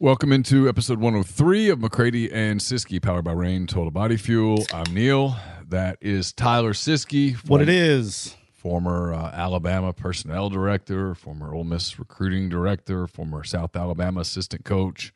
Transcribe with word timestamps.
Welcome 0.00 0.32
into 0.32 0.68
episode 0.68 1.00
103 1.00 1.70
of 1.70 1.80
McCready 1.80 2.30
and 2.30 2.60
Siskey, 2.60 3.02
powered 3.02 3.24
by 3.24 3.32
Reign 3.32 3.66
Total 3.66 3.90
Body 3.90 4.16
Fuel. 4.16 4.64
I'm 4.72 4.94
Neal. 4.94 5.34
That 5.70 5.98
is 6.00 6.32
Tyler 6.32 6.72
Siskey. 6.72 7.34
What 7.48 7.60
it 7.62 7.68
is? 7.68 8.36
Former 8.52 9.12
uh, 9.12 9.32
Alabama 9.32 9.92
personnel 9.92 10.50
director, 10.50 11.16
former 11.16 11.52
Ole 11.52 11.64
Miss 11.64 11.98
recruiting 11.98 12.48
director, 12.48 13.08
former 13.08 13.42
South 13.42 13.74
Alabama 13.74 14.20
assistant 14.20 14.64
coach. 14.64 15.12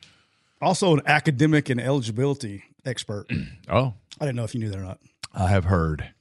Also, 0.61 0.93
an 0.94 1.03
academic 1.07 1.71
and 1.71 1.80
eligibility 1.80 2.64
expert. 2.85 3.26
Oh, 3.68 3.94
I 4.21 4.25
didn't 4.25 4.35
know 4.35 4.43
if 4.44 4.53
you 4.53 4.61
knew 4.61 4.71
that 4.71 4.79
or 4.79 4.82
not. 4.82 4.99
I 5.32 5.46
have 5.46 5.67
heard. 5.67 6.12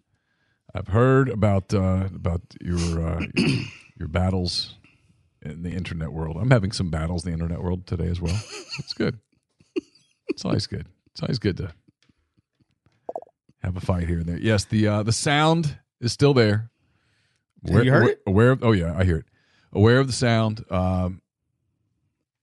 I've 0.76 0.90
heard 0.90 1.30
about 1.30 1.74
uh, 1.74 2.10
about 2.14 2.42
your 2.62 3.02
uh, 3.02 3.26
your 3.98 4.08
battles 4.08 4.76
in 5.42 5.64
the 5.64 5.72
internet 5.72 6.12
world. 6.12 6.38
I'm 6.40 6.52
having 6.52 6.72
some 6.72 6.90
battles 6.90 7.26
in 7.26 7.32
the 7.32 7.34
internet 7.34 7.62
world 7.62 7.88
today 7.88 8.08
as 8.08 8.22
well. 8.22 8.40
It's 8.80 8.94
good. 8.94 9.20
It's 10.30 10.46
always 10.46 10.68
good. 10.68 10.88
It's 11.12 11.22
always 11.22 11.40
good 11.40 11.58
to 11.58 11.74
have 13.62 13.76
a 13.76 13.82
fight 13.82 14.08
here 14.08 14.20
and 14.20 14.28
there. 14.28 14.38
Yes, 14.38 14.66
the 14.66 14.88
uh, 14.88 15.04
the 15.04 15.12
sound 15.12 15.78
is 16.00 16.14
still 16.14 16.34
there. 16.34 16.70
Have 17.68 17.86
you 17.86 17.92
heard 17.92 18.04
aware, 18.04 18.12
it? 18.14 18.22
Aware 18.26 18.52
of? 18.52 18.64
Oh 18.64 18.72
yeah, 18.72 18.96
I 18.98 19.04
hear 19.04 19.18
it. 19.18 19.26
Aware 19.74 20.00
of 20.00 20.08
the 20.08 20.14
sound. 20.14 20.64
Um, 20.72 21.22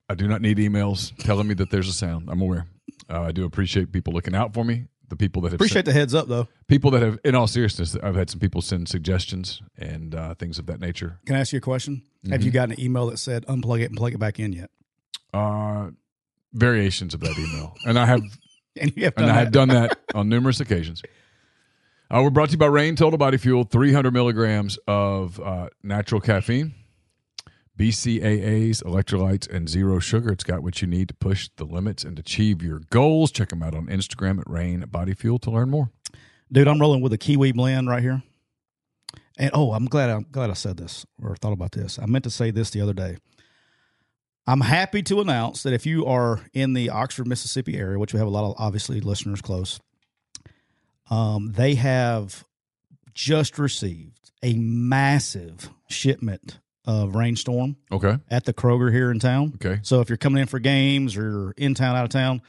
I 0.08 0.14
do 0.14 0.28
not 0.28 0.40
need 0.40 0.58
emails 0.58 1.12
telling 1.18 1.48
me 1.48 1.54
that 1.54 1.70
there's 1.70 1.88
a 1.88 1.92
sound. 1.92 2.28
I'm 2.30 2.40
aware. 2.40 2.66
Uh, 3.10 3.22
I 3.22 3.32
do 3.32 3.44
appreciate 3.44 3.92
people 3.92 4.12
looking 4.12 4.34
out 4.34 4.54
for 4.54 4.64
me. 4.64 4.86
The 5.08 5.16
people 5.16 5.40
that 5.42 5.48
have 5.52 5.54
Appreciate 5.60 5.84
the 5.86 5.92
heads 5.92 6.14
up, 6.14 6.28
though. 6.28 6.48
people 6.66 6.90
that 6.90 7.00
have, 7.02 7.18
in 7.24 7.34
all 7.34 7.46
seriousness, 7.46 7.96
I've 8.02 8.14
had 8.14 8.28
some 8.28 8.40
people 8.40 8.60
send 8.60 8.88
suggestions 8.88 9.62
and 9.78 10.14
uh, 10.14 10.34
things 10.34 10.58
of 10.58 10.66
that 10.66 10.80
nature. 10.80 11.18
Can 11.26 11.34
I 11.36 11.40
ask 11.40 11.52
you 11.52 11.58
a 11.58 11.60
question? 11.60 12.02
Have 12.24 12.40
Mm-hmm. 12.40 12.46
you 12.46 12.50
gotten 12.50 12.72
an 12.72 12.80
email 12.80 13.06
that 13.06 13.16
said 13.18 13.46
unplug 13.46 13.80
it 13.80 13.86
and 13.86 13.96
plug 13.96 14.12
it 14.12 14.18
back 14.18 14.38
in 14.38 14.52
yet? 14.52 14.70
Uh, 15.32 15.90
variations 16.52 17.14
of 17.14 17.20
that 17.20 17.38
email, 17.38 17.74
and 17.86 17.98
I 17.98 18.06
have 18.06 18.20
And 18.80 18.92
have 18.98 19.14
and 19.16 19.26
I 19.30 19.34
have 19.34 19.50
done 19.50 19.68
that 19.70 19.98
on 20.14 20.28
numerous 20.28 20.60
occasions. 20.60 21.02
Uh, 22.10 22.20
we're 22.22 22.30
brought 22.30 22.46
to 22.48 22.52
you 22.52 22.58
by 22.58 22.66
Reign 22.66 22.94
Total 22.96 23.18
Body 23.18 23.36
Fuel, 23.36 23.64
300 23.64 24.12
milligrams 24.12 24.78
of 24.86 25.40
uh, 25.40 25.68
natural 25.82 26.20
caffeine, 26.20 26.74
BCAAs, 27.78 28.82
electrolytes, 28.82 29.48
and 29.48 29.68
zero 29.68 30.00
sugar. 30.00 30.32
It's 30.32 30.42
got 30.42 30.62
what 30.64 30.82
you 30.82 30.88
need 30.88 31.08
to 31.08 31.14
push 31.14 31.48
the 31.56 31.64
limits 31.64 32.02
and 32.04 32.18
achieve 32.18 32.60
your 32.60 32.80
goals. 32.90 33.30
Check 33.30 33.50
them 33.50 33.62
out 33.62 33.74
on 33.74 33.86
Instagram 33.86 34.40
at 34.40 34.50
Reign 34.50 34.84
Body 34.90 35.14
Fuel 35.14 35.38
to 35.38 35.50
learn 35.50 35.70
more. 35.70 35.90
Dude, 36.50 36.66
I'm 36.66 36.80
rolling 36.80 37.00
with 37.00 37.12
a 37.12 37.18
kiwi 37.18 37.52
blend 37.52 37.88
right 37.88 38.02
here. 38.02 38.22
And 39.38 39.52
oh, 39.54 39.72
I'm 39.72 39.86
glad 39.86 40.10
I'm 40.10 40.26
glad 40.32 40.50
I 40.50 40.54
said 40.54 40.76
this 40.76 41.06
or 41.22 41.36
thought 41.36 41.52
about 41.52 41.70
this. 41.72 41.98
I 42.00 42.06
meant 42.06 42.24
to 42.24 42.30
say 42.30 42.50
this 42.50 42.70
the 42.70 42.80
other 42.80 42.92
day. 42.92 43.18
I'm 44.48 44.62
happy 44.62 45.02
to 45.04 45.20
announce 45.20 45.62
that 45.62 45.72
if 45.72 45.86
you 45.86 46.04
are 46.06 46.40
in 46.52 46.72
the 46.72 46.90
Oxford, 46.90 47.28
Mississippi 47.28 47.78
area, 47.78 47.98
which 47.98 48.12
we 48.12 48.18
have 48.18 48.26
a 48.26 48.30
lot 48.30 48.44
of 48.44 48.54
obviously 48.58 49.00
listeners 49.00 49.40
close, 49.40 49.78
um, 51.10 51.52
they 51.52 51.76
have 51.76 52.44
just 53.14 53.58
received 53.58 54.32
a 54.42 54.54
massive 54.54 55.70
shipment 55.88 56.58
of 56.88 57.14
Reign 57.14 57.36
Storm 57.36 57.76
Okay. 57.92 58.16
at 58.30 58.44
the 58.46 58.52
Kroger 58.54 58.90
here 58.92 59.10
in 59.12 59.18
town. 59.20 59.52
Okay. 59.56 59.78
So 59.82 60.00
if 60.00 60.08
you're 60.08 60.16
coming 60.16 60.40
in 60.40 60.48
for 60.48 60.58
games 60.58 61.16
or 61.16 61.22
you're 61.30 61.54
in 61.56 61.74
town, 61.74 61.94
out 61.94 62.04
of 62.04 62.10
town, 62.10 62.40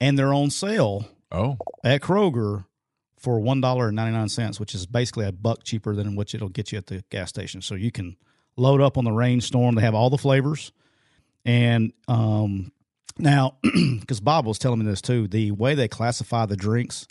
and 0.00 0.18
they're 0.18 0.32
on 0.32 0.48
sale 0.50 1.04
Oh, 1.30 1.56
at 1.84 2.00
Kroger 2.00 2.64
for 3.18 3.40
one 3.40 3.60
dollar 3.60 3.88
and 3.88 3.96
ninety 3.96 4.16
nine 4.16 4.28
cents, 4.28 4.60
which 4.60 4.74
is 4.74 4.86
basically 4.86 5.26
a 5.26 5.32
buck 5.32 5.64
cheaper 5.64 5.94
than 5.94 6.14
what 6.16 6.32
it'll 6.34 6.48
get 6.48 6.70
you 6.72 6.78
at 6.78 6.86
the 6.86 7.02
gas 7.10 7.28
station. 7.28 7.60
So 7.60 7.74
you 7.74 7.90
can 7.90 8.16
load 8.56 8.80
up 8.80 8.96
on 8.96 9.04
the 9.04 9.12
Reign 9.12 9.40
Storm. 9.40 9.74
They 9.74 9.82
have 9.82 9.94
all 9.94 10.10
the 10.10 10.18
flavors, 10.18 10.70
and 11.44 11.92
um, 12.06 12.70
now 13.18 13.56
because 14.00 14.20
Bob 14.20 14.46
was 14.46 14.58
telling 14.58 14.78
me 14.78 14.84
this 14.86 15.02
too, 15.02 15.26
the 15.26 15.50
way 15.50 15.74
they 15.74 15.88
classify 15.88 16.46
the 16.46 16.56
drinks, 16.56 17.06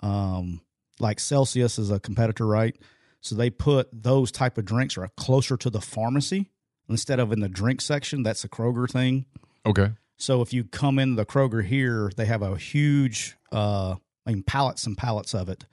um, 0.00 0.60
like 1.00 1.18
Celsius 1.18 1.78
is 1.78 1.90
a 1.90 1.98
competitor, 1.98 2.46
right? 2.46 2.76
So 3.24 3.34
they 3.34 3.48
put 3.48 3.88
those 3.90 4.30
type 4.30 4.58
of 4.58 4.66
drinks 4.66 4.98
are 4.98 5.08
closer 5.16 5.56
to 5.56 5.70
the 5.70 5.80
pharmacy 5.80 6.50
instead 6.90 7.18
of 7.18 7.32
in 7.32 7.40
the 7.40 7.48
drink 7.48 7.80
section. 7.80 8.22
That's 8.22 8.44
a 8.44 8.48
Kroger 8.48 8.88
thing. 8.90 9.24
okay. 9.66 9.92
So 10.16 10.42
if 10.42 10.52
you 10.52 10.62
come 10.64 10.98
in 10.98 11.16
the 11.16 11.24
Kroger 11.26 11.64
here, 11.64 12.12
they 12.16 12.26
have 12.26 12.42
a 12.42 12.56
huge, 12.56 13.36
uh, 13.50 13.96
I 14.26 14.30
mean, 14.30 14.42
pallets 14.44 14.86
and 14.86 14.96
pallets 14.96 15.34
of 15.34 15.48
it 15.48 15.64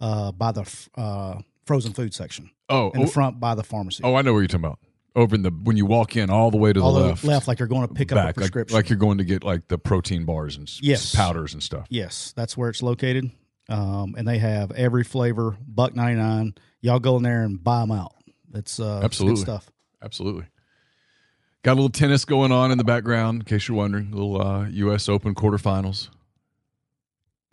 uh, 0.00 0.32
by 0.32 0.50
the 0.50 0.62
f- 0.62 0.88
uh, 0.96 1.38
frozen 1.66 1.92
food 1.92 2.12
section 2.14 2.50
Oh, 2.68 2.90
in 2.90 3.02
oh, 3.02 3.04
the 3.04 3.10
front 3.10 3.38
by 3.38 3.54
the 3.54 3.62
pharmacy. 3.62 4.02
oh, 4.02 4.14
I 4.16 4.22
know 4.22 4.32
what 4.32 4.40
you're 4.40 4.48
talking 4.48 4.64
about. 4.64 4.78
Over 5.14 5.36
in 5.36 5.42
the 5.42 5.50
when 5.50 5.76
you 5.76 5.86
walk 5.86 6.16
in, 6.16 6.28
all 6.30 6.50
the 6.50 6.56
way 6.56 6.72
to 6.72 6.80
the 6.80 6.84
All 6.84 6.92
the 6.94 7.00
left, 7.02 7.22
left, 7.22 7.46
like 7.48 7.60
you're 7.60 7.68
going 7.68 7.86
to 7.86 7.94
pick 7.94 8.10
up 8.10 8.18
a 8.18 8.32
back, 8.32 8.36
like, 8.56 8.72
like 8.72 8.88
you're 8.90 8.98
going 8.98 9.18
to 9.18 9.24
get 9.24 9.44
like 9.44 9.68
the 9.68 9.78
protein 9.78 10.24
bars 10.24 10.56
and 10.56 10.68
Yes. 10.82 11.14
powders 11.14 11.52
and 11.54 11.62
stuff. 11.62 11.86
yes, 11.88 12.32
that's 12.34 12.56
where 12.56 12.68
it's 12.70 12.82
located. 12.82 13.30
Um, 13.68 14.14
and 14.18 14.28
they 14.28 14.38
have 14.38 14.72
every 14.72 15.04
flavor, 15.04 15.56
buck 15.66 15.94
ninety 15.94 16.20
nine. 16.20 16.54
Y'all 16.80 16.98
go 16.98 17.16
in 17.16 17.22
there 17.22 17.42
and 17.42 17.62
buy 17.62 17.80
them 17.80 17.92
out. 17.92 18.12
It's 18.52 18.78
uh, 18.78 18.96
it's 18.98 19.04
Absolutely. 19.04 19.40
stuff. 19.42 19.70
Absolutely. 20.02 20.44
Got 21.62 21.72
a 21.72 21.76
little 21.76 21.88
tennis 21.88 22.26
going 22.26 22.52
on 22.52 22.70
in 22.70 22.76
the 22.76 22.84
background, 22.84 23.40
in 23.40 23.44
case 23.46 23.68
you're 23.68 23.76
wondering. 23.78 24.12
A 24.12 24.16
little 24.16 24.40
uh, 24.40 24.68
U.S. 24.68 25.08
Open 25.08 25.34
quarterfinals. 25.34 26.10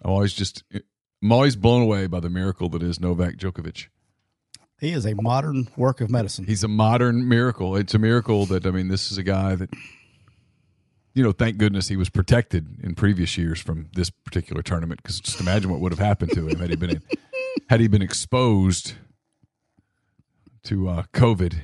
I'm 0.01 0.11
always 0.11 0.33
just, 0.33 0.63
I'm 0.73 1.31
always 1.31 1.55
blown 1.55 1.83
away 1.83 2.07
by 2.07 2.19
the 2.19 2.29
miracle 2.29 2.67
that 2.69 2.83
is 2.83 2.99
Novak 2.99 3.38
Djokovic. 3.38 3.88
He 4.81 4.91
is 4.91 5.05
a 5.05 5.13
modern 5.13 5.69
work 5.78 6.01
of 6.01 6.09
medicine. 6.09 6.45
He's 6.45 6.63
a 6.63 6.67
modern 6.67 7.29
miracle. 7.29 7.75
It's 7.78 7.93
a 7.93 7.99
miracle 7.99 8.45
that 8.47 8.66
I 8.66 8.72
mean, 8.72 8.89
this 8.89 9.11
is 9.11 9.17
a 9.17 9.23
guy 9.23 9.55
that, 9.55 9.69
you 11.13 11.23
know, 11.23 11.31
thank 11.31 11.57
goodness 11.57 11.88
he 11.88 11.97
was 11.97 12.09
protected 12.09 12.79
in 12.83 12.95
previous 12.95 13.38
years 13.38 13.59
from 13.59 13.89
this 13.94 14.09
particular 14.09 14.61
tournament. 14.61 15.01
Because 15.01 15.19
just 15.19 15.39
imagine 15.39 15.69
what 15.69 15.79
would 15.81 15.91
have 15.91 15.99
happened 15.99 16.31
to 16.33 16.47
him 16.47 16.59
had 16.59 16.69
he 16.69 16.75
been 16.75 17.01
had 17.69 17.79
he 17.79 17.88
been 17.88 18.01
exposed 18.01 18.94
to 20.63 20.88
uh, 20.88 21.03
COVID. 21.13 21.59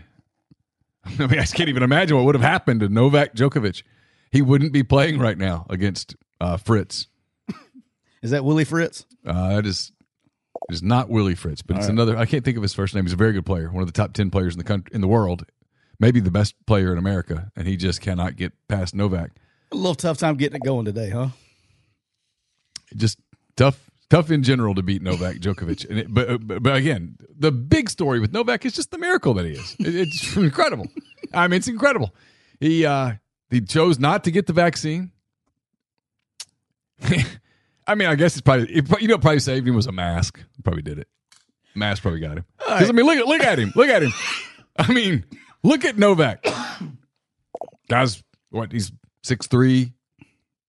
I 1.06 1.10
mean, 1.18 1.32
I 1.32 1.44
just 1.44 1.56
can't 1.56 1.70
even 1.70 1.84
imagine 1.84 2.18
what 2.18 2.26
would 2.26 2.36
have 2.36 2.44
happened 2.44 2.82
to 2.82 2.90
Novak 2.90 3.36
Djokovic. 3.36 3.84
He 4.32 4.42
wouldn't 4.42 4.74
be 4.74 4.84
playing 4.84 5.20
right 5.20 5.38
now 5.38 5.66
against 5.70 6.16
uh, 6.42 6.58
Fritz. 6.58 7.08
Is 8.22 8.32
that 8.32 8.44
Willie 8.44 8.66
Fritz? 8.66 9.06
Uh, 9.26 9.56
that 9.56 9.66
is 9.66 9.92
it 10.70 10.74
is 10.74 10.84
not 10.84 11.10
Willie 11.10 11.36
Fritz, 11.36 11.62
but 11.62 11.78
it's 11.78 11.86
right. 11.86 11.94
another. 11.94 12.18
I 12.18 12.26
can't 12.26 12.44
think 12.44 12.58
of 12.58 12.64
his 12.64 12.74
first 12.74 12.96
name. 12.96 13.06
He's 13.06 13.14
a 13.14 13.18
very 13.18 13.32
good 13.32 13.46
player, 13.46 13.72
one 13.72 13.82
of 13.82 13.88
the 13.88 13.94
top 13.94 14.14
ten 14.14 14.30
players 14.30 14.54
in 14.54 14.58
the 14.58 14.64
country, 14.64 14.94
in 14.94 15.02
the 15.02 15.08
world, 15.08 15.46
maybe 16.00 16.20
the 16.20 16.32
best 16.32 16.56
player 16.66 16.92
in 16.92 16.98
America, 16.98 17.52
and 17.56 17.68
he 17.68 17.76
just 17.78 18.02
cannot 18.02 18.36
get 18.36 18.54
past 18.68 18.94
Novak. 18.96 19.32
A 19.72 19.76
little 19.76 19.96
tough 19.96 20.18
time 20.18 20.36
getting 20.36 20.58
it 20.58 20.64
going 20.66 20.86
today, 20.86 21.10
huh? 21.10 21.30
Just 22.96 23.20
tough, 23.56 23.90
tough 24.10 24.32
in 24.32 24.44
general 24.44 24.74
to 24.76 24.82
beat 24.84 25.02
Novak 25.02 25.36
Djokovic. 25.40 25.90
And 25.90 26.00
it, 26.00 26.14
but, 26.14 26.48
but 26.48 26.64
but 26.64 26.76
again, 26.76 27.18
the 27.38 27.52
big 27.52 27.90
story 27.90 28.20
with 28.20 28.32
Novak 28.32 28.66
is 28.66 28.74
just 28.74 28.92
the 28.92 28.98
miracle 28.98 29.34
that 29.34 29.46
he 29.46 29.52
is. 29.54 29.76
It, 29.80 29.96
it's 29.96 30.36
incredible. 30.38 30.88
I 31.34 31.48
mean, 31.48 31.58
it's 31.58 31.68
incredible. 31.68 32.14
He 32.60 32.86
uh, 32.86 33.14
he 33.50 33.62
chose 33.62 34.00
not 34.00 34.24
to 34.24 34.32
get 34.32 34.48
the 34.48 34.54
vaccine. 34.54 35.12
I 37.88 37.96
mean, 37.96 38.08
I 38.08 38.16
guess 38.16 38.34
it's 38.36 38.42
probably 38.42 38.74
it, 38.74 39.02
you 39.02 39.08
know 39.08 39.18
probably 39.18 39.40
saved 39.40 39.68
him 39.68 39.76
was 39.76 39.88
a 39.88 39.92
mask. 39.92 40.40
Probably 40.64 40.82
did 40.82 41.00
it. 41.00 41.08
Mask 41.76 42.02
probably 42.02 42.20
got 42.20 42.38
him. 42.38 42.46
'Cause, 42.60 42.90
I 42.90 42.92
mean, 42.92 43.06
look 43.06 43.18
at 43.18 43.28
look 43.28 43.42
at 43.42 43.60
him. 43.60 43.72
Look 43.76 43.88
at 43.90 44.02
him. 44.04 44.12
I 44.78 44.92
mean, 44.92 45.26
look 45.64 45.86
at 45.86 45.98
Novak. 45.98 46.46
Guys, 47.90 48.24
what 48.50 48.72
he's 48.72 48.92
six 49.24 49.48
three, 49.48 49.94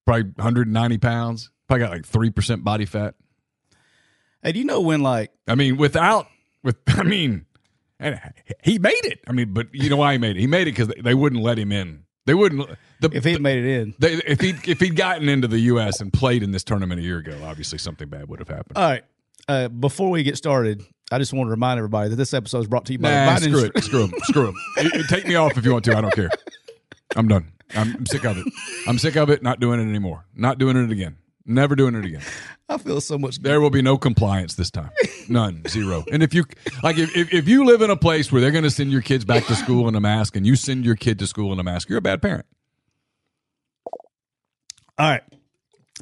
probably 0.06 0.24
190 0.36 0.98
pounds. 0.98 1.50
Probably 1.66 1.84
got 1.84 1.92
like 1.92 2.06
three 2.06 2.30
percent 2.30 2.64
body 2.64 2.84
fat. 2.86 3.14
Hey, 4.42 4.52
do 4.52 4.58
you 4.58 4.64
know 4.64 4.80
when 4.80 5.02
like 5.02 5.32
I 5.46 5.54
mean, 5.54 5.76
without 5.76 6.28
with 6.62 6.76
I 6.88 7.02
mean, 7.02 7.46
and 8.00 8.20
he 8.62 8.78
made 8.78 9.04
it. 9.04 9.20
I 9.26 9.32
mean, 9.32 9.52
but 9.52 9.68
you 9.72 9.90
know 9.90 9.96
why 9.96 10.12
he 10.12 10.18
made 10.18 10.36
it? 10.36 10.40
He 10.40 10.46
made 10.46 10.68
it 10.68 10.76
because 10.76 10.88
they 11.02 11.14
wouldn't 11.14 11.42
let 11.42 11.58
him 11.58 11.72
in. 11.72 12.04
They 12.26 12.34
wouldn't. 12.34 12.68
The, 13.00 13.10
if 13.12 13.24
he 13.24 13.32
had 13.32 13.40
made 13.40 13.64
it 13.64 13.80
in? 13.80 13.94
they, 13.98 14.14
if 14.14 14.40
he 14.40 14.50
if 14.70 14.80
he'd 14.80 14.96
gotten 14.96 15.28
into 15.28 15.48
the 15.48 15.60
U.S. 15.60 16.00
and 16.00 16.12
played 16.12 16.42
in 16.42 16.50
this 16.50 16.62
tournament 16.62 17.00
a 17.00 17.02
year 17.02 17.18
ago, 17.18 17.38
obviously 17.44 17.78
something 17.78 18.08
bad 18.08 18.28
would 18.28 18.38
have 18.38 18.48
happened. 18.48 18.76
All 18.76 18.88
right. 18.88 19.04
Uh, 19.48 19.68
before 19.68 20.10
we 20.10 20.22
get 20.22 20.36
started, 20.36 20.84
I 21.10 21.18
just 21.18 21.32
want 21.32 21.46
to 21.46 21.50
remind 21.50 21.78
everybody 21.78 22.10
that 22.10 22.16
this 22.16 22.34
episode 22.34 22.60
is 22.60 22.66
brought 22.66 22.84
to 22.86 22.92
you 22.92 22.98
by 22.98 23.10
Nah, 23.10 23.34
Biden 23.34 23.48
screw 23.48 23.64
it, 23.64 23.84
screw 23.84 24.04
him, 24.04 24.12
screw 24.24 24.48
him. 24.48 25.02
Take 25.08 25.26
me 25.26 25.36
off 25.36 25.56
if 25.56 25.64
you 25.64 25.72
want 25.72 25.86
to. 25.86 25.96
I 25.96 26.02
don't 26.02 26.12
care. 26.12 26.28
I'm 27.16 27.28
done. 27.28 27.52
I'm, 27.74 27.94
I'm 27.94 28.06
sick 28.06 28.24
of 28.24 28.36
it. 28.36 28.46
I'm 28.86 28.98
sick 28.98 29.16
of 29.16 29.30
it. 29.30 29.42
Not 29.42 29.58
doing 29.58 29.80
it 29.80 29.84
anymore. 29.84 30.26
Not 30.34 30.58
doing 30.58 30.76
it 30.76 30.90
again. 30.90 31.16
Never 31.46 31.74
doing 31.74 31.94
it 31.94 32.04
again. 32.04 32.20
I 32.68 32.76
feel 32.76 33.00
so 33.00 33.16
much. 33.16 33.38
There 33.40 33.58
will 33.62 33.70
be 33.70 33.80
no 33.80 33.96
compliance 33.96 34.54
this 34.54 34.70
time. 34.70 34.90
None. 35.30 35.62
Zero. 35.66 36.04
And 36.12 36.22
if 36.22 36.34
you 36.34 36.44
like 36.82 36.98
if, 36.98 37.16
if, 37.16 37.32
if 37.32 37.48
you 37.48 37.64
live 37.64 37.80
in 37.80 37.88
a 37.88 37.96
place 37.96 38.30
where 38.30 38.42
they're 38.42 38.50
gonna 38.50 38.68
send 38.68 38.92
your 38.92 39.00
kids 39.00 39.24
back 39.24 39.46
to 39.46 39.54
school 39.54 39.88
in 39.88 39.94
a 39.94 40.00
mask 40.00 40.36
and 40.36 40.46
you 40.46 40.56
send 40.56 40.84
your 40.84 40.94
kid 40.94 41.18
to 41.20 41.26
school 41.26 41.54
in 41.54 41.58
a 41.58 41.62
mask, 41.62 41.88
you're 41.88 41.98
a 41.98 42.02
bad 42.02 42.20
parent. 42.20 42.44
All 44.98 45.08
right. 45.10 45.22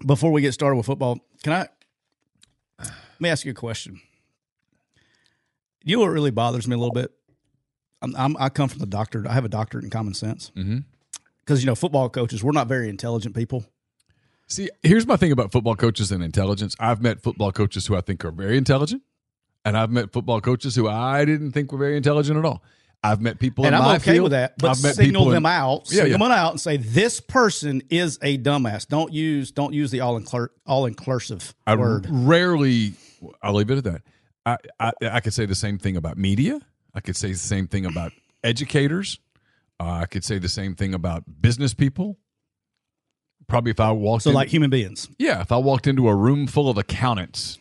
Before 0.04 0.32
we 0.32 0.40
get 0.40 0.52
started 0.52 0.76
with 0.76 0.86
football, 0.86 1.20
can 1.44 1.52
I 1.52 1.68
let 3.16 3.20
me 3.20 3.28
ask 3.28 3.44
you 3.44 3.50
a 3.52 3.54
question? 3.54 4.00
You 5.84 5.96
know 5.96 6.02
what 6.02 6.08
really 6.10 6.30
bothers 6.30 6.66
me 6.66 6.74
a 6.74 6.78
little 6.78 6.92
bit? 6.94 7.12
I'm, 8.02 8.14
I'm 8.16 8.36
I 8.38 8.48
come 8.48 8.68
from 8.68 8.80
the 8.80 8.86
doctor. 8.86 9.24
I 9.28 9.32
have 9.32 9.44
a 9.44 9.48
doctorate 9.48 9.84
in 9.84 9.90
common 9.90 10.14
sense. 10.14 10.50
Mm-hmm. 10.56 10.78
Because 11.40 11.62
you 11.62 11.66
know 11.66 11.74
football 11.74 12.08
coaches 12.08 12.42
we're 12.42 12.52
not 12.52 12.66
very 12.66 12.88
intelligent 12.88 13.34
people. 13.34 13.64
See, 14.48 14.68
here's 14.82 15.06
my 15.06 15.16
thing 15.16 15.32
about 15.32 15.50
football 15.52 15.74
coaches 15.76 16.12
and 16.12 16.22
intelligence. 16.22 16.76
I've 16.78 17.00
met 17.02 17.22
football 17.22 17.52
coaches 17.52 17.86
who 17.86 17.96
I 17.96 18.00
think 18.00 18.24
are 18.24 18.30
very 18.30 18.56
intelligent, 18.58 19.02
and 19.64 19.76
I've 19.78 19.90
met 19.90 20.12
football 20.12 20.40
coaches 20.40 20.74
who 20.76 20.88
I 20.88 21.24
didn't 21.24 21.52
think 21.52 21.72
were 21.72 21.78
very 21.78 21.96
intelligent 21.96 22.38
at 22.38 22.44
all. 22.44 22.62
I've 23.02 23.20
met 23.20 23.38
people, 23.38 23.64
and 23.64 23.74
in 23.74 23.80
I'm 23.80 23.86
my 23.86 23.96
okay 23.96 24.12
field. 24.14 24.24
with 24.24 24.32
that. 24.32 24.58
But 24.58 24.70
I've 24.70 24.82
met 24.82 24.94
signal 24.96 25.22
people 25.22 25.28
in- 25.28 25.34
them 25.34 25.46
out, 25.46 25.82
Yeah, 25.86 26.02
signal 26.02 26.10
yeah. 26.10 26.18
them 26.18 26.32
out, 26.32 26.50
and 26.52 26.60
say 26.60 26.76
this 26.76 27.20
person 27.20 27.82
is 27.90 28.18
a 28.22 28.38
dumbass. 28.38 28.86
Don't 28.88 29.12
use 29.12 29.52
don't 29.52 29.72
use 29.72 29.90
the 29.92 30.00
all 30.00 30.16
inclur- 30.16 30.50
all 30.66 30.86
inclusive 30.86 31.54
I 31.66 31.76
word. 31.76 32.06
rarely. 32.10 32.94
I'll 33.42 33.54
leave 33.54 33.70
it 33.70 33.78
at 33.78 33.84
that. 33.84 34.02
I, 34.44 34.56
I 34.80 34.92
I 35.02 35.20
could 35.20 35.32
say 35.34 35.46
the 35.46 35.54
same 35.54 35.78
thing 35.78 35.96
about 35.96 36.16
media. 36.18 36.60
I 36.94 37.00
could 37.00 37.16
say 37.16 37.28
the 37.32 37.38
same 37.38 37.66
thing 37.66 37.84
about 37.86 38.12
educators. 38.44 39.18
Uh, 39.78 39.84
I 40.02 40.06
could 40.06 40.24
say 40.24 40.38
the 40.38 40.48
same 40.48 40.74
thing 40.74 40.94
about 40.94 41.24
business 41.40 41.74
people. 41.74 42.18
Probably 43.48 43.70
if 43.70 43.78
I 43.80 43.92
walked 43.92 44.24
So 44.24 44.30
in, 44.30 44.34
like 44.34 44.48
human 44.48 44.70
beings. 44.70 45.08
yeah, 45.18 45.40
if 45.40 45.52
I 45.52 45.56
walked 45.58 45.86
into 45.86 46.08
a 46.08 46.14
room 46.14 46.46
full 46.46 46.68
of 46.68 46.78
accountants, 46.78 47.58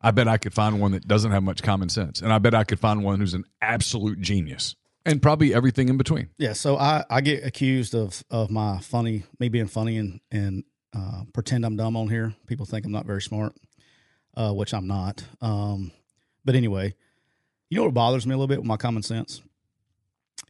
I 0.00 0.12
bet 0.12 0.28
I 0.28 0.36
could 0.38 0.54
find 0.54 0.80
one 0.80 0.92
that 0.92 1.08
doesn't 1.08 1.32
have 1.32 1.42
much 1.42 1.62
common 1.62 1.88
sense, 1.88 2.20
and 2.22 2.32
I 2.32 2.38
bet 2.38 2.54
I 2.54 2.62
could 2.64 2.78
find 2.78 3.02
one 3.02 3.18
who's 3.18 3.34
an 3.34 3.44
absolute 3.60 4.20
genius, 4.20 4.76
and 5.04 5.20
probably 5.20 5.52
everything 5.52 5.88
in 5.88 5.96
between. 5.96 6.28
Yeah, 6.38 6.52
so 6.52 6.76
I, 6.76 7.04
I 7.10 7.20
get 7.20 7.44
accused 7.44 7.94
of 7.96 8.22
of 8.30 8.50
my 8.50 8.78
funny 8.80 9.24
me 9.40 9.48
being 9.48 9.66
funny 9.66 9.96
and 9.96 10.20
and 10.30 10.62
uh, 10.94 11.22
pretend 11.32 11.64
I'm 11.64 11.76
dumb 11.76 11.96
on 11.96 12.08
here. 12.08 12.34
People 12.46 12.64
think 12.66 12.86
I'm 12.86 12.92
not 12.92 13.06
very 13.06 13.22
smart, 13.22 13.54
uh, 14.38 14.52
which 14.52 14.72
I'm 14.72 14.86
not. 14.86 15.24
Um, 15.42 15.90
but 16.44 16.54
anyway, 16.54 16.94
you 17.68 17.76
know 17.76 17.84
what 17.84 17.94
bothers 17.94 18.26
me 18.26 18.32
a 18.32 18.36
little 18.36 18.46
bit 18.46 18.58
with 18.58 18.66
my 18.66 18.76
common 18.76 19.02
sense 19.02 19.42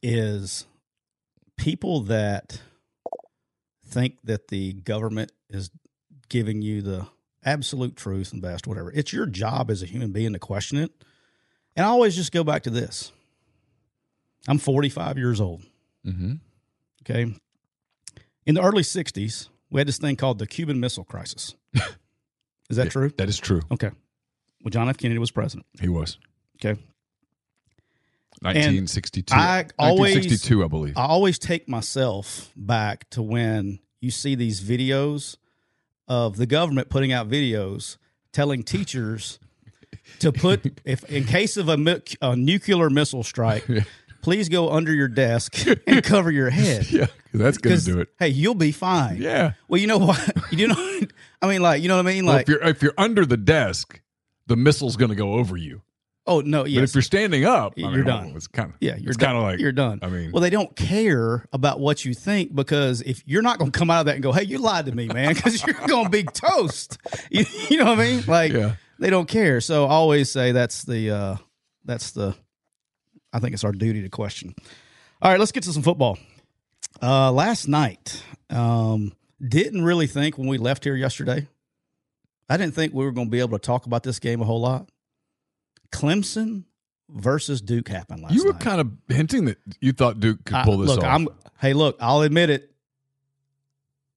is 0.02 0.66
people 1.56 2.02
that 2.02 2.60
think 3.86 4.18
that 4.24 4.48
the 4.48 4.74
government 4.74 5.32
is 5.48 5.70
giving 6.28 6.60
you 6.60 6.82
the 6.82 7.06
absolute 7.44 7.96
truth 7.96 8.32
and 8.32 8.42
best, 8.42 8.66
whatever. 8.66 8.92
It's 8.92 9.12
your 9.12 9.24
job 9.24 9.70
as 9.70 9.82
a 9.82 9.86
human 9.86 10.12
being 10.12 10.34
to 10.34 10.38
question 10.38 10.76
it. 10.76 10.92
And 11.74 11.86
I 11.86 11.88
always 11.88 12.14
just 12.14 12.30
go 12.30 12.44
back 12.44 12.64
to 12.64 12.70
this. 12.70 13.10
I'm 14.46 14.58
45 14.58 15.16
years 15.16 15.40
old. 15.40 15.62
Mm-hmm. 16.06 16.34
Okay. 17.02 17.34
In 18.44 18.54
the 18.54 18.62
early 18.62 18.82
60s, 18.82 19.48
we 19.70 19.80
had 19.80 19.88
this 19.88 19.98
thing 19.98 20.16
called 20.16 20.38
the 20.38 20.46
Cuban 20.46 20.78
Missile 20.78 21.04
Crisis. 21.04 21.54
Is 22.70 22.76
that 22.76 22.90
true? 22.90 23.10
That 23.16 23.28
is 23.28 23.38
true. 23.38 23.62
Okay. 23.70 23.90
Well, 24.62 24.70
John 24.70 24.88
F. 24.88 24.98
Kennedy 24.98 25.18
was 25.18 25.30
president. 25.30 25.66
He 25.80 25.88
was 25.88 26.18
Okay. 26.56 26.78
1962. 28.40 29.34
I 29.34 29.66
always- 29.78 30.14
1962, 30.14 30.64
I 30.64 30.68
believe. 30.68 30.96
I 30.96 31.06
always 31.06 31.38
take 31.38 31.68
myself 31.68 32.52
back 32.56 33.08
to 33.10 33.22
when 33.22 33.80
you 34.00 34.10
see 34.10 34.34
these 34.34 34.60
videos 34.62 35.36
of 36.06 36.36
the 36.36 36.46
government 36.46 36.88
putting 36.88 37.12
out 37.12 37.28
videos 37.28 37.96
telling 38.32 38.62
teachers 38.62 39.38
to 40.20 40.30
put, 40.32 40.80
if 40.84 41.02
in 41.10 41.24
case 41.24 41.56
of 41.56 41.68
a, 41.68 42.02
a 42.22 42.36
nuclear 42.36 42.90
missile 42.90 43.24
strike, 43.24 43.66
please 44.22 44.48
go 44.48 44.70
under 44.70 44.92
your 44.94 45.08
desk 45.08 45.56
and 45.86 46.02
cover 46.02 46.30
your 46.30 46.50
head. 46.50 46.86
yeah, 46.90 47.06
that's 47.32 47.58
gonna 47.58 47.76
do 47.78 48.00
it. 48.00 48.08
Hey, 48.18 48.28
you'll 48.28 48.54
be 48.54 48.72
fine. 48.72 49.20
Yeah. 49.20 49.52
Well, 49.68 49.80
you 49.80 49.86
know 49.86 49.98
what? 49.98 50.18
You 50.50 50.68
know, 50.68 51.00
I 51.42 51.46
mean, 51.48 51.60
like, 51.62 51.82
you 51.82 51.88
know 51.88 51.96
what 51.96 52.06
I 52.06 52.10
mean? 52.10 52.24
Well, 52.26 52.36
Like, 52.36 52.42
if 52.44 52.48
you're 52.48 52.62
if 52.64 52.82
you're 52.82 52.94
under 52.96 53.26
the 53.26 53.36
desk, 53.36 54.00
the 54.46 54.56
missile's 54.56 54.96
going 54.96 55.10
to 55.10 55.14
go 55.14 55.34
over 55.34 55.56
you. 55.58 55.82
oh 56.26 56.40
no, 56.40 56.62
But 56.62 56.70
if 56.72 56.94
you're 56.94 57.02
standing 57.02 57.44
up, 57.44 57.74
I 57.76 57.80
You're 57.82 57.90
mean, 57.90 58.04
done. 58.04 58.26
well, 58.28 58.36
It's 58.36 58.46
kind 58.46 58.70
of 58.70 58.76
yeah, 58.80 58.96
you're 58.96 59.08
it's 59.10 59.16
kind 59.18 59.36
of 59.36 59.42
like 59.42 59.58
you're 59.60 59.72
done. 59.72 59.98
I 60.02 60.08
mean, 60.08 60.32
well, 60.32 60.40
they 60.40 60.48
don't 60.50 60.74
care 60.74 61.44
about 61.52 61.80
what 61.80 62.04
you 62.04 62.14
think 62.14 62.54
because 62.54 63.02
if 63.02 63.22
you're 63.26 63.42
not 63.42 63.58
going 63.58 63.70
to 63.70 63.78
come 63.78 63.90
out 63.90 64.00
of 64.00 64.06
that 64.06 64.14
and 64.14 64.22
go, 64.22 64.32
"Hey, 64.32 64.44
you 64.44 64.58
lied 64.58 64.86
to 64.86 64.92
me, 64.92 65.06
man," 65.08 65.34
because 65.34 65.62
you're 65.64 65.74
going 65.86 66.04
to 66.04 66.10
be 66.10 66.22
toast. 66.24 66.96
You, 67.30 67.44
you 67.68 67.76
know 67.78 67.84
what 67.86 67.98
I 68.00 68.04
mean? 68.04 68.24
Like, 68.26 68.52
Yeah. 68.52 68.74
they 68.98 69.10
don't 69.10 69.28
care. 69.28 69.60
So 69.60 69.84
I 69.84 69.90
always 69.90 70.30
say 70.30 70.52
that's 70.52 70.82
the 70.84 71.10
uh, 71.10 71.36
that's 71.84 72.10
the. 72.12 72.34
I 73.32 73.38
think 73.40 73.54
it's 73.54 73.64
our 73.64 73.72
duty 73.72 74.02
to 74.02 74.08
question. 74.08 74.54
All 75.20 75.30
right, 75.30 75.38
let's 75.40 75.52
get 75.52 75.62
to 75.64 75.72
some 75.72 75.82
football. 75.82 76.18
Uh, 77.02 77.30
last 77.32 77.68
night, 77.68 78.22
um, 78.50 79.12
didn't 79.46 79.84
really 79.84 80.06
think 80.06 80.38
when 80.38 80.48
we 80.48 80.58
left 80.58 80.84
here 80.84 80.96
yesterday. 80.96 81.46
I 82.48 82.56
didn't 82.56 82.74
think 82.74 82.94
we 82.94 83.04
were 83.04 83.12
going 83.12 83.26
to 83.26 83.30
be 83.30 83.40
able 83.40 83.58
to 83.58 83.62
talk 83.62 83.86
about 83.86 84.02
this 84.02 84.18
game 84.18 84.40
a 84.40 84.44
whole 84.44 84.60
lot. 84.60 84.88
Clemson 85.92 86.64
versus 87.10 87.60
Duke 87.60 87.88
happened 87.88 88.22
last 88.22 88.34
you 88.34 88.44
were 88.44 88.52
night. 88.52 88.60
kind 88.60 88.80
of 88.80 88.92
hinting 89.14 89.46
that 89.46 89.58
you 89.80 89.92
thought 89.92 90.20
Duke 90.20 90.44
could 90.44 90.56
I- 90.56 90.64
pull 90.64 90.78
this 90.78 90.88
look, 90.88 90.98
off. 91.00 91.04
I'm 91.04 91.28
hey, 91.60 91.72
look, 91.72 91.96
I'll 92.00 92.22
admit 92.22 92.50
it. 92.50 92.70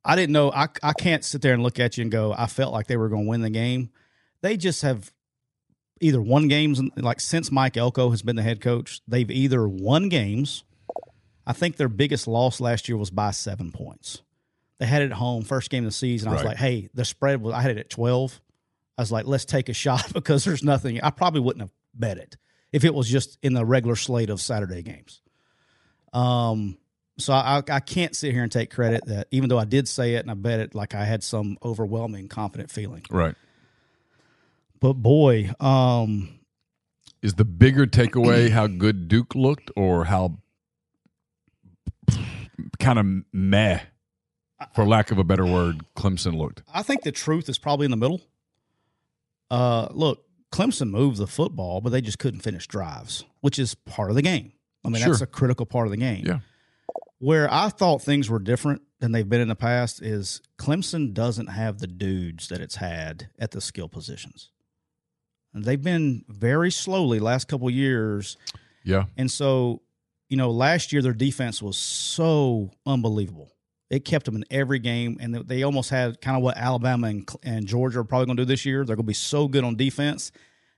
I 0.03 0.15
didn't 0.15 0.33
know. 0.33 0.51
I 0.51 0.67
I 0.81 0.93
can't 0.93 1.23
sit 1.23 1.41
there 1.41 1.53
and 1.53 1.61
look 1.61 1.79
at 1.79 1.97
you 1.97 2.01
and 2.03 2.11
go. 2.11 2.33
I 2.33 2.47
felt 2.47 2.73
like 2.73 2.87
they 2.87 2.97
were 2.97 3.09
going 3.09 3.25
to 3.25 3.29
win 3.29 3.41
the 3.41 3.49
game. 3.51 3.91
They 4.41 4.57
just 4.57 4.81
have 4.81 5.11
either 6.01 6.21
won 6.21 6.47
games 6.47 6.81
like 6.97 7.19
since 7.21 7.51
Mike 7.51 7.77
Elko 7.77 8.09
has 8.09 8.21
been 8.21 8.35
the 8.35 8.43
head 8.43 8.59
coach. 8.61 9.01
They've 9.07 9.29
either 9.31 9.67
won 9.67 10.09
games. 10.09 10.63
I 11.47 11.53
think 11.53 11.77
their 11.77 11.89
biggest 11.89 12.27
loss 12.27 12.59
last 12.59 12.87
year 12.89 12.97
was 12.97 13.09
by 13.09 13.31
seven 13.31 13.71
points. 13.71 14.21
They 14.79 14.85
had 14.85 15.01
it 15.01 15.05
at 15.05 15.13
home, 15.13 15.43
first 15.43 15.69
game 15.69 15.83
of 15.83 15.89
the 15.89 15.93
season. 15.95 16.29
I 16.29 16.31
was 16.33 16.41
Right. 16.41 16.47
like, 16.49 16.57
hey, 16.57 16.89
the 16.93 17.05
spread 17.05 17.41
was. 17.41 17.53
I 17.53 17.61
had 17.61 17.71
it 17.71 17.77
at 17.77 17.89
twelve. 17.89 18.39
I 18.97 19.01
was 19.01 19.11
like, 19.11 19.25
let's 19.25 19.45
take 19.45 19.69
a 19.69 19.73
shot 19.73 20.11
because 20.13 20.43
there's 20.43 20.63
nothing. 20.63 21.01
I 21.01 21.09
probably 21.11 21.39
wouldn't 21.41 21.61
have 21.61 21.71
bet 21.93 22.17
it 22.17 22.37
if 22.71 22.83
it 22.83 22.93
was 22.93 23.07
just 23.09 23.37
in 23.43 23.53
the 23.53 23.65
regular 23.65 23.95
slate 23.95 24.29
of 24.29 24.39
Saturday 24.41 24.81
games. 24.81 25.21
Um, 26.13 26.77
so 27.17 27.33
I, 27.33 27.61
I 27.69 27.79
can't 27.79 28.15
sit 28.15 28.33
here 28.33 28.43
and 28.43 28.51
take 28.51 28.71
credit 28.71 29.05
that 29.05 29.27
even 29.31 29.49
though 29.49 29.59
I 29.59 29.65
did 29.65 29.87
say 29.87 30.15
it 30.15 30.19
and 30.19 30.31
I 30.31 30.33
bet 30.33 30.59
it, 30.59 30.73
like 30.75 30.95
I 30.95 31.05
had 31.05 31.23
some 31.23 31.57
overwhelming 31.63 32.27
confident 32.27 32.71
feeling. 32.71 33.03
right. 33.09 33.35
But 34.81 34.93
boy, 34.93 35.51
um, 35.59 36.39
Is 37.21 37.35
the 37.35 37.45
bigger 37.45 37.85
takeaway 37.85 38.49
how 38.51 38.67
good 38.67 39.07
Duke 39.07 39.35
looked, 39.35 39.71
or 39.77 40.05
how 40.05 40.39
kind 42.79 42.99
of 42.99 43.05
meh, 43.31 43.79
for 44.73 44.85
lack 44.85 45.11
of 45.11 45.19
a 45.19 45.23
better 45.23 45.45
word, 45.45 45.85
Clemson 45.95 46.35
looked? 46.35 46.63
I 46.73 46.81
think 46.81 47.03
the 47.03 47.11
truth 47.11 47.47
is 47.47 47.59
probably 47.59 47.85
in 47.85 47.91
the 47.91 47.97
middle. 47.97 48.21
Uh, 49.51 49.87
look, 49.91 50.25
Clemson 50.51 50.89
moved 50.89 51.17
the 51.17 51.27
football, 51.27 51.79
but 51.79 51.91
they 51.91 52.01
just 52.01 52.17
couldn't 52.17 52.41
finish 52.41 52.65
drives, 52.65 53.23
which 53.41 53.59
is 53.59 53.75
part 53.75 54.09
of 54.09 54.15
the 54.15 54.21
game. 54.23 54.51
I 54.83 54.89
mean, 54.89 55.03
that's 55.03 55.21
a 55.21 55.27
critical 55.27 55.67
part 55.67 55.85
of 55.85 55.91
the 55.91 55.97
game. 55.97 56.25
Yeah. 56.25 56.39
Where 57.19 57.47
I 57.53 57.69
thought 57.69 58.01
things 58.01 58.31
were 58.31 58.39
different 58.39 58.81
than 58.99 59.11
they've 59.11 59.29
been 59.29 59.41
in 59.41 59.47
the 59.47 59.55
past 59.55 60.01
is 60.01 60.41
Clemson 60.57 61.13
doesn't 61.13 61.47
have 61.47 61.77
the 61.77 61.85
dudes 61.85 62.47
that 62.47 62.61
it's 62.61 62.77
had 62.77 63.29
at 63.37 63.51
the 63.51 63.61
skill 63.61 63.87
positions. 63.87 64.49
They've 65.53 65.81
been 65.81 66.23
very 66.29 66.71
slowly 66.71 67.19
last 67.19 67.47
couple 67.47 67.67
of 67.67 67.73
years 67.73 68.37
Yeah. 68.83 69.05
And 69.17 69.29
so, 69.29 69.81
you 70.29 70.37
know, 70.37 70.49
last 70.49 70.91
year 70.91 71.01
their 71.03 71.13
defense 71.13 71.61
was 71.61 71.77
so 71.77 72.71
unbelievable. 72.85 73.51
It 73.91 74.05
kept 74.05 74.25
them 74.25 74.35
in 74.37 74.45
every 74.49 74.79
game, 74.79 75.17
and 75.19 75.35
they- 75.35 75.43
they 75.43 75.63
almost 75.63 75.89
had 75.91 76.19
kind 76.21 76.35
of 76.37 76.41
what 76.41 76.57
Alabama 76.57 77.07
and, 77.07 77.29
and 77.43 77.67
Georgia 77.67 77.99
are 77.99 78.03
probably 78.03 78.25
going 78.27 78.37
to 78.37 78.41
do 78.43 78.47
this 78.47 78.65
year. 78.65 78.83
They're 78.85 78.95
going 78.95 79.03
to 79.05 79.07
be 79.07 79.13
so 79.13 79.47
good 79.47 79.63
on 79.63 79.75
defense 79.75 80.31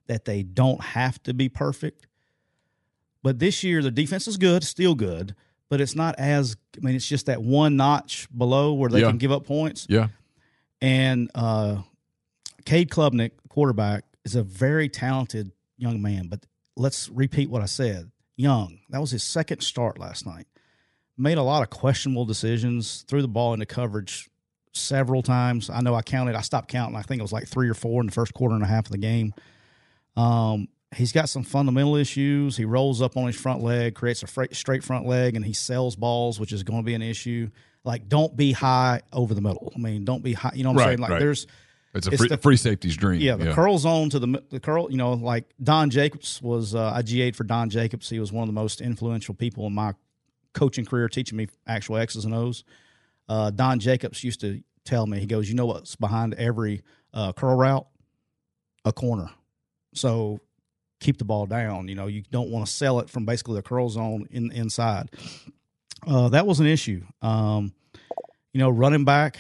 that 0.08 0.26
they 0.26 0.44
don't 0.44 0.82
have 0.82 1.22
to 1.24 1.34
be 1.34 1.48
perfect. 1.48 2.08
But 3.22 3.40
this 3.40 3.64
year, 3.64 3.82
the 3.82 3.92
defense 3.92 4.28
is 4.28 4.36
good, 4.38 4.64
still 4.66 4.96
good, 4.96 5.34
but 5.70 5.80
it's 5.80 5.96
not 5.96 6.16
as. 6.18 6.58
I 6.76 6.86
mean, 6.86 6.96
it's 6.96 7.08
just 7.08 7.28
that 7.28 7.42
one 7.42 7.78
notch 7.78 8.28
below 8.38 8.74
where 8.74 8.90
they 8.90 9.00
Yeah. 9.02 9.08
can 9.10 9.18
give 9.18 9.32
up 9.32 9.46
points. 9.46 9.86
Yeah. 9.90 10.08
And 10.82 11.32
uh, 11.36 11.84
Cade 12.66 12.90
Klubnik, 12.90 13.32
quarterback, 13.48 14.04
is 14.26 14.36
a 14.36 14.44
very 14.44 14.90
talented 14.90 15.52
young 15.78 16.02
man. 16.02 16.28
But 16.28 16.46
let's 16.76 17.10
repeat 17.10 17.50
what 17.50 17.62
I 17.62 17.66
said. 17.66 18.12
Young. 18.36 18.80
That 18.90 19.02
was 19.02 19.12
his 19.12 19.24
second 19.24 19.62
start 19.62 20.00
last 20.00 20.26
night. 20.26 20.48
Made 21.18 21.38
a 21.38 21.44
lot 21.44 21.62
of 21.62 21.70
questionable 21.70 22.26
decisions. 22.26 23.06
Threw 23.08 23.22
the 23.22 23.28
ball 23.28 23.54
into 23.54 23.66
coverage 23.66 24.30
several 24.74 25.22
times. 25.22 25.70
I 25.70 25.82
know 25.82 25.94
I 25.94 26.02
counted. 26.02 26.36
I 26.36 26.42
stopped 26.42 26.70
counting. 26.70 26.96
I 26.96 27.04
think 27.04 27.20
it 27.20 27.22
was 27.24 27.32
like 27.34 27.48
three 27.48 27.70
or 27.70 27.76
four 27.76 28.02
in 28.02 28.08
the 28.08 28.12
first 28.12 28.34
quarter 28.34 28.56
and 28.56 28.64
a 28.64 28.68
half 28.68 28.86
of 28.86 28.92
the 28.92 28.98
game. 28.98 29.34
Um, 30.16 30.68
he's 30.96 31.12
got 31.12 31.30
some 31.30 31.44
fundamental 31.44 31.96
issues. 31.96 32.58
He 32.58 32.66
rolls 32.66 33.02
up 33.02 33.16
on 33.18 33.28
his 33.28 33.36
front 33.36 33.62
leg, 33.62 33.94
creates 33.94 34.24
a 34.24 34.48
straight 34.56 34.84
front 34.84 35.06
leg, 35.06 35.36
and 35.36 35.46
he 35.46 35.54
sells 35.54 35.96
balls, 35.96 36.40
which 36.40 36.52
is 36.52 36.64
going 36.64 36.80
to 36.80 36.86
be 36.86 36.96
an 36.96 37.02
issue. 37.04 37.50
Like, 37.84 38.08
don't 38.10 38.36
be 38.36 38.52
high 38.54 39.02
over 39.12 39.34
the 39.34 39.42
middle. 39.42 39.72
I 39.76 39.80
mean, 39.80 40.06
don't 40.06 40.24
be 40.24 40.34
high. 40.34 40.54
You 40.56 40.64
know 40.64 40.72
what 40.72 40.82
I'm 40.82 40.88
Right, 40.88 40.90
saying? 40.92 41.00
Like, 41.00 41.12
right. 41.12 41.20
there's 41.20 41.48
It's 41.94 42.08
a 42.08 42.12
It's 42.12 42.20
free, 42.22 42.28
the- 42.30 42.38
free 42.38 42.58
safety's 42.58 42.98
dream. 42.98 43.22
yeah, 43.22 43.36
the 43.36 43.54
curl 43.54 43.78
zone 43.78 44.10
to 44.10 44.20
the 44.20 44.44
the 44.50 44.60
curl. 44.60 44.90
You 44.90 44.98
know, 44.98 45.14
like 45.14 45.46
Don 45.62 45.90
Jacobs 45.90 46.42
was. 46.42 46.74
Uh, 46.74 46.92
I 46.92 47.02
GA'd 47.04 47.36
for 47.36 47.44
Don 47.44 47.70
Jacobs. 47.70 48.10
He 48.10 48.20
was 48.20 48.32
one 48.32 48.44
of 48.44 48.48
the 48.48 48.60
most 48.60 48.82
influential 48.82 49.36
people 49.36 49.68
in 49.68 49.74
my 49.74 49.94
coaching 50.54 50.86
career, 50.86 51.08
teaching 51.08 51.38
me 51.38 51.48
actual 51.68 51.98
X's 51.98 52.26
and 52.26 52.34
O's. 52.34 52.64
Uh, 53.30 53.52
Don 53.52 53.80
Jacobs 53.80 54.24
used 54.24 54.42
to 54.42 54.64
tell 54.86 55.06
me. 55.06 55.20
He 55.20 55.26
goes, 55.28 55.48
"You 55.50 55.56
know 55.56 55.68
what's 55.68 55.96
behind 55.96 56.34
every 56.34 56.82
uh, 57.14 57.32
curl 57.34 57.56
route? 57.56 57.88
A 58.86 58.92
corner. 58.92 59.30
So 59.94 60.40
keep 61.00 61.18
the 61.20 61.26
ball 61.26 61.46
down. 61.46 61.88
You 61.88 61.96
know, 61.96 62.08
you 62.08 62.24
don't 62.32 62.50
want 62.50 62.66
to 62.66 62.72
sell 62.72 63.00
it 63.00 63.10
from 63.10 63.26
basically 63.26 63.56
the 63.56 63.62
curl 63.62 63.90
zone 63.90 64.28
in 64.32 64.52
inside." 64.52 65.12
Uh, 66.08 66.30
that 66.30 66.46
was 66.48 66.60
an 66.60 66.66
issue. 66.66 67.04
Um, 67.22 67.72
you 68.52 68.60
know, 68.60 68.70
running 68.70 69.06
back, 69.06 69.38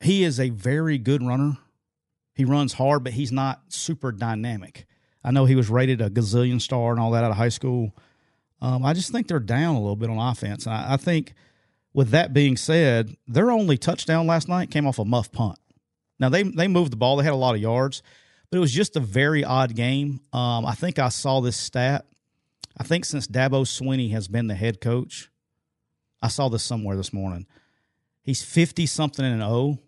he 0.00 0.24
is 0.24 0.38
a 0.38 0.50
very 0.50 0.98
good 0.98 1.22
runner. 1.22 1.56
He 2.34 2.44
runs 2.44 2.74
hard, 2.74 3.02
but 3.02 3.14
he's 3.14 3.32
not 3.32 3.62
super 3.68 4.12
dynamic. 4.12 4.86
I 5.24 5.30
know 5.30 5.44
he 5.46 5.56
was 5.56 5.70
rated 5.70 6.00
a 6.00 6.10
gazillion 6.10 6.60
star 6.60 6.92
and 6.92 7.00
all 7.00 7.10
that 7.12 7.24
out 7.24 7.30
of 7.30 7.36
high 7.36 7.48
school. 7.48 7.96
Um, 8.60 8.84
I 8.84 8.92
just 8.92 9.10
think 9.10 9.26
they're 9.26 9.40
down 9.40 9.74
a 9.74 9.80
little 9.80 9.96
bit 9.96 10.10
on 10.10 10.18
offense. 10.18 10.66
I, 10.66 10.94
I 10.94 10.96
think, 10.96 11.34
with 11.92 12.10
that 12.10 12.32
being 12.32 12.56
said, 12.56 13.16
their 13.26 13.50
only 13.50 13.78
touchdown 13.78 14.26
last 14.26 14.48
night 14.48 14.70
came 14.70 14.86
off 14.86 14.98
a 14.98 15.04
muff 15.04 15.32
punt. 15.32 15.58
Now 16.18 16.28
they 16.28 16.42
they 16.42 16.68
moved 16.68 16.92
the 16.92 16.96
ball; 16.96 17.16
they 17.16 17.24
had 17.24 17.32
a 17.32 17.36
lot 17.36 17.54
of 17.54 17.60
yards, 17.60 18.02
but 18.50 18.58
it 18.58 18.60
was 18.60 18.72
just 18.72 18.96
a 18.96 19.00
very 19.00 19.44
odd 19.44 19.74
game. 19.74 20.20
Um, 20.32 20.64
I 20.64 20.74
think 20.74 20.98
I 20.98 21.08
saw 21.08 21.40
this 21.40 21.56
stat. 21.56 22.06
I 22.78 22.84
think 22.84 23.04
since 23.04 23.26
Dabo 23.26 23.64
Swinney 23.64 24.10
has 24.12 24.28
been 24.28 24.46
the 24.46 24.54
head 24.54 24.80
coach, 24.80 25.30
I 26.22 26.28
saw 26.28 26.48
this 26.48 26.62
somewhere 26.62 26.96
this 26.96 27.12
morning. 27.12 27.46
He's 28.22 28.42
fifty 28.42 28.86
something 28.86 29.24
and 29.24 29.42
O 29.42 29.78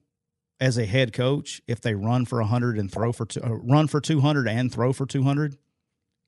as 0.60 0.76
a 0.78 0.86
head 0.86 1.12
coach 1.12 1.62
if 1.66 1.80
they 1.80 1.94
run 1.94 2.24
for 2.24 2.40
hundred 2.42 2.78
and 2.78 2.90
throw 2.90 3.12
for 3.12 3.26
two, 3.26 3.40
uh, 3.42 3.48
run 3.50 3.86
for 3.86 4.00
two 4.00 4.20
hundred 4.20 4.48
and 4.48 4.72
throw 4.72 4.92
for 4.92 5.06
two 5.06 5.22
hundred, 5.22 5.56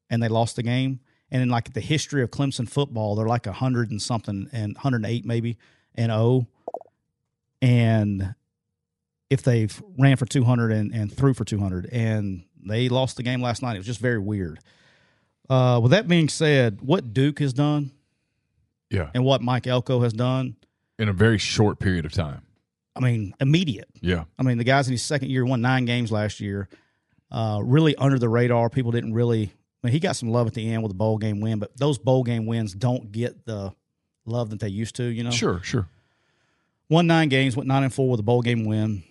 and 0.08 0.22
they 0.22 0.28
lost 0.28 0.56
the 0.56 0.62
game. 0.62 1.00
And 1.32 1.42
in 1.42 1.48
like 1.48 1.72
the 1.72 1.80
history 1.80 2.22
of 2.22 2.30
Clemson 2.30 2.68
football, 2.68 3.14
they're 3.14 3.26
like 3.26 3.46
hundred 3.46 3.90
and 3.90 4.00
something 4.02 4.48
and 4.52 4.76
hundred 4.76 4.96
and 4.98 5.06
eight 5.06 5.24
maybe 5.24 5.58
and 5.94 6.10
O. 6.12 6.46
And 7.62 8.34
if 9.28 9.42
they've 9.42 9.82
ran 9.98 10.16
for 10.16 10.26
200 10.26 10.72
and, 10.72 10.92
and 10.92 11.12
threw 11.14 11.34
for 11.34 11.44
200 11.44 11.86
and 11.92 12.44
they 12.64 12.88
lost 12.88 13.16
the 13.16 13.22
game 13.22 13.40
last 13.40 13.62
night. 13.62 13.74
It 13.74 13.78
was 13.78 13.86
just 13.86 14.00
very 14.00 14.18
weird. 14.18 14.58
Uh, 15.48 15.78
with 15.82 15.92
that 15.92 16.08
being 16.08 16.28
said, 16.28 16.80
what 16.80 17.12
Duke 17.12 17.38
has 17.38 17.52
done 17.52 17.92
Yeah. 18.88 19.10
and 19.14 19.24
what 19.24 19.40
Mike 19.42 19.66
Elko 19.66 20.00
has 20.00 20.12
done, 20.12 20.56
In 20.98 21.08
a 21.08 21.12
very 21.12 21.38
short 21.38 21.78
period 21.78 22.04
of 22.04 22.12
time. 22.12 22.42
I 23.00 23.04
mean, 23.10 23.34
immediate. 23.40 23.88
Yeah. 24.00 24.24
I 24.38 24.42
mean, 24.42 24.58
the 24.58 24.64
guys 24.64 24.86
in 24.88 24.92
his 24.92 25.02
second 25.02 25.30
year 25.30 25.44
won 25.44 25.60
nine 25.60 25.84
games 25.86 26.12
last 26.12 26.40
year. 26.40 26.68
Uh, 27.30 27.60
really 27.62 27.94
under 27.96 28.18
the 28.18 28.28
radar. 28.28 28.68
People 28.68 28.90
didn't 28.90 29.14
really. 29.14 29.44
I 29.82 29.86
mean, 29.86 29.92
he 29.92 30.00
got 30.00 30.16
some 30.16 30.30
love 30.30 30.46
at 30.46 30.54
the 30.54 30.70
end 30.72 30.82
with 30.82 30.92
a 30.92 30.96
bowl 30.96 31.16
game 31.16 31.40
win, 31.40 31.58
but 31.58 31.76
those 31.76 31.98
bowl 31.98 32.22
game 32.24 32.44
wins 32.44 32.74
don't 32.74 33.10
get 33.12 33.46
the 33.46 33.72
love 34.26 34.50
that 34.50 34.60
they 34.60 34.68
used 34.68 34.96
to. 34.96 35.04
You 35.04 35.24
know, 35.24 35.30
Sure, 35.30 35.60
sure. 35.62 35.88
won 36.88 37.06
nine 37.06 37.28
games, 37.28 37.56
went 37.56 37.68
nine 37.68 37.84
and 37.84 37.94
four 37.94 38.10
with 38.10 38.20
a 38.20 38.24
bowl 38.24 38.42
game 38.42 38.64
win, 38.64 39.04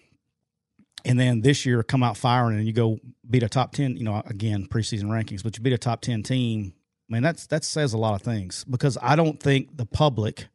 and 1.05 1.19
then 1.19 1.41
this 1.41 1.65
year 1.65 1.81
come 1.81 2.03
out 2.03 2.17
firing 2.17 2.57
and 2.57 2.67
you 2.67 2.73
go 2.73 2.99
beat 3.27 3.41
a 3.43 3.49
top 3.49 3.71
ten. 3.71 3.95
You 3.97 4.03
know, 4.03 4.21
again 4.25 4.67
preseason 4.67 5.05
rankings, 5.05 5.41
but 5.43 5.57
you 5.57 5.63
beat 5.63 5.73
a 5.73 5.77
top 5.77 6.01
ten 6.01 6.21
team. 6.21 6.73
Man, 7.07 7.23
that's 7.23 7.47
that 7.47 7.63
says 7.63 7.93
a 7.93 7.97
lot 7.97 8.13
of 8.13 8.21
things 8.21 8.63
because 8.69 8.97
I 9.01 9.15
don't 9.15 9.39
think 9.41 9.75
the 9.77 9.85
public 9.85 10.47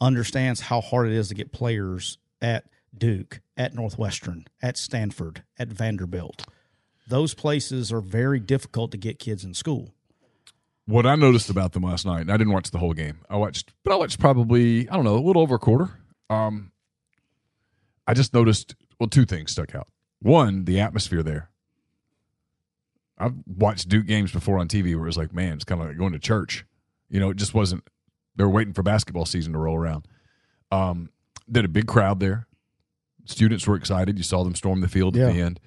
understands 0.00 0.60
how 0.60 0.80
hard 0.80 1.08
it 1.08 1.12
is 1.12 1.28
to 1.28 1.34
get 1.34 1.52
players 1.52 2.16
at 2.40 2.64
Duke, 2.96 3.40
at 3.56 3.74
Northwestern, 3.74 4.46
at 4.62 4.76
Stanford, 4.76 5.44
at 5.58 5.68
Vanderbilt. 5.68 6.44
Those 7.08 7.34
places 7.34 7.92
are 7.92 8.00
very 8.00 8.40
difficult 8.40 8.90
to 8.92 8.96
get 8.96 9.18
kids 9.18 9.44
in 9.44 9.54
school. 9.54 9.94
What 10.86 11.06
I 11.06 11.14
noticed 11.14 11.50
about 11.50 11.72
them 11.72 11.82
last 11.84 12.04
night, 12.04 12.22
and 12.22 12.32
I 12.32 12.36
didn't 12.36 12.52
watch 12.52 12.70
the 12.70 12.78
whole 12.78 12.94
game. 12.94 13.18
I 13.28 13.36
watched, 13.36 13.72
but 13.84 13.92
I 13.92 13.96
watched 13.96 14.18
probably 14.18 14.88
I 14.88 14.94
don't 14.94 15.04
know 15.04 15.16
a 15.16 15.20
little 15.20 15.42
over 15.42 15.56
a 15.56 15.58
quarter. 15.58 15.90
Um, 16.28 16.72
I 18.06 18.14
just 18.14 18.34
noticed 18.34 18.74
well, 18.98 19.08
two 19.08 19.24
things 19.24 19.52
stuck 19.52 19.74
out. 19.74 19.88
One, 20.20 20.64
the 20.64 20.80
atmosphere 20.80 21.22
there. 21.22 21.50
I've 23.18 23.34
watched 23.46 23.88
Duke 23.88 24.06
games 24.06 24.32
before 24.32 24.58
on 24.58 24.68
TV 24.68 24.94
where 24.94 25.04
it 25.04 25.08
was 25.08 25.16
like, 25.18 25.34
man, 25.34 25.54
it's 25.54 25.64
kind 25.64 25.80
of 25.80 25.88
like 25.88 25.98
going 25.98 26.12
to 26.12 26.18
church. 26.18 26.64
You 27.08 27.20
know, 27.20 27.30
it 27.30 27.36
just 27.36 27.54
wasn't. 27.54 27.84
They 28.36 28.44
were 28.44 28.50
waiting 28.50 28.72
for 28.72 28.82
basketball 28.82 29.26
season 29.26 29.52
to 29.52 29.58
roll 29.58 29.76
around. 29.76 30.06
Um, 30.72 31.10
did 31.50 31.64
a 31.64 31.68
big 31.68 31.86
crowd 31.86 32.20
there. 32.20 32.46
Students 33.26 33.66
were 33.66 33.76
excited. 33.76 34.18
You 34.18 34.24
saw 34.24 34.42
them 34.44 34.54
storm 34.54 34.80
the 34.80 34.88
field 34.88 35.16
at 35.16 35.32
the 35.32 35.40
end. 35.40 35.60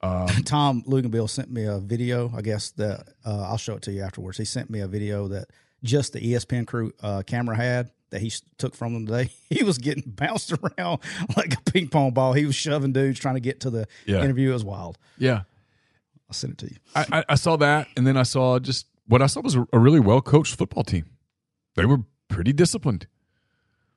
Um, 0.00 0.26
Tom 0.44 0.82
Luginbill 0.86 1.28
sent 1.28 1.50
me 1.50 1.64
a 1.64 1.78
video. 1.78 2.32
I 2.34 2.42
guess 2.42 2.70
that 2.72 3.08
uh, 3.24 3.42
I'll 3.48 3.56
show 3.58 3.76
it 3.76 3.82
to 3.82 3.92
you 3.92 4.02
afterwards. 4.02 4.38
He 4.38 4.44
sent 4.44 4.70
me 4.70 4.80
a 4.80 4.88
video 4.88 5.28
that 5.28 5.46
just 5.84 6.12
the 6.12 6.20
ESPN 6.20 6.66
crew 6.66 6.92
uh, 7.02 7.22
camera 7.26 7.56
had 7.56 7.90
that 8.10 8.20
he 8.20 8.32
took 8.58 8.74
from 8.74 8.94
them 8.94 9.06
today. 9.06 9.30
He 9.50 9.62
was 9.64 9.78
getting 9.78 10.04
bounced 10.06 10.52
around 10.52 11.00
like 11.36 11.54
a 11.54 11.60
ping 11.70 11.88
pong 11.88 12.12
ball. 12.12 12.32
He 12.32 12.46
was 12.46 12.54
shoving 12.54 12.92
dudes 12.92 13.18
trying 13.20 13.34
to 13.34 13.40
get 13.40 13.60
to 13.60 13.70
the 13.70 13.86
Yeah. 14.06 14.22
interview. 14.22 14.50
It 14.50 14.54
was 14.54 14.64
wild. 14.64 14.96
yeah, 15.18 15.42
I'll 16.28 16.34
send 16.34 16.54
it 16.54 16.58
to 16.58 16.66
you. 16.66 16.76
I, 16.94 17.06
I, 17.18 17.24
I 17.30 17.34
saw 17.34 17.56
that, 17.56 17.88
and 17.96 18.06
then 18.06 18.16
I 18.16 18.22
saw 18.22 18.58
just 18.58 18.86
what 19.06 19.20
I 19.22 19.26
saw 19.26 19.40
was 19.42 19.54
a, 19.56 19.66
a 19.72 19.78
really 19.78 20.00
well 20.00 20.20
coached 20.22 20.56
football 20.56 20.84
team. 20.84 21.06
They 21.74 21.84
were 21.84 21.98
pretty 22.28 22.52
disciplined. 22.52 23.06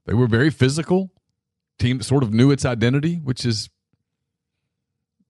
They 0.06 0.13
were 0.13 0.27
very 0.27 0.50
physical. 0.50 1.12
Team 1.77 1.98
that 1.98 2.03
sort 2.05 2.24
of 2.24 2.34
knew 2.34 2.51
its 2.51 2.65
identity, 2.65 3.15
which 3.15 3.46
is 3.46 3.70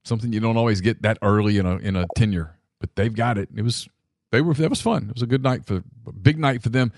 something 0.04 0.32
you 0.32 0.40
don't 0.40 0.58
always 0.58 0.82
get 0.82 1.02
that 1.02 1.18
early 1.22 1.58
in 1.58 1.66
a 1.66 1.78
in 1.78 1.96
a 1.96 2.06
tenure. 2.16 2.58
But 2.80 2.96
they've 2.96 3.14
got 3.14 3.38
it. 3.38 3.50
It 3.56 3.64
was 3.64 3.90
they 4.32 4.42
were 4.42 4.54
that 4.54 4.70
was 4.70 4.82
fun. 4.82 5.08
It 5.10 5.16
was 5.16 5.24
a 5.24 5.28
good 5.28 5.44
night 5.44 5.66
for 5.66 5.84
big 6.22 6.38
night 6.38 6.62
for 6.62 6.70
them. 6.70 6.92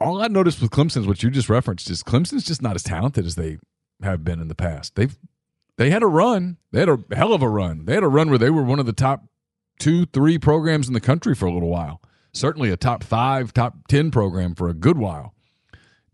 All 0.00 0.20
I 0.22 0.28
noticed 0.28 0.60
with 0.60 0.70
Clemson's 0.70 1.06
what 1.06 1.22
you 1.22 1.30
just 1.30 1.48
referenced 1.48 1.90
is 1.90 2.02
Clemson's 2.02 2.44
just 2.44 2.62
not 2.62 2.74
as 2.74 2.82
talented 2.82 3.26
as 3.26 3.36
they 3.36 3.58
have 4.02 4.24
been 4.24 4.40
in 4.40 4.48
the 4.48 4.54
past. 4.54 4.94
They've 4.96 5.16
they 5.76 5.90
had 5.90 6.02
a 6.02 6.06
run. 6.06 6.58
They 6.70 6.80
had 6.80 6.88
a 6.88 6.98
hell 7.14 7.32
of 7.32 7.42
a 7.42 7.48
run. 7.48 7.84
They 7.84 7.94
had 7.94 8.04
a 8.04 8.08
run 8.08 8.28
where 8.28 8.38
they 8.38 8.50
were 8.50 8.62
one 8.62 8.78
of 8.78 8.86
the 8.86 8.92
top 8.92 9.24
two, 9.78 10.06
three 10.06 10.38
programs 10.38 10.86
in 10.88 10.94
the 10.94 11.00
country 11.00 11.34
for 11.34 11.46
a 11.46 11.52
little 11.52 11.68
while. 11.68 12.00
Certainly 12.32 12.70
a 12.70 12.76
top 12.76 13.02
five, 13.04 13.52
top 13.52 13.88
10 13.88 14.10
program 14.10 14.54
for 14.54 14.68
a 14.68 14.74
good 14.74 14.98
while. 14.98 15.33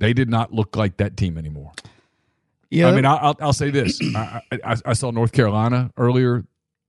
They 0.00 0.12
did 0.12 0.28
not 0.28 0.52
look 0.52 0.76
like 0.76 0.97
that 0.97 1.16
team 1.16 1.38
anymore. 1.38 1.73
Yeah, 2.71 2.88
I 2.88 2.95
mean, 2.97 3.04
I- 3.04 3.16
I'll, 3.16 3.37
I'll 3.40 3.52
say 3.52 3.71
this. 3.71 4.00
I, 4.14 4.40
I, 4.64 4.76
I 4.87 4.92
saw 4.95 5.11
North 5.12 5.33
Carolina 5.33 5.90
earlier 5.97 6.45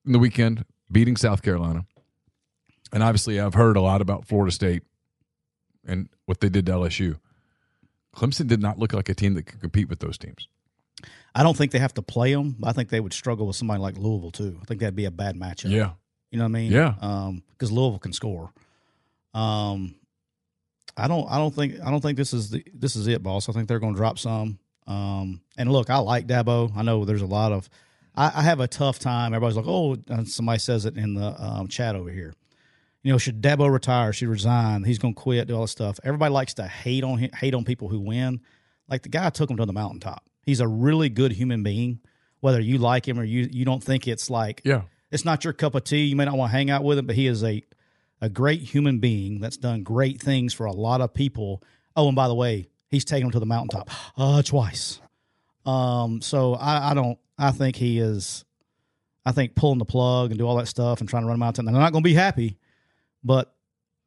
in 0.05 0.11
the 0.11 0.19
weekend 0.19 0.65
beating 0.91 1.15
South 1.15 1.41
Carolina. 1.43 1.85
And 2.93 3.01
obviously, 3.03 3.39
I've 3.39 3.53
heard 3.53 3.77
a 3.77 3.81
lot 3.81 4.01
about 4.01 4.27
Florida 4.27 4.51
State 4.51 4.83
and 5.85 6.09
what 6.25 6.39
they 6.41 6.49
did 6.49 6.65
to 6.65 6.71
LSU. 6.73 7.17
Clemson 8.15 8.47
did 8.47 8.61
not 8.61 8.77
look 8.77 8.93
like 8.93 9.07
a 9.09 9.13
team 9.13 9.33
that 9.35 9.43
could 9.43 9.61
compete 9.61 9.87
with 9.89 9.99
those 9.99 10.17
teams. 10.17 10.47
I 11.33 11.43
don't 11.43 11.55
think 11.55 11.71
they 11.71 11.79
have 11.79 11.93
to 11.93 12.01
play 12.01 12.33
them. 12.33 12.57
I 12.63 12.73
think 12.73 12.89
they 12.89 12.99
would 12.99 13.13
struggle 13.13 13.47
with 13.47 13.55
somebody 13.55 13.79
like 13.81 13.97
Louisville 13.97 14.31
too. 14.31 14.59
I 14.61 14.65
think 14.65 14.81
that'd 14.81 14.95
be 14.95 15.05
a 15.05 15.11
bad 15.11 15.35
matchup. 15.35 15.69
Yeah. 15.71 15.91
You 16.29 16.37
know 16.37 16.43
what 16.43 16.49
I 16.49 16.51
mean? 16.51 16.71
Yeah. 16.71 16.95
Um, 17.01 17.43
because 17.51 17.71
Louisville 17.71 17.99
can 17.99 18.11
score. 18.13 18.51
Um, 19.33 19.95
I 20.97 21.07
don't. 21.07 21.27
I 21.29 21.37
don't 21.37 21.53
think. 21.53 21.75
I 21.83 21.89
don't 21.91 22.01
think 22.01 22.17
this 22.17 22.33
is 22.33 22.49
the. 22.51 22.63
This 22.73 22.95
is 22.95 23.07
it, 23.07 23.23
boss. 23.23 23.49
I 23.49 23.51
think 23.53 23.67
they're 23.67 23.79
going 23.79 23.93
to 23.93 23.97
drop 23.97 24.19
some. 24.19 24.59
Um, 24.87 25.41
and 25.57 25.71
look, 25.71 25.89
I 25.89 25.97
like 25.97 26.27
Dabo. 26.27 26.71
I 26.75 26.81
know 26.83 27.05
there's 27.05 27.21
a 27.21 27.25
lot 27.27 27.51
of. 27.51 27.69
I, 28.15 28.31
I 28.35 28.41
have 28.41 28.59
a 28.59 28.67
tough 28.67 28.99
time. 28.99 29.33
Everybody's 29.33 29.55
like, 29.55 29.65
oh, 29.67 29.95
somebody 30.25 30.59
says 30.59 30.85
it 30.85 30.97
in 30.97 31.13
the 31.13 31.35
um, 31.41 31.67
chat 31.67 31.95
over 31.95 32.09
here. 32.09 32.33
You 33.03 33.11
know, 33.11 33.17
should 33.17 33.41
Dabo 33.41 33.71
retire? 33.71 34.11
Should 34.13 34.27
resign? 34.27 34.83
He's 34.83 34.99
going 34.99 35.15
to 35.15 35.19
quit. 35.19 35.47
Do 35.47 35.55
all 35.55 35.61
this 35.61 35.71
stuff. 35.71 35.99
Everybody 36.03 36.31
likes 36.33 36.53
to 36.55 36.67
hate 36.67 37.03
on 37.03 37.17
him, 37.19 37.31
hate 37.33 37.53
on 37.55 37.63
people 37.63 37.87
who 37.87 37.99
win. 37.99 38.41
Like 38.89 39.03
the 39.03 39.09
guy 39.09 39.29
took 39.29 39.49
him 39.49 39.57
to 39.57 39.65
the 39.65 39.73
mountaintop. 39.73 40.23
He's 40.43 40.59
a 40.59 40.67
really 40.67 41.09
good 41.09 41.31
human 41.31 41.63
being. 41.63 41.99
Whether 42.41 42.59
you 42.59 42.79
like 42.79 43.07
him 43.07 43.19
or 43.19 43.23
you 43.23 43.47
you 43.51 43.65
don't 43.65 43.83
think 43.83 44.07
it's 44.07 44.29
like 44.29 44.61
Yeah. 44.65 44.81
it's 45.11 45.23
not 45.23 45.43
your 45.43 45.53
cup 45.53 45.75
of 45.75 45.83
tea. 45.83 46.05
You 46.05 46.15
may 46.15 46.25
not 46.25 46.35
want 46.37 46.51
to 46.51 46.57
hang 46.57 46.69
out 46.71 46.83
with 46.83 46.97
him, 46.97 47.05
but 47.05 47.15
he 47.15 47.27
is 47.27 47.43
a 47.43 47.63
a 48.21 48.29
great 48.29 48.61
human 48.61 48.99
being 48.99 49.39
that's 49.39 49.57
done 49.57 49.83
great 49.83 50.21
things 50.21 50.53
for 50.53 50.65
a 50.65 50.71
lot 50.71 51.01
of 51.01 51.13
people. 51.13 51.63
Oh, 51.95 52.07
and 52.07 52.15
by 52.15 52.27
the 52.27 52.35
way, 52.35 52.67
he's 52.87 53.03
taken 53.03 53.25
them 53.25 53.31
to 53.31 53.39
the 53.39 53.45
mountaintop 53.45 53.89
uh, 54.17 54.41
twice. 54.43 55.01
Um, 55.65 56.21
so 56.21 56.53
I, 56.53 56.91
I 56.91 56.93
don't. 56.93 57.17
I 57.37 57.51
think 57.51 57.75
he 57.75 57.99
is. 57.99 58.45
I 59.25 59.31
think 59.31 59.55
pulling 59.55 59.79
the 59.79 59.85
plug 59.85 60.31
and 60.31 60.39
do 60.39 60.47
all 60.47 60.57
that 60.57 60.67
stuff 60.67 60.99
and 60.99 61.09
trying 61.09 61.23
to 61.23 61.27
run 61.27 61.41
out. 61.41 61.59
And 61.59 61.67
they're 61.67 61.75
not 61.75 61.91
going 61.91 62.03
to 62.03 62.09
be 62.09 62.15
happy, 62.15 62.57
but 63.23 63.53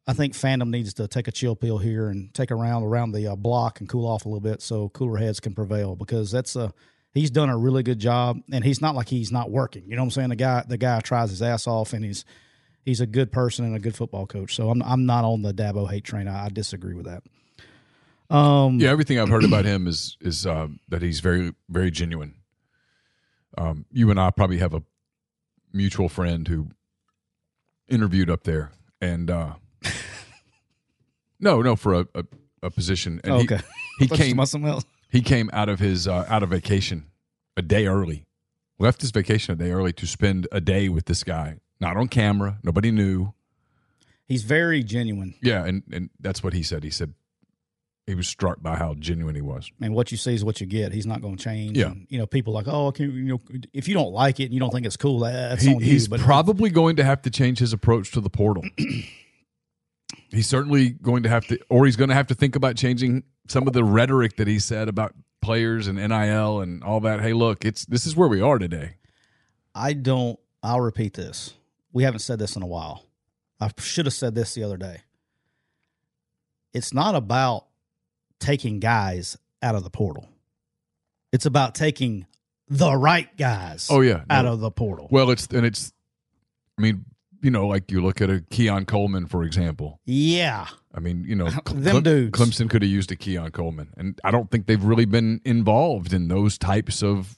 I 0.06 0.12
think 0.12 0.35
fandom 0.35 0.71
needs 0.71 0.94
to 0.94 1.09
take 1.09 1.28
a 1.28 1.33
chill 1.33 1.56
pill 1.56 1.78
here 1.78 2.09
and 2.09 2.33
take 2.35 2.50
a 2.50 2.54
round 2.54 2.85
around 2.85 3.12
the 3.12 3.28
uh, 3.28 3.37
block 3.37 3.80
and 3.80 3.88
cool 3.88 4.06
off 4.06 4.26
a 4.26 4.28
little 4.28 4.40
bit 4.40 4.61
so 4.61 4.88
cooler 4.90 5.16
heads 5.18 5.40
can 5.40 5.54
prevail 5.54 5.97
because 5.97 6.30
that's 6.30 6.56
a 6.56 6.73
he's 7.12 7.30
done 7.30 7.49
a 7.49 7.56
really 7.56 7.83
good 7.83 7.99
job 8.00 8.40
and 8.52 8.64
he's 8.64 8.80
not 8.80 8.94
like 8.94 9.09
he's 9.09 9.33
not 9.33 9.50
working. 9.50 9.85
You 9.87 9.97
know 9.97 10.02
what 10.02 10.06
I'm 10.06 10.11
saying? 10.11 10.28
The 10.30 10.37
guy 10.37 10.64
the 10.68 10.76
guy 10.76 11.00
tries 11.00 11.30
his 11.30 11.42
ass 11.42 11.66
off 11.66 11.92
and 11.92 12.04
he's 12.04 12.25
he's 12.84 13.00
a 13.00 13.06
good 13.06 13.32
person 13.32 13.64
and 13.64 13.74
a 13.74 13.78
good 13.78 13.96
football 13.96 14.26
coach. 14.26 14.54
So 14.54 14.70
I'm 14.70 14.82
I'm 14.82 15.06
not 15.06 15.24
on 15.24 15.42
the 15.42 15.52
Dabo 15.52 15.90
hate 15.90 16.04
train. 16.04 16.28
I, 16.28 16.46
I 16.46 16.48
disagree 16.48 16.94
with 16.94 17.06
that. 17.06 17.22
Um, 18.34 18.78
Yeah, 18.80 18.90
everything 18.90 19.18
I've 19.18 19.28
heard 19.28 19.44
about 19.44 19.64
him 19.64 19.86
is 19.86 20.16
is 20.20 20.46
um, 20.46 20.80
that 20.88 21.02
he's 21.02 21.20
very 21.20 21.54
very 21.68 21.90
genuine. 21.90 22.36
Um, 23.56 23.86
you 23.92 24.10
and 24.10 24.18
I 24.18 24.30
probably 24.30 24.58
have 24.58 24.74
a 24.74 24.82
mutual 25.72 26.08
friend 26.08 26.46
who 26.48 26.68
interviewed 27.88 28.30
up 28.30 28.44
there, 28.44 28.72
and 29.00 29.30
uh, 29.30 29.54
no, 31.40 31.62
no, 31.62 31.76
for 31.76 31.94
a, 31.94 32.06
a, 32.14 32.24
a 32.62 32.70
position. 32.70 33.20
And 33.24 33.36
he- 33.36 33.44
okay. 33.44 33.60
he, 33.98 34.04
you 34.06 34.08
came 34.08 34.40
he 35.10 35.20
came 35.20 35.50
out 35.52 35.68
of 35.68 35.78
his 35.78 36.08
uh, 36.08 36.24
out 36.28 36.42
of 36.42 36.50
vacation 36.50 37.06
a 37.56 37.62
day 37.62 37.86
early, 37.86 38.24
left 38.78 39.00
his 39.00 39.10
vacation 39.12 39.52
a 39.52 39.56
day 39.56 39.70
early 39.70 39.92
to 39.92 40.06
spend 40.06 40.48
a 40.50 40.60
day 40.60 40.88
with 40.88 41.04
this 41.06 41.22
guy, 41.22 41.58
not 41.81 41.97
on 41.97 42.09
camera, 42.09 42.59
nobody 42.62 42.90
knew. 42.90 43.33
He's 44.26 44.43
very 44.43 44.83
genuine. 44.83 45.35
Yeah, 45.43 45.64
and 45.64 45.83
and 45.93 46.11
that's 46.21 46.43
what 46.43 46.52
he 46.54 46.62
said. 46.62 46.83
He 46.83 46.90
said 46.90 47.14
he 48.07 48.14
was 48.14 48.28
struck 48.28 48.62
by 48.62 48.76
how 48.76 48.95
genuine 48.95 49.35
he 49.35 49.40
was. 49.40 49.71
And 49.81 49.95
what 49.95 50.11
you 50.11 50.19
see 50.19 50.35
is 50.35 50.45
what 50.45 50.61
you 50.61 50.66
get. 50.66 50.93
He's 50.93 51.07
not 51.07 51.23
going 51.23 51.37
to 51.37 51.43
change. 51.43 51.76
Yeah. 51.78 51.87
And, 51.87 52.07
you 52.11 52.19
know, 52.19 52.26
people 52.26 52.52
like, 52.52 52.69
oh, 52.69 52.93
can, 52.93 53.11
you 53.14 53.25
know, 53.25 53.40
if 53.73 53.88
you 53.88 53.95
don't 53.95 54.12
like 54.12 54.40
it 54.40 54.45
and 54.45 54.52
you 54.52 54.61
don't 54.61 54.71
think 54.71 54.85
it's 54.85 54.97
cool, 54.99 55.21
that's 55.21 55.62
He, 55.62 55.75
on 55.75 55.81
you. 55.81 55.87
he's 55.87 56.07
But 56.09 56.21
probably 56.21 56.69
going 56.69 56.97
to 56.97 57.04
have 57.04 57.23
to 57.23 57.31
change 57.31 57.59
his 57.61 57.73
approach 57.73 58.11
to 58.12 58.21
the 58.21 58.28
portal. 58.28 58.62
he's 60.31 60.47
certainly 60.49 60.90
going 60.90 61.23
to 61.23 61.28
have 61.31 61.47
to, 61.47 61.59
or 61.71 61.87
he's 61.87 61.97
going 61.97 62.11
to 62.11 62.14
have 62.14 62.26
to 62.26 62.35
think 62.35 62.57
about 62.57 62.76
changing 62.76 63.25
some 63.49 63.66
of 63.66 63.73
the 63.73 63.85
rhetoric 63.85 64.37
that 64.37 64.49
he 64.49 64.59
said 64.59 64.88
about 64.88 65.14
players 65.40 65.87
and 65.87 65.97
NIL 65.97 66.61
and 66.61 66.85
all 66.85 67.00
that. 67.00 67.23
Hey, 67.23 67.33
look, 67.33 67.64
it's 67.64 67.87
this 67.87 68.04
is 68.07 68.14
where 68.14 68.28
we 68.28 68.40
are 68.43 68.59
today. 68.59 68.97
I 69.75 69.95
don't. 69.95 70.38
I'll 70.62 70.81
repeat 70.81 71.14
this. 71.14 71.54
We 71.94 72.02
haven't 72.02 72.18
said 72.20 72.38
this 72.38 72.56
in 72.56 72.62
a 72.62 72.66
while. 72.66 73.06
I 73.60 73.70
should 73.78 74.04
have 74.04 74.12
said 74.12 74.34
this 74.34 74.52
the 74.54 74.62
other 74.64 74.76
day. 74.76 74.98
It's 76.72 76.92
not 76.92 77.14
about 77.14 77.66
taking 78.40 78.80
guys 78.80 79.38
out 79.62 79.74
of 79.74 79.84
the 79.84 79.90
portal. 79.90 80.28
It's 81.32 81.46
about 81.46 81.74
taking 81.74 82.26
the 82.68 82.94
right 82.96 83.34
guys 83.36 83.88
Oh 83.90 84.00
yeah, 84.00 84.24
out 84.28 84.44
No. 84.44 84.52
of 84.54 84.60
the 84.60 84.70
portal. 84.70 85.08
well, 85.10 85.30
it's 85.30 85.46
and 85.46 85.64
it's. 85.64 85.92
I 86.78 86.82
mean, 86.82 87.04
you 87.42 87.50
know, 87.50 87.66
like 87.68 87.90
you 87.92 88.00
look 88.02 88.20
at 88.20 88.28
a 88.30 88.40
Keon 88.50 88.86
Coleman, 88.86 89.26
for 89.26 89.44
example. 89.44 90.00
yeah. 90.04 90.66
I 90.96 91.00
mean, 91.00 91.24
you 91.26 91.34
know, 91.36 91.46
Cle- 91.64 91.76
Them 91.76 92.02
dudes. 92.02 92.38
Clemson 92.38 92.70
could 92.70 92.82
have 92.82 92.90
used 92.90 93.10
a 93.12 93.16
Keon 93.16 93.50
Coleman, 93.50 93.92
and 93.96 94.20
I 94.24 94.30
don't 94.30 94.50
think 94.50 94.66
they've 94.66 94.82
really 94.82 95.04
been 95.04 95.40
involved 95.44 96.12
in 96.12 96.28
those 96.28 96.56
types 96.58 97.02
of 97.02 97.36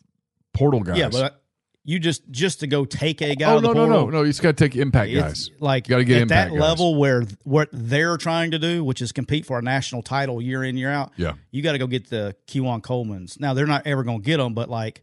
portal 0.54 0.80
guys. 0.80 0.98
Yeah, 0.98 1.08
but 1.10 1.42
you 1.88 1.98
just 2.00 2.28
just 2.30 2.60
to 2.60 2.66
go 2.66 2.84
take 2.84 3.22
a 3.22 3.34
guy 3.36 3.46
oh 3.46 3.52
out 3.52 3.56
of 3.58 3.62
the 3.62 3.68
no, 3.74 3.86
no, 3.86 4.04
no, 4.04 4.10
no! 4.10 4.22
You 4.22 4.28
just 4.30 4.42
got 4.42 4.56
to 4.56 4.68
take 4.68 4.76
impact 4.76 5.14
guys. 5.14 5.50
like 5.60 5.86
You 5.88 5.92
gotta 5.94 6.04
get 6.04 6.22
at 6.22 6.28
that 6.28 6.50
guys. 6.50 6.58
level 6.60 6.96
where 6.96 7.22
what 7.44 7.68
they're 7.72 8.16
trying 8.16 8.50
to 8.50 8.58
do, 8.58 8.82
which 8.84 9.00
is 9.00 9.12
compete 9.12 9.46
for 9.46 9.58
a 9.58 9.62
national 9.62 10.02
title 10.02 10.42
year 10.42 10.64
in 10.64 10.76
year 10.76 10.90
out. 10.90 11.12
Yeah, 11.16 11.34
You 11.52 11.62
got 11.62 11.72
to 11.72 11.78
go 11.78 11.86
get 11.86 12.10
the 12.10 12.34
Keon 12.48 12.80
Coleman's. 12.80 13.38
Now 13.40 13.54
they're 13.54 13.66
not 13.66 13.86
ever 13.86 14.02
going 14.02 14.18
to 14.20 14.24
get 14.24 14.38
them, 14.38 14.52
but 14.52 14.68
like 14.68 15.02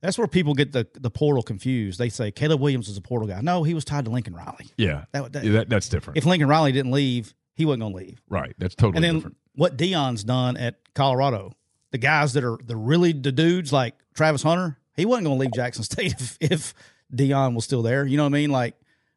that's 0.00 0.16
where 0.16 0.26
people 0.26 0.54
get 0.54 0.72
the 0.72 0.86
the 0.94 1.10
portal 1.10 1.42
confused. 1.42 1.98
They 1.98 2.08
say 2.08 2.30
Caleb 2.30 2.60
Williams 2.60 2.88
is 2.88 2.96
a 2.96 3.00
portal 3.02 3.28
guy. 3.28 3.40
No, 3.42 3.62
he 3.64 3.74
was 3.74 3.84
tied 3.84 4.06
to 4.06 4.10
Lincoln 4.10 4.34
Riley. 4.34 4.70
yeah. 4.78 5.04
That, 5.12 5.32
that- 5.32 5.44
Yeah, 5.44 5.52
that, 5.52 5.68
that's 5.68 5.88
different. 5.88 6.16
if 6.16 6.24
Lincoln 6.24 6.48
Riley 6.48 6.72
didn't 6.72 6.92
leave, 6.92 7.34
he 7.54 7.64
wasn't 7.66 7.82
going 7.82 7.92
to 7.92 7.98
leave. 7.98 8.22
right, 8.30 8.54
that's 8.58 8.74
totally 8.74 8.96
And 8.96 9.04
then 9.04 9.14
different. 9.16 9.36
what 9.56 9.76
Deion's 9.76 10.24
done 10.24 10.56
at 10.56 10.76
Colorado, 10.94 11.52
the 11.90 11.98
guys 11.98 12.32
that 12.34 12.44
are 12.44 12.56
the 12.64 12.76
really 12.76 13.12
the 13.12 13.32
dudes 13.32 13.72
like 13.72 13.94
Travis 14.14 14.42
Hunter, 14.42 14.77
he 14.98 15.06
wasn't 15.06 15.26
going 15.26 15.38
to 15.38 15.40
leave 15.40 15.52
Jackson 15.52 15.84
State 15.84 16.14
if, 16.18 16.36
if 16.40 16.74
Deion 17.14 17.54
was 17.54 17.64
still 17.64 17.82
there. 17.82 18.04
You 18.04 18.16
know 18.16 18.24
what 18.24 18.34
I 18.34 18.40
mean? 18.40 18.50
Like 18.50 18.74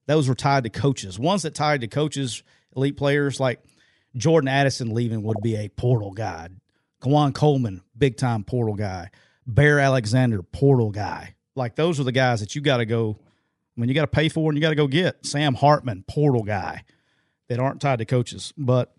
those 0.07 0.29
were 0.29 0.35
tied 0.35 0.63
to 0.63 0.69
coaches. 0.69 1.19
Ones 1.19 1.41
that 1.41 1.55
tied 1.55 1.81
to 1.81 1.87
coaches, 1.87 2.43
elite 2.75 2.95
players 2.95 3.39
like 3.39 3.61
Jordan 4.15 4.47
Addison 4.47 4.93
leaving 4.93 5.23
would 5.23 5.41
be 5.41 5.55
a 5.55 5.69
portal 5.69 6.11
guy. 6.11 6.49
Keon 7.03 7.33
Coleman, 7.33 7.81
big 7.97 8.15
time 8.15 8.43
portal 8.43 8.75
guy. 8.75 9.09
Bear 9.47 9.79
Alexander, 9.79 10.43
portal 10.43 10.91
guy. 10.91 11.35
Like 11.55 11.75
those 11.75 11.99
are 11.99 12.03
the 12.03 12.11
guys 12.11 12.39
that 12.41 12.55
you 12.55 12.61
got 12.61 12.77
to 12.77 12.85
go. 12.85 13.17
I 13.75 13.81
mean, 13.81 13.89
you 13.89 13.95
got 13.95 14.01
to 14.01 14.07
pay 14.07 14.29
for 14.29 14.49
and 14.49 14.57
you 14.57 14.61
got 14.61 14.69
to 14.69 14.75
go 14.75 14.87
get. 14.87 15.25
Sam 15.25 15.55
Hartman, 15.55 16.03
portal 16.07 16.43
guy 16.43 16.83
that 17.47 17.59
aren't 17.59 17.81
tied 17.81 17.99
to 17.99 18.05
coaches. 18.05 18.53
But 18.55 18.93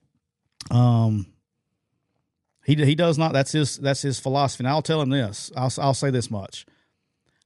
um, 0.70 1.26
he 2.64 2.74
he 2.74 2.94
does 2.94 3.18
not. 3.18 3.32
That's 3.32 3.52
his 3.52 3.76
that's 3.78 4.02
his 4.02 4.18
philosophy. 4.18 4.64
And 4.64 4.68
I'll 4.68 4.82
tell 4.82 5.00
him 5.00 5.10
this. 5.10 5.52
I'll 5.56 5.72
I'll 5.78 5.94
say 5.94 6.10
this 6.10 6.30
much. 6.30 6.66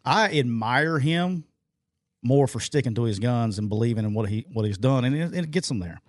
I 0.07 0.39
admire 0.39 0.99
him 0.99 1.45
more 2.23 2.47
for 2.47 2.61
sticking 2.61 2.95
to 2.95 3.03
his 3.03 3.19
guns 3.19 3.59
and 3.59 3.69
believing 3.69 4.05
in 4.05 4.15
what 4.15 4.29
he 4.29 4.47
what 4.53 4.65
he's 4.65 4.79
done, 4.79 5.05
and 5.05 5.15
it, 5.15 5.35
it 5.35 5.51
gets 5.51 5.71
him 5.71 5.81
there. 5.81 6.01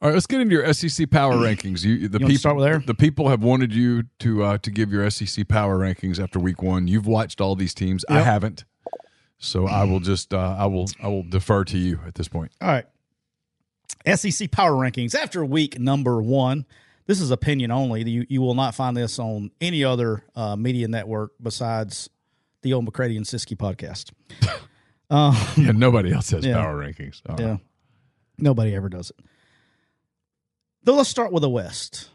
All 0.00 0.08
right, 0.10 0.14
let's 0.14 0.26
get 0.26 0.40
into 0.40 0.54
your 0.54 0.72
SEC 0.72 1.10
power 1.10 1.34
rankings. 1.36 1.84
You, 1.84 2.06
the 2.08 2.20
You 2.20 2.26
people, 2.26 2.38
start 2.38 2.56
with 2.56 2.64
there? 2.66 2.78
the 2.78 2.94
people 2.94 3.28
have 3.30 3.42
wanted 3.42 3.74
you 3.74 4.04
to 4.20 4.44
uh, 4.44 4.58
to 4.58 4.70
give 4.70 4.92
your 4.92 5.08
SEC 5.10 5.48
power 5.48 5.78
rankings 5.78 6.22
after 6.22 6.38
week 6.38 6.62
one. 6.62 6.86
You've 6.86 7.06
watched 7.06 7.40
all 7.40 7.56
these 7.56 7.74
teams. 7.74 8.04
I 8.08 8.20
haven't, 8.20 8.64
so 9.38 9.66
I 9.66 9.84
will 9.84 10.00
just 10.00 10.32
uh, 10.34 10.56
I 10.58 10.66
will 10.66 10.86
I 11.02 11.08
will 11.08 11.24
defer 11.24 11.64
to 11.64 11.78
you 11.78 12.00
at 12.06 12.14
this 12.14 12.28
point. 12.28 12.52
All 12.60 12.68
right. 12.68 12.84
SEC 14.16 14.50
power 14.50 14.72
rankings 14.72 15.14
after 15.14 15.44
week 15.44 15.78
number 15.78 16.22
one. 16.22 16.66
This 17.06 17.20
is 17.22 17.30
opinion 17.30 17.70
only. 17.70 18.08
You, 18.08 18.26
you 18.28 18.42
will 18.42 18.54
not 18.54 18.74
find 18.74 18.94
this 18.96 19.18
on 19.18 19.50
any 19.62 19.82
other 19.82 20.24
uh, 20.36 20.56
media 20.56 20.88
network 20.88 21.32
besides 21.42 22.10
the 22.62 22.72
old 22.72 22.84
McCready 22.84 23.16
and 23.16 23.24
Siskey 23.26 23.56
podcast. 23.56 24.10
Um, 25.10 25.34
Yeah, 25.56 25.72
nobody 25.72 26.12
else 26.12 26.30
has 26.30 26.44
Yeah. 26.44 26.62
power 26.62 26.76
rankings. 26.82 27.22
All 27.28 27.36
right. 27.36 27.44
Yeah. 27.44 27.56
Nobody 28.38 28.74
ever 28.74 28.88
does 28.88 29.10
it. 29.10 29.24
Though 30.84 30.94
let's 30.96 31.08
start 31.08 31.32
with 31.32 31.42
the 31.42 31.50
West. 31.50 32.08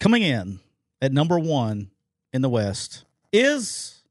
Coming 0.00 0.22
in 0.22 0.60
at 1.00 1.12
number 1.12 1.38
one 1.38 1.90
in 2.32 2.42
the 2.42 2.48
West 2.48 3.04
is 3.32 4.02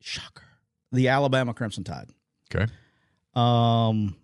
shocker. 0.00 0.44
The 0.92 1.08
Alabama 1.08 1.52
Crimson 1.52 1.84
Tide. 1.84 2.08
Okay. 2.54 2.70
Um 3.34 4.16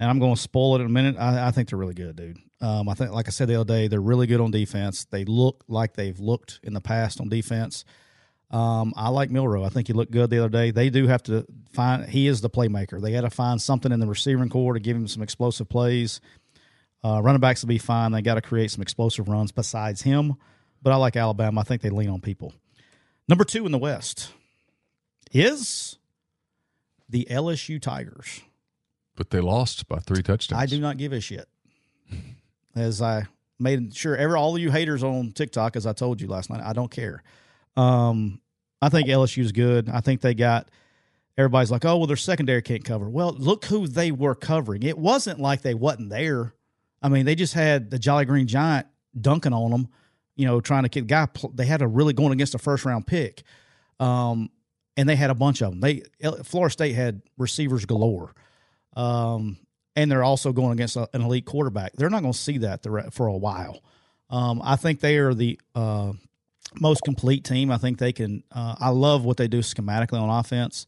and 0.00 0.08
I'm 0.08 0.20
going 0.20 0.36
to 0.36 0.40
spoil 0.40 0.76
it 0.76 0.80
in 0.80 0.86
a 0.86 0.90
minute. 0.90 1.16
I, 1.18 1.48
I 1.48 1.50
think 1.50 1.68
they're 1.68 1.78
really 1.78 1.92
good, 1.94 2.14
dude. 2.14 2.38
Um, 2.60 2.88
I 2.88 2.94
think, 2.94 3.10
like 3.10 3.26
I 3.26 3.30
said 3.30 3.48
the 3.48 3.56
other 3.60 3.64
day, 3.74 3.88
they're 3.88 4.00
really 4.00 4.28
good 4.28 4.40
on 4.40 4.52
defense. 4.52 5.04
They 5.06 5.24
look 5.24 5.64
like 5.66 5.94
they've 5.94 6.18
looked 6.20 6.60
in 6.62 6.72
the 6.72 6.80
past 6.80 7.20
on 7.20 7.28
defense. 7.28 7.84
Um, 8.50 8.94
I 8.96 9.10
like 9.10 9.30
Milroe. 9.30 9.64
I 9.64 9.68
think 9.68 9.88
he 9.88 9.92
looked 9.92 10.10
good 10.10 10.30
the 10.30 10.38
other 10.38 10.48
day. 10.48 10.70
They 10.70 10.88
do 10.88 11.06
have 11.06 11.22
to 11.24 11.46
find. 11.72 12.08
He 12.08 12.26
is 12.26 12.40
the 12.40 12.48
playmaker. 12.48 13.00
They 13.00 13.12
got 13.12 13.22
to 13.22 13.30
find 13.30 13.60
something 13.60 13.92
in 13.92 14.00
the 14.00 14.06
receiving 14.06 14.48
core 14.48 14.74
to 14.74 14.80
give 14.80 14.96
him 14.96 15.06
some 15.06 15.22
explosive 15.22 15.68
plays. 15.68 16.20
Uh, 17.04 17.20
running 17.22 17.40
backs 17.40 17.62
will 17.62 17.68
be 17.68 17.78
fine. 17.78 18.12
They 18.12 18.22
got 18.22 18.34
to 18.34 18.40
create 18.40 18.70
some 18.70 18.82
explosive 18.82 19.28
runs 19.28 19.52
besides 19.52 20.02
him. 20.02 20.36
But 20.82 20.92
I 20.92 20.96
like 20.96 21.16
Alabama. 21.16 21.60
I 21.60 21.64
think 21.64 21.82
they 21.82 21.90
lean 21.90 22.08
on 22.08 22.20
people. 22.20 22.54
Number 23.28 23.44
two 23.44 23.66
in 23.66 23.72
the 23.72 23.78
West 23.78 24.30
is 25.32 25.98
the 27.08 27.26
LSU 27.30 27.80
Tigers. 27.80 28.40
But 29.14 29.30
they 29.30 29.40
lost 29.40 29.88
by 29.88 29.98
three 29.98 30.22
touchdowns. 30.22 30.62
I 30.62 30.66
do 30.66 30.80
not 30.80 30.96
give 30.96 31.12
a 31.12 31.20
shit. 31.20 31.48
As 32.74 33.02
I 33.02 33.26
made 33.58 33.94
sure, 33.94 34.16
ever 34.16 34.36
all 34.36 34.54
of 34.54 34.62
you 34.62 34.70
haters 34.70 35.02
on 35.02 35.32
TikTok, 35.32 35.76
as 35.76 35.86
I 35.86 35.92
told 35.92 36.20
you 36.20 36.28
last 36.28 36.48
night, 36.48 36.62
I 36.64 36.72
don't 36.72 36.90
care. 36.90 37.22
Um, 37.78 38.40
I 38.82 38.88
think 38.88 39.08
LSU's 39.08 39.52
good. 39.52 39.88
I 39.88 40.00
think 40.00 40.20
they 40.20 40.34
got 40.34 40.68
everybody's 41.36 41.70
like, 41.70 41.84
oh 41.84 41.96
well, 41.96 42.06
their 42.06 42.16
secondary 42.16 42.60
can't 42.62 42.84
cover. 42.84 43.08
Well, 43.08 43.34
look 43.38 43.64
who 43.66 43.86
they 43.86 44.10
were 44.10 44.34
covering. 44.34 44.82
It 44.82 44.98
wasn't 44.98 45.40
like 45.40 45.62
they 45.62 45.74
wasn't 45.74 46.10
there. 46.10 46.54
I 47.00 47.08
mean, 47.08 47.24
they 47.24 47.36
just 47.36 47.54
had 47.54 47.90
the 47.90 47.98
Jolly 47.98 48.24
Green 48.24 48.48
Giant 48.48 48.86
dunking 49.18 49.52
on 49.52 49.70
them. 49.70 49.88
You 50.34 50.46
know, 50.46 50.60
trying 50.60 50.84
to 50.84 50.88
get 50.88 51.02
the 51.02 51.06
guy. 51.06 51.28
They 51.54 51.66
had 51.66 51.82
a 51.82 51.88
really 51.88 52.12
going 52.12 52.32
against 52.32 52.54
a 52.54 52.58
first 52.58 52.84
round 52.84 53.06
pick, 53.06 53.42
um, 53.98 54.50
and 54.96 55.08
they 55.08 55.16
had 55.16 55.30
a 55.30 55.34
bunch 55.34 55.62
of 55.62 55.70
them. 55.70 55.80
They 55.80 56.02
Florida 56.44 56.72
State 56.72 56.94
had 56.94 57.22
receivers 57.36 57.86
galore. 57.86 58.34
Um, 58.94 59.58
and 59.94 60.10
they're 60.10 60.24
also 60.24 60.52
going 60.52 60.72
against 60.72 60.96
a, 60.96 61.08
an 61.12 61.22
elite 61.22 61.44
quarterback. 61.44 61.92
They're 61.94 62.10
not 62.10 62.22
going 62.22 62.32
to 62.32 62.38
see 62.38 62.58
that 62.58 62.84
for 63.12 63.26
a 63.26 63.36
while. 63.36 63.82
Um, 64.30 64.60
I 64.64 64.76
think 64.76 65.00
they 65.00 65.16
are 65.18 65.34
the 65.34 65.58
uh, 65.74 66.12
most 66.80 67.02
complete 67.02 67.44
team. 67.44 67.70
I 67.70 67.78
think 67.78 67.98
they 67.98 68.12
can. 68.12 68.42
Uh, 68.52 68.76
I 68.78 68.90
love 68.90 69.24
what 69.24 69.36
they 69.36 69.48
do 69.48 69.60
schematically 69.60 70.20
on 70.20 70.30
offense. 70.30 70.86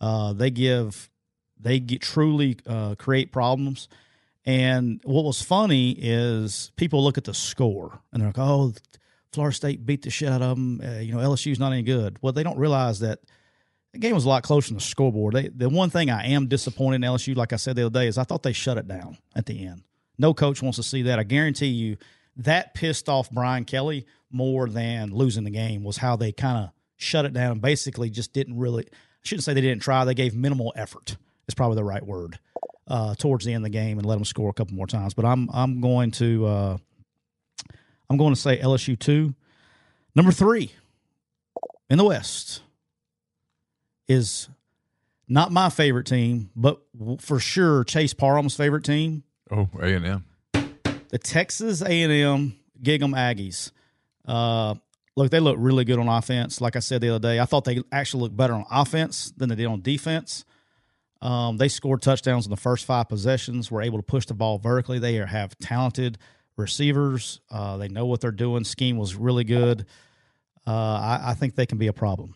Uh, 0.00 0.32
they 0.32 0.50
give, 0.50 1.10
they 1.58 1.80
get 1.80 2.00
truly 2.00 2.56
uh, 2.66 2.94
create 2.96 3.32
problems. 3.32 3.88
And 4.44 5.00
what 5.04 5.24
was 5.24 5.42
funny 5.42 5.90
is 5.90 6.72
people 6.76 7.02
look 7.04 7.18
at 7.18 7.24
the 7.24 7.34
score 7.34 8.00
and 8.12 8.22
they're 8.22 8.28
like, 8.28 8.38
"Oh, 8.38 8.72
Florida 9.32 9.54
State 9.54 9.84
beat 9.84 10.02
the 10.02 10.10
shit 10.10 10.28
out 10.28 10.40
of 10.40 10.56
them." 10.56 10.80
Uh, 10.82 11.00
you 11.00 11.12
know, 11.12 11.18
LSU's 11.18 11.58
not 11.58 11.72
any 11.72 11.82
good. 11.82 12.18
Well, 12.22 12.32
they 12.32 12.42
don't 12.42 12.58
realize 12.58 13.00
that 13.00 13.18
the 13.92 13.98
game 13.98 14.14
was 14.14 14.24
a 14.24 14.28
lot 14.28 14.42
closer 14.42 14.68
than 14.68 14.76
the 14.76 14.82
scoreboard. 14.82 15.34
They, 15.34 15.48
the 15.48 15.68
one 15.68 15.90
thing 15.90 16.10
I 16.10 16.28
am 16.28 16.46
disappointed 16.46 16.96
in 16.96 17.02
LSU, 17.02 17.36
like 17.36 17.52
I 17.52 17.56
said 17.56 17.76
the 17.76 17.86
other 17.86 18.00
day, 18.00 18.06
is 18.06 18.16
I 18.16 18.24
thought 18.24 18.42
they 18.42 18.52
shut 18.52 18.78
it 18.78 18.88
down 18.88 19.18
at 19.34 19.46
the 19.46 19.66
end. 19.66 19.82
No 20.18 20.32
coach 20.34 20.62
wants 20.62 20.76
to 20.76 20.82
see 20.82 21.02
that. 21.02 21.18
I 21.18 21.24
guarantee 21.24 21.66
you 21.66 21.96
that 22.38 22.72
pissed 22.74 23.08
off 23.08 23.30
Brian 23.30 23.64
Kelly 23.64 24.06
more 24.30 24.68
than 24.68 25.10
losing 25.14 25.44
the 25.44 25.50
game 25.50 25.84
was 25.84 25.96
how 25.98 26.16
they 26.16 26.32
kind 26.32 26.64
of 26.64 26.70
shut 26.96 27.24
it 27.24 27.32
down 27.32 27.52
and 27.52 27.60
basically 27.62 28.10
just 28.10 28.32
didn't 28.32 28.58
really. 28.58 28.84
I 28.84 29.22
shouldn't 29.22 29.44
say 29.44 29.54
they 29.54 29.60
didn't 29.60 29.82
try. 29.82 30.04
They 30.04 30.14
gave 30.14 30.34
minimal 30.34 30.72
effort. 30.76 31.16
Is 31.48 31.54
probably 31.54 31.76
the 31.76 31.84
right 31.84 32.04
word 32.04 32.38
uh, 32.86 33.14
towards 33.14 33.44
the 33.46 33.52
end 33.54 33.64
of 33.64 33.72
the 33.72 33.78
game 33.78 33.98
and 33.98 34.06
let 34.06 34.16
them 34.16 34.24
score 34.24 34.50
a 34.50 34.52
couple 34.52 34.74
more 34.74 34.86
times. 34.86 35.14
But 35.14 35.24
I'm 35.24 35.48
I'm 35.52 35.80
going 35.80 36.10
to 36.12 36.46
uh, 36.46 36.76
I'm 38.10 38.16
going 38.18 38.34
to 38.34 38.40
say 38.40 38.58
LSU 38.58 38.98
two, 38.98 39.34
number 40.14 40.30
three 40.32 40.72
in 41.88 41.96
the 41.98 42.04
West 42.04 42.60
is 44.08 44.48
not 45.26 45.52
my 45.52 45.68
favorite 45.70 46.06
team, 46.06 46.50
but 46.56 46.80
for 47.20 47.38
sure 47.38 47.84
Chase 47.84 48.14
Parham's 48.14 48.56
favorite 48.56 48.84
team, 48.84 49.24
Oh, 49.50 49.68
A 49.80 49.86
and 49.94 50.04
M. 50.06 50.24
the 51.08 51.18
Texas 51.18 51.82
A&M 51.82 52.56
Gig'em 52.82 53.14
Aggies. 53.14 53.70
Uh, 54.28 54.74
look, 55.16 55.30
they 55.30 55.40
look 55.40 55.56
really 55.58 55.84
good 55.84 55.98
on 55.98 56.08
offense. 56.08 56.60
Like 56.60 56.76
I 56.76 56.80
said 56.80 57.00
the 57.00 57.08
other 57.10 57.18
day, 57.18 57.40
I 57.40 57.44
thought 57.44 57.64
they 57.64 57.82
actually 57.90 58.22
looked 58.22 58.36
better 58.36 58.54
on 58.54 58.64
offense 58.70 59.32
than 59.36 59.48
they 59.48 59.56
did 59.56 59.66
on 59.66 59.80
defense. 59.80 60.44
Um, 61.20 61.56
they 61.56 61.68
scored 61.68 62.02
touchdowns 62.02 62.46
in 62.46 62.50
the 62.50 62.56
first 62.56 62.84
five 62.84 63.08
possessions. 63.08 63.70
Were 63.70 63.82
able 63.82 63.98
to 63.98 64.04
push 64.04 64.26
the 64.26 64.34
ball 64.34 64.58
vertically. 64.58 64.98
They 64.98 65.14
have 65.14 65.58
talented 65.58 66.18
receivers. 66.56 67.40
Uh, 67.50 67.76
they 67.76 67.88
know 67.88 68.06
what 68.06 68.20
they're 68.20 68.30
doing. 68.30 68.64
Scheme 68.64 68.98
was 68.98 69.16
really 69.16 69.44
good. 69.44 69.86
Uh, 70.66 70.70
I, 70.70 71.30
I, 71.30 71.34
think 71.34 71.54
they 71.54 71.64
can 71.64 71.78
be 71.78 71.86
a 71.86 71.94
problem. 71.94 72.34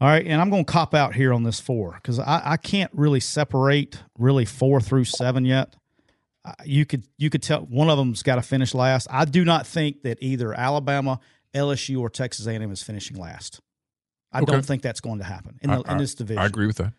All 0.00 0.08
right, 0.08 0.24
and 0.24 0.40
I'm 0.40 0.48
going 0.48 0.64
to 0.64 0.72
cop 0.72 0.94
out 0.94 1.14
here 1.14 1.32
on 1.32 1.42
this 1.42 1.58
four 1.58 1.94
because 1.94 2.20
I, 2.20 2.40
I, 2.44 2.56
can't 2.56 2.90
really 2.94 3.18
separate 3.18 4.00
really 4.16 4.44
four 4.44 4.80
through 4.80 5.06
seven 5.06 5.44
yet. 5.44 5.74
Uh, 6.46 6.52
you 6.64 6.86
could 6.86 7.02
you 7.18 7.28
could 7.28 7.42
tell 7.42 7.62
one 7.62 7.90
of 7.90 7.98
them's 7.98 8.22
got 8.22 8.36
to 8.36 8.42
finish 8.42 8.72
last. 8.72 9.08
I 9.10 9.24
do 9.24 9.44
not 9.44 9.66
think 9.66 10.02
that 10.02 10.18
either 10.20 10.54
Alabama, 10.54 11.18
LSU, 11.52 12.00
or 12.00 12.08
Texas 12.08 12.46
A&M 12.46 12.70
is 12.70 12.84
finishing 12.84 13.16
last. 13.16 13.60
I 14.32 14.42
okay. 14.42 14.52
don't 14.52 14.64
think 14.64 14.82
that's 14.82 15.00
going 15.00 15.18
to 15.18 15.24
happen 15.24 15.58
in, 15.60 15.70
the, 15.70 15.82
I, 15.84 15.92
in 15.92 15.98
this 15.98 16.14
division. 16.14 16.40
I 16.40 16.46
agree 16.46 16.68
with 16.68 16.76
that. 16.76 16.92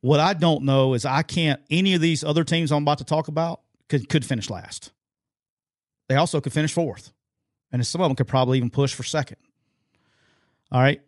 What 0.00 0.20
I 0.20 0.34
don't 0.34 0.62
know 0.62 0.94
is 0.94 1.04
I 1.04 1.22
can't 1.22 1.60
any 1.70 1.94
of 1.94 2.00
these 2.00 2.22
other 2.22 2.44
teams 2.44 2.70
I'm 2.70 2.82
about 2.82 2.98
to 2.98 3.04
talk 3.04 3.26
about 3.26 3.62
could 3.88 4.08
could 4.08 4.24
finish 4.24 4.48
last. 4.48 4.92
They 6.08 6.14
also 6.14 6.40
could 6.40 6.52
finish 6.52 6.72
fourth, 6.72 7.12
and 7.72 7.84
some 7.84 8.00
of 8.00 8.08
them 8.08 8.14
could 8.14 8.28
probably 8.28 8.58
even 8.58 8.70
push 8.70 8.94
for 8.94 9.02
second. 9.02 9.38
All 10.70 10.80
right, 10.80 11.00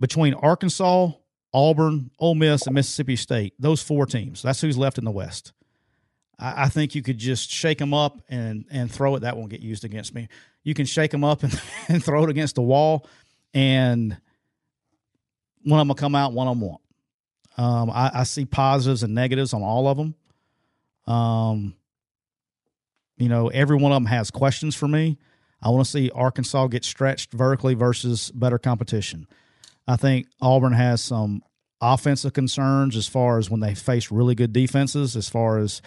between 0.00 0.34
Arkansas, 0.34 1.10
Auburn, 1.52 2.10
Ole 2.18 2.34
Miss, 2.34 2.66
and 2.66 2.74
Mississippi 2.74 3.14
State, 3.14 3.54
those 3.60 3.80
four 3.80 4.06
teams, 4.06 4.42
that's 4.42 4.60
who's 4.60 4.76
left 4.76 4.98
in 4.98 5.04
the 5.04 5.12
West. 5.12 5.52
I, 6.38 6.64
I 6.64 6.68
think 6.68 6.94
you 6.94 7.02
could 7.02 7.18
just 7.18 7.50
shake 7.50 7.78
them 7.78 7.94
up 7.94 8.20
and 8.28 8.64
and 8.70 8.90
throw 8.90 9.14
it. 9.16 9.20
That 9.20 9.36
won't 9.36 9.50
get 9.50 9.60
used 9.60 9.84
against 9.84 10.14
me. 10.14 10.28
You 10.62 10.74
can 10.74 10.86
shake 10.86 11.10
them 11.10 11.24
up 11.24 11.42
and, 11.44 11.60
and 11.88 12.04
throw 12.04 12.24
it 12.24 12.30
against 12.30 12.54
the 12.54 12.62
wall, 12.62 13.06
and 13.52 14.16
one 15.64 15.80
of 15.80 15.82
them 15.82 15.88
will 15.88 15.94
come 15.94 16.14
out, 16.14 16.32
one 16.32 16.46
of 16.46 16.58
them 16.58 16.68
won't. 16.68 16.80
Um, 17.56 17.90
I, 17.90 18.10
I, 18.14 18.22
see 18.24 18.44
positives 18.44 19.04
and 19.04 19.14
negatives 19.14 19.52
on 19.52 19.62
all 19.62 19.86
of 19.86 19.96
them. 19.96 20.14
Um, 21.06 21.76
you 23.16 23.28
know, 23.28 23.46
every 23.48 23.76
one 23.76 23.92
of 23.92 23.96
them 23.96 24.06
has 24.06 24.32
questions 24.32 24.74
for 24.74 24.88
me. 24.88 25.18
I 25.62 25.70
want 25.70 25.84
to 25.84 25.90
see 25.90 26.10
Arkansas 26.10 26.66
get 26.66 26.84
stretched 26.84 27.32
vertically 27.32 27.74
versus 27.74 28.32
better 28.32 28.58
competition. 28.58 29.28
I 29.86 29.96
think 29.96 30.26
Auburn 30.40 30.72
has 30.72 31.00
some 31.00 31.42
offensive 31.80 32.32
concerns 32.32 32.96
as 32.96 33.06
far 33.06 33.38
as 33.38 33.50
when 33.50 33.60
they 33.60 33.74
face 33.74 34.10
really 34.10 34.34
good 34.34 34.52
defenses, 34.52 35.16
as 35.16 35.28
far 35.28 35.58
as 35.58 35.80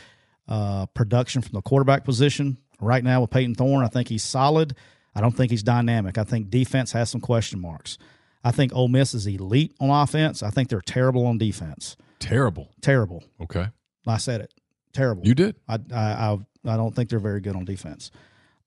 uh, 0.48 0.86
production 0.88 1.42
from 1.42 1.54
the 1.54 1.62
quarterback 1.62 2.04
position. 2.04 2.58
Right 2.80 3.04
now 3.04 3.22
with 3.22 3.32
Payton 3.32 3.56
Thorne, 3.56 3.84
I 3.84 3.88
think 3.88 4.08
he's 4.08 4.24
solid. 4.24 4.76
I 5.16 5.22
don't 5.22 5.36
think 5.36 5.50
he's 5.50 5.64
dynamic. 5.64 6.18
I 6.18 6.24
think 6.24 6.50
defense 6.50 6.92
has 6.92 7.10
some 7.10 7.22
question 7.22 7.60
marks. 7.60 7.98
I 8.44 8.52
think 8.52 8.74
Ole 8.74 8.88
Miss 8.88 9.14
is 9.14 9.26
elite 9.26 9.76
on 9.80 9.90
offense. 9.90 10.44
I 10.44 10.52
think 10.52 10.70
they're 10.70 10.82
terrible 10.82 11.26
on 11.26 11.38
defense. 11.40 11.98
Terrible. 12.20 12.70
Terrible. 12.82 13.24
Okay. 13.42 13.68
I 14.06 14.18
said 14.18 14.42
it. 14.42 14.54
Terrible. 14.94 15.26
You 15.26 15.34
did. 15.34 15.56
I 15.68 15.80
I 15.92 16.00
I, 16.02 16.38
I 16.66 16.78
don't 16.78 16.96
think 16.96 17.10
they're 17.10 17.20
very 17.20 17.42
good 17.42 17.56
on 17.56 17.66
defense. 17.66 18.12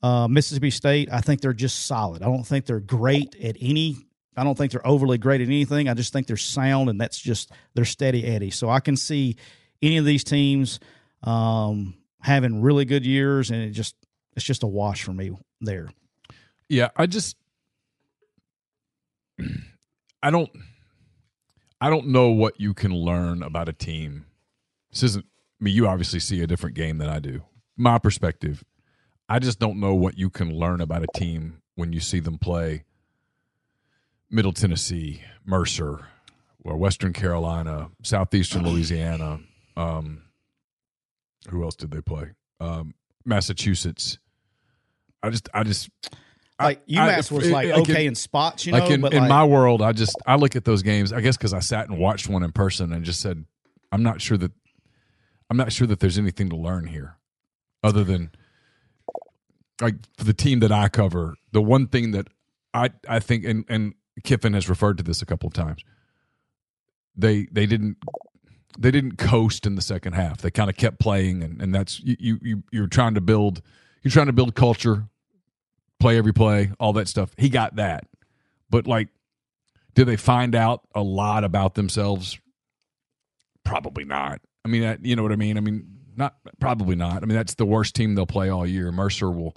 Uh, 0.02 0.26
Mississippi 0.28 0.70
State, 0.70 1.08
I 1.12 1.20
think 1.20 1.40
they're 1.40 1.52
just 1.52 1.86
solid. 1.86 2.22
I 2.22 2.26
don't 2.26 2.46
think 2.46 2.66
they're 2.66 2.80
great 2.80 3.36
at 3.36 3.56
any 3.60 3.96
I 4.36 4.44
don't 4.44 4.56
think 4.56 4.72
they're 4.72 4.86
overly 4.86 5.18
great 5.18 5.40
at 5.40 5.48
anything. 5.48 5.88
I 5.88 5.94
just 5.94 6.12
think 6.12 6.26
they're 6.26 6.36
sound, 6.36 6.88
and 6.88 7.00
that's 7.00 7.20
just 7.20 7.50
they're 7.74 7.84
steady 7.84 8.24
Eddie. 8.24 8.50
So 8.50 8.70
I 8.70 8.80
can 8.80 8.96
see 8.96 9.36
any 9.82 9.98
of 9.98 10.04
these 10.04 10.24
teams 10.24 10.80
um, 11.22 11.94
having 12.20 12.62
really 12.62 12.84
good 12.84 13.04
years, 13.04 13.50
and 13.50 13.62
it 13.62 13.70
just 13.70 13.94
it's 14.36 14.44
just 14.44 14.62
a 14.62 14.66
wash 14.66 15.02
for 15.02 15.12
me 15.12 15.32
there. 15.60 15.88
Yeah, 16.68 16.88
I 16.96 17.06
just 17.06 17.36
I 20.22 20.30
don't 20.30 20.50
I 21.80 21.90
don't 21.90 22.08
know 22.08 22.28
what 22.28 22.60
you 22.60 22.74
can 22.74 22.94
learn 22.94 23.42
about 23.42 23.68
a 23.68 23.72
team. 23.72 24.26
This 24.90 25.02
isn't 25.02 25.24
I 25.60 25.64
mean 25.64 25.74
you 25.74 25.86
obviously 25.86 26.20
see 26.20 26.42
a 26.42 26.46
different 26.46 26.76
game 26.76 26.98
than 26.98 27.08
I 27.08 27.18
do. 27.18 27.42
My 27.76 27.98
perspective, 27.98 28.62
I 29.28 29.38
just 29.38 29.58
don't 29.58 29.80
know 29.80 29.94
what 29.94 30.18
you 30.18 30.30
can 30.30 30.54
learn 30.54 30.80
about 30.80 31.02
a 31.02 31.18
team 31.18 31.62
when 31.74 31.92
you 31.92 32.00
see 32.00 32.20
them 32.20 32.38
play 32.38 32.84
Middle 34.30 34.52
Tennessee, 34.52 35.22
Mercer, 35.44 36.06
or 36.62 36.76
Western 36.76 37.12
Carolina, 37.12 37.90
Southeastern 38.02 38.64
Louisiana. 38.64 39.40
Um, 39.76 40.22
who 41.48 41.64
else 41.64 41.76
did 41.76 41.90
they 41.90 42.00
play? 42.00 42.32
Um, 42.60 42.94
Massachusetts. 43.24 44.18
I 45.22 45.30
just, 45.30 45.48
I 45.52 45.64
just 45.64 45.90
like 46.60 46.86
UMass 46.86 47.32
I, 47.32 47.34
was 47.34 47.50
like, 47.50 47.68
like 47.68 47.78
okay 47.80 48.02
in, 48.02 48.08
in 48.08 48.14
spots, 48.14 48.66
you 48.66 48.72
know. 48.72 48.78
Like 48.78 48.90
in, 48.90 49.00
but 49.00 49.14
in 49.14 49.20
like, 49.20 49.28
my 49.28 49.44
world, 49.44 49.82
I 49.82 49.92
just 49.92 50.16
I 50.26 50.36
look 50.36 50.56
at 50.56 50.64
those 50.64 50.82
games. 50.82 51.12
I 51.12 51.20
guess 51.20 51.36
because 51.36 51.54
I 51.54 51.60
sat 51.60 51.88
and 51.88 51.98
watched 51.98 52.28
one 52.28 52.42
in 52.42 52.52
person 52.52 52.92
and 52.92 53.04
just 53.04 53.20
said, 53.20 53.44
I'm 53.92 54.02
not 54.02 54.20
sure 54.20 54.36
that 54.38 54.52
I'm 55.48 55.56
not 55.56 55.72
sure 55.72 55.86
that 55.86 56.00
there's 56.00 56.18
anything 56.18 56.50
to 56.50 56.56
learn 56.56 56.86
here, 56.86 57.16
other 57.82 58.04
than 58.04 58.30
like 59.80 59.94
for 60.16 60.24
the 60.24 60.34
team 60.34 60.60
that 60.60 60.72
I 60.72 60.88
cover. 60.88 61.34
The 61.52 61.62
one 61.62 61.86
thing 61.86 62.12
that 62.12 62.28
I 62.74 62.90
I 63.08 63.20
think 63.20 63.44
and 63.44 63.64
and 63.68 63.94
Kiffin 64.22 64.52
has 64.52 64.68
referred 64.68 64.98
to 64.98 65.02
this 65.02 65.22
a 65.22 65.26
couple 65.26 65.46
of 65.46 65.54
times. 65.54 65.82
They 67.16 67.46
they 67.50 67.66
didn't 67.66 67.96
they 68.78 68.90
didn't 68.90 69.16
coast 69.16 69.66
in 69.66 69.74
the 69.74 69.82
second 69.82 70.12
half. 70.14 70.42
They 70.42 70.50
kind 70.50 70.70
of 70.70 70.76
kept 70.76 70.98
playing, 70.98 71.42
and, 71.42 71.60
and 71.60 71.74
that's 71.74 72.00
you 72.00 72.38
you 72.42 72.62
you're 72.70 72.86
trying 72.86 73.14
to 73.14 73.20
build 73.20 73.62
you're 74.02 74.12
trying 74.12 74.26
to 74.26 74.32
build 74.32 74.54
culture, 74.54 75.08
play 75.98 76.16
every 76.16 76.32
play, 76.32 76.72
all 76.78 76.92
that 76.94 77.08
stuff. 77.08 77.30
He 77.36 77.48
got 77.48 77.76
that, 77.76 78.06
but 78.70 78.86
like, 78.86 79.08
did 79.94 80.06
they 80.06 80.16
find 80.16 80.54
out 80.54 80.82
a 80.94 81.02
lot 81.02 81.44
about 81.44 81.74
themselves? 81.74 82.38
Probably 83.64 84.04
not. 84.04 84.40
I 84.64 84.68
mean, 84.68 84.98
you 85.02 85.16
know 85.16 85.22
what 85.22 85.32
I 85.32 85.36
mean. 85.36 85.56
I 85.56 85.60
mean, 85.60 85.86
not 86.16 86.36
probably 86.58 86.96
not. 86.96 87.22
I 87.22 87.26
mean, 87.26 87.36
that's 87.36 87.54
the 87.54 87.66
worst 87.66 87.94
team 87.94 88.14
they'll 88.14 88.26
play 88.26 88.48
all 88.48 88.66
year. 88.66 88.92
Mercer 88.92 89.30
will, 89.30 89.56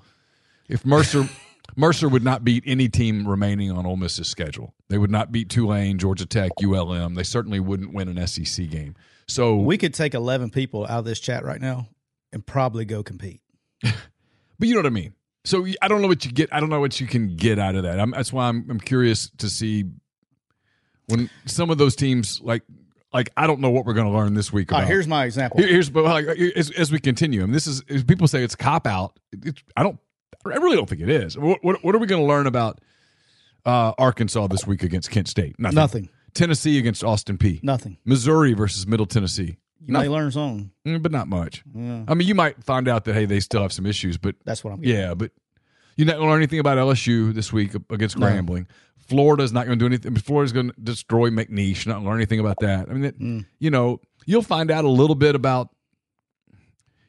if 0.68 0.86
Mercer. 0.86 1.28
Mercer 1.76 2.08
would 2.10 2.24
not 2.24 2.44
beat 2.44 2.64
any 2.68 2.90
team 2.90 3.28
remaining 3.28 3.72
on 3.72 3.86
Ole 3.86 3.98
Miss's 3.98 4.28
schedule. 4.28 4.74
They 4.90 4.98
would 4.98 5.12
not 5.12 5.32
beat 5.32 5.50
Tulane, 5.50 5.98
Georgia 5.98 6.26
Tech, 6.26 6.52
ULM. 6.64 7.16
They 7.16 7.24
certainly 7.24 7.60
wouldn't 7.60 7.94
win 7.94 8.10
an 8.10 8.28
SEC 8.28 8.70
game. 8.70 8.96
So 9.28 9.56
we 9.56 9.78
could 9.78 9.94
take 9.94 10.14
eleven 10.14 10.50
people 10.50 10.86
out 10.86 11.00
of 11.00 11.06
this 11.06 11.20
chat 11.20 11.44
right 11.44 11.62
now 11.62 11.88
and 12.32 12.46
probably 12.46 12.86
go 12.86 13.04
compete. 13.04 13.42
but 13.82 13.94
you 14.60 14.74
know 14.74 14.80
what 14.80 14.88
I 14.88 14.92
mean. 14.92 15.14
So 15.46 15.66
I 15.82 15.88
don't 15.88 16.02
know 16.02 16.08
what 16.08 16.26
you 16.26 16.32
get. 16.32 16.50
I 16.54 16.60
don't 16.60 16.70
know 16.70 16.80
what 16.80 17.00
you 17.02 17.08
can 17.08 17.36
get 17.36 17.60
out 17.60 17.76
of 17.76 17.84
that. 17.84 18.00
I'm, 18.00 18.12
that's 18.12 18.32
why 18.32 18.48
I'm, 18.48 18.66
I'm 18.70 18.80
curious 18.80 19.30
to 19.40 19.50
see 19.50 19.86
when 21.08 21.30
some 21.46 21.70
of 21.70 21.78
those 21.78 21.96
teams 21.96 22.40
like 22.42 22.64
like 23.14 23.30
I 23.38 23.46
don't 23.48 23.60
know 23.60 23.70
what 23.70 23.86
we're 23.86 23.94
going 23.94 24.08
to 24.08 24.14
learn 24.14 24.34
this 24.34 24.52
week. 24.52 24.72
About. 24.72 24.88
here's 24.88 25.08
my 25.08 25.26
example. 25.26 25.60
Here, 25.60 25.68
here's 25.68 25.90
but 25.90 26.04
like 26.04 26.28
uh, 26.28 26.34
as, 26.56 26.72
as, 26.72 26.92
we 26.92 27.00
continue, 27.00 27.44
and 27.44 27.54
this 27.54 27.68
is 27.68 27.84
people 28.04 28.28
say 28.28 28.44
it's 28.44 28.56
cop 28.56 28.88
out. 28.88 29.20
I 29.76 29.84
don't 29.84 30.00
I 30.46 30.58
really 30.58 30.76
don't 30.76 30.90
think 30.90 31.02
it 31.02 31.10
is. 31.10 31.38
What, 31.38 31.64
what, 31.64 31.84
what 31.84 31.96
are 31.96 32.00
we 32.00 32.08
going 32.08 32.22
to 32.22 32.28
learn 32.28 32.48
about 32.48 32.80
uh, 33.66 33.94
Arkansas 33.98 34.48
this 34.48 34.66
week 34.68 34.84
against 34.84 35.12
Kent 35.12 35.28
State? 35.28 35.60
Nothing. 35.60 35.76
Nothing. 35.76 36.10
Tennessee 36.34 36.80
against 36.80 37.04
Austin 37.04 37.38
Peay. 37.38 37.64
Nothing. 37.64 37.98
Missouri 38.06 38.54
versus 38.54 38.88
Middle 38.88 39.06
Tennessee. 39.06 39.58
You 39.86 39.94
Nothing. 39.94 40.12
may 40.12 40.16
learn 40.16 40.32
something, 40.32 40.72
mm, 40.86 41.02
but 41.02 41.12
not 41.12 41.28
much. 41.28 41.64
Yeah. 41.76 42.04
I 42.08 42.14
mean, 42.14 42.28
you 42.28 42.36
might 42.36 42.64
find 42.64 42.88
out 42.88 43.06
that 43.06 43.14
hey, 43.14 43.26
they 43.26 43.42
still 43.42 43.62
have 43.62 43.74
some 43.74 43.86
issues, 43.86 44.18
but 44.18 44.36
that's 44.46 44.64
what 44.64 44.72
I'm. 44.72 44.80
Getting. 44.80 44.98
Yeah, 44.98 45.14
but 45.14 45.32
you're 45.98 46.08
not 46.08 46.14
going 46.14 46.26
to 46.26 46.32
learn 46.32 46.40
anything 46.40 46.60
about 46.60 46.78
LSU 46.78 47.34
this 47.34 47.52
week 47.52 47.74
against 47.90 48.18
Grambling. 48.18 48.60
No. 48.60 48.66
Florida's 49.08 49.52
not 49.52 49.66
going 49.66 49.78
to 49.78 49.84
do 49.84 49.86
anything. 49.86 50.16
Florida's 50.16 50.54
going 50.54 50.72
to 50.72 50.82
destroy 50.82 51.30
McNeese. 51.30 51.86
You're 51.86 51.94
not 51.94 52.04
learn 52.04 52.16
anything 52.16 52.40
about 52.40 52.60
that. 52.62 52.90
I 52.90 52.94
mean, 52.94 53.02
that, 53.02 53.20
mm. 53.20 53.46
you 53.60 53.70
know, 53.70 54.00
you'll 54.26 54.42
find 54.42 54.72
out 54.72 54.86
a 54.86 54.90
little 54.90 55.16
bit 55.16 55.36
about 55.36 55.70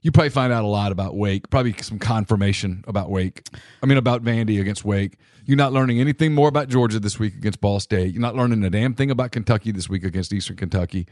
you 0.05 0.13
probably 0.13 0.31
find 0.31 0.53
out 0.53 0.63
a 0.63 0.69
lot 0.69 0.93
about 0.93 1.17
Wake, 1.17 1.49
probably 1.49 1.75
some 1.81 1.99
confirmation 1.99 2.85
about 2.87 3.11
Wake. 3.11 3.49
I 3.83 3.87
mean, 3.87 3.97
about 3.97 4.23
Vandy 4.23 4.61
against 4.61 4.85
Wake. 4.85 5.17
You're 5.47 5.57
not 5.57 5.73
learning 5.73 5.99
anything 5.99 6.35
more 6.35 6.47
about 6.47 6.69
Georgia 6.69 7.01
this 7.01 7.19
week 7.19 7.35
against 7.35 7.61
Ball 7.63 7.81
State. 7.81 8.13
You're 8.13 8.21
not 8.21 8.37
learning 8.37 8.63
a 8.65 8.71
damn 8.71 8.95
thing 8.95 9.11
about 9.11 9.33
Kentucky 9.33 9.73
this 9.73 9.89
week 9.89 10.05
against 10.05 10.31
Eastern 10.35 10.57
Kentucky. 10.57 11.07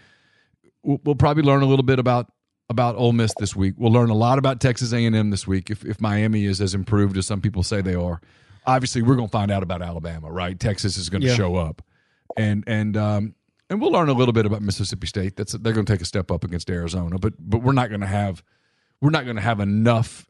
We'll, 0.83 1.01
we'll 1.05 1.15
probably 1.15 1.43
learn 1.43 1.63
a 1.63 1.67
little 1.67 1.83
bit 1.83 1.99
about 1.99 2.31
about 2.69 2.95
Ole 2.97 3.13
Miss 3.13 3.33
this 3.39 3.57
week. 3.57 3.75
We'll 3.79 3.93
learn 3.93 4.11
a 4.11 4.15
lot 4.15 4.39
about 4.39 4.61
Texas 4.61 4.93
A&M 4.93 5.31
this 5.31 5.47
week 5.47 5.71
if, 5.71 5.85
if 5.85 6.01
Miami 6.01 6.45
is 6.45 6.61
as 6.61 6.75
improved 6.75 7.17
as 7.17 7.27
some 7.27 7.41
people 7.41 7.63
say 7.63 7.81
they 7.81 7.95
are. 7.95 8.21
Obviously, 8.67 9.01
we're 9.03 9.17
going 9.17 9.29
to 9.29 9.33
find 9.33 9.51
out 9.51 9.63
about 9.63 9.81
Alabama, 9.83 10.31
right? 10.31 10.59
Texas 10.59 10.99
is 10.99 11.09
going 11.09 11.23
to 11.23 11.29
yeah. 11.29 11.35
show 11.35 11.57
up, 11.57 11.83
and 12.37 12.63
and 12.67 12.97
um, 12.99 13.35
and 13.71 13.81
we'll 13.81 13.91
learn 13.91 14.11
a 14.11 14.13
little 14.13 14.35
bit 14.35 14.45
about 14.45 14.61
Mississippi 14.61 15.07
State. 15.07 15.37
That's 15.37 15.53
they're 15.53 15.73
going 15.73 15.87
to 15.87 15.93
take 15.93 16.03
a 16.03 16.07
step 16.07 16.31
up 16.31 16.45
against 16.45 16.69
Arizona, 16.69 17.19
but 17.19 17.33
but 17.39 17.63
we're 17.63 17.73
not 17.73 17.89
going 17.89 18.03
to 18.03 18.07
have 18.07 18.43
we're 19.03 19.11
not 19.11 19.25
going 19.25 19.37
to 19.37 19.43
have 19.43 19.61
enough. 19.61 20.27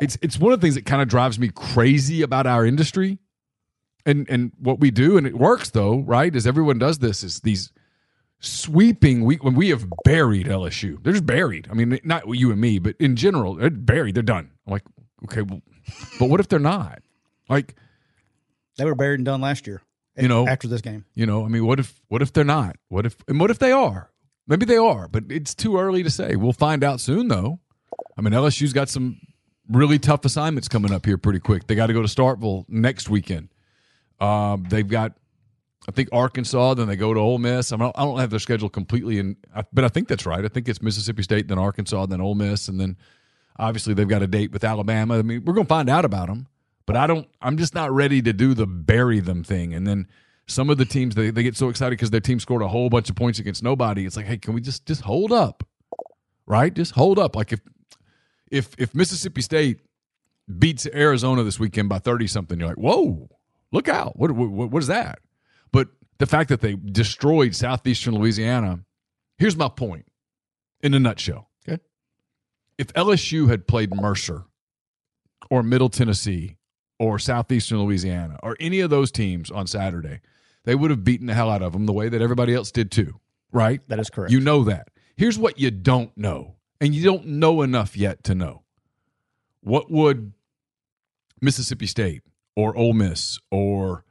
It's 0.00 0.18
it's 0.22 0.38
one 0.38 0.52
of 0.52 0.60
the 0.60 0.64
things 0.64 0.74
that 0.76 0.86
kind 0.86 1.02
of 1.02 1.08
drives 1.08 1.38
me 1.38 1.48
crazy 1.48 2.22
about 2.22 2.46
our 2.46 2.64
industry, 2.64 3.18
and 4.04 4.28
and 4.28 4.52
what 4.58 4.78
we 4.78 4.90
do, 4.90 5.16
and 5.16 5.26
it 5.26 5.36
works 5.36 5.70
though, 5.70 6.00
right? 6.00 6.34
As 6.34 6.46
everyone 6.46 6.78
does 6.78 6.98
this, 6.98 7.24
is 7.24 7.40
these 7.40 7.72
sweeping 8.40 9.24
we 9.24 9.36
when 9.36 9.54
we 9.54 9.70
have 9.70 9.86
buried 10.04 10.46
LSU. 10.46 11.02
They're 11.02 11.14
just 11.14 11.26
buried. 11.26 11.68
I 11.70 11.74
mean, 11.74 11.98
not 12.04 12.28
you 12.28 12.52
and 12.52 12.60
me, 12.60 12.78
but 12.78 12.96
in 13.00 13.16
general, 13.16 13.54
they're 13.54 13.70
buried. 13.70 14.14
They're 14.14 14.22
done. 14.22 14.50
I'm 14.66 14.72
like, 14.72 14.84
okay, 15.24 15.42
well, 15.42 15.62
but 16.18 16.28
what 16.28 16.40
if 16.40 16.48
they're 16.48 16.58
not? 16.58 17.02
Like, 17.48 17.76
they 18.76 18.84
were 18.84 18.94
buried 18.94 19.20
and 19.20 19.24
done 19.24 19.40
last 19.40 19.66
year. 19.66 19.80
You 20.16 20.28
know, 20.28 20.46
after 20.46 20.68
this 20.68 20.80
game. 20.80 21.04
You 21.14 21.26
know, 21.26 21.44
I 21.44 21.48
mean, 21.48 21.66
what 21.66 21.80
if 21.80 22.00
what 22.08 22.20
if 22.20 22.32
they're 22.32 22.44
not? 22.44 22.76
What 22.88 23.06
if 23.06 23.16
and 23.26 23.40
what 23.40 23.50
if 23.50 23.58
they 23.58 23.72
are? 23.72 24.10
Maybe 24.46 24.66
they 24.66 24.76
are, 24.76 25.08
but 25.08 25.24
it's 25.30 25.54
too 25.54 25.78
early 25.78 26.02
to 26.02 26.10
say. 26.10 26.36
We'll 26.36 26.52
find 26.52 26.84
out 26.84 27.00
soon, 27.00 27.28
though. 27.28 27.60
I 28.16 28.20
mean, 28.20 28.32
LSU's 28.32 28.72
got 28.72 28.88
some 28.88 29.18
really 29.68 29.98
tough 29.98 30.24
assignments 30.24 30.68
coming 30.68 30.92
up 30.92 31.06
here 31.06 31.16
pretty 31.16 31.40
quick. 31.40 31.66
They 31.66 31.74
got 31.74 31.86
to 31.86 31.92
go 31.92 32.02
to 32.02 32.08
Starkville 32.08 32.66
next 32.68 33.08
weekend. 33.08 33.48
Um, 34.20 34.64
they've 34.68 34.86
got, 34.86 35.16
I 35.88 35.92
think 35.92 36.10
Arkansas. 36.12 36.74
Then 36.74 36.88
they 36.88 36.96
go 36.96 37.14
to 37.14 37.20
Ole 37.20 37.38
Miss. 37.38 37.72
I, 37.72 37.76
mean, 37.76 37.90
I 37.94 38.04
don't 38.04 38.18
have 38.18 38.30
their 38.30 38.38
schedule 38.38 38.68
completely, 38.68 39.18
in, 39.18 39.36
but 39.72 39.84
I 39.84 39.88
think 39.88 40.08
that's 40.08 40.26
right. 40.26 40.44
I 40.44 40.48
think 40.48 40.68
it's 40.68 40.82
Mississippi 40.82 41.22
State, 41.22 41.48
then 41.48 41.58
Arkansas, 41.58 42.06
then 42.06 42.20
Ole 42.20 42.34
Miss, 42.34 42.68
and 42.68 42.78
then 42.78 42.96
obviously 43.58 43.94
they've 43.94 44.08
got 44.08 44.22
a 44.22 44.26
date 44.26 44.52
with 44.52 44.64
Alabama. 44.64 45.18
I 45.18 45.22
mean, 45.22 45.44
we're 45.44 45.54
going 45.54 45.66
to 45.66 45.74
find 45.74 45.88
out 45.88 46.04
about 46.04 46.28
them, 46.28 46.48
but 46.86 46.96
I 46.96 47.06
don't. 47.06 47.28
I'm 47.40 47.56
just 47.56 47.74
not 47.74 47.90
ready 47.92 48.20
to 48.22 48.32
do 48.32 48.54
the 48.54 48.66
bury 48.66 49.20
them 49.20 49.42
thing, 49.42 49.72
and 49.72 49.86
then 49.86 50.06
some 50.46 50.70
of 50.70 50.78
the 50.78 50.84
teams 50.84 51.14
they, 51.14 51.30
they 51.30 51.42
get 51.42 51.56
so 51.56 51.68
excited 51.68 51.92
because 51.92 52.10
their 52.10 52.20
team 52.20 52.38
scored 52.38 52.62
a 52.62 52.68
whole 52.68 52.90
bunch 52.90 53.10
of 53.10 53.16
points 53.16 53.38
against 53.38 53.62
nobody. 53.62 54.04
It's 54.04 54.16
like, 54.16 54.26
hey, 54.26 54.36
can 54.36 54.54
we 54.54 54.60
just 54.60 54.86
just 54.86 55.02
hold 55.02 55.32
up, 55.32 55.66
right? 56.46 56.72
Just 56.72 56.92
hold 56.92 57.18
up. 57.18 57.36
Like 57.36 57.52
if 57.52 57.60
if 58.50 58.74
if 58.78 58.94
Mississippi 58.94 59.42
State 59.42 59.80
beats 60.58 60.86
Arizona 60.86 61.42
this 61.42 61.58
weekend 61.58 61.88
by 61.88 61.98
thirty 61.98 62.26
something, 62.26 62.58
you're 62.58 62.68
like, 62.68 62.78
whoa, 62.78 63.28
look 63.72 63.88
out! 63.88 64.18
What 64.18 64.32
what, 64.32 64.70
what 64.70 64.82
is 64.82 64.88
that? 64.88 65.20
But 65.72 65.88
the 66.18 66.26
fact 66.26 66.48
that 66.50 66.60
they 66.60 66.74
destroyed 66.74 67.54
southeastern 67.54 68.14
Louisiana. 68.14 68.80
Here's 69.36 69.56
my 69.56 69.68
point, 69.68 70.06
in 70.80 70.94
a 70.94 71.00
nutshell. 71.00 71.50
Okay. 71.68 71.82
If 72.78 72.92
LSU 72.92 73.48
had 73.48 73.66
played 73.66 73.92
Mercer 73.92 74.44
or 75.50 75.64
Middle 75.64 75.88
Tennessee 75.88 76.56
or 77.00 77.18
southeastern 77.18 77.80
Louisiana 77.80 78.38
or 78.42 78.56
any 78.60 78.78
of 78.78 78.90
those 78.90 79.10
teams 79.10 79.50
on 79.50 79.66
Saturday, 79.66 80.20
they 80.64 80.74
would 80.74 80.90
have 80.90 81.04
beaten 81.04 81.26
the 81.26 81.34
hell 81.34 81.50
out 81.50 81.62
of 81.62 81.72
them 81.72 81.86
the 81.86 81.92
way 81.92 82.08
that 82.08 82.20
everybody 82.22 82.54
else 82.54 82.70
did 82.70 82.90
too. 82.90 83.20
Right? 83.52 83.80
That 83.88 84.00
is 84.00 84.10
correct. 84.10 84.32
You 84.32 84.40
know 84.40 84.64
that. 84.64 84.88
Here's 85.16 85.38
what 85.38 85.58
you 85.58 85.70
don't 85.70 86.16
know, 86.16 86.56
and 86.80 86.94
you 86.94 87.04
don't 87.04 87.26
know 87.26 87.62
enough 87.62 87.96
yet 87.96 88.24
to 88.24 88.34
know. 88.34 88.62
What 89.60 89.90
would 89.90 90.32
Mississippi 91.40 91.86
State 91.86 92.22
or 92.56 92.76
Ole 92.76 92.92
Miss 92.94 93.38
or 93.50 94.04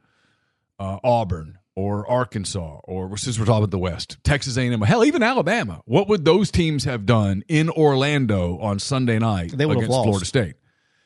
uh, 0.78 0.98
Auburn 1.04 1.58
or 1.76 2.08
Arkansas 2.08 2.80
or 2.84 3.16
since 3.16 3.38
we're 3.38 3.44
talking 3.44 3.64
about 3.64 3.70
the 3.70 3.78
West, 3.78 4.16
Texas 4.24 4.56
A&M, 4.56 4.80
hell, 4.82 5.04
even 5.04 5.22
Alabama, 5.22 5.82
what 5.84 6.08
would 6.08 6.24
those 6.24 6.50
teams 6.50 6.84
have 6.84 7.04
done 7.04 7.42
in 7.48 7.68
Orlando 7.70 8.58
on 8.58 8.78
Sunday 8.78 9.18
night 9.18 9.52
They 9.56 9.66
would 9.66 9.76
have 9.76 9.82
against 9.84 9.90
lost. 9.92 10.06
Florida 10.06 10.26
State? 10.26 10.54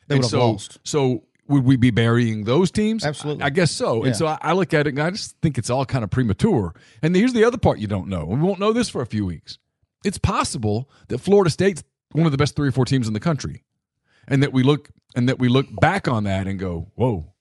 They 0.07 0.15
And 0.15 0.23
would 0.23 0.25
have 0.25 0.31
so, 0.31 0.51
lost. 0.51 0.79
So 0.83 1.23
would 1.49 1.65
we 1.65 1.75
be 1.75 1.91
burying 1.91 2.45
those 2.45 2.71
teams? 2.71 3.03
Absolutely. 3.03 3.43
I, 3.43 3.47
I 3.47 3.49
guess 3.49 3.71
so. 3.71 4.01
Yeah. 4.01 4.07
And 4.07 4.15
so 4.15 4.27
I, 4.27 4.37
I 4.41 4.53
look 4.53 4.73
at 4.73 4.87
it 4.87 4.91
and 4.91 5.01
I 5.01 5.09
just 5.09 5.35
think 5.41 5.57
it's 5.57 5.69
all 5.69 5.85
kind 5.85 6.03
of 6.03 6.09
premature. 6.09 6.73
And 7.01 7.15
here's 7.15 7.33
the 7.33 7.43
other 7.43 7.57
part 7.57 7.79
you 7.79 7.87
don't 7.87 8.07
know. 8.07 8.25
We 8.25 8.39
won't 8.39 8.59
know 8.59 8.71
this 8.71 8.87
for 8.87 9.01
a 9.01 9.05
few 9.05 9.25
weeks. 9.25 9.57
It's 10.05 10.17
possible 10.17 10.89
that 11.09 11.17
Florida 11.17 11.49
State's 11.49 11.83
one 12.11 12.25
of 12.25 12.31
the 12.31 12.37
best 12.37 12.55
three 12.55 12.69
or 12.69 12.71
four 12.71 12.85
teams 12.85 13.07
in 13.07 13.13
the 13.13 13.19
country. 13.19 13.63
And 14.27 14.43
that 14.43 14.53
we 14.53 14.61
look 14.61 14.89
and 15.15 15.27
that 15.27 15.39
we 15.39 15.49
look 15.49 15.65
back 15.81 16.07
on 16.07 16.23
that 16.25 16.47
and 16.47 16.59
go, 16.59 16.91
whoa. 16.95 17.33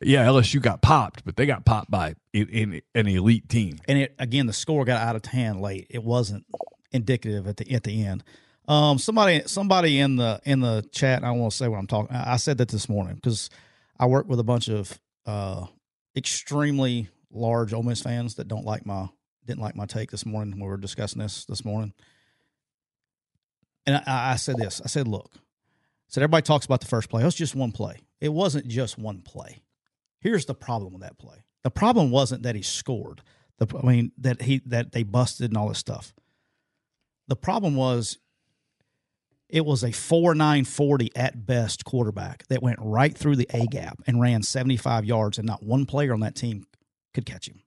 Yeah, 0.00 0.24
LSU 0.26 0.60
got 0.60 0.82
popped, 0.82 1.24
but 1.24 1.36
they 1.36 1.46
got 1.46 1.64
popped 1.64 1.90
by 1.90 2.14
in, 2.32 2.48
in 2.48 2.82
an 2.94 3.06
elite 3.08 3.48
team. 3.48 3.78
and 3.88 3.98
it 3.98 4.14
again 4.18 4.46
the 4.46 4.52
score 4.52 4.84
got 4.84 5.00
out 5.00 5.16
of 5.16 5.24
hand 5.24 5.60
late. 5.60 5.86
It 5.90 6.04
wasn't 6.04 6.44
indicative 6.92 7.48
at 7.48 7.56
the 7.56 7.72
at 7.72 7.82
the 7.82 8.04
end. 8.04 8.22
Um, 8.68 8.98
somebody 8.98 9.42
somebody 9.46 10.00
in 10.00 10.16
the 10.16 10.40
in 10.44 10.60
the 10.60 10.84
chat. 10.92 11.22
I 11.22 11.30
want 11.30 11.52
to 11.52 11.56
say 11.56 11.68
what 11.68 11.78
I'm 11.78 11.86
talking. 11.86 12.14
I 12.16 12.36
said 12.36 12.58
that 12.58 12.68
this 12.68 12.88
morning 12.88 13.14
because 13.14 13.48
I 13.98 14.06
work 14.06 14.28
with 14.28 14.40
a 14.40 14.44
bunch 14.44 14.68
of 14.68 14.98
uh, 15.24 15.66
extremely 16.16 17.08
large 17.30 17.72
Ole 17.72 17.82
Miss 17.82 18.02
fans 18.02 18.36
that 18.36 18.48
don't 18.48 18.64
like 18.64 18.84
my 18.84 19.08
didn't 19.46 19.62
like 19.62 19.76
my 19.76 19.86
take 19.86 20.10
this 20.10 20.26
morning 20.26 20.52
when 20.52 20.62
we 20.62 20.68
were 20.68 20.76
discussing 20.76 21.22
this 21.22 21.44
this 21.44 21.64
morning. 21.64 21.92
And 23.86 23.96
I, 24.06 24.32
I 24.32 24.36
said 24.36 24.56
this. 24.56 24.80
I 24.84 24.88
said, 24.88 25.06
look, 25.06 25.30
I 25.34 25.38
said 26.08 26.22
everybody 26.24 26.42
talks 26.42 26.66
about 26.66 26.80
the 26.80 26.88
first 26.88 27.08
play. 27.08 27.22
It 27.22 27.26
was 27.26 27.36
just 27.36 27.54
one 27.54 27.70
play. 27.70 28.00
It 28.20 28.30
wasn't 28.30 28.66
just 28.66 28.98
one 28.98 29.22
play. 29.22 29.62
Here's 30.20 30.46
the 30.46 30.54
problem 30.54 30.92
with 30.92 31.02
that 31.02 31.18
play. 31.18 31.44
The 31.62 31.70
problem 31.70 32.10
wasn't 32.10 32.42
that 32.42 32.56
he 32.56 32.62
scored. 32.62 33.22
The 33.58 33.66
I 33.80 33.86
mean 33.86 34.12
that 34.18 34.42
he 34.42 34.60
that 34.66 34.92
they 34.92 35.04
busted 35.04 35.50
and 35.50 35.56
all 35.56 35.68
this 35.68 35.78
stuff. 35.78 36.14
The 37.28 37.36
problem 37.36 37.76
was 37.76 38.18
it 39.48 39.64
was 39.64 39.84
a 39.84 39.92
four 39.92 40.34
nine 40.34 40.64
forty 40.64 41.10
at 41.14 41.46
best 41.46 41.84
quarterback 41.84 42.46
that 42.48 42.62
went 42.62 42.78
right 42.80 43.16
through 43.16 43.36
the 43.36 43.48
A 43.54 43.66
gap 43.66 44.00
and 44.06 44.20
ran 44.20 44.42
75 44.42 45.04
yards, 45.04 45.38
and 45.38 45.46
not 45.46 45.62
one 45.62 45.86
player 45.86 46.12
on 46.12 46.20
that 46.20 46.34
team 46.34 46.66
could 47.14 47.26
catch 47.26 47.48
him. 47.48 47.62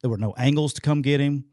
There 0.00 0.10
were 0.10 0.18
no 0.18 0.34
angles 0.36 0.72
to 0.74 0.80
come 0.80 1.02
get 1.02 1.20
him. 1.20 1.46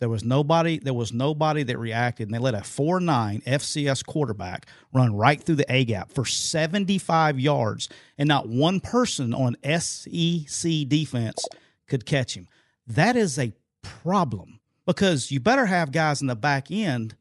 There 0.00 0.08
was 0.08 0.24
nobody. 0.24 0.78
There 0.78 0.94
was 0.94 1.12
nobody 1.12 1.62
that 1.64 1.78
reacted, 1.78 2.28
and 2.28 2.34
they 2.34 2.38
let 2.38 2.54
a 2.54 2.62
four 2.62 2.98
nine 2.98 3.42
FCS 3.46 4.04
quarterback 4.04 4.66
run 4.92 5.14
right 5.14 5.40
through 5.40 5.56
the 5.56 5.72
A 5.72 5.84
gap 5.84 6.10
for 6.10 6.24
seventy 6.24 6.98
five 6.98 7.38
yards, 7.38 7.88
and 8.16 8.26
not 8.26 8.48
one 8.48 8.80
person 8.80 9.34
on 9.34 9.56
SEC 9.62 10.88
defense 10.88 11.44
could 11.86 12.06
catch 12.06 12.34
him. 12.34 12.48
That 12.86 13.14
is 13.14 13.38
a 13.38 13.52
problem 13.82 14.60
because 14.86 15.30
you 15.30 15.38
better 15.38 15.66
have 15.66 15.92
guys 15.92 16.20
in 16.22 16.26
the 16.26 16.34
back 16.34 16.70
end 16.70 17.14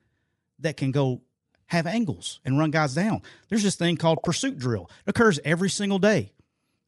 that 0.60 0.78
can 0.78 0.91
go 0.91 1.22
have 1.69 1.88
angles 1.88 2.39
and 2.43 2.58
run 2.58 2.71
guys 2.71 2.93
down. 2.93 3.21
There's 3.47 3.63
this 3.63 3.75
thing 3.75 3.95
called 3.95 4.19
pursuit 4.23 4.58
drill. 4.58 4.89
It 5.05 5.12
occurs 5.12 5.39
every 5.45 5.69
single 5.69 5.99
day. 5.99 6.32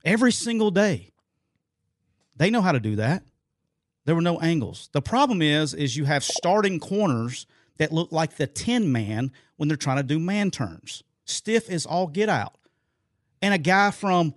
Every 0.04 0.32
single 0.32 0.72
day. 0.72 1.12
They 2.36 2.50
know 2.50 2.62
how 2.62 2.72
to 2.72 2.80
do 2.80 2.96
that. 2.98 3.24
There 4.06 4.16
were 4.16 4.22
no 4.22 4.40
angles. 4.40 4.90
The 4.94 5.02
problem 5.02 5.42
is 5.42 5.74
is 5.74 5.96
you 5.96 6.06
have 6.06 6.24
starting 6.24 6.80
corners 6.80 7.46
that 7.78 7.92
look 7.92 8.12
like 8.12 8.38
the 8.38 8.48
10 8.48 8.92
man 8.92 9.32
when 9.58 9.68
they're 9.68 9.78
trying 9.78 9.98
to 9.98 10.04
do 10.04 10.20
man 10.20 10.50
turns. 10.50 11.04
Stiff 11.26 11.70
is 11.70 11.86
all 11.86 12.08
get 12.08 12.30
out. 12.30 12.56
And 13.42 13.54
a 13.54 13.60
guy 13.60 13.92
from 13.92 14.34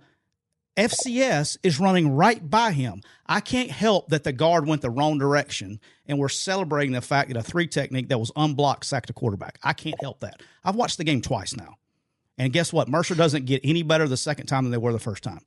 FCS 0.77 1.57
is 1.63 1.79
running 1.79 2.15
right 2.15 2.49
by 2.49 2.71
him. 2.71 3.01
I 3.25 3.39
can't 3.39 3.71
help 3.71 4.09
that 4.09 4.23
the 4.23 4.33
guard 4.33 4.67
went 4.67 4.81
the 4.81 4.89
wrong 4.89 5.17
direction 5.17 5.79
and 6.05 6.19
we're 6.19 6.29
celebrating 6.29 6.91
the 6.91 7.01
fact 7.01 7.29
that 7.29 7.37
a 7.37 7.43
three 7.43 7.67
technique 7.67 8.09
that 8.09 8.19
was 8.19 8.31
unblocked 8.35 8.85
sacked 8.85 9.09
a 9.09 9.13
quarterback. 9.13 9.57
I 9.63 9.73
can't 9.73 9.99
help 10.01 10.19
that. 10.19 10.41
I've 10.63 10.75
watched 10.75 10.97
the 10.97 11.03
game 11.03 11.21
twice 11.21 11.55
now. 11.55 11.75
And 12.37 12.51
guess 12.51 12.73
what? 12.73 12.89
Mercer 12.89 13.15
doesn't 13.15 13.45
get 13.45 13.61
any 13.63 13.83
better 13.83 14.07
the 14.07 14.17
second 14.17 14.47
time 14.47 14.65
than 14.65 14.71
they 14.71 14.77
were 14.77 14.91
the 14.91 14.99
first 14.99 15.23
time. 15.23 15.41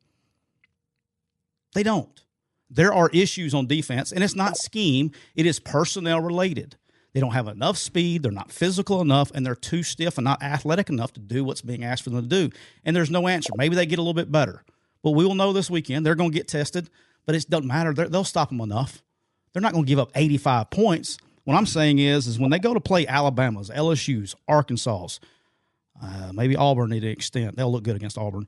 They 1.75 1.83
don't. 1.83 2.23
There 2.71 2.93
are 2.93 3.11
issues 3.13 3.55
on 3.55 3.67
defense, 3.67 4.13
and 4.13 4.23
it's 4.23 4.35
not 4.35 4.57
scheme, 4.57 5.11
it 5.35 5.47
is 5.47 5.59
personnel 5.59 6.21
related. 6.21 6.77
They 7.15 7.21
don't 7.21 7.33
have 7.33 7.49
enough 7.49 7.79
speed, 7.79 8.23
they're 8.23 8.33
not 8.33 8.53
physical 8.53 9.01
enough, 9.01 9.31
and 9.35 9.45
they're 9.45 9.55
too 9.55 9.83
stiff 9.83 10.19
and 10.19 10.25
not 10.25 10.43
athletic 10.43 10.91
enough 10.91 11.13
to 11.15 11.21
do 11.21 11.45
what's 11.45 11.63
being 11.63 11.85
asked 11.85 12.05
for 12.05 12.11
them 12.11 12.23
to 12.23 12.29
do. 12.29 12.55
And 12.85 12.95
there's 12.95 13.11
no 13.11 13.27
answer. 13.27 13.53
Maybe 13.57 13.75
they 13.75 13.87
get 13.87 13.99
a 13.99 14.03
little 14.03 14.15
bit 14.15 14.31
better. 14.31 14.65
But 15.03 15.13
we 15.13 15.25
will 15.25 15.35
know 15.35 15.53
this 15.53 15.71
weekend. 15.71 16.05
They're 16.05 16.15
going 16.15 16.31
to 16.31 16.37
get 16.37 16.49
tested, 16.49 16.91
but 17.27 17.35
it 17.35 17.49
doesn't 17.49 17.67
matter. 17.67 17.93
They're, 17.93 18.09
they'll 18.09 18.25
stop 18.25 18.49
them 18.51 18.61
enough. 18.61 19.03
They're 19.53 19.63
not 19.63 19.73
going 19.73 19.85
to 19.85 19.89
give 19.89 19.99
up 19.99 20.11
85 20.15 20.71
points. 20.71 21.19
What 21.45 21.55
I'm 21.55 21.67
saying 21.67 21.99
is, 21.99 22.27
is 22.27 22.39
when 22.39 22.51
they 22.51 22.59
go 22.59 22.75
to 22.75 22.81
play 22.81 23.07
Alabama's, 23.07 23.71
LSU's, 23.71 24.35
Arkansas's, 24.49 25.21
uh, 26.03 26.31
maybe 26.33 26.57
Auburn 26.57 26.91
to 26.91 26.97
an 26.97 27.05
extent, 27.05 27.57
they'll 27.57 27.73
look 27.73 27.85
good 27.85 27.97
against 27.97 28.19
Auburn. 28.19 28.47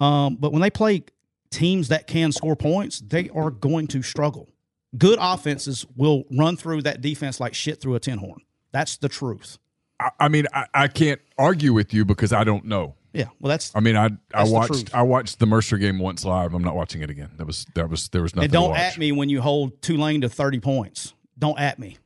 Um, 0.00 0.36
but 0.36 0.52
when 0.52 0.62
they 0.62 0.70
play 0.70 1.02
teams 1.50 1.88
that 1.88 2.06
can 2.06 2.32
score 2.32 2.56
points, 2.56 3.00
they 3.00 3.28
are 3.30 3.50
going 3.50 3.88
to 3.88 4.02
struggle. 4.02 4.48
Good 4.96 5.18
offenses 5.20 5.84
will 5.96 6.24
run 6.30 6.56
through 6.56 6.82
that 6.82 7.00
defense 7.00 7.40
like 7.40 7.54
shit 7.54 7.80
through 7.80 7.94
a 7.96 8.00
tin 8.00 8.18
horn. 8.18 8.40
That's 8.72 8.96
the 8.96 9.08
truth. 9.08 9.58
I, 10.00 10.10
I 10.20 10.28
mean, 10.28 10.46
I, 10.52 10.66
I 10.72 10.88
can't 10.88 11.20
argue 11.36 11.72
with 11.72 11.92
you 11.92 12.04
because 12.04 12.32
I 12.32 12.44
don't 12.44 12.64
know. 12.64 12.94
Yeah. 13.12 13.26
Well, 13.40 13.48
that's 13.48 13.72
I 13.74 13.80
mean, 13.80 13.96
I 13.96 14.10
I 14.34 14.44
watched. 14.44 14.94
I 14.94 15.02
watched 15.02 15.38
the 15.38 15.46
Mercer 15.46 15.78
game 15.78 15.98
once 15.98 16.24
live. 16.24 16.54
I'm 16.54 16.62
not 16.62 16.76
watching 16.76 17.02
it 17.02 17.10
again. 17.10 17.30
That 17.36 17.46
was 17.46 17.66
that 17.74 17.88
was 17.88 18.08
there 18.10 18.22
was 18.22 18.34
nothing. 18.34 18.44
and 18.46 18.52
don't 18.52 18.76
at 18.76 18.98
me 18.98 19.12
when 19.12 19.28
you 19.28 19.40
hold 19.40 19.80
Tulane 19.82 20.20
to 20.20 20.28
30 20.28 20.60
points. 20.60 21.14
Don't 21.38 21.58
at 21.58 21.78
me. 21.78 21.96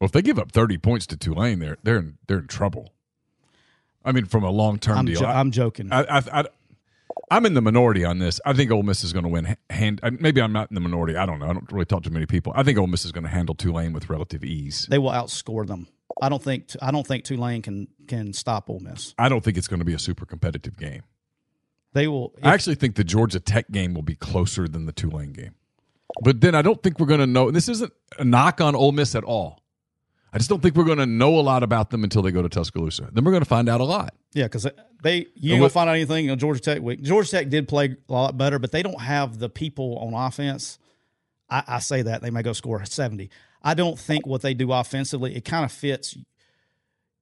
Well, 0.00 0.06
if 0.06 0.12
they 0.12 0.22
give 0.22 0.38
up 0.38 0.52
30 0.52 0.78
points 0.78 1.06
to 1.08 1.16
Tulane, 1.16 1.58
they're 1.58 1.78
they're 1.82 1.98
in, 1.98 2.18
they're 2.26 2.38
in 2.38 2.46
trouble. 2.46 2.92
I 4.04 4.12
mean, 4.12 4.26
from 4.26 4.44
a 4.44 4.50
long 4.50 4.78
term 4.78 4.98
I'm, 4.98 5.06
deal. 5.06 5.20
jo- 5.20 5.26
I, 5.26 5.38
I'm 5.38 5.50
joking. 5.50 5.92
I, 5.92 6.02
I, 6.02 6.22
I, 6.32 6.44
I'm 7.30 7.46
in 7.46 7.54
the 7.54 7.62
minority 7.62 8.04
on 8.04 8.18
this. 8.18 8.40
I 8.44 8.52
think 8.52 8.70
Ole 8.70 8.82
Miss 8.82 9.04
is 9.04 9.12
going 9.12 9.24
to 9.24 9.28
win. 9.28 9.56
Hand 9.70 10.00
uh, 10.02 10.10
maybe 10.18 10.40
I'm 10.42 10.52
not 10.52 10.70
in 10.70 10.74
the 10.74 10.80
minority. 10.80 11.16
I 11.16 11.24
don't 11.26 11.38
know. 11.38 11.46
I 11.46 11.52
don't 11.52 11.70
really 11.70 11.84
talk 11.84 12.02
to 12.04 12.10
many 12.10 12.26
people. 12.26 12.52
I 12.54 12.62
think 12.62 12.78
Ole 12.78 12.86
Miss 12.88 13.04
is 13.04 13.12
going 13.12 13.24
to 13.24 13.30
handle 13.30 13.54
Tulane 13.54 13.92
with 13.92 14.10
relative 14.10 14.44
ease. 14.44 14.86
they 14.90 14.98
will 14.98 15.10
outscore 15.10 15.66
them. 15.66 15.86
I 16.20 16.28
don't 16.28 16.42
think 16.42 16.70
I 16.80 16.90
don't 16.90 17.06
think 17.06 17.24
Tulane 17.24 17.62
can 17.62 17.88
can 18.06 18.32
stop 18.32 18.68
Ole 18.68 18.80
Miss. 18.80 19.14
I 19.18 19.28
don't 19.28 19.42
think 19.42 19.56
it's 19.56 19.68
going 19.68 19.80
to 19.80 19.84
be 19.84 19.94
a 19.94 19.98
super 19.98 20.26
competitive 20.26 20.76
game. 20.76 21.02
They 21.94 22.08
will. 22.08 22.34
I 22.42 22.54
actually 22.54 22.76
think 22.76 22.96
the 22.96 23.04
Georgia 23.04 23.40
Tech 23.40 23.70
game 23.70 23.94
will 23.94 24.02
be 24.02 24.14
closer 24.14 24.66
than 24.66 24.86
the 24.86 24.92
Tulane 24.92 25.32
game. 25.32 25.54
But 26.22 26.40
then 26.40 26.54
I 26.54 26.62
don't 26.62 26.82
think 26.82 26.98
we're 26.98 27.06
going 27.06 27.20
to 27.20 27.26
know. 27.26 27.50
This 27.50 27.68
isn't 27.68 27.92
a 28.18 28.24
knock 28.24 28.60
on 28.60 28.74
Ole 28.74 28.92
Miss 28.92 29.14
at 29.14 29.24
all. 29.24 29.62
I 30.32 30.38
just 30.38 30.48
don't 30.48 30.62
think 30.62 30.76
we're 30.76 30.84
going 30.84 30.98
to 30.98 31.06
know 31.06 31.38
a 31.38 31.42
lot 31.42 31.62
about 31.62 31.90
them 31.90 32.04
until 32.04 32.22
they 32.22 32.30
go 32.30 32.40
to 32.40 32.48
Tuscaloosa. 32.48 33.10
Then 33.12 33.24
we're 33.24 33.32
going 33.32 33.42
to 33.42 33.48
find 33.48 33.68
out 33.68 33.82
a 33.82 33.84
lot. 33.84 34.14
Yeah, 34.32 34.44
because 34.44 34.66
they 35.02 35.26
you 35.34 35.56
gonna 35.56 35.68
find 35.68 35.90
out 35.90 35.94
anything 35.94 36.30
on 36.30 36.38
Georgia 36.38 36.60
Tech 36.60 36.80
week. 36.80 37.02
Georgia 37.02 37.30
Tech 37.30 37.48
did 37.50 37.68
play 37.68 37.96
a 38.08 38.12
lot 38.12 38.38
better, 38.38 38.58
but 38.58 38.72
they 38.72 38.82
don't 38.82 39.00
have 39.00 39.38
the 39.38 39.50
people 39.50 39.98
on 39.98 40.14
offense. 40.14 40.78
I, 41.50 41.62
I 41.66 41.78
say 41.80 42.00
that 42.02 42.22
they 42.22 42.30
may 42.30 42.42
go 42.42 42.54
score 42.54 42.82
seventy. 42.86 43.28
I 43.62 43.74
don't 43.74 43.98
think 43.98 44.26
what 44.26 44.42
they 44.42 44.54
do 44.54 44.72
offensively 44.72 45.36
it 45.36 45.44
kind 45.44 45.64
of 45.64 45.72
fits. 45.72 46.16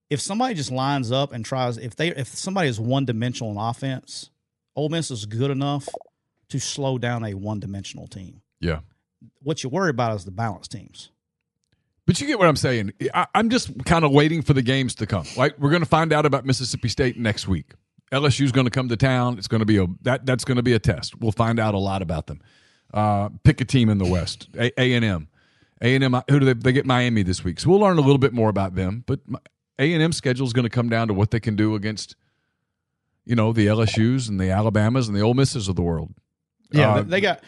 If 0.09 0.21
somebody 0.21 0.55
just 0.55 0.73
lines 0.73 1.13
up 1.13 1.33
and 1.33 1.45
tries, 1.45 1.77
if 1.79 1.95
they 1.97 2.09
if 2.09 2.29
somebody 2.29 2.69
is 2.69 2.81
one 2.81 3.05
dimensional 3.05 3.53
in 3.53 3.59
offense, 3.59 4.31
Ole 4.75 4.89
Miss 4.89 5.11
is 5.11 5.27
good 5.27 5.51
enough 5.51 5.89
to 6.49 6.59
slow 6.59 6.99
down 6.99 7.25
a 7.25 7.35
one 7.35 7.61
dimensional 7.61 8.07
team. 8.07 8.43
Yeah. 8.61 8.81
What 9.43 9.63
you 9.63 9.71
worry 9.71 9.91
about 9.91 10.17
is 10.17 10.25
the 10.25 10.31
balance 10.31 10.69
teams. 10.69 11.11
But 12.07 12.21
you 12.21 12.27
get 12.27 12.39
what 12.39 12.49
I'm 12.49 12.57
saying. 12.57 12.93
I, 13.15 13.27
am 13.35 13.51
just 13.51 13.85
kind 13.85 14.05
of 14.05 14.11
waiting 14.11 14.43
for 14.43 14.53
the 14.53 14.63
games 14.63 14.97
to 14.97 15.07
come. 15.07 15.27
Like 15.37 15.57
we're 15.59 15.71
going 15.71 15.83
to 15.83 15.89
find 15.89 16.13
out 16.13 16.27
about 16.27 16.45
Mississippi 16.45 16.89
State 16.89 17.17
next 17.17 17.47
week. 17.47 17.73
LSU's 18.11 18.51
going 18.51 18.67
to 18.67 18.71
come 18.71 18.89
to 18.89 18.97
town. 18.97 19.39
It's 19.39 19.47
going 19.47 19.61
to 19.61 19.67
be 19.67 19.79
a 19.79 19.87
that 20.03 20.27
that's 20.27 20.45
going 20.45 20.57
to 20.57 20.63
be 20.63 20.73
a 20.73 20.81
test. 20.81 21.21
We'll 21.21 21.33
find 21.33 21.61
out 21.61 21.75
a 21.75 21.79
lot 21.79 22.03
about 22.03 22.27
them. 22.27 22.43
Uh, 22.93 23.29
pick 23.45 23.61
a 23.61 23.65
team 23.65 23.89
in 23.89 23.99
the 23.99 24.07
West. 24.07 24.49
A 24.57 24.95
and 24.95 25.05
M. 25.05 25.29
A 25.83 25.95
and 25.95 26.05
M. 26.05 26.21
Who 26.29 26.41
do 26.41 26.47
they? 26.47 26.53
They 26.55 26.73
get 26.73 26.87
Miami 26.87 27.23
this 27.23 27.43
week, 27.45 27.61
so 27.61 27.71
we'll 27.71 27.81
learn 27.81 27.99
a 27.99 28.03
little 28.03 28.19
bit 28.19 28.33
more 28.33 28.49
about 28.49 28.75
them. 28.75 29.05
But 29.07 29.21
A 29.79 29.93
and 29.93 30.03
M 30.03 30.13
schedule 30.13 30.47
is 30.47 30.53
going 30.53 30.65
to 30.65 30.71
come 30.71 30.89
down 30.89 31.09
to 31.09 31.15
what 31.15 31.31
they 31.31 31.41
can 31.41 31.57
do 31.57 31.75
against, 31.75 32.17
you 33.25 33.35
know, 33.35 33.53
the 33.53 33.67
LSU's 33.67 34.29
and 34.29 34.41
the 34.41 34.51
Alabamas 34.51 35.09
and 35.09 35.17
the 35.17 35.23
Ole 35.23 35.35
Misses 35.35 35.69
of 35.69 35.77
the 35.77 35.83
world. 35.83 36.15
Yeah, 36.73 36.97
uh, 36.97 37.03
they 37.03 37.21
got 37.21 37.43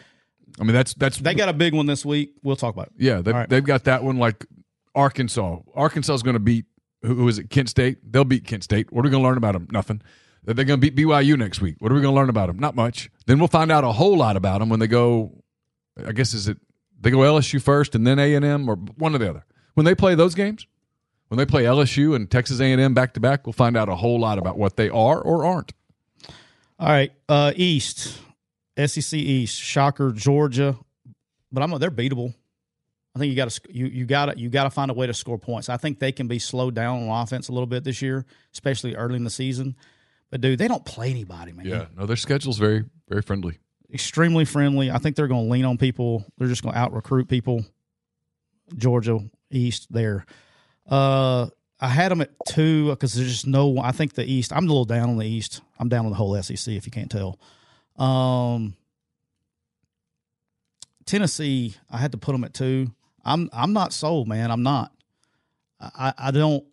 I 0.59 0.63
mean, 0.63 0.73
that's 0.73 0.93
that's 0.93 1.17
they 1.17 1.33
got 1.33 1.49
a 1.49 1.53
big 1.53 1.73
one 1.73 1.85
this 1.85 2.05
week. 2.05 2.33
We'll 2.43 2.55
talk 2.55 2.73
about 2.73 2.87
it. 2.87 2.93
Yeah, 2.97 3.21
they've, 3.21 3.33
right. 3.33 3.49
they've 3.49 3.63
got 3.63 3.85
that 3.85 4.03
one 4.03 4.17
like 4.17 4.45
Arkansas. 4.93 5.59
Arkansas 5.73 6.13
is 6.13 6.23
going 6.23 6.35
to 6.35 6.39
beat 6.39 6.65
who, 7.01 7.15
who 7.15 7.27
is 7.27 7.39
it? 7.39 7.49
Kent 7.49 7.69
State. 7.69 8.11
They'll 8.11 8.23
beat 8.23 8.45
Kent 8.45 8.63
State. 8.63 8.91
What 8.91 9.01
are 9.01 9.07
we 9.07 9.11
going 9.11 9.23
to 9.23 9.27
learn 9.27 9.37
about 9.37 9.53
them? 9.53 9.67
Nothing. 9.71 10.01
They're 10.43 10.53
going 10.65 10.79
to 10.79 10.91
beat 10.91 10.95
BYU 10.95 11.37
next 11.37 11.61
week. 11.61 11.75
What 11.79 11.91
are 11.91 11.95
we 11.95 12.01
going 12.01 12.13
to 12.13 12.19
learn 12.19 12.29
about 12.29 12.47
them? 12.47 12.59
Not 12.59 12.75
much. 12.75 13.09
Then 13.27 13.39
we'll 13.39 13.47
find 13.47 13.71
out 13.71 13.85
a 13.85 13.93
whole 13.93 14.17
lot 14.17 14.35
about 14.35 14.59
them 14.59 14.69
when 14.69 14.79
they 14.79 14.87
go. 14.87 15.43
I 16.05 16.11
guess 16.11 16.33
is 16.33 16.47
it 16.47 16.57
they 17.03 17.11
go 17.11 17.19
LSU 17.19 17.61
first 17.61 17.95
and 17.95 18.05
then 18.05 18.19
A 18.19 18.33
and 18.35 18.43
M 18.43 18.69
or 18.69 18.75
one 18.75 19.15
or 19.15 19.17
the 19.17 19.29
other. 19.29 19.45
When 19.75 19.85
they 19.85 19.95
play 19.95 20.15
those 20.15 20.35
games, 20.35 20.67
when 21.29 21.37
they 21.37 21.45
play 21.45 21.63
LSU 21.63 22.15
and 22.15 22.29
Texas 22.29 22.59
A 22.59 22.65
and 22.65 22.81
M 22.81 22.93
back 22.93 23.13
to 23.13 23.19
back, 23.19 23.45
we'll 23.45 23.53
find 23.53 23.77
out 23.77 23.89
a 23.89 23.95
whole 23.95 24.19
lot 24.19 24.37
about 24.37 24.57
what 24.57 24.75
they 24.75 24.89
are 24.89 25.19
or 25.19 25.45
aren't. 25.45 25.73
All 26.79 26.89
right, 26.89 27.11
uh, 27.29 27.53
East. 27.55 28.19
SEC 28.77 29.13
East, 29.13 29.59
shocker, 29.59 30.11
Georgia, 30.11 30.77
but 31.51 31.61
I'm 31.61 31.77
they're 31.79 31.91
beatable. 31.91 32.33
I 33.15 33.19
think 33.19 33.29
you 33.29 33.35
got 33.35 33.49
to 33.51 33.61
you 33.71 33.85
you 33.85 34.05
got 34.05 34.25
to 34.27 34.39
you 34.39 34.49
got 34.49 34.63
to 34.63 34.71
find 34.71 34.89
a 34.89 34.93
way 34.93 35.05
to 35.05 35.13
score 35.13 35.37
points. 35.37 35.69
I 35.69 35.77
think 35.77 35.99
they 35.99 36.11
can 36.11 36.27
be 36.27 36.39
slowed 36.39 36.73
down 36.73 37.07
on 37.07 37.21
offense 37.21 37.49
a 37.49 37.51
little 37.51 37.67
bit 37.67 37.83
this 37.83 38.01
year, 38.01 38.25
especially 38.51 38.95
early 38.95 39.15
in 39.15 39.23
the 39.23 39.29
season. 39.29 39.75
But 40.31 40.41
dude, 40.41 40.57
they 40.57 40.67
don't 40.67 40.83
play 40.83 41.11
anybody, 41.11 41.51
man. 41.51 41.67
Yeah, 41.67 41.85
no, 41.95 42.07
their 42.07 42.15
schedule's 42.15 42.57
very 42.57 42.85
very 43.07 43.21
friendly, 43.21 43.59
extremely 43.93 44.45
friendly. 44.45 44.89
I 44.89 44.97
think 44.97 45.15
they're 45.15 45.27
going 45.27 45.45
to 45.45 45.51
lean 45.51 45.65
on 45.65 45.77
people. 45.77 46.25
They're 46.37 46.47
just 46.47 46.63
going 46.63 46.73
to 46.73 46.79
out 46.79 46.93
recruit 46.93 47.27
people. 47.27 47.63
Georgia 48.75 49.19
East 49.51 49.87
there. 49.91 50.25
Uh, 50.89 51.47
I 51.79 51.87
had 51.87 52.11
them 52.11 52.21
at 52.21 52.31
two 52.47 52.89
because 52.89 53.13
there's 53.13 53.29
just 53.29 53.47
no. 53.47 53.77
I 53.77 53.91
think 53.91 54.13
the 54.13 54.25
East. 54.25 54.51
I'm 54.51 54.65
a 54.65 54.67
little 54.67 54.85
down 54.85 55.09
on 55.09 55.17
the 55.17 55.25
East. 55.25 55.61
I'm 55.79 55.89
down 55.89 56.05
on 56.05 56.11
the 56.11 56.17
whole 56.17 56.41
SEC 56.41 56.73
if 56.73 56.85
you 56.85 56.91
can't 56.91 57.11
tell. 57.11 57.39
Um, 58.03 58.75
Tennessee, 61.05 61.75
I 61.91 61.97
had 61.97 62.13
to 62.13 62.17
put 62.17 62.31
them 62.31 62.43
at 62.43 62.53
two. 62.53 62.91
I'm 63.23 63.49
I'm 63.53 63.73
not 63.73 63.93
sold, 63.93 64.27
man. 64.27 64.49
I'm 64.49 64.63
not. 64.63 64.91
I 65.79 66.13
I 66.17 66.31
don't. 66.31 66.63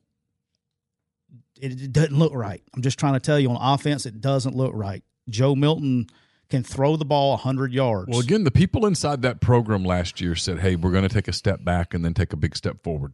It, 1.61 1.83
it 1.83 1.93
doesn't 1.93 2.17
look 2.17 2.33
right. 2.33 2.63
I'm 2.75 2.83
just 2.83 2.99
trying 2.99 3.15
to 3.15 3.21
tell 3.21 3.39
you 3.39 3.51
on 3.51 3.75
offense, 3.75 4.07
it 4.07 4.21
doesn't 4.21 4.57
look 4.57 4.73
right. 4.75 5.03
Joe 5.29 5.55
Milton 5.55 6.07
can 6.51 6.63
throw 6.63 6.97
the 6.97 7.05
ball 7.05 7.31
100 7.31 7.73
yards. 7.73 8.09
Well, 8.11 8.21
again, 8.21 8.45
the 8.45 8.51
people 8.51 8.87
inside 8.87 9.23
that 9.23 9.41
program 9.41 9.85
last 9.85 10.21
year 10.21 10.35
said, 10.35 10.61
hey, 10.61 10.77
we're 10.77 10.91
going 10.91 11.09
to 11.09 11.15
take 11.15 11.29
a 11.29 11.33
step 11.33 11.65
back 11.65 11.95
and 11.95 12.05
then 12.05 12.15
take 12.15 12.33
a 12.33 12.37
big 12.37 12.57
step 12.57 12.83
forward. 12.83 13.13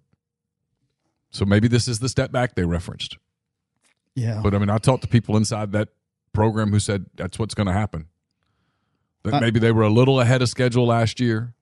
So 1.31 1.45
maybe 1.45 1.69
this 1.69 1.87
is 1.89 1.99
the 1.99 2.09
step 2.09 2.33
back 2.33 2.55
they 2.55 2.65
referenced. 2.65 3.19
Yeah. 4.15 4.41
But 4.43 4.55
I 4.55 4.59
mean, 4.59 4.71
I 4.71 4.79
talked 4.79 5.03
to 5.03 5.09
people 5.09 5.37
inside 5.37 5.73
that 5.73 5.91
program 6.33 6.71
who 6.71 6.81
said 6.81 7.07
that's 7.15 7.39
what's 7.39 7.55
going 7.55 7.67
to 7.67 7.73
happen. 7.73 8.07
That 9.25 9.35
uh, 9.35 9.41
maybe 9.41 9.59
they 9.59 9.73
were 9.73 9.83
a 9.83 9.91
little 9.91 10.21
ahead 10.21 10.41
of 10.41 10.49
schedule 10.49 10.87
last 10.87 11.21
year 11.21 11.55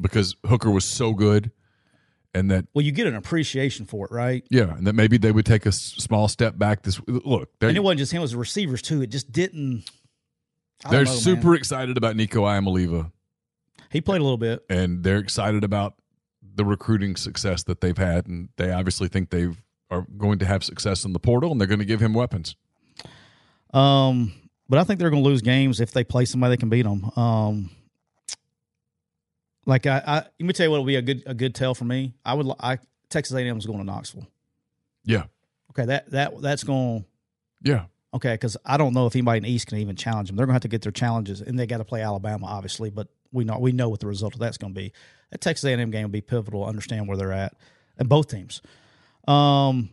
because 0.00 0.36
Hooker 0.46 0.70
was 0.70 0.84
so 0.84 1.12
good, 1.14 1.52
and 2.34 2.50
that 2.50 2.66
well, 2.74 2.84
you 2.84 2.92
get 2.92 3.06
an 3.06 3.14
appreciation 3.14 3.86
for 3.86 4.06
it, 4.06 4.12
right? 4.12 4.44
Yeah, 4.50 4.76
and 4.76 4.86
that 4.86 4.94
maybe 4.94 5.16
they 5.16 5.30
would 5.30 5.46
take 5.46 5.66
a 5.66 5.72
small 5.72 6.26
step 6.26 6.58
back. 6.58 6.82
This 6.82 7.00
look, 7.06 7.50
and 7.60 7.76
it 7.76 7.80
wasn't 7.80 8.00
just 8.00 8.12
him; 8.12 8.18
it 8.18 8.22
was 8.22 8.32
the 8.32 8.38
receivers 8.38 8.82
too. 8.82 9.02
It 9.02 9.10
just 9.10 9.30
didn't. 9.30 9.84
They're 10.88 11.04
know, 11.04 11.10
super 11.10 11.48
man. 11.48 11.56
excited 11.56 11.96
about 11.96 12.16
Nico 12.16 12.42
Iamaleava. 12.42 13.10
He 13.90 14.00
played 14.00 14.20
a 14.20 14.24
little 14.24 14.38
bit, 14.38 14.64
and 14.70 15.02
they're 15.02 15.18
excited 15.18 15.64
about 15.64 15.94
the 16.54 16.64
recruiting 16.64 17.16
success 17.16 17.64
that 17.64 17.80
they've 17.80 17.98
had, 17.98 18.26
and 18.26 18.48
they 18.56 18.70
obviously 18.70 19.08
think 19.08 19.30
they 19.30 19.48
are 19.90 20.06
going 20.16 20.38
to 20.38 20.46
have 20.46 20.62
success 20.64 21.04
in 21.04 21.12
the 21.12 21.18
portal, 21.18 21.52
and 21.52 21.60
they're 21.60 21.68
going 21.68 21.80
to 21.80 21.84
give 21.84 22.00
him 22.00 22.14
weapons. 22.14 22.54
Um, 23.74 24.32
but 24.68 24.78
I 24.78 24.84
think 24.84 25.00
they're 25.00 25.10
going 25.10 25.22
to 25.22 25.28
lose 25.28 25.42
games 25.42 25.80
if 25.80 25.92
they 25.92 26.04
play 26.04 26.24
somebody 26.24 26.52
that 26.52 26.60
can 26.60 26.68
beat 26.68 26.82
them. 26.82 27.10
Um, 27.16 27.70
like 29.66 29.86
I, 29.86 30.02
I, 30.06 30.14
let 30.16 30.40
me 30.40 30.52
tell 30.52 30.66
you 30.66 30.70
what 30.70 30.78
will 30.78 30.86
be 30.86 30.96
a 30.96 31.02
good 31.02 31.22
a 31.26 31.34
good 31.34 31.54
tell 31.54 31.74
for 31.74 31.84
me. 31.84 32.14
I 32.24 32.34
would 32.34 32.46
I 32.60 32.78
Texas 33.08 33.36
A&M 33.36 33.58
is 33.58 33.66
going 33.66 33.78
to 33.78 33.84
Knoxville. 33.84 34.26
Yeah. 35.04 35.24
Okay. 35.70 35.84
That 35.86 36.10
that 36.10 36.40
that's 36.40 36.64
going. 36.64 37.04
Yeah. 37.62 37.84
Okay, 38.12 38.34
because 38.34 38.56
I 38.64 38.76
don't 38.76 38.92
know 38.92 39.06
if 39.06 39.14
anybody 39.14 39.38
in 39.38 39.42
the 39.44 39.52
East 39.52 39.68
can 39.68 39.78
even 39.78 39.94
challenge 39.94 40.28
them. 40.28 40.36
They're 40.36 40.46
going 40.46 40.52
to 40.52 40.56
have 40.56 40.62
to 40.62 40.68
get 40.68 40.82
their 40.82 40.90
challenges, 40.92 41.40
and 41.40 41.56
they 41.58 41.66
got 41.66 41.78
to 41.78 41.84
play 41.84 42.02
Alabama, 42.02 42.46
obviously. 42.46 42.90
But 42.90 43.06
we 43.30 43.44
know 43.44 43.58
we 43.58 43.70
know 43.72 43.88
what 43.88 44.00
the 44.00 44.08
result 44.08 44.34
of 44.34 44.40
that's 44.40 44.58
going 44.58 44.74
to 44.74 44.80
be. 44.80 44.92
That 45.30 45.40
Texas 45.40 45.64
A&M 45.64 45.90
game 45.90 46.02
will 46.02 46.10
be 46.10 46.20
pivotal. 46.20 46.64
Understand 46.66 47.06
where 47.06 47.16
they're 47.16 47.32
at, 47.32 47.54
and 47.98 48.08
both 48.08 48.28
teams. 48.28 48.62
Um, 49.28 49.90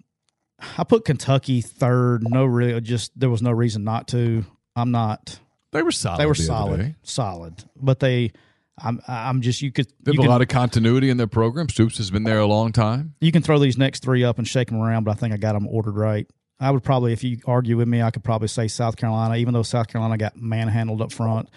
I 0.78 0.84
put 0.84 1.06
Kentucky 1.06 1.62
third. 1.62 2.24
No, 2.28 2.46
really, 2.46 2.82
just 2.82 3.18
there 3.20 3.30
was 3.30 3.44
no 3.44 3.52
reason 3.52 3.84
not 3.84 4.08
to. 4.10 4.44
I'm 4.76 4.92
not. 4.92 5.40
They 5.72 5.84
were 5.84 5.92
solid. 5.92 6.20
They 6.20 6.26
were 6.26 6.34
the 6.34 6.44
solid, 6.44 6.96
solid. 7.04 7.64
But 7.76 8.00
they, 8.00 8.32
I'm, 8.80 9.00
I'm 9.08 9.42
just 9.42 9.62
you 9.62 9.72
could. 9.72 9.88
They 10.02 10.14
have 10.16 10.26
a 10.26 10.30
lot 10.30 10.42
of 10.42 10.48
continuity 10.48 11.12
in 11.12 11.18
their 11.18 11.28
program. 11.28 11.70
Stoops 11.70 11.98
has 11.98 12.10
been 12.10 12.24
there 12.24 12.40
a 12.40 12.48
long 12.48 12.72
time. 12.72 13.14
You 13.22 13.32
can 13.32 13.44
throw 13.44 13.60
these 13.60 13.78
next 13.78 14.02
three 14.02 14.24
up 14.24 14.40
and 14.40 14.48
shake 14.48 14.70
them 14.70 14.82
around, 14.82 15.04
but 15.04 15.12
I 15.12 15.14
think 15.16 15.34
I 15.34 15.38
got 15.38 15.54
them 15.54 15.68
ordered 15.68 15.98
right. 15.98 16.28
I 16.60 16.72
would 16.72 16.84
probably, 16.84 17.14
if 17.14 17.24
you 17.24 17.40
argue 17.46 17.78
with 17.78 17.88
me, 17.88 18.02
I 18.02 18.12
could 18.12 18.24
probably 18.24 18.48
say 18.48 18.68
South 18.68 18.98
Carolina, 18.98 19.36
even 19.36 19.54
though 19.54 19.64
South 19.64 19.88
Carolina 19.88 20.18
got 20.18 20.36
manhandled 20.36 21.02
up 21.02 21.12
front. 21.12 21.50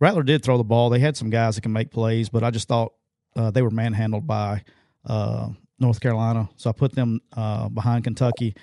Rattler 0.00 0.22
did 0.22 0.42
throw 0.42 0.56
the 0.56 0.64
ball. 0.64 0.90
They 0.90 0.98
had 0.98 1.16
some 1.16 1.30
guys 1.30 1.54
that 1.54 1.60
can 1.62 1.72
make 1.72 1.90
plays, 1.90 2.28
but 2.28 2.42
I 2.42 2.50
just 2.50 2.68
thought 2.68 2.92
uh, 3.36 3.50
they 3.50 3.62
were 3.62 3.70
manhandled 3.70 4.26
by 4.26 4.64
uh, 5.04 5.48
North 5.78 6.00
Carolina. 6.00 6.48
So 6.56 6.70
I 6.70 6.72
put 6.72 6.94
them 6.94 7.20
uh, 7.36 7.68
behind 7.68 8.04
Kentucky. 8.04 8.54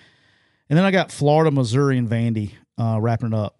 And 0.69 0.77
then 0.77 0.85
I 0.85 0.91
got 0.91 1.11
Florida, 1.11 1.51
Missouri, 1.51 1.97
and 1.97 2.09
Vandy 2.09 2.51
uh, 2.77 2.99
wrapping 2.99 3.29
it 3.29 3.33
up. 3.33 3.57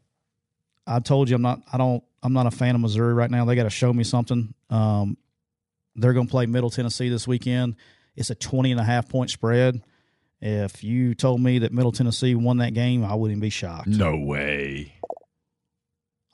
I 0.88 1.00
told 1.00 1.30
you 1.30 1.36
I'm 1.36 1.42
not. 1.42 1.62
I 1.72 1.78
don't. 1.78 2.04
I'm 2.22 2.34
not 2.34 2.48
a 2.48 2.52
fan 2.52 2.76
of 2.76 2.82
Missouri 2.82 3.14
right 3.14 3.30
now. 3.30 3.46
They 3.46 3.56
got 3.56 3.64
to 3.64 3.70
show 3.70 3.92
me 3.94 4.04
something. 4.04 4.54
Um, 4.70 5.18
they're 5.96 6.14
going 6.14 6.28
to 6.28 6.32
play 6.32 6.46
Middle 6.46 6.70
Tennessee 6.70 7.10
this 7.10 7.28
weekend. 7.28 7.76
It's 8.16 8.30
a 8.30 8.36
20 8.36 8.72
and 8.72 8.80
a 8.80 8.84
half 8.84 9.08
point 9.10 9.30
spread. 9.30 9.82
If 10.48 10.84
you 10.84 11.16
told 11.16 11.42
me 11.42 11.58
that 11.60 11.74
Middle 11.74 11.92
Tennessee 11.92 12.36
won 12.36 12.58
that 12.58 12.76
game, 12.76 13.04
I 13.04 13.16
wouldn't 13.16 13.42
be 13.42 13.50
shocked. 13.50 13.88
No 13.88 14.16
way. 14.16 14.94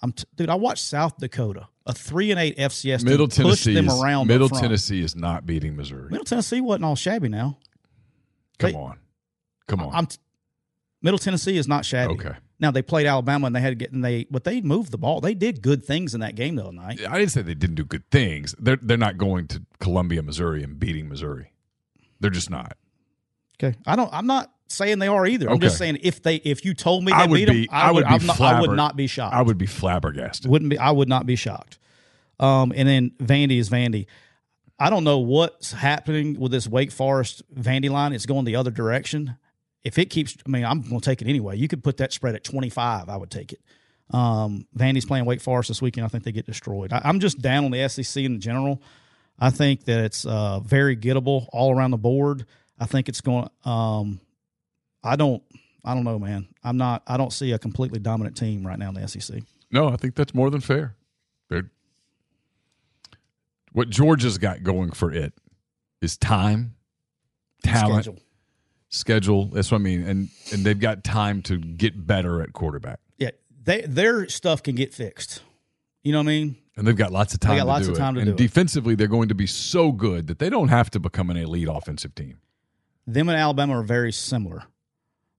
I'm 0.01 0.11
t- 0.11 0.25
dude. 0.35 0.49
I 0.49 0.55
watched 0.55 0.83
South 0.83 1.15
Dakota, 1.15 1.69
a 1.85 1.93
three 1.93 2.29
and 2.29 2.37
eight 2.37 2.57
FCS 2.57 3.05
Middle 3.05 3.29
Tennessee 3.29 3.73
them 3.73 3.87
is, 3.87 4.01
around. 4.01 4.27
Middle 4.27 4.49
Tennessee 4.49 5.01
is 5.01 5.15
not 5.15 5.45
beating 5.45 5.77
Missouri. 5.77 6.09
Middle 6.09 6.25
Tennessee 6.25 6.59
wasn't 6.59 6.83
all 6.83 6.97
shabby 6.97 7.29
now. 7.29 7.57
Come 8.59 8.71
they, 8.73 8.77
on, 8.77 8.99
come 9.69 9.79
on. 9.79 9.95
I'm 9.95 10.07
t- 10.07 10.17
Middle 11.01 11.17
Tennessee 11.17 11.55
is 11.55 11.69
not 11.69 11.85
shabby. 11.85 12.15
Okay. 12.15 12.33
Now 12.59 12.71
they 12.71 12.81
played 12.81 13.07
Alabama 13.07 13.47
and 13.47 13.55
they 13.55 13.61
had 13.61 13.69
to 13.69 13.75
get 13.75 13.93
and 13.93 14.03
they 14.03 14.25
but 14.29 14.43
they 14.43 14.59
moved 14.59 14.91
the 14.91 14.97
ball. 14.97 15.21
They 15.21 15.35
did 15.35 15.61
good 15.61 15.85
things 15.85 16.13
in 16.13 16.19
that 16.19 16.35
game 16.35 16.55
the 16.55 16.63
other 16.63 16.73
night. 16.73 16.99
I 17.07 17.17
didn't 17.17 17.31
say 17.31 17.43
they 17.43 17.53
didn't 17.53 17.75
do 17.75 17.85
good 17.85 18.09
things. 18.11 18.55
They're 18.59 18.79
they're 18.81 18.97
not 18.97 19.17
going 19.17 19.47
to 19.47 19.61
Columbia, 19.79 20.21
Missouri, 20.21 20.63
and 20.63 20.77
beating 20.77 21.07
Missouri. 21.07 21.53
They're 22.19 22.29
just 22.29 22.49
not. 22.49 22.75
Okay. 23.61 23.77
I 23.85 23.95
don't. 23.95 24.09
I'm 24.13 24.27
not 24.27 24.51
saying 24.67 24.99
they 24.99 25.07
are 25.07 25.25
either. 25.25 25.47
I'm 25.47 25.55
okay. 25.55 25.67
just 25.67 25.77
saying 25.77 25.99
if 26.01 26.23
they 26.23 26.35
if 26.37 26.65
you 26.65 26.73
told 26.73 27.03
me 27.03 27.11
they 27.11 27.17
I 27.17 27.25
would 27.25 27.35
beat 27.35 27.47
be, 27.49 27.65
them, 27.65 27.75
I, 27.75 27.89
I 27.89 27.91
would, 27.91 28.05
would 28.09 28.21
be 28.21 28.27
not, 28.27 28.41
I 28.41 28.61
would 28.61 28.71
not 28.71 28.95
be 28.95 29.07
shocked. 29.07 29.35
I 29.35 29.41
would 29.41 29.57
be 29.57 29.65
flabbergasted. 29.65 30.49
Wouldn't 30.49 30.69
be. 30.69 30.77
I 30.77 30.91
would 30.91 31.09
not 31.09 31.25
be 31.25 31.35
shocked. 31.35 31.79
Um, 32.39 32.73
and 32.75 32.87
then 32.87 33.11
Vandy 33.19 33.59
is 33.59 33.69
Vandy. 33.69 34.07
I 34.79 34.89
don't 34.89 35.03
know 35.03 35.19
what's 35.19 35.73
happening 35.73 36.39
with 36.39 36.51
this 36.51 36.67
Wake 36.67 36.91
Forest 36.91 37.43
Vandy 37.53 37.89
line. 37.89 38.13
It's 38.13 38.25
going 38.25 38.45
the 38.45 38.55
other 38.55 38.71
direction 38.71 39.37
if 39.83 39.97
it 39.97 40.09
keeps, 40.09 40.37
I 40.45 40.49
mean, 40.49 40.63
I'm 40.63 40.81
going 40.81 40.99
to 40.99 41.05
take 41.05 41.21
it 41.21 41.27
anyway. 41.27 41.57
You 41.57 41.67
could 41.67 41.83
put 41.83 41.97
that 41.97 42.13
spread 42.13 42.35
at 42.35 42.43
25. 42.43 43.09
I 43.09 43.17
would 43.17 43.31
take 43.31 43.53
it. 43.53 43.61
Um, 44.11 44.67
Vandy's 44.77 45.05
playing 45.05 45.25
Wake 45.25 45.41
Forest 45.41 45.69
this 45.69 45.81
weekend. 45.81 46.05
I 46.05 46.09
think 46.09 46.23
they 46.23 46.31
get 46.31 46.45
destroyed. 46.45 46.93
I, 46.93 47.01
am 47.05 47.19
just 47.19 47.41
down 47.41 47.65
on 47.65 47.71
the 47.71 47.87
SEC 47.87 48.23
in 48.23 48.39
general. 48.39 48.81
I 49.39 49.49
think 49.49 49.85
that 49.85 50.03
it's 50.03 50.25
uh, 50.25 50.59
very 50.59 50.95
gettable 50.95 51.47
all 51.51 51.75
around 51.75 51.91
the 51.91 51.97
board. 51.97 52.45
I 52.81 52.85
think 52.87 53.07
it's 53.07 53.21
going. 53.21 53.47
Um, 53.63 54.19
I 55.03 55.15
don't. 55.15 55.41
I 55.85 55.93
don't 55.93 56.03
know, 56.03 56.19
man. 56.19 56.47
I'm 56.63 56.77
not. 56.77 57.03
I 57.07 57.15
don't 57.15 57.31
see 57.31 57.51
a 57.53 57.59
completely 57.59 57.99
dominant 57.99 58.35
team 58.35 58.65
right 58.67 58.77
now 58.77 58.89
in 58.89 58.95
the 58.95 59.07
SEC. 59.07 59.43
No, 59.71 59.87
I 59.87 59.95
think 59.95 60.15
that's 60.15 60.33
more 60.33 60.49
than 60.49 60.59
fair. 60.61 60.95
They're, 61.49 61.69
what 63.71 63.89
Georgia's 63.89 64.37
got 64.37 64.63
going 64.63 64.91
for 64.91 65.11
it 65.13 65.33
is 66.01 66.17
time, 66.17 66.75
talent, 67.63 68.03
Schedule. 68.05 68.21
schedule. 68.89 69.45
That's 69.45 69.71
what 69.71 69.77
I 69.79 69.81
mean, 69.81 70.03
and 70.03 70.29
and 70.51 70.65
they've 70.65 70.79
got 70.79 71.03
time 71.03 71.41
to 71.43 71.57
get 71.57 72.05
better 72.05 72.41
at 72.41 72.51
quarterback, 72.53 72.99
Yeah, 73.17 73.29
they 73.63 73.81
their 73.81 74.27
stuff 74.27 74.61
can 74.63 74.75
get 74.75 74.93
fixed. 74.93 75.41
You 76.03 76.11
know 76.11 76.17
what 76.19 76.23
I 76.23 76.27
mean? 76.27 76.55
and 76.77 76.87
they've 76.87 76.95
got 76.97 77.11
lots 77.11 77.33
of 77.33 77.39
time. 77.41 77.57
got 77.57 77.63
to 77.63 77.67
lots 77.67 77.85
do 77.85 77.91
of 77.91 77.97
it. 77.97 77.99
time 77.99 78.15
to 78.15 78.21
and 78.21 78.27
do 78.29 78.31
it. 78.33 78.37
defensively, 78.37 78.95
they're 78.95 79.07
going 79.07 79.27
to 79.29 79.35
be 79.35 79.45
so 79.45 79.91
good 79.91 80.27
that 80.27 80.39
they 80.39 80.49
don't 80.49 80.69
have 80.69 80.89
to 80.91 80.99
become 80.99 81.29
an 81.29 81.37
elite 81.37 81.67
offensive 81.69 82.15
team. 82.15 82.37
Them 83.13 83.29
and 83.29 83.37
Alabama 83.37 83.79
are 83.79 83.83
very 83.83 84.11
similar. 84.11 84.63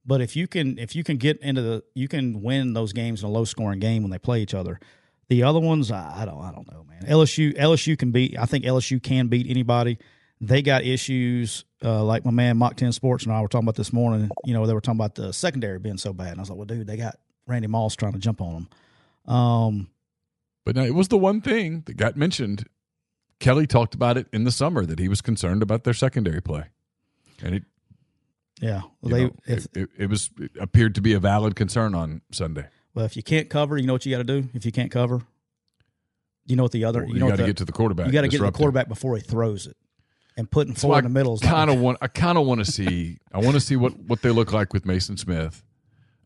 But 0.04 0.20
if 0.20 0.34
you 0.36 0.48
can 0.48 0.78
if 0.78 0.96
you 0.96 1.04
can 1.04 1.16
get 1.16 1.40
into 1.40 1.62
the 1.62 1.84
you 1.94 2.08
can 2.08 2.42
win 2.42 2.72
those 2.72 2.92
games 2.92 3.22
in 3.22 3.28
a 3.28 3.32
low 3.32 3.44
scoring 3.44 3.78
game 3.78 4.02
when 4.02 4.10
they 4.10 4.18
play 4.18 4.42
each 4.42 4.54
other. 4.54 4.80
The 5.28 5.44
other 5.44 5.60
ones, 5.60 5.90
I 5.90 6.24
don't 6.24 6.42
I 6.42 6.52
don't 6.52 6.70
know, 6.70 6.84
man. 6.84 7.02
LSU 7.06 7.56
LSU 7.56 7.96
can 7.98 8.10
beat 8.10 8.36
I 8.38 8.44
think 8.46 8.64
LSU 8.64 9.02
can 9.02 9.28
beat 9.28 9.46
anybody. 9.48 9.98
They 10.40 10.60
got 10.60 10.82
issues 10.82 11.64
uh, 11.84 12.02
like 12.02 12.24
my 12.24 12.32
man 12.32 12.56
Mock 12.56 12.76
10 12.76 12.92
Sports 12.92 13.24
and 13.24 13.32
I 13.32 13.40
were 13.40 13.48
talking 13.48 13.64
about 13.64 13.76
this 13.76 13.92
morning. 13.92 14.28
You 14.44 14.54
know, 14.54 14.66
they 14.66 14.74
were 14.74 14.80
talking 14.80 14.98
about 14.98 15.14
the 15.14 15.32
secondary 15.32 15.78
being 15.78 15.98
so 15.98 16.12
bad. 16.12 16.30
And 16.30 16.38
I 16.38 16.42
was 16.42 16.50
like, 16.50 16.56
well, 16.58 16.66
dude, 16.66 16.86
they 16.86 16.96
got 16.96 17.16
Randy 17.46 17.68
Moss 17.68 17.94
trying 17.94 18.12
to 18.12 18.18
jump 18.18 18.40
on 18.40 18.68
them. 19.26 19.34
Um, 19.34 19.88
But 20.64 20.74
now, 20.76 20.82
it 20.82 20.94
was 20.94 21.08
the 21.08 21.18
one 21.18 21.40
thing 21.40 21.82
that 21.86 21.96
got 21.96 22.16
mentioned. 22.16 22.66
Kelly 23.38 23.66
talked 23.66 23.94
about 23.94 24.16
it 24.16 24.26
in 24.32 24.44
the 24.44 24.52
summer 24.52 24.84
that 24.86 24.98
he 24.98 25.08
was 25.08 25.20
concerned 25.20 25.62
about 25.62 25.82
their 25.84 25.94
secondary 25.94 26.40
play, 26.40 26.66
and 27.42 27.54
it 27.54 27.64
yeah, 28.60 28.82
you 29.02 29.10
they 29.10 29.24
know, 29.24 29.36
if, 29.46 29.66
it, 29.74 29.88
it, 29.98 30.06
was 30.08 30.30
it 30.38 30.52
appeared 30.60 30.94
to 30.94 31.00
be 31.00 31.14
a 31.14 31.18
valid 31.18 31.56
concern 31.56 31.96
on 31.96 32.22
Sunday. 32.30 32.66
well, 32.94 33.04
if 33.04 33.16
you 33.16 33.22
can't 33.22 33.50
cover, 33.50 33.76
you 33.76 33.88
know 33.88 33.94
what 33.94 34.06
you 34.06 34.12
got 34.12 34.24
to 34.24 34.40
do. 34.40 34.48
If 34.54 34.64
you 34.64 34.70
can't 34.70 34.90
cover, 34.90 35.22
you 36.46 36.54
know 36.54 36.62
what 36.62 36.72
the 36.72 36.84
other 36.84 37.04
You, 37.04 37.14
you 37.14 37.20
know 37.20 37.28
got 37.28 37.38
to 37.38 37.46
get 37.46 37.56
to 37.56 37.64
the 37.64 37.72
quarterback. 37.72 38.06
you 38.06 38.12
got 38.12 38.22
to 38.22 38.28
get 38.28 38.38
to 38.38 38.44
the 38.44 38.52
quarterback 38.52 38.86
before 38.88 39.16
he 39.16 39.22
throws 39.22 39.66
it, 39.66 39.76
and 40.36 40.48
putting 40.48 40.76
So 40.76 40.88
four 40.88 40.94
I 40.94 40.98
in 40.98 41.04
the 41.04 41.10
middle 41.10 41.34
is 41.34 41.40
kind 41.40 41.70
of 41.70 41.80
want. 41.80 41.98
I 42.00 42.06
kind 42.06 42.38
of 42.38 42.46
want 42.46 42.64
to 42.64 42.70
see. 42.70 43.18
I 43.32 43.38
want 43.38 43.54
to 43.54 43.60
see 43.60 43.74
what 43.74 43.98
what 43.98 44.22
they 44.22 44.30
look 44.30 44.52
like 44.52 44.72
with 44.72 44.86
Mason 44.86 45.16
Smith. 45.16 45.64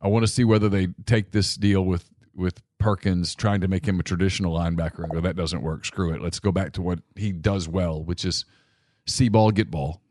I 0.02 0.08
want 0.08 0.24
to 0.24 0.30
see 0.30 0.44
whether 0.44 0.68
they 0.68 0.88
take 1.06 1.30
this 1.30 1.54
deal 1.56 1.82
with 1.86 2.10
with 2.34 2.60
Perkins, 2.78 3.34
trying 3.34 3.62
to 3.62 3.68
make 3.68 3.86
him 3.86 3.98
a 3.98 4.02
traditional 4.02 4.54
linebacker, 4.54 5.04
and 5.04 5.12
go 5.12 5.20
that 5.22 5.36
doesn't 5.36 5.62
work. 5.62 5.86
Screw 5.86 6.12
it. 6.12 6.20
Let's 6.20 6.38
go 6.38 6.52
back 6.52 6.72
to 6.74 6.82
what 6.82 6.98
he 7.14 7.32
does 7.32 7.66
well, 7.66 8.04
which 8.04 8.26
is 8.26 8.44
see 9.06 9.30
ball, 9.30 9.50
get 9.52 9.70
ball. 9.70 10.02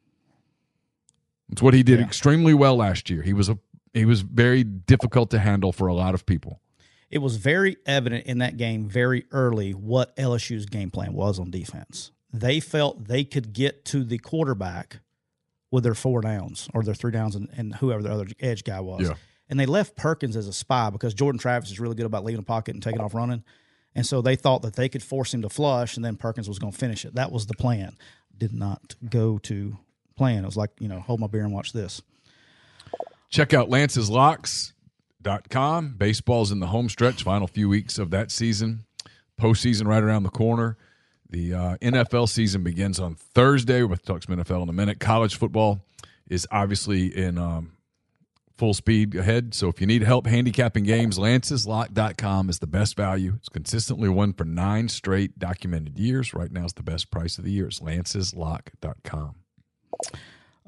It's 1.51 1.61
what 1.61 1.73
he 1.73 1.83
did 1.83 1.99
Yeah. 1.99 2.05
extremely 2.05 2.53
well 2.53 2.75
last 2.75 3.09
year. 3.09 3.21
He 3.21 3.33
was 3.33 3.49
a 3.49 3.57
he 3.93 4.03
was 4.05 4.21
very 4.21 4.63
difficult 4.63 5.29
to 5.31 5.39
handle 5.39 5.71
for 5.71 5.87
a 5.87 5.93
lot 5.93 6.13
of 6.13 6.25
people. 6.25 6.59
it 7.09 7.19
was 7.19 7.37
very 7.37 7.77
evident 7.85 8.25
in 8.25 8.39
that 8.39 8.57
game 8.57 8.89
very 8.89 9.25
early 9.31 9.71
what 9.73 10.13
LSU's 10.17 10.65
game 10.65 10.89
plan 10.91 11.13
was 11.13 11.39
on 11.39 11.49
defense. 11.51 12.11
They 12.33 12.59
felt 12.59 13.07
they 13.07 13.23
could 13.23 13.53
get 13.53 13.85
to 13.85 14.03
the 14.03 14.17
quarterback 14.17 14.99
with 15.71 15.83
their 15.85 15.93
four 15.93 16.19
downs 16.21 16.67
or 16.73 16.83
their 16.83 16.93
three 16.95 17.11
downs 17.11 17.35
and, 17.35 17.47
and 17.55 17.75
whoever 17.75 18.01
the 18.03 18.11
other 18.11 18.25
edge 18.39 18.63
guy 18.65 18.81
was. 18.81 19.03
Yeah. 19.07 19.13
And 19.47 19.57
they 19.59 19.65
left 19.67 19.95
Perkins 19.95 20.35
as 20.35 20.47
a 20.47 20.51
spy 20.53 20.89
because 20.89 21.13
Jordan 21.13 21.39
Travis 21.39 21.69
is 21.71 21.79
really 21.79 21.95
good 21.95 22.05
about 22.07 22.25
leaving 22.25 22.39
a 22.39 22.43
pocket 22.43 22.73
and 22.73 22.83
taking 22.83 22.99
off 22.99 23.13
running. 23.13 23.43
And 23.93 24.05
so 24.05 24.21
they 24.21 24.35
thought 24.35 24.61
that 24.63 24.75
they 24.75 24.89
could 24.89 25.03
force 25.03 25.33
him 25.33 25.41
to 25.43 25.49
flush 25.49 25.95
and 25.95 26.03
then 26.03 26.17
Perkins 26.17 26.49
was 26.49 26.59
going 26.59 26.73
to 26.73 26.77
finish 26.77 27.05
it. 27.05 27.15
That 27.15 27.31
was 27.31 27.45
the 27.45 27.53
plan. 27.53 27.95
Did 28.37 28.51
not 28.51 28.95
go 29.09 29.37
to 29.37 29.77
plan. 30.15 30.43
It 30.43 30.47
was 30.47 30.57
like, 30.57 30.71
you 30.79 30.87
know, 30.87 30.99
hold 30.99 31.19
my 31.19 31.27
beer 31.27 31.43
and 31.43 31.53
watch 31.53 31.73
this. 31.73 32.01
Check 33.29 33.53
out 33.53 33.69
lanceslocks.com. 33.69 35.95
Baseball's 35.97 36.51
in 36.51 36.59
the 36.59 36.67
home 36.67 36.89
stretch, 36.89 37.23
final 37.23 37.47
few 37.47 37.69
weeks 37.69 37.97
of 37.97 38.11
that 38.11 38.29
season. 38.31 38.83
Postseason 39.39 39.87
right 39.87 40.03
around 40.03 40.23
the 40.23 40.29
corner. 40.29 40.77
The 41.29 41.53
uh, 41.53 41.77
NFL 41.77 42.27
season 42.29 42.63
begins 42.63 42.99
on 42.99 43.15
Thursday. 43.15 43.83
We're 43.83 43.95
talk 43.97 44.23
some 44.23 44.37
NFL 44.37 44.63
in 44.63 44.69
a 44.69 44.73
minute. 44.73 44.99
College 44.99 45.35
football 45.35 45.81
is 46.29 46.47
obviously 46.51 47.15
in 47.15 47.37
um, 47.37 47.75
full 48.57 48.73
speed 48.73 49.15
ahead. 49.15 49.53
So 49.53 49.67
if 49.67 49.81
you 49.81 49.87
need 49.87 50.03
help 50.03 50.27
handicapping 50.27 50.83
games, 50.83 51.17
lanceslock.com 51.17 52.49
is 52.49 52.59
the 52.59 52.67
best 52.67 52.95
value. 52.95 53.33
It's 53.37 53.49
consistently 53.49 54.09
won 54.09 54.33
for 54.33 54.45
nine 54.45 54.87
straight 54.87 55.37
documented 55.37 55.99
years. 55.99 56.33
Right 56.33 56.51
now, 56.51 56.63
it's 56.63 56.73
the 56.73 56.83
best 56.83 57.11
price 57.11 57.37
of 57.37 57.43
the 57.43 57.51
year. 57.51 57.67
It's 57.67 57.79
lanceslock.com. 57.79 59.35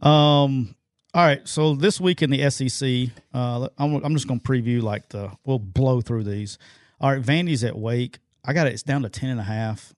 Um. 0.01 0.75
All 1.13 1.23
right. 1.25 1.47
So 1.47 1.73
this 1.73 1.99
week 1.99 2.21
in 2.21 2.29
the 2.29 2.47
SEC, 2.49 3.09
uh, 3.33 3.69
I'm, 3.77 3.95
I'm 4.03 4.13
just 4.13 4.27
going 4.27 4.39
to 4.39 4.47
preview 4.47 4.81
like 4.81 5.09
the. 5.09 5.31
We'll 5.45 5.59
blow 5.59 6.01
through 6.01 6.23
these. 6.25 6.57
All 6.99 7.11
right. 7.11 7.21
Vandy's 7.21 7.63
at 7.63 7.77
Wake. 7.77 8.19
I 8.45 8.53
got 8.53 8.67
it. 8.67 8.73
It's 8.73 8.83
down 8.83 9.01
to 9.03 9.09
ten 9.09 9.29
and 9.29 9.39
a 9.39 9.43
half. 9.43 9.93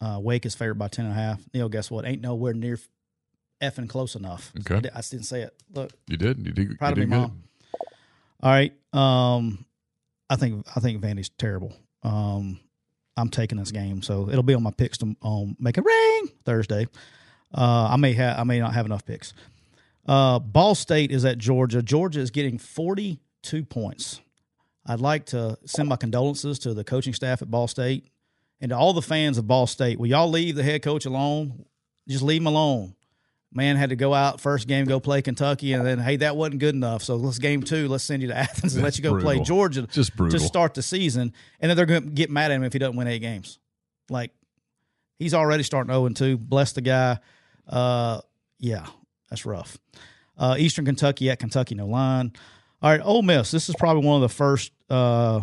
Uh, 0.00 0.18
Wake 0.20 0.44
is 0.44 0.54
favored 0.54 0.74
by 0.78 0.88
ten 0.88 1.04
and 1.06 1.12
a 1.14 1.16
half. 1.16 1.40
Neil, 1.54 1.68
guess 1.68 1.90
what? 1.90 2.04
Ain't 2.04 2.20
nowhere 2.20 2.52
near 2.52 2.78
effing 3.62 3.88
close 3.88 4.14
enough. 4.16 4.52
Okay. 4.60 4.74
I, 4.76 4.80
di- 4.80 4.90
I 4.90 4.96
just 4.96 5.10
didn't 5.12 5.26
say 5.26 5.42
it. 5.42 5.54
Look, 5.72 5.92
You 6.08 6.16
did. 6.16 6.38
You 6.44 6.52
did, 6.52 6.78
Proud 6.78 6.88
you 6.96 7.04
of 7.04 7.08
did 7.08 7.08
me. 7.10 7.16
Mom. 7.16 7.42
All 8.42 8.50
right. 8.52 8.72
Um, 8.92 9.64
I 10.28 10.36
think 10.36 10.66
I 10.74 10.80
think 10.80 11.00
Vandy's 11.00 11.28
terrible. 11.30 11.72
Um, 12.02 12.58
I'm 13.16 13.28
taking 13.30 13.56
this 13.58 13.70
game, 13.70 14.02
so 14.02 14.28
it'll 14.28 14.42
be 14.42 14.54
on 14.54 14.62
my 14.62 14.72
picks 14.72 14.98
to 14.98 15.16
um, 15.22 15.56
make 15.58 15.78
a 15.78 15.82
ring 15.82 16.28
Thursday. 16.44 16.86
Uh, 17.54 17.88
I 17.92 17.96
may 17.96 18.12
have 18.14 18.38
I 18.38 18.44
may 18.44 18.58
not 18.58 18.74
have 18.74 18.86
enough 18.86 19.04
picks. 19.04 19.32
Uh, 20.06 20.38
Ball 20.38 20.74
State 20.74 21.10
is 21.10 21.24
at 21.24 21.38
Georgia. 21.38 21.82
Georgia 21.82 22.20
is 22.20 22.30
getting 22.30 22.58
42 22.58 23.64
points. 23.64 24.20
I'd 24.86 25.00
like 25.00 25.26
to 25.26 25.58
send 25.64 25.88
my 25.88 25.96
condolences 25.96 26.58
to 26.60 26.74
the 26.74 26.84
coaching 26.84 27.12
staff 27.12 27.42
at 27.42 27.50
Ball 27.50 27.66
State 27.66 28.06
and 28.60 28.70
to 28.70 28.76
all 28.76 28.92
the 28.92 29.02
fans 29.02 29.36
of 29.36 29.48
Ball 29.48 29.66
State. 29.66 29.98
Will 29.98 30.06
y'all 30.06 30.30
leave 30.30 30.54
the 30.54 30.62
head 30.62 30.82
coach 30.82 31.06
alone? 31.06 31.64
Just 32.08 32.22
leave 32.22 32.40
him 32.40 32.46
alone 32.46 32.94
man 33.56 33.76
had 33.76 33.90
to 33.90 33.96
go 33.96 34.12
out 34.12 34.40
first 34.40 34.68
game 34.68 34.84
go 34.84 35.00
play 35.00 35.22
kentucky 35.22 35.72
and 35.72 35.84
then 35.84 35.98
hey 35.98 36.16
that 36.16 36.36
wasn't 36.36 36.58
good 36.58 36.74
enough 36.74 37.02
so 37.02 37.16
let's 37.16 37.38
game 37.38 37.62
two 37.62 37.88
let's 37.88 38.04
send 38.04 38.20
you 38.22 38.28
to 38.28 38.36
athens 38.36 38.74
and 38.74 38.84
let 38.84 38.96
you 38.96 39.02
go 39.02 39.18
play 39.18 39.40
georgia 39.40 39.86
Just 39.86 40.14
brutal. 40.14 40.38
to 40.38 40.44
start 40.44 40.74
the 40.74 40.82
season 40.82 41.32
and 41.60 41.70
then 41.70 41.76
they're 41.76 41.86
going 41.86 42.02
to 42.04 42.10
get 42.10 42.30
mad 42.30 42.50
at 42.50 42.56
him 42.56 42.64
if 42.64 42.72
he 42.72 42.78
doesn't 42.78 42.96
win 42.96 43.08
eight 43.08 43.20
games 43.20 43.58
like 44.10 44.30
he's 45.18 45.32
already 45.34 45.62
starting 45.62 45.90
0 45.90 46.06
and 46.06 46.16
2 46.16 46.36
bless 46.36 46.72
the 46.72 46.82
guy 46.82 47.18
uh 47.68 48.20
yeah 48.58 48.86
that's 49.30 49.46
rough 49.46 49.78
uh 50.38 50.54
eastern 50.58 50.84
kentucky 50.84 51.30
at 51.30 51.38
kentucky 51.38 51.74
no 51.74 51.86
line 51.86 52.32
all 52.82 52.90
right 52.90 53.00
Ole 53.02 53.22
miss 53.22 53.50
this 53.50 53.68
is 53.68 53.74
probably 53.76 54.06
one 54.06 54.22
of 54.22 54.28
the 54.28 54.34
first 54.34 54.72
uh 54.90 55.40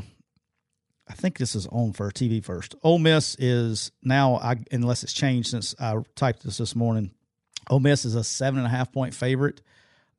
I 1.08 1.14
think 1.16 1.38
this 1.38 1.54
is 1.54 1.68
on 1.68 1.94
for 1.94 2.10
TV 2.12 2.44
first. 2.44 2.76
Ole 2.82 2.98
Miss 2.98 3.36
is 3.38 3.92
now, 4.02 4.36
I, 4.38 4.56
unless 4.72 5.04
it's 5.04 5.14
changed 5.14 5.50
since 5.50 5.76
I 5.80 5.98
typed 6.16 6.44
this 6.44 6.58
this 6.58 6.76
morning. 6.76 7.12
Ole 7.70 7.82
Miss 7.82 8.06
is 8.06 8.16
a 8.16 8.24
seven 8.24 8.60
and 8.60 8.66
a 8.66 8.70
half 8.70 8.92
point 8.92 9.14
favorite 9.14 9.62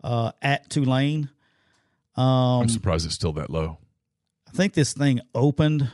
uh, 0.02 0.32
at 0.42 0.68
Tulane. 0.70 1.30
Um, 2.16 2.62
I'm 2.62 2.68
surprised 2.68 3.06
it's 3.06 3.14
still 3.14 3.32
that 3.34 3.50
low. 3.50 3.78
I 4.46 4.52
think 4.52 4.74
this 4.74 4.92
thing 4.92 5.20
opened. 5.34 5.90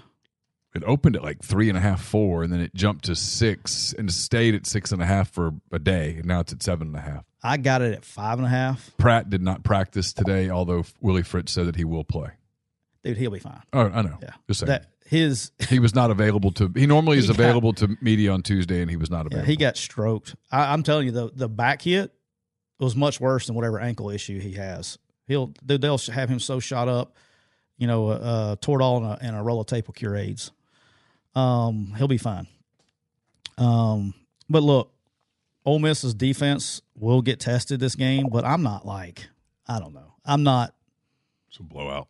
It 0.75 0.85
opened 0.85 1.17
at 1.17 1.23
like 1.23 1.43
three 1.43 1.69
and 1.69 1.77
a 1.77 1.81
half, 1.81 2.01
four, 2.01 2.45
and 2.45 2.53
then 2.53 2.61
it 2.61 2.75
jumped 2.75 3.07
to 3.07 3.17
six 3.17 3.93
and 3.99 4.13
stayed 4.13 4.55
at 4.55 4.67
six 4.67 4.93
and 4.93 5.03
a 5.03 5.07
half 5.07 5.31
for 5.31 5.53
a 5.73 5.81
day. 5.81 6.17
And 6.19 6.27
now 6.27 6.41
it's 6.41 6.53
at 6.53 6.63
seven 6.63 6.89
and 6.89 6.97
a 6.97 7.01
half. 7.01 7.25
I 7.43 7.57
got 7.57 7.83
it 7.83 7.93
at 7.93 8.05
five 8.05 8.39
and 8.39 8.47
a 8.47 8.51
half. 8.51 8.91
Pratt 8.97 9.31
did 9.31 9.43
not 9.43 9.65
practice 9.65 10.13
today, 10.13 10.49
although 10.49 10.85
Willie 11.01 11.23
Fritz 11.25 11.53
said 11.53 11.67
that 11.67 11.77
he 11.77 11.85
will 11.85 12.05
play. 12.05 12.31
Dude, 13.03 13.17
he'll 13.17 13.31
be 13.31 13.41
fine. 13.41 13.63
Oh, 13.73 13.81
I 13.89 14.03
know. 14.03 14.19
Yeah, 14.23 14.31
Just 14.47 14.61
saying. 14.61 14.69
that 14.69 14.87
his 15.07 15.51
he 15.69 15.81
was 15.81 15.93
not 15.95 16.11
available 16.13 16.53
to. 16.53 16.71
He 16.77 16.87
normally 16.87 17.19
is 17.19 17.25
He 17.29 17.29
got- 17.33 17.41
available 17.41 17.73
to 17.75 17.97
media 18.01 18.31
on 18.33 18.43
Tuesday, 18.43 18.81
and 18.81 18.89
he 18.91 18.97
was 18.97 19.11
not 19.11 19.23
yeah, 19.23 19.39
available. 19.39 19.47
he 19.47 19.57
got 19.57 19.77
stroked. 19.77 20.37
I, 20.53 20.73
I'm 20.73 20.83
telling 20.85 21.07
you, 21.07 21.13
the 21.13 21.31
the 21.35 21.49
back 21.49 21.83
hit 21.83 22.13
was 22.79 22.95
much 22.95 23.21
worse 23.21 23.47
than 23.47 23.57
whatever 23.57 23.81
ankle 23.81 24.11
issue 24.11 24.39
he 24.39 24.53
has. 24.53 24.99
He'll 25.27 25.47
dude, 25.67 25.81
they'll 25.81 25.99
have 25.99 26.29
him 26.29 26.39
so 26.39 26.61
shot 26.61 26.89
up, 26.89 27.17
you 27.77 27.87
know, 27.89 28.09
uh, 28.09 28.13
uh 28.13 28.57
Toradol 28.57 28.99
and 28.99 29.07
a, 29.07 29.19
and 29.21 29.37
a 29.37 29.43
roll 29.43 29.61
of 29.61 29.67
tape 29.67 29.89
will 29.89 29.95
cure 29.95 30.15
AIDS. 30.15 30.53
Um, 31.35 31.95
he'll 31.97 32.09
be 32.09 32.19
fine. 32.19 32.47
Um, 33.59 34.15
but 34.49 34.63
look, 34.63 34.93
Ole 35.65 35.79
Miss's 35.79 36.15
defense 36.15 36.81
will 36.95 37.23
get 37.23 37.41
tested 37.41 37.81
this 37.81 37.95
game, 37.95 38.29
but 38.31 38.45
I'm 38.45 38.63
not 38.63 38.87
like 38.87 39.29
I 39.69 39.79
don't 39.79 39.95
know. 39.95 40.15
I'm 40.25 40.43
not 40.43 40.75
It's 41.49 41.59
a 41.59 41.63
blowout. 41.63 42.09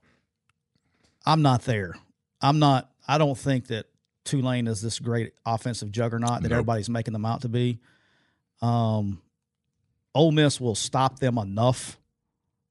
I'm 1.27 1.43
not 1.43 1.63
there. 1.63 1.95
I'm 2.41 2.59
not. 2.59 2.91
I 3.07 3.19
don't 3.19 3.37
think 3.37 3.67
that 3.67 3.87
Tulane 4.25 4.67
is 4.67 4.81
this 4.81 4.99
great 4.99 5.33
offensive 5.45 5.91
juggernaut 5.91 6.43
that 6.43 6.49
Nope. 6.49 6.53
everybody's 6.53 6.89
making 6.89 7.13
them 7.13 7.27
out 7.27 7.43
to 7.43 7.49
be. 7.49 7.79
Um, 8.63 9.21
Ole 10.15 10.33
Miss 10.33 10.61
will 10.61 10.75
stop 10.75 11.19
them 11.19 11.37
enough, 11.39 11.99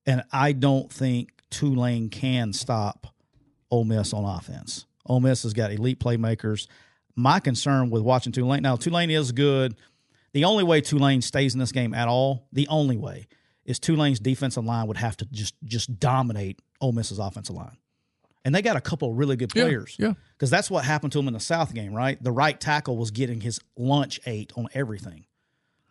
and 0.05 0.23
I 0.31 0.53
don't 0.53 0.91
think 0.91 1.29
Tulane 1.49 2.09
can 2.09 2.53
stop 2.53 3.07
Ole 3.69 3.85
Miss 3.85 4.13
on 4.13 4.25
offense. 4.25 4.85
Ole 5.09 5.19
Miss 5.19 5.43
has 5.43 5.53
got 5.53 5.71
elite 5.71 5.99
playmakers. 5.99 6.67
My 7.15 7.39
concern 7.39 7.89
with 7.89 8.03
watching 8.03 8.31
Tulane 8.31 8.61
now, 8.63 8.75
Tulane 8.77 9.09
is 9.09 9.31
good. 9.33 9.75
The 10.31 10.45
only 10.45 10.63
way 10.63 10.79
Tulane 10.79 11.21
stays 11.21 11.53
in 11.53 11.59
this 11.59 11.71
game 11.71 11.93
at 11.93 12.07
all, 12.07 12.47
the 12.53 12.67
only 12.67 12.95
way, 12.95 13.27
is 13.65 13.79
Tulane's 13.79 14.19
defensive 14.19 14.63
line 14.63 14.87
would 14.87 14.97
have 14.97 15.17
to 15.17 15.25
just 15.25 15.55
just 15.65 15.99
dominate 15.99 16.61
Ole 16.79 16.91
Miss's 16.91 17.19
offensive 17.19 17.55
line, 17.55 17.77
and 18.45 18.53
they 18.53 18.61
got 18.61 18.75
a 18.77 18.81
couple 18.81 19.11
of 19.11 19.17
really 19.17 19.35
good 19.35 19.49
players. 19.49 19.95
yeah. 19.99 20.13
because 20.33 20.49
that's 20.49 20.69
what 20.71 20.85
happened 20.85 21.11
to 21.13 21.19
him 21.19 21.27
in 21.27 21.33
the 21.33 21.39
South 21.39 21.73
game, 21.73 21.93
right? 21.93 22.21
The 22.23 22.31
right 22.31 22.59
tackle 22.59 22.95
was 22.95 23.11
getting 23.11 23.41
his 23.41 23.59
lunch 23.75 24.19
ate 24.27 24.53
on 24.55 24.67
everything. 24.73 25.25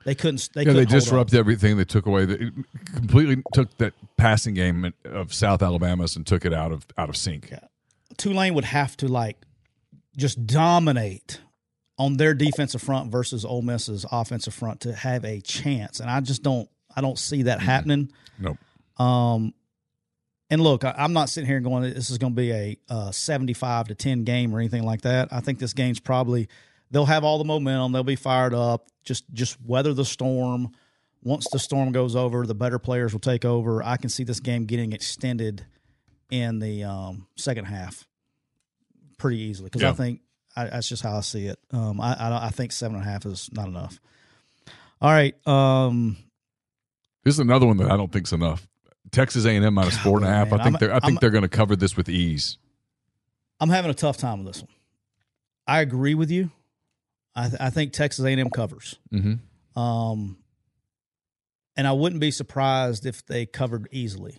They 0.05 0.15
couldn't. 0.15 0.49
They 0.55 0.63
Yeah, 0.63 0.73
they 0.73 0.81
couldn't 0.87 0.95
up. 0.95 1.01
disrupted 1.01 1.39
everything. 1.39 1.77
They 1.77 1.85
took 1.85 2.07
away 2.07 2.25
the 2.25 2.53
completely 2.95 3.43
took 3.53 3.77
that 3.79 3.93
passing 4.17 4.55
game 4.55 4.95
of 5.05 5.35
South 5.35 5.63
Alabama's 5.63 6.17
and 6.17 6.25
took 6.27 6.45
it 6.47 6.55
out 6.55 6.71
of 6.73 6.87
out 6.97 7.09
of 7.09 7.17
sync. 7.17 7.53
Tulane 8.17 8.55
would 8.55 8.65
have 8.65 8.97
to 8.99 9.09
like 9.09 9.37
just 10.17 10.47
dominate 10.47 11.41
on 11.99 12.17
their 12.17 12.35
defensive 12.35 12.81
front 12.81 13.11
versus 13.11 13.45
Ole 13.45 13.63
Miss's 13.63 14.07
offensive 14.11 14.55
front 14.55 14.81
to 14.81 14.93
have 14.93 15.25
a 15.25 15.41
chance, 15.41 16.01
and 16.01 16.11
I 16.11 16.21
just 16.21 16.43
don't. 16.43 16.69
I 16.97 17.01
don't 17.01 17.19
see 17.19 17.43
that 17.43 17.61
happening. 17.61 18.11
Nope. 18.41 18.57
Um, 18.99 19.55
and 20.51 20.61
look, 20.61 20.85
I, 20.85 20.95
I'm 20.97 21.13
not 21.13 21.29
sitting 21.29 21.47
here 21.47 21.61
going, 21.61 21.83
this 21.83 22.11
is 22.11 22.19
going 22.19 22.33
to 22.33 22.37
be 22.37 22.51
a 22.51 22.77
uh, 22.89 23.11
75 23.11 23.89
to 23.89 23.95
10 23.95 24.25
game 24.25 24.55
or 24.55 24.59
anything 24.59 24.83
like 24.83 25.03
that. 25.03 25.29
I 25.31 25.41
think 25.41 25.59
this 25.59 25.75
game's 25.75 26.01
probably 26.01 26.49
they'll 26.91 27.07
have 27.07 27.25
all 27.25 27.39
the 27.39 27.45
momentum. 27.45 27.93
They'll 27.93 28.03
be 28.03 28.17
fired 28.17 28.55
up. 28.55 28.89
Just 29.05 29.25
just 29.33 29.61
weather 29.63 29.95
the 29.95 30.05
storm. 30.05 30.73
Once 31.23 31.49
the 31.51 31.59
storm 31.59 31.93
goes 31.93 32.15
over, 32.15 32.47
the 32.47 32.55
better 32.55 32.79
players 32.79 33.13
will 33.13 33.21
take 33.21 33.45
over. 33.45 33.83
I 33.83 33.97
can 33.97 34.09
see 34.09 34.25
this 34.25 34.41
game 34.41 34.67
getting 34.67 34.93
extended 34.93 35.67
in 36.31 36.59
the 36.59 36.85
um, 36.85 37.27
second 37.37 37.65
half 37.67 38.07
pretty 39.19 39.39
easily 39.39 39.67
because 39.71 39.83
I 39.83 39.93
think 39.93 40.21
I, 40.57 40.65
that's 40.67 40.89
just 40.89 41.03
how 41.03 41.17
I 41.17 41.21
see 41.21 41.47
it. 41.47 41.59
Um, 41.73 42.01
I, 42.01 42.15
I 42.15 42.47
I 42.47 42.51
think 42.51 42.73
seven 42.73 42.97
and 42.97 43.05
a 43.07 43.11
half 43.11 43.25
is 43.27 43.49
not 43.53 43.67
enough. 43.69 43.99
All 45.01 45.11
right. 45.11 45.35
Um, 45.47 46.17
This 47.25 47.35
is 47.35 47.41
another 47.41 47.67
one 47.67 47.77
that 47.79 47.91
I 47.91 47.97
don't 47.97 48.13
think's 48.13 48.33
enough. 48.33 48.67
Texas 49.11 49.45
A 49.47 49.51
and 49.51 49.65
M 49.65 49.75
minus 49.75 49.97
four 49.99 50.19
and 50.19 50.27
a 50.27 50.29
half. 50.29 50.51
man, 50.51 50.61
I 50.61 50.65
think 50.65 50.75
I'm- 50.75 50.81
they're 50.81 50.95
I 50.95 51.01
think 51.01 51.05
I'm- 51.13 51.19
they're 51.21 51.31
going 51.31 51.43
to 51.43 51.49
cover 51.49 51.77
this 51.77 51.97
with 51.97 52.09
ease. 52.09 52.59
I'm 53.61 53.71
having 53.71 53.91
a 53.91 53.95
tough 53.95 54.17
time 54.19 54.45
with 54.45 54.55
this 54.55 54.63
one. 54.63 54.71
I 55.67 55.81
agree 55.81 56.15
with 56.15 56.31
you. 56.31 56.51
I, 57.35 57.49
th- 57.49 57.61
I 57.61 57.71
think 57.71 57.93
Texas 57.93 58.25
A&M 58.25 58.51
covers. 58.51 58.99
Mm-hmm. 59.13 59.79
Um, 59.81 60.39
and 61.77 61.87
I 61.87 61.93
wouldn't 61.93 62.21
be 62.21 62.31
surprised 62.31 63.07
if 63.07 63.25
they 63.27 63.47
covered 63.47 63.89
easily. 63.93 64.39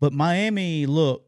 But 0.00 0.12
Miami, 0.12 0.86
look, 0.86 1.24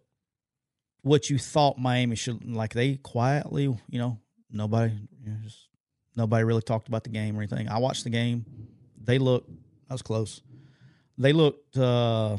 what 1.03 1.31
you 1.31 1.39
thought 1.39 1.79
Miami 1.79 2.17
should 2.17 2.45
like. 2.45 2.75
They 2.75 2.97
quietly, 2.97 3.65
you 3.89 3.99
know, 3.99 4.19
nobody, 4.51 4.93
you 5.25 5.31
know, 5.31 5.37
just 5.43 5.69
nobody 6.17 6.45
really 6.45 6.63
talked 6.63 6.89
about 6.89 7.05
the 7.05 7.11
game 7.11 7.37
or 7.37 7.41
anything. 7.41 7.69
I 7.69 7.79
watched 7.79 8.05
the 8.05 8.11
game. 8.11 8.45
They 9.03 9.19
looked. 9.19 9.49
That 9.89 9.95
was 9.95 10.03
close. 10.03 10.43
They 11.17 11.33
looked 11.33 11.77
uh, 11.79 12.37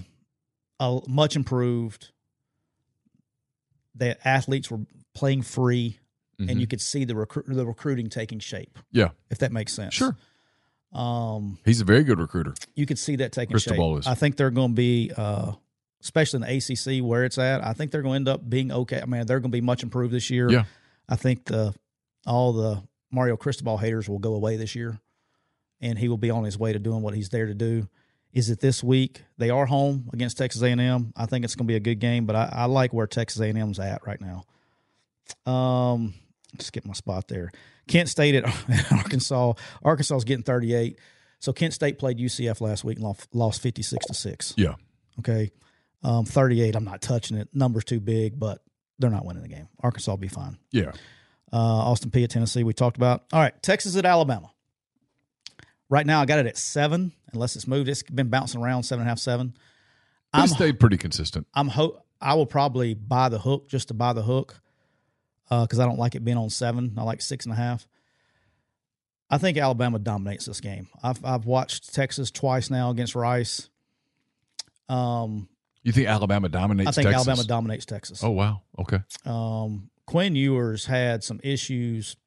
uh, 0.79 0.99
much 1.07 1.35
improved. 1.35 2.11
The 3.95 4.15
athletes 4.27 4.69
were 4.69 4.79
playing 5.15 5.41
free, 5.41 5.99
and 6.37 6.61
you 6.61 6.67
could 6.67 6.79
see 6.79 7.03
the 7.05 7.15
recru- 7.15 7.45
the 7.53 7.65
recruiting 7.65 8.07
taking 8.07 8.39
shape. 8.39 8.77
Yeah, 8.91 9.09
If 9.29 9.39
that 9.39 9.51
makes 9.51 9.73
sense. 9.73 9.93
sure. 9.93 10.15
Um, 10.93 11.57
He's 11.65 11.81
a 11.81 11.85
very 11.85 12.03
good 12.03 12.19
recruiter. 12.19 12.53
you 12.75 12.85
could 12.85 12.97
see 12.99 13.17
that 13.17 13.31
taking 13.31 13.51
Cristobal 13.51 13.95
shape. 13.95 13.99
is. 14.01 14.07
I 14.07 14.13
think 14.15 14.37
they're 14.37 14.49
going 14.51 14.71
to 14.71 14.75
be, 14.75 15.11
uh, 15.15 15.51
especially 16.01 16.37
in 16.37 16.41
the 16.41 16.99
ACC 16.99 17.03
where 17.03 17.25
it's 17.25 17.37
at. 17.37 17.63
I 17.63 17.73
think 17.73 17.91
they're 17.91 18.01
going 18.01 18.25
to 18.25 18.31
end 18.31 18.35
up 18.39 18.49
being 18.49 18.71
okay. 18.71 19.01
I 19.01 19.05
mean, 19.05 19.25
they're 19.25 19.39
going 19.39 19.51
to 19.51 19.55
be 19.55 19.61
much 19.61 19.83
improved 19.83 20.13
this 20.13 20.29
year. 20.29 20.49
Yeah. 20.49 20.63
I 21.07 21.15
think 21.15 21.45
the 21.45 21.73
all 22.25 22.53
the 22.53 22.83
Mario 23.11 23.37
Cristobal 23.37 23.77
haters 23.77 24.07
will 24.07 24.19
go 24.19 24.35
away 24.35 24.57
this 24.57 24.75
year, 24.75 24.99
and 25.81 25.97
he 25.97 26.07
will 26.07 26.17
be 26.17 26.29
on 26.29 26.43
his 26.43 26.57
way 26.57 26.73
to 26.73 26.79
doing 26.79 27.01
what 27.01 27.15
he's 27.15 27.29
there 27.29 27.47
to 27.47 27.53
do. 27.53 27.87
Is 28.31 28.51
it 28.51 28.59
this 28.59 28.83
week? 28.83 29.23
They 29.39 29.49
are 29.49 29.65
home 29.65 30.07
against 30.13 30.37
Texas 30.37 30.61
A&M. 30.61 31.13
I 31.17 31.25
think 31.25 31.43
it's 31.43 31.55
going 31.55 31.65
to 31.65 31.71
be 31.71 31.75
a 31.75 31.79
good 31.79 31.99
game, 31.99 32.27
but 32.27 32.35
I, 32.35 32.49
I 32.51 32.65
like 32.65 32.93
where 32.93 33.07
Texas 33.07 33.41
A&M's 33.41 33.79
at 33.79 34.05
right 34.05 34.19
now. 34.21 34.43
Um, 35.51 36.13
skip 36.59 36.85
my 36.85 36.93
spot 36.93 37.27
there. 37.27 37.51
Kent 37.87 38.07
State 38.07 38.35
at 38.35 38.45
Arkansas. 38.91 39.53
Arkansas 39.83 40.17
is 40.17 40.23
getting 40.25 40.43
38. 40.43 40.99
So 41.39 41.53
Kent 41.53 41.73
State 41.73 41.97
played 41.97 42.19
UCF 42.19 42.61
last 42.61 42.83
week 42.83 42.97
and 42.97 43.05
lost, 43.05 43.27
lost 43.33 43.61
56 43.61 44.05
to 44.05 44.13
6. 44.13 44.53
Yeah, 44.57 44.75
Okay. 45.19 45.51
Um, 46.03 46.25
38, 46.25 46.75
I'm 46.75 46.85
not 46.85 47.01
touching 47.01 47.37
it. 47.37 47.49
Number's 47.53 47.83
too 47.83 47.99
big, 47.99 48.39
but 48.39 48.63
they're 48.99 49.09
not 49.09 49.25
winning 49.25 49.43
the 49.43 49.49
game. 49.49 49.67
Arkansas 49.81 50.11
will 50.11 50.17
be 50.17 50.27
fine. 50.27 50.57
yeah. 50.71 50.91
Uh, 51.51 51.55
Austin 51.57 52.11
Peay 52.11 52.25
at 52.25 52.29
Tennessee, 52.29 52.63
we 52.63 52.73
talked 52.73 52.95
about. 52.97 53.23
All 53.33 53.39
right, 53.39 53.59
Texas 53.63 53.95
at 53.95 54.05
Alabama. 54.05 54.51
Right 55.89 56.05
now, 56.05 56.21
I 56.21 56.25
got 56.27 56.37
it 56.37 56.45
at 56.45 56.57
seven, 56.57 57.11
unless 57.33 57.55
it's 57.55 57.65
moved. 57.65 57.89
It's 57.89 58.03
been 58.03 58.29
bouncing 58.29 58.61
around 58.61 58.83
seven 58.83 59.01
and 59.01 59.07
a 59.07 59.09
half, 59.09 59.17
seven. 59.17 59.55
I'm 60.31 60.47
stayed 60.47 60.79
pretty 60.79 60.97
consistent. 60.97 61.47
I'm 61.55 61.67
ho- 61.69 62.03
I 62.21 62.35
will 62.35 62.45
probably 62.45 62.93
buy 62.93 63.29
the 63.29 63.39
hook 63.39 63.67
just 63.67 63.87
to 63.87 63.95
buy 63.95 64.13
the 64.13 64.21
hook 64.21 64.61
because 65.49 65.79
I 65.79 65.85
don't 65.87 65.97
like 65.97 66.13
it 66.13 66.23
being 66.23 66.37
on 66.37 66.51
seven. 66.51 66.93
I 66.99 67.01
like 67.01 67.19
six 67.21 67.45
and 67.47 67.53
a 67.53 67.57
half. 67.57 67.87
I 69.31 69.39
think 69.39 69.57
Alabama 69.57 69.97
dominates 69.97 70.45
this 70.45 70.61
game. 70.61 70.87
I've 71.01 71.25
I've 71.25 71.45
watched 71.47 71.95
Texas 71.95 72.29
twice 72.29 72.69
now 72.69 72.91
against 72.91 73.15
Rice. 73.15 73.69
Um, 74.87 75.49
You 75.83 75.91
think 75.91 76.07
Alabama 76.07 76.49
dominates? 76.49 76.89
I 76.89 76.91
think 76.91 77.07
Texas? 77.07 77.27
Alabama 77.27 77.47
dominates 77.47 77.85
Texas. 77.85 78.23
Oh 78.23 78.31
wow. 78.31 78.61
Okay. 78.77 78.99
Um, 79.25 79.89
Quinn 80.05 80.35
Ewers 80.35 80.85
had 80.85 81.23
some 81.23 81.39
issues 81.43 82.17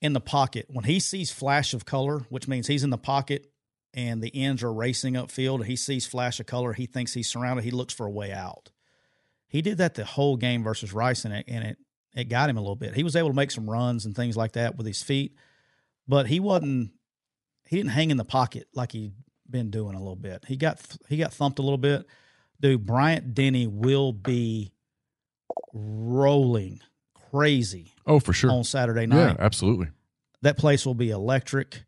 in 0.00 0.12
the 0.12 0.20
pocket 0.20 0.66
when 0.68 0.84
he 0.84 0.98
sees 0.98 1.30
flash 1.30 1.74
of 1.74 1.84
color, 1.84 2.20
which 2.28 2.48
means 2.48 2.66
he's 2.66 2.84
in 2.84 2.90
the 2.90 2.98
pocket 2.98 3.48
and 3.94 4.22
the 4.22 4.34
ends 4.34 4.62
are 4.62 4.72
racing 4.72 5.14
upfield. 5.14 5.64
He 5.64 5.76
sees 5.76 6.06
flash 6.06 6.40
of 6.40 6.46
color. 6.46 6.72
He 6.72 6.86
thinks 6.86 7.14
he's 7.14 7.28
surrounded. 7.28 7.64
He 7.64 7.70
looks 7.70 7.92
for 7.92 8.06
a 8.06 8.10
way 8.10 8.32
out. 8.32 8.70
He 9.48 9.60
did 9.60 9.78
that 9.78 9.94
the 9.94 10.04
whole 10.04 10.36
game 10.36 10.62
versus 10.64 10.92
Rice, 10.92 11.24
and 11.24 11.34
it 11.34 11.44
and 11.46 11.64
it 11.64 11.78
it 12.14 12.24
got 12.24 12.48
him 12.48 12.56
a 12.56 12.60
little 12.60 12.76
bit. 12.76 12.94
He 12.94 13.04
was 13.04 13.16
able 13.16 13.28
to 13.28 13.36
make 13.36 13.50
some 13.50 13.68
runs 13.68 14.06
and 14.06 14.16
things 14.16 14.36
like 14.36 14.52
that 14.52 14.76
with 14.76 14.86
his 14.86 15.02
feet, 15.02 15.36
but 16.08 16.26
he 16.26 16.40
wasn't. 16.40 16.92
He 17.68 17.76
didn't 17.76 17.92
hang 17.92 18.10
in 18.10 18.16
the 18.16 18.24
pocket 18.24 18.66
like 18.74 18.92
he'd 18.92 19.14
been 19.48 19.70
doing 19.70 19.94
a 19.94 19.98
little 19.98 20.16
bit. 20.16 20.44
He 20.46 20.56
got 20.56 20.80
he 21.08 21.16
got 21.18 21.32
thumped 21.32 21.58
a 21.58 21.62
little 21.62 21.78
bit. 21.78 22.06
Dude, 22.62 22.86
Bryant 22.86 23.34
Denny 23.34 23.66
will 23.66 24.12
be 24.12 24.72
rolling 25.74 26.80
crazy 27.30 27.92
Oh, 28.06 28.18
for 28.20 28.32
sure. 28.32 28.50
on 28.50 28.64
Saturday 28.64 29.06
night. 29.06 29.16
yeah, 29.18 29.36
absolutely. 29.38 29.88
That 30.42 30.56
place 30.56 30.86
will 30.86 30.94
be 30.94 31.10
electric. 31.10 31.84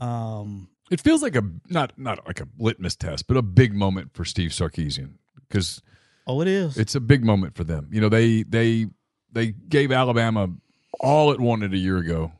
Um, 0.00 0.68
It 0.90 1.00
feels 1.00 1.22
like 1.22 1.36
a 1.36 1.42
not 1.68 1.92
not 1.98 2.26
like 2.26 2.40
a 2.40 2.48
litmus 2.58 2.96
test, 2.96 3.26
but 3.26 3.36
a 3.36 3.42
big 3.42 3.74
moment 3.74 4.12
for 4.14 4.24
Steve 4.24 4.50
Sarkisian 4.50 5.14
because 5.48 5.82
oh, 6.26 6.40
it 6.40 6.48
is. 6.48 6.76
it's 6.78 6.94
a 6.94 7.00
big 7.00 7.24
moment 7.24 7.56
for 7.56 7.64
them. 7.64 7.88
You 7.92 8.00
know, 8.00 8.08
they 8.08 8.42
they 8.42 8.86
they 9.32 9.48
gave 9.52 9.90
Alabama 9.92 10.48
all 11.00 11.32
it 11.32 11.40
wanted 11.40 11.74
a 11.74 11.78
year 11.78 11.98
ago, 11.98 12.32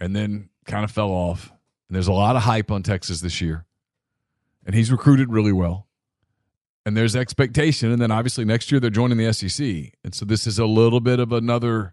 and 0.00 0.14
then 0.14 0.48
kind 0.64 0.84
of 0.84 0.90
fell 0.90 1.10
off. 1.10 1.50
And 1.88 1.94
there's 1.94 2.08
a 2.08 2.12
lot 2.12 2.36
of 2.36 2.42
hype 2.42 2.70
on 2.70 2.82
Texas 2.82 3.20
this 3.20 3.40
year, 3.40 3.64
and 4.64 4.74
he's 4.74 4.90
recruited 4.90 5.30
really 5.30 5.52
well. 5.52 5.85
And 6.86 6.96
there's 6.96 7.14
expectation, 7.16 7.90
and 7.90 8.00
then 8.00 8.10
obviously 8.12 8.44
next 8.44 8.70
year 8.70 8.80
they're 8.80 8.90
joining 8.90 9.18
the 9.18 9.32
SEC, 9.32 9.92
and 10.04 10.14
so 10.14 10.24
this 10.24 10.46
is 10.46 10.58
a 10.58 10.66
little 10.66 11.00
bit 11.00 11.18
of 11.18 11.32
another. 11.32 11.92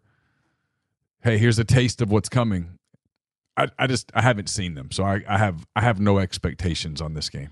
Hey, 1.24 1.38
here's 1.40 1.58
a 1.58 1.64
taste 1.64 2.00
of 2.02 2.12
what's 2.12 2.30
coming. 2.30 2.78
I, 3.58 3.70
I 3.80 3.88
just 3.88 4.12
I 4.14 4.22
haven't 4.22 4.50
seen 4.50 4.76
them, 4.76 4.92
so 4.92 5.04
I, 5.04 5.22
I 5.28 5.40
have 5.40 5.66
I 5.76 5.82
have 5.82 6.00
no 6.00 6.20
expectations 6.20 7.02
on 7.02 7.16
this 7.16 7.28
game. 7.30 7.50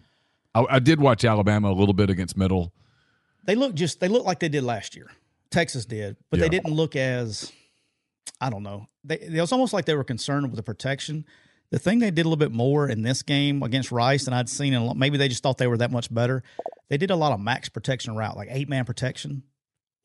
I, 0.54 0.66
I 0.70 0.80
did 0.80 1.00
watch 1.02 1.26
Alabama 1.26 1.72
a 1.72 1.74
little 1.74 1.96
bit 1.96 2.12
against 2.12 2.38
Middle. 2.38 2.74
they 3.44 3.56
look 3.56 3.74
just 3.74 4.00
they 4.00 4.08
look 4.08 4.24
like 4.26 4.39
they 4.39 4.50
did 4.50 4.64
last 4.64 4.96
year. 4.96 5.10
Texas 5.50 5.86
did, 5.86 6.18
but 6.30 6.38
Yeah. 6.39 6.46
they 6.46 6.50
didn't 6.50 6.74
look 6.74 6.96
as 6.96 7.52
I 8.39 8.52
don't 8.52 8.62
know. 8.64 8.86
They 9.04 9.16
it 9.20 9.42
was 9.42 9.52
almost 9.52 9.74
like 9.74 9.86
they 9.86 9.96
were 9.96 10.04
concerned 10.04 10.46
with 10.46 10.58
the 10.58 10.64
protection. 10.64 11.26
The 11.72 11.80
thing 11.80 11.99
they 11.99 12.11
did 12.11 12.26
a 12.26 12.30
little 12.30 12.36
bit 12.36 12.51
more 12.51 12.88
in 12.88 13.01
this 13.01 13.24
game 13.24 13.63
against 13.63 13.91
Rice 13.91 14.26
than 14.26 14.34
I'd 14.34 14.49
seen 14.49 14.74
in 14.74 14.97
maybe 14.99 15.17
they 15.17 15.30
just 15.30 15.41
thought 15.41 15.57
they 15.57 15.67
were 15.67 15.78
that 15.78 15.91
much 15.91 16.13
better. 16.13 16.43
They 16.89 16.97
did 16.97 17.11
a 17.11 17.15
lot 17.15 17.32
of 17.32 17.39
max 17.39 17.69
protection 17.69 18.15
route, 18.15 18.36
like 18.36 18.49
eight 18.51 18.67
man 18.67 18.84
protection, 18.84 19.43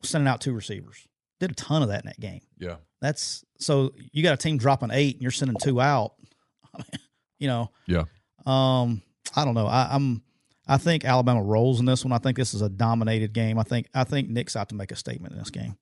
sending 0.01 0.27
out 0.27 0.39
two 0.39 0.53
receivers. 0.53 1.07
Did 1.41 1.51
a 1.51 1.55
ton 1.55 1.83
of 1.83 1.89
that 1.89 2.03
in 2.03 2.07
that 2.07 2.19
game. 2.19 2.41
Yeah, 2.57 2.77
That's 3.01 3.43
so 3.59 3.93
you 4.13 4.23
got 4.23 4.33
a 4.33 4.37
team 4.37 4.57
dropping 4.57 4.91
eight 4.91 5.15
and 5.15 5.21
you're 5.21 5.31
sending 5.31 5.57
two 5.61 5.81
out. 5.81 6.13
you 7.37 7.47
know, 7.47 7.69
yeah. 7.85 8.05
um, 8.45 9.01
I 9.35 9.43
don't 9.43 9.53
know. 9.53 9.67
I, 9.67 9.89
I'm 9.91 10.23
I 10.67 10.77
think 10.77 11.03
Alabama 11.03 11.41
rolls 11.43 11.79
in 11.79 11.85
this 11.85 12.03
one. 12.03 12.13
I 12.13 12.17
think 12.17 12.37
this 12.37 12.53
is 12.53 12.61
a 12.61 12.69
dominated 12.69 13.33
game. 13.33 13.59
I 13.59 13.63
think 13.63 13.87
I 13.93 14.05
think 14.05 14.29
Nick's 14.29 14.55
out 14.55 14.69
to 14.69 14.75
make 14.75 14.91
a 14.91 14.95
statement 14.95 15.33
in 15.33 15.39
this 15.39 15.49
game. 15.49 15.75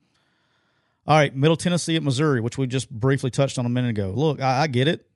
All 1.08 1.16
right, 1.16 1.36
Middle 1.36 1.56
Tennessee 1.56 1.96
at 1.96 2.04
Missouri, 2.04 2.42
which 2.42 2.58
we 2.58 2.66
just 2.66 2.90
briefly 2.90 3.30
touched 3.30 3.60
on 3.60 3.66
a 3.68 3.70
minute 3.70 3.92
ago. 3.92 4.12
Look, 4.16 4.42
I, 4.42 4.64
I 4.64 4.68
get 4.68 4.88
it. 4.88 5.08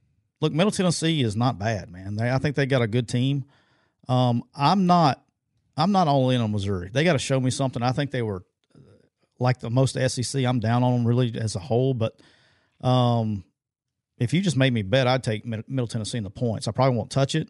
Look, 0.41 0.53
Middle 0.53 0.71
Tennessee 0.71 1.21
is 1.21 1.35
not 1.35 1.59
bad, 1.59 1.91
man. 1.91 2.15
They, 2.15 2.31
I 2.31 2.37
think 2.37 2.55
they 2.55 2.65
got 2.65 2.81
a 2.81 2.87
good 2.87 3.07
team. 3.07 3.45
Um, 4.07 4.43
I'm 4.55 4.85
not. 4.85 5.23
I'm 5.77 5.91
not 5.93 6.09
all 6.09 6.29
in 6.29 6.41
on 6.41 6.51
Missouri. 6.51 6.89
They 6.91 7.05
got 7.05 7.13
to 7.13 7.19
show 7.19 7.39
me 7.39 7.51
something. 7.51 7.81
I 7.81 7.93
think 7.93 8.11
they 8.11 8.21
were 8.21 8.43
uh, 8.75 8.79
like 9.39 9.59
the 9.59 9.69
most 9.69 9.93
SEC. 9.95 10.43
I'm 10.43 10.59
down 10.59 10.83
on 10.83 10.93
them 10.93 11.07
really 11.07 11.33
as 11.39 11.55
a 11.55 11.59
whole, 11.59 11.93
but 11.93 12.19
um, 12.81 13.45
if 14.17 14.33
you 14.33 14.41
just 14.41 14.57
made 14.57 14.73
me 14.73 14.81
bet, 14.81 15.07
I'd 15.07 15.23
take 15.23 15.45
Middle 15.45 15.87
Tennessee 15.87 16.17
in 16.17 16.25
the 16.25 16.29
points. 16.29 16.67
I 16.67 16.71
probably 16.71 16.97
won't 16.97 17.09
touch 17.09 17.33
it. 17.35 17.49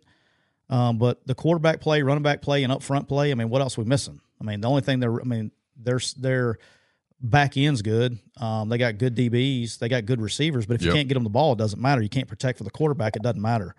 Um, 0.70 1.00
but 1.00 1.26
the 1.26 1.34
quarterback 1.34 1.82
play, 1.82 2.04
running 2.04 2.22
back 2.22 2.44
play, 2.44 2.64
and 2.64 2.72
up 2.72 2.84
front 2.84 3.08
play. 3.08 3.32
I 3.32 3.34
mean, 3.34 3.50
what 3.50 3.62
else 3.62 3.78
are 3.78 3.82
we 3.82 3.88
missing? 3.88 4.22
I 4.40 4.44
mean, 4.44 4.62
the 4.62 4.70
only 4.70 4.82
thing 4.82 5.00
they're. 5.00 5.20
I 5.20 5.24
mean, 5.24 5.52
their 5.76 6.00
their 6.18 6.60
back 7.22 7.58
end's 7.58 7.82
good. 7.82 8.18
Um, 8.38 8.70
they 8.70 8.78
got 8.78 8.98
good 8.98 9.16
DBs. 9.16 9.80
They 9.80 9.90
got 9.90 10.06
good 10.06 10.22
receivers. 10.22 10.66
But 10.66 10.76
if 10.76 10.82
you 10.84 10.92
can't 10.92 11.08
get 11.08 11.16
them 11.16 11.24
the 11.24 11.30
ball, 11.30 11.54
it 11.54 11.58
doesn't 11.58 11.82
matter. 11.82 12.02
You 12.02 12.10
can't 12.10 12.28
protect 12.28 12.58
for 12.58 12.64
the 12.64 12.72
quarterback. 12.72 13.16
It 13.16 13.22
doesn't 13.22 13.42
matter. 13.42 13.76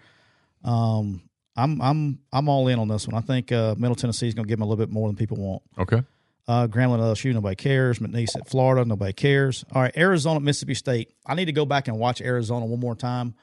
Um, 0.64 1.22
I'm 1.56 1.80
I'm 1.80 2.18
I'm 2.32 2.48
all 2.48 2.68
in 2.68 2.78
on 2.78 2.88
this 2.88 3.06
one. 3.08 3.16
I 3.16 3.24
think 3.24 3.52
uh, 3.52 3.74
Middle 3.78 3.94
Tennessee 3.96 4.28
is 4.28 4.34
going 4.34 4.44
to 4.44 4.48
give 4.48 4.58
them 4.58 4.62
a 4.62 4.66
little 4.66 4.84
bit 4.84 4.92
more 4.92 5.08
than 5.08 5.16
people 5.16 5.36
want. 5.36 5.62
Okay. 5.78 6.02
Uh, 6.48 6.66
Grambling 6.66 6.98
LSU, 6.98 7.32
nobody 7.32 7.54
cares. 7.54 7.98
McNeese 7.98 8.34
at 8.36 8.48
Florida, 8.48 8.84
nobody 8.84 9.12
cares. 9.12 9.64
All 9.72 9.82
right, 9.82 9.96
Arizona, 9.96 10.40
Mississippi 10.40 10.74
State. 10.74 11.12
I 11.24 11.34
need 11.34 11.44
to 11.44 11.52
go 11.52 11.64
back 11.64 11.86
and 11.86 11.98
watch 11.98 12.20
Arizona 12.20 12.66
one 12.66 12.80
more 12.80 12.96
time. 12.96 13.34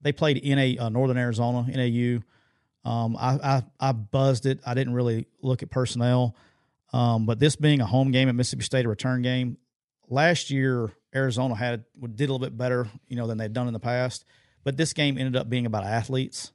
They 0.00 0.12
played 0.12 0.38
in 0.38 0.58
a 0.58 0.78
uh, 0.78 0.88
Northern 0.88 1.18
Arizona 1.18 1.66
NAU. 1.68 2.20
Um, 2.88 3.16
I, 3.16 3.38
I 3.42 3.62
I 3.80 3.92
buzzed 3.92 4.46
it. 4.46 4.60
I 4.66 4.74
didn't 4.74 4.94
really 4.94 5.26
look 5.42 5.62
at 5.62 5.70
personnel, 5.70 6.34
um, 6.92 7.26
but 7.26 7.38
this 7.38 7.56
being 7.56 7.80
a 7.80 7.86
home 7.86 8.10
game 8.10 8.28
at 8.28 8.34
Mississippi 8.34 8.64
State, 8.64 8.86
a 8.86 8.88
return 8.88 9.22
game. 9.22 9.58
Last 10.08 10.50
year, 10.50 10.90
Arizona 11.14 11.54
had 11.54 11.84
did 12.00 12.28
a 12.28 12.32
little 12.32 12.38
bit 12.38 12.56
better, 12.56 12.88
you 13.08 13.16
know, 13.16 13.26
than 13.26 13.38
they'd 13.38 13.52
done 13.52 13.66
in 13.66 13.72
the 13.72 13.80
past. 13.80 14.24
But 14.64 14.76
this 14.76 14.92
game 14.92 15.18
ended 15.18 15.36
up 15.36 15.48
being 15.48 15.66
about 15.66 15.84
athletes. 15.84 16.52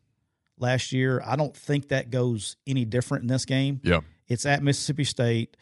Last 0.58 0.92
year, 0.92 1.22
I 1.26 1.36
don't 1.36 1.56
think 1.56 1.90
that 1.90 2.10
goes 2.10 2.58
any 2.68 2.86
different 2.86 3.24
in 3.24 3.28
this 3.28 3.46
game. 3.46 3.82
Yeah. 3.84 4.02
It's 4.28 4.46
at 4.46 4.64
Mississippi 4.64 5.04
State. 5.04 5.58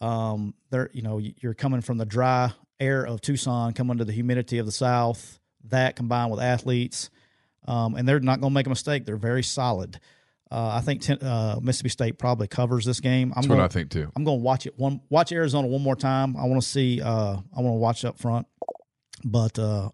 Um, 0.00 0.54
they're 0.70 0.90
you 0.92 1.02
know 1.02 1.18
you're 1.18 1.54
coming 1.54 1.80
from 1.80 1.98
the 1.98 2.04
dry 2.04 2.52
air 2.80 3.06
of 3.06 3.20
Tucson, 3.20 3.72
coming 3.72 3.98
to 3.98 4.04
the 4.04 4.12
humidity 4.12 4.58
of 4.58 4.66
the 4.66 4.72
South. 4.72 5.38
That 5.68 5.96
combined 5.96 6.30
with 6.30 6.40
athletes, 6.40 7.10
um, 7.66 7.94
and 7.94 8.06
they're 8.06 8.20
not 8.20 8.40
going 8.40 8.50
to 8.52 8.54
make 8.54 8.66
a 8.66 8.70
mistake. 8.70 9.06
They're 9.06 9.16
very 9.16 9.42
solid. 9.42 9.98
Uh, 10.54 10.76
I 10.76 10.82
think 10.82 11.00
ten, 11.00 11.18
uh, 11.20 11.58
Mississippi 11.60 11.88
State 11.88 12.16
probably 12.16 12.46
covers 12.46 12.84
this 12.84 13.00
game. 13.00 13.32
I'm 13.32 13.40
That's 13.42 13.46
going. 13.48 13.58
what 13.58 13.64
I 13.64 13.68
think 13.68 13.90
too. 13.90 14.12
I'm 14.14 14.22
going 14.22 14.38
to 14.38 14.42
watch 14.44 14.66
it 14.66 14.78
one. 14.78 15.00
Watch 15.10 15.32
Arizona 15.32 15.66
one 15.66 15.82
more 15.82 15.96
time. 15.96 16.36
I 16.36 16.44
want 16.44 16.62
to 16.62 16.68
see. 16.68 17.02
Uh, 17.02 17.38
I 17.56 17.60
want 17.60 17.74
to 17.74 17.78
watch 17.78 18.04
up 18.04 18.20
front, 18.20 18.46
but 19.24 19.58
uh, 19.58 19.88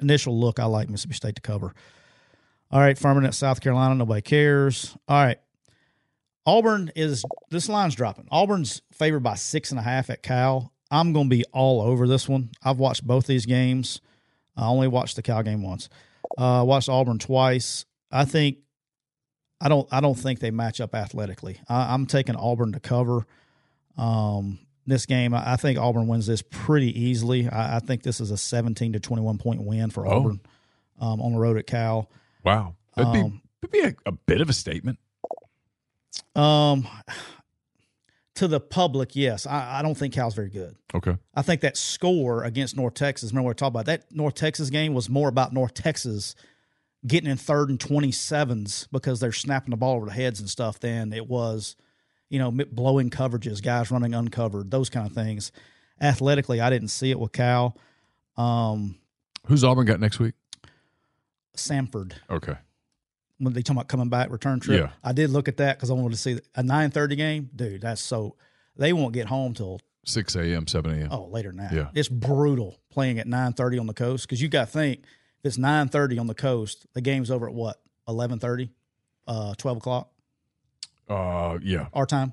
initial 0.00 0.40
look, 0.40 0.58
I 0.58 0.64
like 0.64 0.88
Mississippi 0.88 1.16
State 1.16 1.34
to 1.34 1.42
cover. 1.42 1.74
All 2.70 2.80
right, 2.80 2.96
Furman 2.96 3.26
at 3.26 3.34
South 3.34 3.60
Carolina. 3.60 3.94
Nobody 3.94 4.22
cares. 4.22 4.96
All 5.06 5.22
right, 5.22 5.38
Auburn 6.46 6.92
is 6.96 7.22
this 7.50 7.68
line's 7.68 7.94
dropping. 7.94 8.26
Auburn's 8.30 8.80
favored 8.92 9.22
by 9.22 9.34
six 9.34 9.70
and 9.70 9.78
a 9.78 9.82
half 9.82 10.08
at 10.08 10.22
Cal. 10.22 10.72
I'm 10.90 11.12
going 11.12 11.26
to 11.28 11.36
be 11.36 11.44
all 11.52 11.82
over 11.82 12.08
this 12.08 12.26
one. 12.26 12.52
I've 12.62 12.78
watched 12.78 13.06
both 13.06 13.26
these 13.26 13.44
games. 13.44 14.00
I 14.56 14.66
only 14.66 14.88
watched 14.88 15.16
the 15.16 15.22
Cal 15.22 15.42
game 15.42 15.62
once. 15.62 15.90
Uh, 16.38 16.64
watched 16.66 16.88
Auburn 16.88 17.18
twice. 17.18 17.84
I 18.10 18.24
think 18.24 18.58
I 19.60 19.68
don't 19.68 19.88
I 19.90 20.00
don't 20.00 20.14
think 20.14 20.40
they 20.40 20.50
match 20.50 20.80
up 20.80 20.94
athletically. 20.94 21.58
I, 21.68 21.94
I'm 21.94 22.06
taking 22.06 22.36
Auburn 22.36 22.72
to 22.72 22.80
cover. 22.80 23.26
Um, 23.96 24.58
this 24.86 25.06
game, 25.06 25.34
I, 25.34 25.54
I 25.54 25.56
think 25.56 25.78
Auburn 25.78 26.06
wins 26.06 26.26
this 26.26 26.42
pretty 26.42 26.98
easily. 27.00 27.48
I, 27.48 27.76
I 27.76 27.78
think 27.80 28.02
this 28.02 28.20
is 28.20 28.30
a 28.30 28.36
17 28.36 28.92
to 28.92 29.00
21 29.00 29.38
point 29.38 29.62
win 29.62 29.90
for 29.90 30.06
Oh. 30.06 30.18
Auburn 30.18 30.40
um, 31.00 31.20
on 31.20 31.32
the 31.32 31.38
road 31.38 31.56
at 31.56 31.66
Cal. 31.66 32.08
Wow. 32.44 32.76
That'd 32.96 33.12
be, 33.12 33.20
Um, 33.20 33.42
that'd 33.62 33.72
be 33.72 33.80
a, 33.80 33.94
a 34.08 34.12
bit 34.12 34.40
of 34.40 34.48
a 34.48 34.52
statement. 34.52 34.98
Um, 36.34 36.86
to 38.34 38.46
the 38.46 38.60
public, 38.60 39.16
yes, 39.16 39.46
I, 39.46 39.78
I 39.78 39.82
don't 39.82 39.96
think 39.96 40.12
Cal's 40.14 40.34
very 40.34 40.50
good. 40.50 40.76
Okay. 40.94 41.16
I 41.34 41.42
think 41.42 41.62
that 41.62 41.76
score 41.76 42.44
against 42.44 42.76
North 42.76 42.94
Texas, 42.94 43.30
remember 43.32 43.48
we 43.48 43.54
talked 43.54 43.70
about 43.70 43.86
that 43.86 44.12
North 44.12 44.34
Texas 44.34 44.68
game 44.70 44.92
was 44.94 45.08
more 45.08 45.28
about 45.28 45.52
North 45.52 45.74
Texas 45.74 46.34
getting 47.06 47.30
in 47.30 47.36
third 47.36 47.68
and 47.70 47.78
27s 47.78 48.88
because 48.90 49.20
they're 49.20 49.32
snapping 49.32 49.70
the 49.70 49.76
ball 49.76 49.96
over 49.96 50.06
the 50.06 50.12
heads 50.12 50.40
and 50.40 50.48
stuff 50.50 50.80
than 50.80 51.12
it 51.12 51.28
was, 51.28 51.76
you 52.28 52.38
know, 52.38 52.50
blowing 52.50 53.10
coverages, 53.10 53.62
guys 53.62 53.90
running 53.90 54.14
uncovered, 54.14 54.70
those 54.70 54.90
kind 54.90 55.06
of 55.06 55.12
things. 55.12 55.52
Athletically, 56.00 56.60
I 56.60 56.70
didn't 56.70 56.88
see 56.88 57.10
it 57.10 57.18
with 57.18 57.32
Cal. 57.32 57.76
Um, 58.36 58.96
Who's 59.46 59.62
Auburn 59.64 59.86
got 59.86 60.00
next 60.00 60.18
week? 60.18 60.34
Samford, 61.56 62.12
Okay. 62.30 62.56
when 63.38 63.52
they 63.54 63.62
talk 63.62 63.76
about 63.76 63.88
coming 63.88 64.08
back, 64.08 64.30
return 64.30 64.60
trip, 64.60 64.80
Yeah. 64.80 64.90
I 65.02 65.12
did 65.12 65.30
look 65.30 65.48
at 65.48 65.56
that 65.58 65.76
because 65.78 65.90
I 65.90 65.94
wanted 65.94 66.10
to 66.12 66.16
see 66.18 66.38
a 66.54 66.62
9:30 66.62 67.16
game. 67.16 67.50
Dude, 67.54 67.80
that's 67.80 68.02
so 68.02 68.36
they 68.76 68.92
won't 68.92 69.14
get 69.14 69.26
home 69.28 69.54
till 69.54 69.80
6 70.04 70.36
a.m., 70.36 70.66
7 70.66 70.90
a.m. 70.92 71.08
Oh, 71.10 71.24
later 71.26 71.48
than 71.48 71.58
that. 71.58 71.72
Yeah. 71.72 71.88
It's 71.94 72.08
brutal 72.08 72.78
playing 72.90 73.18
at 73.18 73.26
nine 73.26 73.52
thirty 73.54 73.78
on 73.78 73.86
the 73.86 73.94
coast 73.94 74.26
because 74.26 74.40
you 74.42 74.48
got 74.48 74.66
to 74.66 74.70
think 74.72 75.04
if 75.46 75.50
it's 75.50 75.58
nine 75.58 75.88
thirty 75.88 76.18
on 76.18 76.26
the 76.26 76.34
coast, 76.34 76.86
the 76.92 77.00
game's 77.00 77.30
over 77.30 77.46
at 77.48 77.54
what 77.54 77.80
eleven 78.08 78.38
thirty, 78.38 78.70
uh, 79.28 79.54
twelve 79.56 79.76
o'clock 79.78 80.10
Uh, 81.08 81.58
yeah. 81.62 81.86
our 81.92 82.04
time 82.06 82.32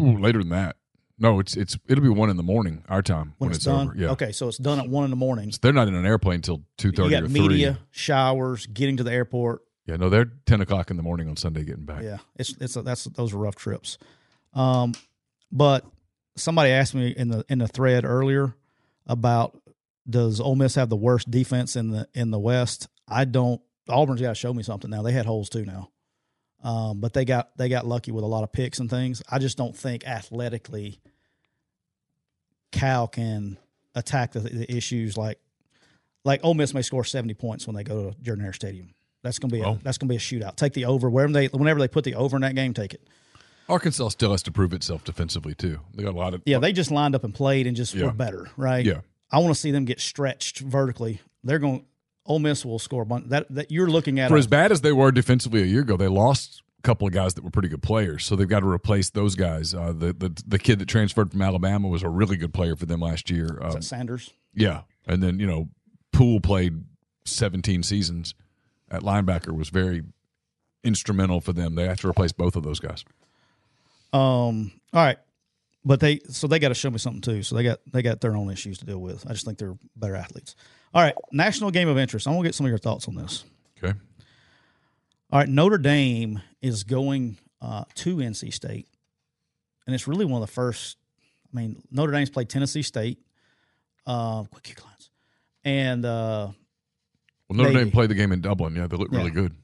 Ooh, 0.00 0.16
later 0.18 0.38
than 0.38 0.48
that. 0.48 0.76
No, 1.18 1.38
it's 1.38 1.56
it's 1.56 1.76
it'll 1.86 2.02
be 2.02 2.08
one 2.08 2.30
in 2.30 2.36
the 2.38 2.42
morning 2.42 2.84
our 2.88 3.02
time 3.02 3.34
when, 3.38 3.50
when, 3.50 3.56
it's, 3.56 3.64
done. 3.64 3.88
over. 3.88 3.98
Yeah. 3.98 4.08
Okay, 4.12 4.32
so 4.32 4.48
it's 4.48 4.56
done 4.56 4.80
at 4.80 4.88
one 4.88 5.04
in 5.04 5.10
the 5.10 5.16
morning. 5.16 5.52
So 5.52 5.58
they're 5.60 5.72
not 5.74 5.88
in 5.88 5.94
an 5.94 6.06
airplane 6.06 6.36
until 6.36 6.62
two 6.78 6.90
thirty 6.90 7.14
or 7.14 7.28
media, 7.28 7.74
three. 7.74 7.82
showers, 7.90 8.66
getting 8.66 8.96
to 8.96 9.04
the 9.04 9.12
airport. 9.12 9.62
Yeah, 9.86 9.96
no, 9.96 10.08
they're 10.08 10.32
ten 10.46 10.60
o'clock 10.62 10.90
in 10.90 10.96
the 10.96 11.02
morning 11.02 11.28
on 11.28 11.36
Sunday 11.36 11.64
getting 11.64 11.84
back. 11.84 12.02
Yeah, 12.02 12.18
it's 12.36 12.56
it's 12.60 12.76
a, 12.76 12.82
that's 12.82 13.04
those 13.04 13.34
are 13.34 13.38
rough 13.38 13.56
trips. 13.56 13.98
Um, 14.54 14.94
but 15.52 15.84
somebody 16.34 16.70
asked 16.70 16.94
me 16.94 17.08
in 17.08 17.28
the 17.28 17.44
in 17.48 17.58
the 17.58 17.68
thread 17.68 18.04
earlier 18.04 18.54
about 19.06 19.60
does 20.08 20.40
Ole 20.40 20.56
Miss 20.56 20.74
have 20.74 20.88
the 20.88 20.96
worst 20.96 21.30
defense 21.30 21.76
in 21.76 21.90
the 21.90 22.08
in 22.14 22.30
the 22.30 22.38
West? 22.38 22.88
I 23.08 23.24
don't. 23.24 23.60
Auburn's 23.88 24.20
got 24.20 24.28
to 24.30 24.34
show 24.34 24.52
me 24.54 24.62
something 24.62 24.90
now. 24.90 25.02
They 25.02 25.12
had 25.12 25.26
holes 25.26 25.48
too 25.48 25.64
now, 25.64 25.90
um, 26.62 27.00
but 27.00 27.12
they 27.12 27.24
got 27.24 27.56
they 27.56 27.68
got 27.68 27.86
lucky 27.86 28.10
with 28.12 28.24
a 28.24 28.26
lot 28.28 28.44
of 28.44 28.52
picks 28.52 28.78
and 28.78 28.88
things. 28.90 29.22
I 29.30 29.38
just 29.38 29.56
don't 29.58 29.76
think 29.76 30.06
athletically 30.06 31.00
Cal 32.70 33.06
can 33.08 33.58
attack 33.94 34.32
the, 34.32 34.40
the 34.40 34.72
issues 34.74 35.16
like 35.16 35.38
like 36.24 36.40
Ole 36.42 36.54
Miss 36.54 36.72
may 36.74 36.82
score 36.82 37.04
seventy 37.04 37.34
points 37.34 37.66
when 37.66 37.76
they 37.76 37.84
go 37.84 38.10
to 38.10 38.20
Jordan 38.22 38.44
Hare 38.44 38.52
Stadium. 38.52 38.94
That's 39.22 39.38
gonna 39.38 39.52
be 39.52 39.60
a, 39.60 39.66
Oh. 39.68 39.78
that's 39.82 39.98
gonna 39.98 40.08
be 40.08 40.16
a 40.16 40.20
shootout. 40.20 40.56
Take 40.56 40.72
the 40.72 40.86
over 40.86 41.10
wherever 41.10 41.32
they 41.32 41.46
whenever 41.48 41.78
they 41.80 41.88
put 41.88 42.04
the 42.04 42.14
over 42.14 42.36
in 42.36 42.42
that 42.42 42.54
game, 42.54 42.72
take 42.74 42.94
it. 42.94 43.06
Arkansas 43.68 44.08
still 44.08 44.32
has 44.32 44.42
to 44.44 44.50
prove 44.52 44.72
itself 44.72 45.04
defensively 45.04 45.54
too. 45.54 45.78
They 45.94 46.02
got 46.02 46.14
a 46.14 46.18
lot 46.18 46.34
of 46.34 46.42
Yeah, 46.46 46.58
they 46.58 46.72
just 46.72 46.90
lined 46.90 47.14
up 47.14 47.24
and 47.24 47.34
played 47.34 47.66
and 47.66 47.76
just 47.76 47.94
Yeah. 47.94 48.06
were 48.06 48.12
better, 48.12 48.48
right? 48.56 48.84
Yeah. 48.84 49.00
I 49.32 49.38
want 49.38 49.54
to 49.54 49.58
see 49.60 49.70
them 49.70 49.84
get 49.86 50.00
stretched 50.00 50.58
vertically. 50.60 51.20
They're 51.42 51.58
going. 51.58 51.86
Ole 52.26 52.38
Miss 52.38 52.64
will 52.64 52.78
score 52.78 53.02
a 53.02 53.06
bunch. 53.06 53.28
That 53.30 53.46
that 53.50 53.70
you're 53.72 53.88
looking 53.90 54.20
at. 54.20 54.28
for 54.28 54.36
a- 54.36 54.38
as 54.38 54.46
bad 54.46 54.70
as 54.70 54.82
they 54.82 54.92
were 54.92 55.10
defensively 55.10 55.62
a 55.62 55.66
year 55.66 55.80
ago, 55.80 55.96
they 55.96 56.06
lost 56.08 56.62
a 56.78 56.82
couple 56.82 57.06
of 57.06 57.12
guys 57.12 57.34
that 57.34 57.42
were 57.42 57.50
pretty 57.50 57.68
good 57.68 57.82
players. 57.82 58.24
So 58.24 58.36
they've 58.36 58.48
got 58.48 58.60
to 58.60 58.68
replace 58.68 59.10
those 59.10 59.34
guys. 59.34 59.74
Uh, 59.74 59.92
the, 59.96 60.12
the 60.12 60.42
the 60.46 60.58
kid 60.58 60.78
that 60.78 60.86
transferred 60.86 61.32
from 61.32 61.42
Alabama 61.42 61.88
was 61.88 62.02
a 62.04 62.08
really 62.08 62.36
good 62.36 62.54
player 62.54 62.76
for 62.76 62.86
them 62.86 63.00
last 63.00 63.30
year. 63.30 63.58
Um, 63.60 63.82
Sanders. 63.82 64.32
yeah, 64.54 64.82
and 65.06 65.22
then 65.22 65.40
you 65.40 65.46
know 65.46 65.68
Pool 66.12 66.38
played 66.40 66.84
17 67.24 67.82
seasons 67.82 68.34
at 68.90 69.02
linebacker 69.02 69.56
was 69.56 69.70
very 69.70 70.02
instrumental 70.84 71.40
for 71.40 71.52
them. 71.52 71.74
They 71.74 71.86
have 71.88 72.00
to 72.02 72.08
replace 72.08 72.32
both 72.32 72.54
of 72.54 72.62
those 72.62 72.78
guys. 72.80 73.04
Um. 74.12 74.72
All 74.92 75.02
right, 75.04 75.18
but 75.84 76.00
they 76.00 76.20
so 76.28 76.46
they 76.46 76.58
got 76.58 76.68
to 76.68 76.74
show 76.74 76.90
me 76.90 76.98
something 76.98 77.20
too. 77.22 77.42
So 77.42 77.54
they 77.56 77.62
got 77.64 77.80
they 77.92 78.02
got 78.02 78.20
their 78.20 78.36
own 78.36 78.50
issues 78.50 78.78
to 78.78 78.84
deal 78.86 78.98
with. 79.00 79.26
I 79.26 79.32
just 79.32 79.44
think 79.44 79.58
they're 79.58 79.76
better 79.96 80.14
athletes. 80.16 80.54
All 80.94 81.02
right, 81.02 81.14
national 81.32 81.70
game 81.70 81.88
of 81.88 81.98
interest. 81.98 82.26
I 82.26 82.30
want 82.30 82.44
to 82.44 82.48
get 82.48 82.54
some 82.54 82.66
of 82.66 82.70
your 82.70 82.78
thoughts 82.78 83.08
on 83.08 83.14
this. 83.14 83.44
Okay. 83.82 83.96
All 85.30 85.38
right, 85.38 85.48
Notre 85.48 85.78
Dame 85.78 86.40
is 86.60 86.84
going 86.84 87.38
uh, 87.60 87.84
to 87.96 88.16
NC 88.16 88.52
State, 88.52 88.86
and 89.86 89.94
it's 89.94 90.06
really 90.06 90.24
one 90.26 90.42
of 90.42 90.46
the 90.48 90.52
first. 90.52 90.98
I 91.52 91.56
mean, 91.56 91.82
Notre 91.90 92.12
Dame's 92.12 92.30
played 92.30 92.48
Tennessee 92.48 92.82
State. 92.82 93.18
Uh, 94.06 94.44
quick 94.44 94.62
kick 94.64 94.84
lines, 94.84 95.10
and 95.64 96.04
uh, 96.04 96.48
Well, 97.48 97.56
Notre 97.56 97.70
Navy. 97.70 97.84
Dame 97.84 97.90
played 97.92 98.10
the 98.10 98.14
game 98.14 98.32
in 98.32 98.40
Dublin. 98.40 98.74
Yeah, 98.76 98.86
they 98.88 98.96
looked 98.96 99.12
really 99.12 99.26
Yeah. 99.26 99.30
good. 99.30 99.54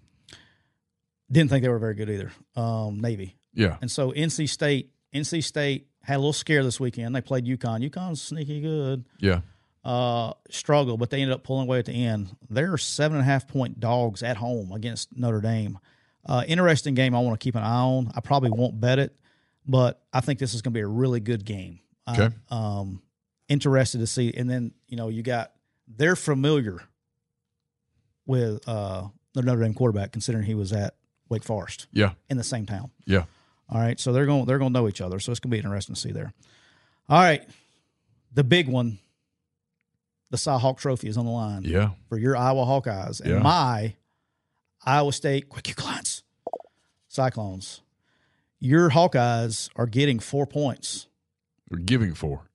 didn't 1.31 1.51
think 1.51 1.63
they 1.63 1.69
were 1.69 1.79
very 1.79 1.95
good 1.95 2.09
either. 2.09 2.33
Um, 2.57 3.01
Navy, 3.01 3.37
Yeah. 3.53 3.77
and 3.83 3.91
so 3.91 4.13
NC 4.13 4.47
State, 4.49 4.91
NC 5.13 5.43
State 5.43 5.88
had 6.03 6.17
a 6.17 6.19
little 6.19 6.33
scare 6.33 6.63
this 6.65 6.79
weekend. 6.81 7.15
They 7.15 7.21
played 7.21 7.45
UConn. 7.45 7.89
UConn's 7.89 8.23
sneaky 8.23 8.61
good. 8.61 9.05
Yeah. 9.19 9.41
uh, 9.85 10.33
struggle, 10.51 10.97
but 10.97 11.11
they 11.11 11.21
ended 11.23 11.35
up 11.35 11.45
pulling 11.45 11.67
away 11.67 11.79
at 11.79 11.85
the 11.87 11.93
end. 12.05 12.35
They're 12.51 12.77
seven 12.79 13.19
and 13.19 13.23
a 13.23 13.31
half 13.31 13.47
point 13.49 13.79
dogs 13.81 14.23
at 14.23 14.37
home 14.37 14.73
against 14.73 15.17
Notre 15.17 15.41
Dame. 15.41 15.79
Uh, 16.27 16.45
interesting 16.47 16.95
game. 16.95 17.15
I 17.15 17.21
want 17.21 17.39
to 17.39 17.43
keep 17.45 17.55
an 17.55 17.63
eye 17.63 17.81
on. 17.81 18.11
I 18.15 18.21
probably 18.21 18.51
won't 18.51 18.81
bet 18.81 18.99
it, 18.99 19.17
but 19.67 20.03
I 20.13 20.21
think 20.21 20.39
this 20.39 20.53
is 20.55 20.63
going 20.63 20.73
to 20.73 20.79
be 20.79 20.83
a 20.83 20.87
really 20.89 21.21
good 21.21 21.45
game. 21.45 21.81
Okay. 22.09 22.29
um, 22.51 23.03
interested 23.49 23.99
to 23.99 24.07
see. 24.07 24.33
And 24.35 24.49
then 24.49 24.73
you 24.89 24.97
know 24.97 25.09
you 25.09 25.23
got 25.23 25.53
they're 25.87 26.17
familiar 26.17 26.81
with 28.27 28.67
uh, 28.69 29.09
the 29.35 29.43
Notre 29.43 29.63
Dame 29.63 29.75
quarterback, 29.75 30.13
considering 30.13 30.45
he 30.45 30.55
was 30.55 30.73
at 30.73 30.95
Wake 31.29 31.45
Forest 31.45 31.87
Yeah. 31.93 32.13
in 32.29 32.37
the 32.37 32.45
same 32.45 32.67
town. 32.67 32.91
Yeah. 33.07 33.25
All 33.71 33.79
right, 33.81 33.99
so 34.01 34.13
they're 34.13 34.27
going 34.27 34.47
they're 34.47 34.59
going 34.59 34.73
to 34.73 34.81
know 34.81 34.89
each 34.89 35.01
other, 35.01 35.19
so 35.21 35.31
it's 35.31 35.41
going 35.41 35.51
to 35.51 35.55
be 35.55 35.59
interesting 35.59 35.95
to 35.95 36.01
see 36.01 36.13
there. 36.13 36.33
All 37.09 37.21
right, 37.21 37.43
the 38.33 38.45
big 38.45 38.69
one, 38.69 38.99
the 40.31 40.39
Cy 40.39 40.59
Hawk 40.59 40.79
Trophy 40.79 41.09
is 41.09 41.17
on 41.19 41.25
the 41.27 41.31
line 41.31 41.63
Yeah. 41.65 41.91
for 42.09 42.19
your 42.19 42.37
Iowa 42.37 42.65
Hawkeyes 42.65 43.21
and 43.21 43.31
Yeah. 43.31 43.39
my 43.41 43.95
Iowa 44.85 45.13
State. 45.13 45.49
Quick, 45.49 45.75
clients. 45.77 46.23
Cyclones. 47.09 47.81
Your 48.61 48.91
Hawkeyes 48.91 49.71
are 49.77 49.87
getting 49.87 50.19
four 50.19 50.47
points. 50.47 51.07
We're 51.71 51.79
giving 51.79 52.15
four. 52.15 52.51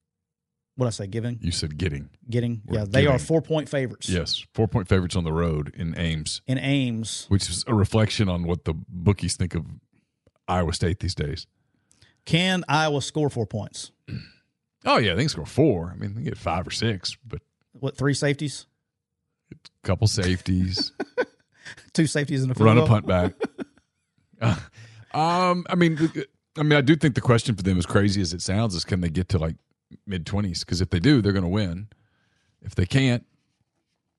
What 0.76 0.88
I 0.88 0.90
say, 0.90 1.06
giving, 1.06 1.38
You 1.42 1.52
said 1.52 1.78
getting. 1.78 2.10
getting. 2.30 2.62
We're 2.66 2.80
yeah, 2.80 2.86
they 2.88 3.06
are 3.06 3.20
four 3.20 3.42
point 3.44 3.70
favorites. 3.70 4.10
Yes. 4.10 4.44
Four 4.56 4.68
point 4.68 4.88
favorites 4.90 5.16
on 5.16 5.24
the 5.24 5.32
road 5.32 5.72
in 5.76 5.98
Ames, 6.00 6.42
In 6.48 6.58
Ames, 6.58 7.26
which 7.30 7.48
is 7.48 7.64
a 7.68 7.76
reflection 7.76 8.28
on 8.28 8.44
what 8.44 8.66
the 8.66 8.74
bookies 8.74 9.36
think 9.38 9.54
of 9.54 9.66
Iowa 10.48 10.74
State 10.74 11.00
these 11.00 11.16
days. 11.16 11.48
can 12.26 12.64
Iowa 12.68 13.02
score 13.02 13.30
four 13.30 13.46
points? 13.46 13.92
Oh, 14.86 14.98
yeah. 14.98 15.14
They 15.14 15.22
can 15.24 15.30
score 15.30 15.46
four. 15.46 15.92
I 15.94 15.98
mean, 15.98 16.16
they 16.16 16.24
get 16.24 16.38
five 16.38 16.68
or 16.68 16.72
six, 16.72 17.18
but 17.26 17.42
What 17.72 17.98
three 17.98 18.14
safeties? 18.14 18.66
a 19.52 19.56
couple 19.88 20.08
safeties, 20.08 20.92
Two 21.94 22.08
safeties 22.08 22.44
in 22.44 22.50
the 22.50 22.56
field 22.56 22.66
run 22.66 22.78
a 22.78 22.86
punt 22.86 23.06
back. 23.06 23.34
Uh, 24.42 24.56
um, 25.18 25.66
I 25.70 25.76
mean, 25.76 25.98
I 26.58 26.64
mean, 26.64 26.74
I 26.78 26.82
do 26.82 26.96
think 26.96 27.16
the 27.16 27.22
question 27.22 27.56
for 27.56 27.62
them, 27.64 27.78
as 27.78 27.86
crazy 27.86 28.20
as 28.22 28.34
it 28.34 28.42
sounds, 28.42 28.76
is 28.76 28.84
can 28.84 29.00
they 29.02 29.10
get 29.10 29.30
to 29.30 29.38
like 29.38 29.56
mid 30.08 30.26
twenties? 30.26 30.62
Because 30.62 30.82
if 30.82 30.90
they 30.90 31.00
do, 31.00 31.22
they're 31.22 31.32
going 31.32 31.44
to 31.44 31.50
win. 31.50 31.88
If 32.62 32.76
they 32.76 32.86
can't, 32.86 33.26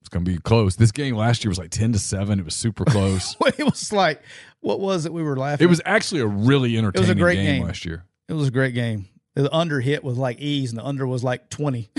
it's 0.05 0.11
going 0.11 0.23
to 0.23 0.31
be 0.31 0.37
close. 0.37 0.77
This 0.77 0.93
game 0.93 1.17
last 1.17 1.43
year 1.45 1.49
was 1.49 1.57
like 1.59 1.71
ten 1.71 1.93
to 1.95 1.99
seven. 1.99 2.39
It 2.39 2.45
was 2.45 2.55
super 2.55 2.85
close. 2.85 3.35
it 3.59 3.65
was 3.65 3.91
like, 3.91 4.23
what 4.61 4.79
was 4.79 5.07
it? 5.07 5.15
We 5.15 5.23
were 5.23 5.35
laughing. 5.35 5.65
it 5.65 5.71
was 5.71 5.81
actually 5.87 6.21
a 6.21 6.27
really 6.27 6.77
entertaining 6.77 7.09
it 7.09 7.13
was 7.15 7.17
a 7.17 7.23
great 7.23 7.37
game, 7.37 7.47
game. 7.61 7.63
last 7.65 7.87
year. 7.87 8.05
It 8.29 8.35
was 8.35 8.49
a 8.49 8.51
great 8.51 8.75
game. 8.75 9.09
The 9.33 9.51
under 9.51 9.81
hit 9.81 10.05
was 10.05 10.19
like 10.19 10.41
ease, 10.41 10.71
and 10.73 10.79
the 10.79 10.85
under 10.85 11.07
was 11.07 11.25
like 11.25 11.49
twenty. 11.49 11.91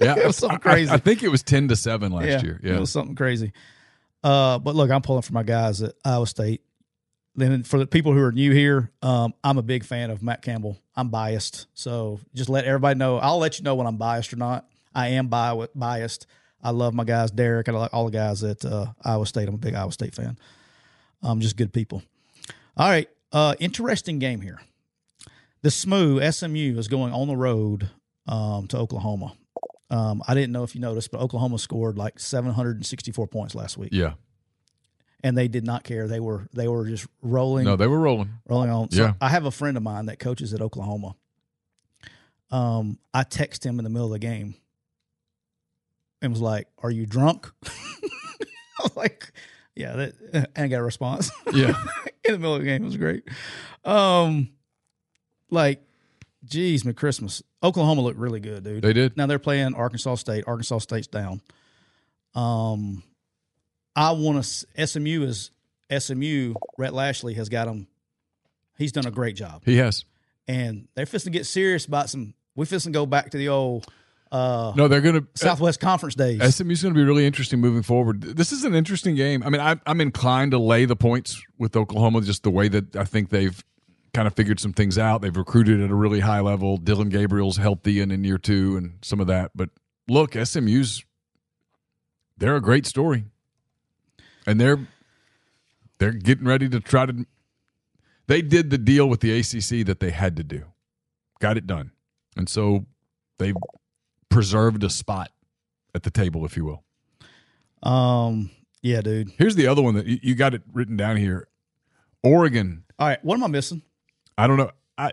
Yeah, 0.00 0.16
It 0.16 0.26
was 0.26 0.36
something 0.36 0.60
I- 0.64 0.70
I- 0.70 0.74
crazy. 0.74 0.90
I, 0.92 0.96
think 0.96 1.22
it 1.22 1.28
was 1.28 1.42
ten 1.42 1.68
to 1.68 1.76
seven 1.76 2.12
last 2.12 2.26
yeah, 2.26 2.42
year. 2.42 2.60
Yeah, 2.62 2.76
it 2.76 2.80
was 2.80 2.90
something 2.90 3.14
crazy. 3.16 3.52
Uh, 4.24 4.58
but 4.58 4.74
look, 4.74 4.90
I'm 4.90 5.02
pulling 5.02 5.22
for 5.22 5.32
my 5.32 5.42
guys 5.42 5.82
at 5.82 5.94
Iowa 6.04 6.26
State. 6.26 6.62
Then 7.34 7.62
for 7.64 7.78
the 7.78 7.86
people 7.86 8.12
who 8.12 8.22
are 8.22 8.32
new 8.32 8.52
here, 8.52 8.90
um, 9.02 9.34
I'm 9.44 9.58
a 9.58 9.62
big 9.62 9.84
fan 9.84 10.10
of 10.10 10.22
Matt 10.22 10.42
Campbell. 10.42 10.78
I'm 10.96 11.08
biased, 11.10 11.66
so 11.74 12.18
just 12.34 12.48
let 12.48 12.64
everybody 12.64 12.98
know. 12.98 13.18
I'll 13.18 13.38
let 13.38 13.58
you 13.58 13.64
know 13.64 13.74
when 13.76 13.86
I'm 13.86 13.96
biased 13.96 14.32
or 14.32 14.36
not. 14.36 14.66
I 14.94 15.08
am 15.08 15.28
bi- 15.28 15.68
biased. 15.74 16.26
I 16.62 16.70
love 16.70 16.92
my 16.94 17.04
guys, 17.04 17.30
Derek, 17.30 17.68
and 17.68 17.76
I 17.76 17.80
like 17.80 17.94
all 17.94 18.06
the 18.06 18.10
guys 18.10 18.42
at 18.42 18.64
uh, 18.64 18.86
Iowa 19.04 19.26
State. 19.26 19.48
I'm 19.48 19.54
a 19.54 19.58
big 19.58 19.74
Iowa 19.74 19.92
State 19.92 20.14
fan. 20.14 20.38
Um, 21.22 21.40
just 21.40 21.56
good 21.56 21.72
people. 21.72 22.02
All 22.76 22.88
right, 22.88 23.08
uh, 23.32 23.54
interesting 23.60 24.18
game 24.18 24.40
here. 24.40 24.60
The 25.62 25.70
SMU 25.70 26.20
SMU 26.30 26.78
is 26.78 26.86
going 26.88 27.12
on 27.12 27.26
the 27.28 27.36
road 27.36 27.90
um, 28.26 28.66
to 28.68 28.78
Oklahoma. 28.78 29.34
Um, 29.90 30.22
I 30.28 30.34
didn't 30.34 30.52
know 30.52 30.62
if 30.64 30.74
you 30.74 30.80
noticed, 30.80 31.10
but 31.10 31.20
Oklahoma 31.20 31.58
scored 31.58 31.96
like 31.98 32.20
764 32.20 33.26
points 33.28 33.54
last 33.54 33.78
week, 33.78 33.88
yeah. 33.92 34.12
and 35.24 35.36
they 35.36 35.48
did 35.48 35.64
not 35.64 35.82
care. 35.82 36.06
They 36.06 36.20
were 36.20 36.46
they 36.52 36.68
were 36.68 36.86
just 36.86 37.06
rolling, 37.22 37.64
No, 37.64 37.74
they 37.76 37.86
were 37.86 37.98
rolling. 37.98 38.30
rolling 38.48 38.70
on. 38.70 38.90
So 38.90 39.02
Yeah. 39.02 39.12
I 39.20 39.30
have 39.30 39.44
a 39.46 39.50
friend 39.50 39.76
of 39.76 39.82
mine 39.82 40.06
that 40.06 40.18
coaches 40.18 40.52
at 40.54 40.60
Oklahoma. 40.60 41.16
Um, 42.50 42.98
I 43.12 43.24
text 43.24 43.64
him 43.64 43.78
in 43.78 43.84
the 43.84 43.90
middle 43.90 44.06
of 44.06 44.12
the 44.12 44.18
game 44.18 44.54
and 46.22 46.32
was 46.32 46.40
like, 46.40 46.68
"Are 46.82 46.90
you 46.90 47.06
drunk?" 47.06 47.50
I 47.64 48.82
was 48.82 48.96
like, 48.96 49.32
"Yeah," 49.74 49.92
that, 49.96 50.14
and 50.32 50.46
I 50.56 50.68
got 50.68 50.78
a 50.78 50.82
response 50.82 51.30
Yeah, 51.54 51.74
in 52.24 52.32
the 52.32 52.38
middle 52.38 52.54
of 52.54 52.60
the 52.60 52.66
game. 52.66 52.82
It 52.82 52.86
was 52.86 52.96
great. 52.96 53.24
Um, 53.84 54.50
like, 55.50 55.82
geez, 56.44 56.84
my 56.84 56.92
Christmas. 56.92 57.42
Oklahoma 57.62 58.02
looked 58.02 58.18
really 58.18 58.40
good, 58.40 58.62
dude. 58.64 58.82
they 58.82 58.92
did. 58.92 59.16
Now 59.16 59.26
they're 59.26 59.38
playing 59.38 59.74
Arkansas 59.74 60.16
State. 60.16 60.44
Arkansas 60.46 60.78
State's 60.78 61.06
down. 61.08 61.40
Um, 62.34 63.02
I 63.96 64.12
want 64.12 64.44
to. 64.44 64.86
SMU 64.86 65.22
is 65.24 65.50
SMU. 65.96 66.54
Rhett 66.76 66.94
Lashlee 66.94 67.34
has 67.34 67.48
got 67.48 67.66
them. 67.66 67.88
He's 68.76 68.92
done 68.92 69.06
a 69.06 69.10
great 69.10 69.34
job, 69.34 69.62
He 69.64 69.76
has. 69.78 70.04
and 70.46 70.86
they're 70.94 71.04
fixing 71.06 71.32
to 71.32 71.38
get 71.38 71.46
serious 71.46 71.84
about 71.86 72.08
some. 72.10 72.34
We 72.54 72.64
fixing 72.64 72.92
to 72.92 72.96
go 72.96 73.06
back 73.06 73.30
to 73.30 73.38
the 73.38 73.48
old 73.48 73.86
uh, 74.30 74.72
No, 74.76 74.88
they're 74.88 75.00
going 75.00 75.14
to 75.14 75.26
Southwest 75.34 75.80
Conference 75.80 76.14
days. 76.14 76.40
SMU's 76.54 76.82
going 76.82 76.94
to 76.94 76.98
be 76.98 77.04
really 77.04 77.26
interesting 77.26 77.60
moving 77.60 77.82
forward. 77.82 78.22
This 78.22 78.52
is 78.52 78.64
an 78.64 78.74
interesting 78.74 79.14
game. 79.14 79.42
I 79.42 79.50
mean, 79.50 79.60
I, 79.60 79.76
I'm 79.86 80.00
inclined 80.00 80.52
to 80.52 80.58
lay 80.58 80.84
the 80.84 80.96
points 80.96 81.42
with 81.58 81.76
Oklahoma, 81.76 82.20
just 82.22 82.42
the 82.42 82.50
way 82.50 82.68
that 82.68 82.96
I 82.96 83.04
think 83.04 83.30
they've 83.30 83.62
kind 84.12 84.26
of 84.26 84.34
figured 84.34 84.60
some 84.60 84.72
things 84.72 84.98
out. 84.98 85.22
They've 85.22 85.36
recruited 85.36 85.80
at 85.80 85.90
a 85.90 85.94
really 85.94 86.20
high 86.20 86.40
level. 86.40 86.76
Dillon 86.76 87.08
Gabriel's 87.08 87.56
healthy 87.56 88.00
and 88.00 88.10
in 88.12 88.24
year 88.24 88.38
two, 88.38 88.76
and 88.76 88.98
some 89.02 89.20
of 89.20 89.26
that. 89.28 89.52
But 89.54 89.70
look, 90.08 90.34
SMU's 90.34 91.04
they're 92.38 92.56
a 92.56 92.60
great 92.60 92.86
story, 92.86 93.24
and 94.46 94.60
they're 94.60 94.86
they're 95.98 96.12
getting 96.12 96.46
ready 96.46 96.68
to 96.68 96.80
try 96.80 97.06
to. 97.06 97.26
They 98.26 98.42
did 98.42 98.70
the 98.70 98.78
deal 98.78 99.08
with 99.08 99.20
the 99.20 99.38
ACC 99.38 99.86
that 99.86 100.00
they 100.00 100.10
had 100.10 100.36
to 100.36 100.44
do, 100.44 100.66
got 101.40 101.56
it 101.56 101.66
done, 101.66 101.92
and 102.36 102.48
so 102.48 102.86
they've 103.38 103.56
preserved 104.28 104.84
a 104.84 104.90
spot 104.90 105.30
at 105.94 106.02
the 106.02 106.10
table, 106.10 106.44
if 106.44 106.56
you 106.56 106.64
will. 106.64 106.84
um, 107.82 108.50
yeah, 108.82 109.00
dude. 109.00 109.30
Here's 109.38 109.56
the 109.56 109.66
other 109.66 109.82
one 109.82 109.94
that 109.94 110.06
you, 110.06 110.18
you 110.22 110.34
got 110.36 110.54
it 110.54 110.62
written 110.72 110.96
down 110.96 111.16
here. 111.16 111.48
Oregon. 112.22 112.84
All 112.98 113.08
right, 113.08 113.22
what 113.24 113.34
am 113.34 113.44
I 113.44 113.48
missing? 113.48 113.82
I 114.36 114.46
don't 114.46 114.56
know. 114.56 114.70
I 114.96 115.12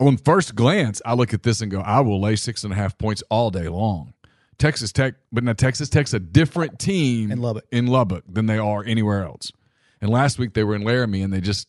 on 0.00 0.16
first 0.16 0.54
glance, 0.54 1.02
I 1.04 1.14
look 1.14 1.34
at 1.34 1.42
this 1.42 1.60
and 1.60 1.70
go, 1.70 1.80
I 1.80 2.00
will 2.00 2.20
lay 2.20 2.36
six 2.36 2.62
and 2.62 2.72
a 2.72 2.76
half 2.76 2.96
points 2.98 3.22
all 3.30 3.50
day 3.50 3.68
long. 3.68 4.14
Texas 4.58 4.92
Tech, 4.92 5.14
but 5.32 5.42
now 5.44 5.52
Texas 5.52 5.88
Tech's 5.88 6.12
a 6.14 6.20
different 6.20 6.78
team 6.78 7.30
In 7.32 7.40
Lubbock. 7.40 7.64
in 7.72 7.86
Lubbock 7.86 8.24
than 8.28 8.46
they 8.46 8.58
are 8.58 8.84
anywhere 8.84 9.24
else. 9.24 9.52
And 10.00 10.10
last 10.10 10.38
week 10.38 10.54
they 10.54 10.62
were 10.64 10.74
in 10.76 10.82
Laramie 10.82 11.22
and 11.22 11.32
they 11.32 11.40
just 11.40 11.68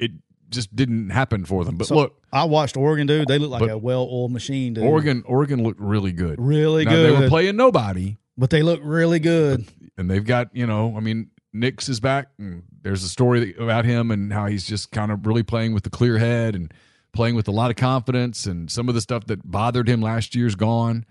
it 0.00 0.10
just 0.52 0.74
didn't 0.74 1.10
happen 1.10 1.44
for 1.44 1.64
them. 1.64 1.76
But 1.76 1.86
So, 1.88 1.96
look, 1.96 2.22
I 2.32 2.44
watched 2.44 2.76
Oregon, 2.76 3.06
dude. 3.06 3.28
They 3.28 3.38
look 3.38 3.50
like 3.50 3.68
a 3.68 3.78
well-oiled 3.78 4.32
machine, 4.32 4.74
dude. 4.74 4.84
Oregon 4.84 5.22
Oregon 5.26 5.62
looked 5.62 5.80
really 5.80 6.12
good. 6.12 6.36
really 6.38 6.84
now, 6.84 6.92
good. 6.92 7.16
They 7.16 7.20
were 7.20 7.28
playing 7.28 7.56
nobody. 7.56 8.18
but 8.36 8.50
they 8.50 8.62
look 8.62 8.80
really 8.82 9.18
good. 9.18 9.66
and 9.96 10.10
they've 10.10 10.24
got 10.24 10.48
you 10.54 10.66
know 10.66 10.94
i 10.96 11.00
mean 11.00 11.30
Nix 11.52 11.88
is 11.88 12.00
back 12.00 12.28
and 12.38 12.62
there's 12.80 13.04
a 13.04 13.08
story 13.08 13.54
about 13.58 13.84
him 13.84 14.10
and 14.10 14.32
how 14.32 14.46
he's 14.46 14.66
just 14.66 14.90
kind 14.90 15.12
of 15.12 15.26
really 15.26 15.42
playing 15.42 15.74
with 15.74 15.82
the 15.82 15.90
clear 15.90 16.16
head 16.16 16.54
and 16.54 16.72
playing 17.12 17.34
with 17.34 17.46
a 17.46 17.50
lot 17.50 17.70
of 17.70 17.76
confidence 17.76 18.46
and 18.46 18.70
some 18.70 18.88
of 18.88 18.94
the 18.94 19.02
stuff 19.02 19.26
that 19.26 19.48
bothered 19.48 19.86
him 19.86 20.00
last 20.00 20.34
year's 20.34 20.54
gone 20.54 21.04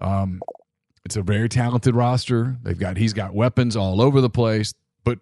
um 0.00 0.40
it's 1.04 1.16
a 1.16 1.22
very 1.22 1.48
talented 1.48 1.94
roster 1.94 2.56
they've 2.62 2.78
got 2.78 2.96
he's 2.96 3.12
got 3.12 3.34
weapons 3.34 3.76
all 3.76 4.00
over 4.00 4.20
the 4.20 4.30
place 4.30 4.72
but 5.02 5.18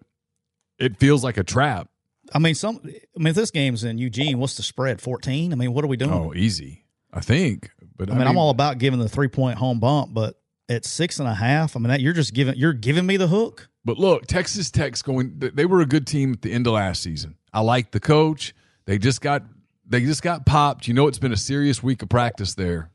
it 0.77 0.99
feels 0.99 1.23
like 1.23 1.37
a 1.37 1.43
trap 1.43 1.89
I 2.31 2.39
mean, 2.39 2.55
some. 2.55 2.79
I 2.85 2.89
mean, 3.17 3.27
if 3.27 3.35
this 3.35 3.51
game's 3.51 3.83
in 3.83 3.97
Eugene, 3.97 4.39
what's 4.39 4.55
the 4.55 4.63
spread? 4.63 5.01
Fourteen. 5.01 5.51
I 5.51 5.55
mean, 5.55 5.73
what 5.73 5.83
are 5.83 5.87
we 5.87 5.97
doing? 5.97 6.11
oh 6.11 6.33
easy 6.33 6.85
i 7.15 7.19
think 7.19 7.69
but 7.95 8.09
I 8.09 8.15
mean, 8.17 8.27
I'm 8.27 8.37
all 8.37 8.49
about 8.49 8.79
giving 8.79 8.99
the 8.99 9.09
three 9.09 9.27
point 9.27 9.57
home 9.57 9.79
bump, 9.79 10.13
but 10.13 10.39
at 10.69 10.85
six 10.85 11.19
and 11.19 11.27
a 11.27 11.33
half, 11.33 11.75
I 11.75 11.79
mean, 11.79 11.89
that 11.89 12.01
you're 12.01 12.13
just 12.13 12.33
giving 12.33 12.55
you're 12.55 12.73
giving 12.73 13.05
me 13.05 13.17
the 13.17 13.27
hook. 13.27 13.69
But 13.85 13.97
look, 13.97 14.25
Texas 14.25 14.71
Tech's 14.71 15.01
going. 15.01 15.39
They 15.39 15.65
were 15.65 15.81
a 15.81 15.85
good 15.85 16.07
team 16.07 16.33
at 16.33 16.41
the 16.41 16.51
end 16.51 16.67
of 16.67 16.73
last 16.73 17.03
season. 17.03 17.35
I 17.53 17.61
like 17.61 17.91
the 17.91 17.99
coach. 17.99 18.55
They 18.85 18.97
just 18.97 19.21
got 19.21 19.43
they 19.85 20.01
just 20.01 20.21
got 20.21 20.45
popped. 20.45 20.87
You 20.87 20.93
know, 20.93 21.07
it's 21.07 21.19
been 21.19 21.31
a 21.31 21.37
serious 21.37 21.83
week 21.83 22.01
of 22.01 22.09
practice 22.09 22.55
there. 22.55 22.89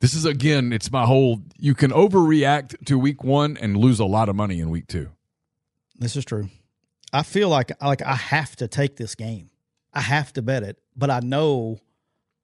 This 0.00 0.14
is 0.14 0.24
again, 0.24 0.72
it's 0.72 0.92
my 0.92 1.04
whole. 1.04 1.40
You 1.58 1.74
can 1.74 1.90
overreact 1.90 2.84
to 2.86 2.98
week 2.98 3.24
one 3.24 3.56
and 3.56 3.76
lose 3.76 3.98
a 3.98 4.04
lot 4.04 4.28
of 4.28 4.36
money 4.36 4.60
in 4.60 4.70
week 4.70 4.86
two. 4.86 5.10
This 5.98 6.16
is 6.16 6.24
true. 6.24 6.48
I 7.14 7.22
feel 7.22 7.48
like 7.48 7.70
like 7.80 8.02
I 8.02 8.14
have 8.14 8.56
to 8.56 8.68
take 8.68 8.96
this 8.96 9.14
game. 9.14 9.50
I 9.92 10.00
have 10.00 10.32
to 10.34 10.42
bet 10.42 10.64
it, 10.64 10.78
but 10.96 11.08
I 11.10 11.20
know, 11.20 11.78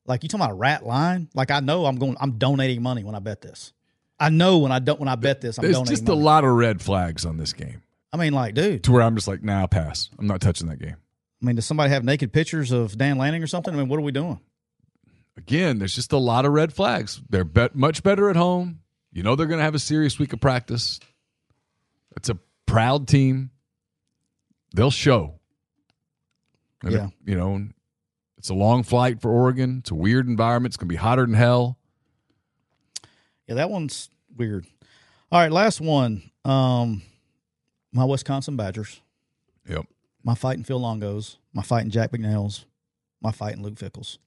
like 0.07 0.23
you 0.23 0.29
talking 0.29 0.43
about 0.45 0.53
a 0.53 0.59
rat 0.59 0.87
line. 0.87 1.29
Like 1.35 1.51
I 1.51 1.61
know 1.61 1.87
I'm 1.87 1.97
going. 1.97 2.17
I'm 2.21 2.39
donating 2.39 2.83
money 2.83 3.05
when 3.05 3.15
I 3.15 3.19
bet 3.19 3.43
this. 3.43 3.73
I 4.19 4.29
know 4.29 4.59
when 4.59 4.71
I 4.71 4.79
don't 4.79 5.01
when 5.01 5.09
I 5.09 5.17
bet 5.17 5.41
this, 5.41 5.59
I'm 5.59 5.63
There's 5.63 5.75
donating. 5.77 5.97
just 5.97 6.09
a 6.09 6.15
lot 6.15 6.45
of 6.45 6.51
red 6.51 6.81
flags 6.81 7.25
on 7.25 7.37
this 7.39 7.53
game 7.53 7.83
I 8.13 8.17
mean, 8.17 8.33
like, 8.33 8.55
dude. 8.55 8.85
to 8.85 8.93
where 8.93 9.03
I'm 9.03 9.15
just 9.15 9.29
like, 9.29 9.43
nah, 9.43 9.61
I'll 9.61 9.69
pass. 9.69 10.11
I'm 10.19 10.27
not 10.27 10.41
touching 10.41 10.69
that 10.69 10.79
game. 10.79 10.97
I 11.43 11.47
mean, 11.47 11.57
does 11.57 11.65
somebody 11.65 11.91
have 11.91 12.05
naked 12.05 12.33
pictures 12.33 12.71
of 12.71 12.99
Dan 12.99 13.19
Lanning 13.19 13.43
or 13.43 13.47
something? 13.47 13.73
I 13.73 13.77
mean, 13.77 13.89
what 13.89 13.99
are 13.99 14.03
we 14.03 14.13
doing? 14.13 14.41
Again, 15.37 15.79
there's 15.79 15.95
just 15.95 16.13
a 16.13 16.19
lot 16.19 16.45
of 16.45 16.53
red 16.53 16.73
flags. 16.73 17.21
They're 17.31 17.45
bet 17.45 17.75
much 17.75 18.03
better 18.03 18.29
at 18.29 18.37
home. 18.37 18.81
You 19.13 19.23
know 19.23 19.37
they're 19.37 19.47
going 19.47 19.59
to 19.59 19.65
have 19.65 19.75
a 19.75 19.81
serious 19.81 20.19
week 20.19 20.33
of 20.33 20.41
practice. 20.41 21.01
It's 22.17 22.29
a 22.29 22.39
proud 22.67 23.09
team. 23.09 23.51
They'll 24.75 24.91
show. 24.91 25.41
And 26.83 26.93
Yeah. 26.93 27.09
you 27.27 27.37
know, 27.37 27.69
it's 28.39 28.49
a 28.49 28.55
long 28.55 28.83
flight 28.83 29.21
for 29.21 29.31
Oregon. 29.31 29.79
It's 29.81 29.91
a 29.91 29.95
weird 29.95 30.27
environment. 30.27 30.71
It's 30.73 30.77
going 30.77 30.89
to 30.89 30.93
be 30.93 30.97
hotter 30.97 31.27
than 31.27 31.35
hell. 31.35 31.79
Yeah, 33.47 33.57
that 33.57 33.71
one's 33.71 34.09
weird. 34.37 34.67
All 35.33 35.41
right, 35.41 35.51
last 35.53 35.81
one. 35.81 36.31
Um, 36.45 37.03
my 37.93 38.05
Wisconsin 38.05 38.57
Badgers, 38.57 39.01
Yep. 39.69 39.87
my 40.23 40.35
fighting 40.35 40.65
Phil 40.65 40.81
Longos, 40.81 41.37
my 41.53 41.63
fighting 41.63 41.91
Jack 41.91 42.13
McNails, 42.13 42.65
my 43.21 43.33
fighting 43.33 43.63
Luke 43.63 43.75
Fickells. 43.75 44.19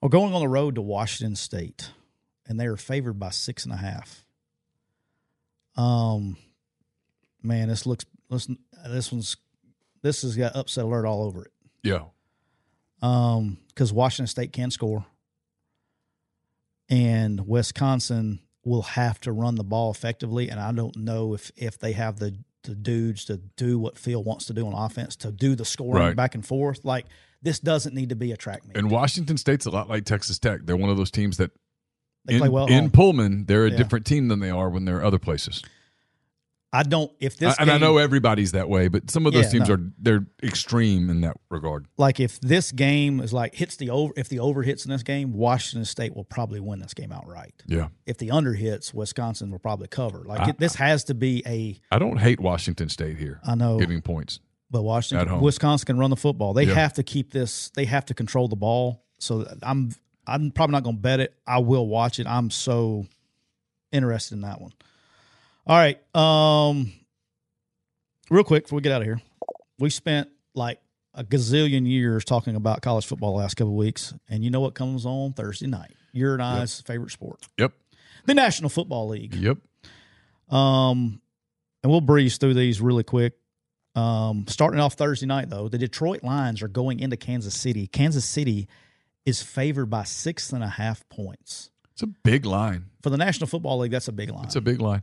We're 0.00 0.08
going 0.08 0.32
on 0.32 0.40
the 0.40 0.48
road 0.48 0.74
to 0.76 0.82
Washington 0.82 1.34
State, 1.36 1.90
and 2.46 2.58
they 2.60 2.66
are 2.66 2.76
favored 2.76 3.18
by 3.18 3.30
six 3.30 3.64
and 3.64 3.72
a 3.72 3.76
half. 3.78 4.24
Um, 5.76 6.36
man, 7.42 7.68
this 7.68 7.86
looks 7.86 8.04
listen, 8.30 8.58
this 8.88 9.10
one's 9.12 9.36
this 10.02 10.22
has 10.22 10.36
got 10.36 10.54
upset 10.56 10.84
alert 10.84 11.06
all 11.06 11.22
over 11.24 11.44
it. 11.44 11.52
Yeah. 11.82 12.04
Um, 13.02 13.58
because 13.68 13.92
Washington 13.92 14.26
State 14.28 14.52
can 14.52 14.70
score, 14.70 15.04
and 16.88 17.46
Wisconsin 17.46 18.40
will 18.64 18.82
have 18.82 19.20
to 19.22 19.32
run 19.32 19.56
the 19.56 19.64
ball 19.64 19.90
effectively. 19.90 20.48
And 20.48 20.60
I 20.60 20.72
don't 20.72 20.96
know 20.96 21.34
if 21.34 21.50
if 21.56 21.78
they 21.78 21.92
have 21.92 22.18
the 22.18 22.36
the 22.62 22.74
dudes 22.74 23.26
to 23.26 23.36
do 23.56 23.78
what 23.78 23.98
Phil 23.98 24.22
wants 24.24 24.46
to 24.46 24.54
do 24.54 24.66
on 24.66 24.72
offense 24.72 25.16
to 25.16 25.30
do 25.30 25.54
the 25.54 25.66
scoring 25.66 26.02
Right. 26.02 26.16
back 26.16 26.34
and 26.34 26.44
forth. 26.46 26.82
Like 26.84 27.04
this 27.42 27.60
doesn't 27.60 27.94
need 27.94 28.08
to 28.08 28.16
be 28.16 28.32
a 28.32 28.38
track 28.38 28.66
meet. 28.66 28.74
And 28.76 28.90
Washington 28.90 29.36
State's 29.36 29.66
a 29.66 29.70
lot 29.70 29.86
like 29.90 30.06
Texas 30.06 30.38
Tech. 30.38 30.60
They're 30.64 30.76
one 30.76 30.88
of 30.88 30.96
those 30.96 31.10
teams 31.10 31.36
that 31.36 31.50
They 32.24 32.34
in, 32.34 32.40
play 32.40 32.48
well. 32.48 32.66
in 32.68 32.84
home. 32.84 32.90
Pullman, 32.90 33.44
they're 33.44 33.66
a 33.66 33.70
Yeah. 33.70 33.76
different 33.76 34.06
team 34.06 34.28
than 34.28 34.40
they 34.40 34.48
are 34.48 34.70
when 34.70 34.86
they're 34.86 35.04
other 35.04 35.18
places. 35.18 35.62
I 36.76 36.82
don't. 36.82 37.10
If 37.20 37.36
this 37.36 37.54
I- 37.56 37.62
and 37.62 37.70
I 37.70 37.78
know 37.78 37.98
everybody's 37.98 38.50
that 38.52 38.68
way, 38.68 38.88
but 38.88 39.08
some 39.08 39.26
of 39.26 39.32
those 39.32 39.44
Yeah, 39.44 39.50
teams 39.60 39.68
no. 39.68 39.74
are 39.76 39.92
they're 39.98 40.26
extreme 40.42 41.08
in 41.08 41.20
that 41.20 41.36
regard. 41.48 41.86
like 41.98 42.18
if 42.18 42.40
this 42.40 42.72
game 42.72 43.20
is 43.20 43.32
like 43.32 43.54
hits 43.54 43.76
the 43.76 43.90
over, 43.90 44.12
if 44.16 44.28
the 44.28 44.40
over 44.40 44.62
hits 44.64 44.84
in 44.84 44.90
this 44.90 45.04
game, 45.04 45.32
Washington 45.32 45.84
State 45.84 46.16
will 46.16 46.24
probably 46.24 46.58
win 46.58 46.80
this 46.80 46.92
game 46.92 47.12
outright. 47.12 47.62
Yeah. 47.68 47.88
If 48.06 48.18
the 48.18 48.32
under 48.32 48.54
hits, 48.54 48.92
Wisconsin 48.92 49.52
will 49.52 49.60
probably 49.60 49.86
cover. 49.86 50.24
Like 50.26 50.40
I- 50.40 50.48
it, 50.50 50.58
this 50.58 50.74
has 50.74 51.04
to 51.04 51.14
be 51.14 51.42
a. 51.46 51.78
I 51.94 51.98
don't 52.00 52.16
hate 52.18 52.40
Washington 52.40 52.88
State 52.88 53.18
here 53.18 53.40
I 53.46 53.54
know, 53.54 53.78
giving 53.78 54.02
points. 54.02 54.40
but 54.70 54.82
Washington. 54.82 55.40
Wisconsin 55.40 55.86
can 55.86 55.98
run 55.98 56.10
the 56.10 56.16
football. 56.16 56.54
They 56.54 56.64
Yeah. 56.64 56.74
have 56.74 56.94
to 56.94 57.04
keep 57.04 57.30
this. 57.32 57.70
They 57.76 57.84
have 57.84 58.04
to 58.06 58.14
control 58.14 58.48
the 58.48 58.56
ball. 58.56 59.04
So 59.20 59.46
I'm, 59.62 59.90
I'm 60.26 60.50
probably 60.50 60.72
not 60.72 60.82
going 60.82 60.96
to 60.96 61.02
bet 61.02 61.20
it. 61.20 61.34
I 61.46 61.58
will 61.58 61.86
watch 61.86 62.18
it. 62.18 62.26
I'm 62.26 62.50
so 62.50 63.06
interested 63.92 64.34
in 64.34 64.40
that 64.40 64.60
one. 64.60 64.72
All 65.66 65.76
right. 65.76 65.98
Um, 66.14 66.92
real 68.30 68.44
quick 68.44 68.64
before 68.64 68.76
we 68.76 68.82
get 68.82 68.92
out 68.92 69.00
of 69.00 69.06
here, 69.06 69.20
we 69.78 69.90
spent 69.90 70.28
like 70.54 70.80
a 71.14 71.24
gazillion 71.24 71.86
years 71.88 72.24
talking 72.24 72.56
about 72.56 72.82
college 72.82 73.06
football 73.06 73.32
the 73.32 73.38
last 73.38 73.54
couple 73.54 73.72
of 73.72 73.76
weeks, 73.78 74.14
and 74.28 74.44
you 74.44 74.50
know 74.50 74.60
what 74.60 74.74
comes 74.74 75.06
on 75.06 75.32
Thursday 75.32 75.66
night? 75.66 75.92
Your 76.12 76.34
and 76.34 76.42
I's 76.42 76.80
favorite 76.80 77.10
sport, 77.10 77.40
Yep. 77.58 77.72
the 78.26 78.34
National 78.34 78.68
Football 78.68 79.08
League. 79.08 79.34
Yep. 79.34 79.58
Um, 80.50 81.20
and 81.82 81.90
we'll 81.90 82.00
breeze 82.00 82.36
through 82.36 82.54
these 82.54 82.80
really 82.80 83.02
quick. 83.02 83.34
Um, 83.96 84.46
starting 84.48 84.80
off 84.80 84.94
Thursday 84.94 85.26
night, 85.26 85.50
though, 85.50 85.68
the 85.68 85.78
Detroit 85.78 86.22
Lions 86.24 86.62
are 86.62 86.68
going 86.68 87.00
into 87.00 87.16
Kansas 87.16 87.54
City. 87.54 87.86
Kansas 87.86 88.24
City 88.24 88.68
is 89.24 89.42
favored 89.42 89.86
by 89.86 90.04
six 90.04 90.52
and 90.52 90.62
a 90.62 90.68
half 90.68 91.08
points. 91.08 91.70
It's 91.92 92.02
a 92.02 92.08
big 92.08 92.44
line. 92.44 92.86
For 93.02 93.10
the 93.10 93.16
National 93.16 93.46
Football 93.46 93.78
League, 93.78 93.92
that's 93.92 94.08
a 94.08 94.12
big 94.12 94.30
line. 94.30 94.44
It's 94.44 94.56
a 94.56 94.60
big 94.60 94.80
line. 94.80 95.02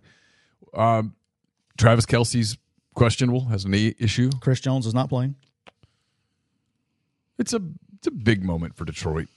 Um, 0.74 1.16
Travis 1.78 2.06
Kelce's 2.06 2.58
questionable, 2.94 3.46
has 3.46 3.66
a 3.66 3.70
knee 3.70 3.96
issue. 3.98 4.30
Chris 4.42 4.60
Jones 4.60 4.86
is 4.86 4.94
not 4.94 5.10
playing. 5.10 5.36
It's 7.38 7.54
a 7.54 7.62
it's 7.98 8.08
a 8.08 8.12
big 8.12 8.44
moment 8.44 8.76
for 8.76 8.86
Detroit. 8.86 9.28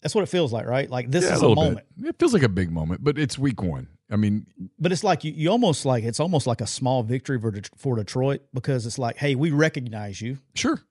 That's 0.00 0.14
what 0.14 0.22
it 0.22 0.28
feels 0.28 0.52
like, 0.52 0.66
right? 0.66 0.90
Like 0.90 1.10
this 1.10 1.24
Yeah, 1.24 1.34
is 1.34 1.42
a, 1.42 1.48
little 1.48 1.64
moment. 1.64 1.86
Bit. 1.96 2.08
It 2.10 2.18
feels 2.18 2.32
like 2.34 2.42
a 2.42 2.48
big 2.48 2.72
moment, 2.72 3.04
but 3.04 3.18
it's 3.18 3.38
week 3.38 3.62
one. 3.62 3.88
I 4.10 4.16
mean, 4.16 4.46
But 4.78 4.92
it's 4.92 5.04
like 5.04 5.22
you, 5.24 5.32
you 5.32 5.48
almost 5.50 5.86
like 5.86 6.04
it's 6.04 6.20
almost 6.20 6.46
like 6.46 6.60
a 6.60 6.66
small 6.66 7.02
victory 7.02 7.40
for, 7.40 7.52
for 7.76 7.96
Detroit 7.96 8.42
because 8.52 8.84
it's 8.84 8.98
like, 8.98 9.16
hey, 9.16 9.34
we 9.36 9.50
recognize 9.52 10.20
you. 10.20 10.38
sure, 10.54 10.82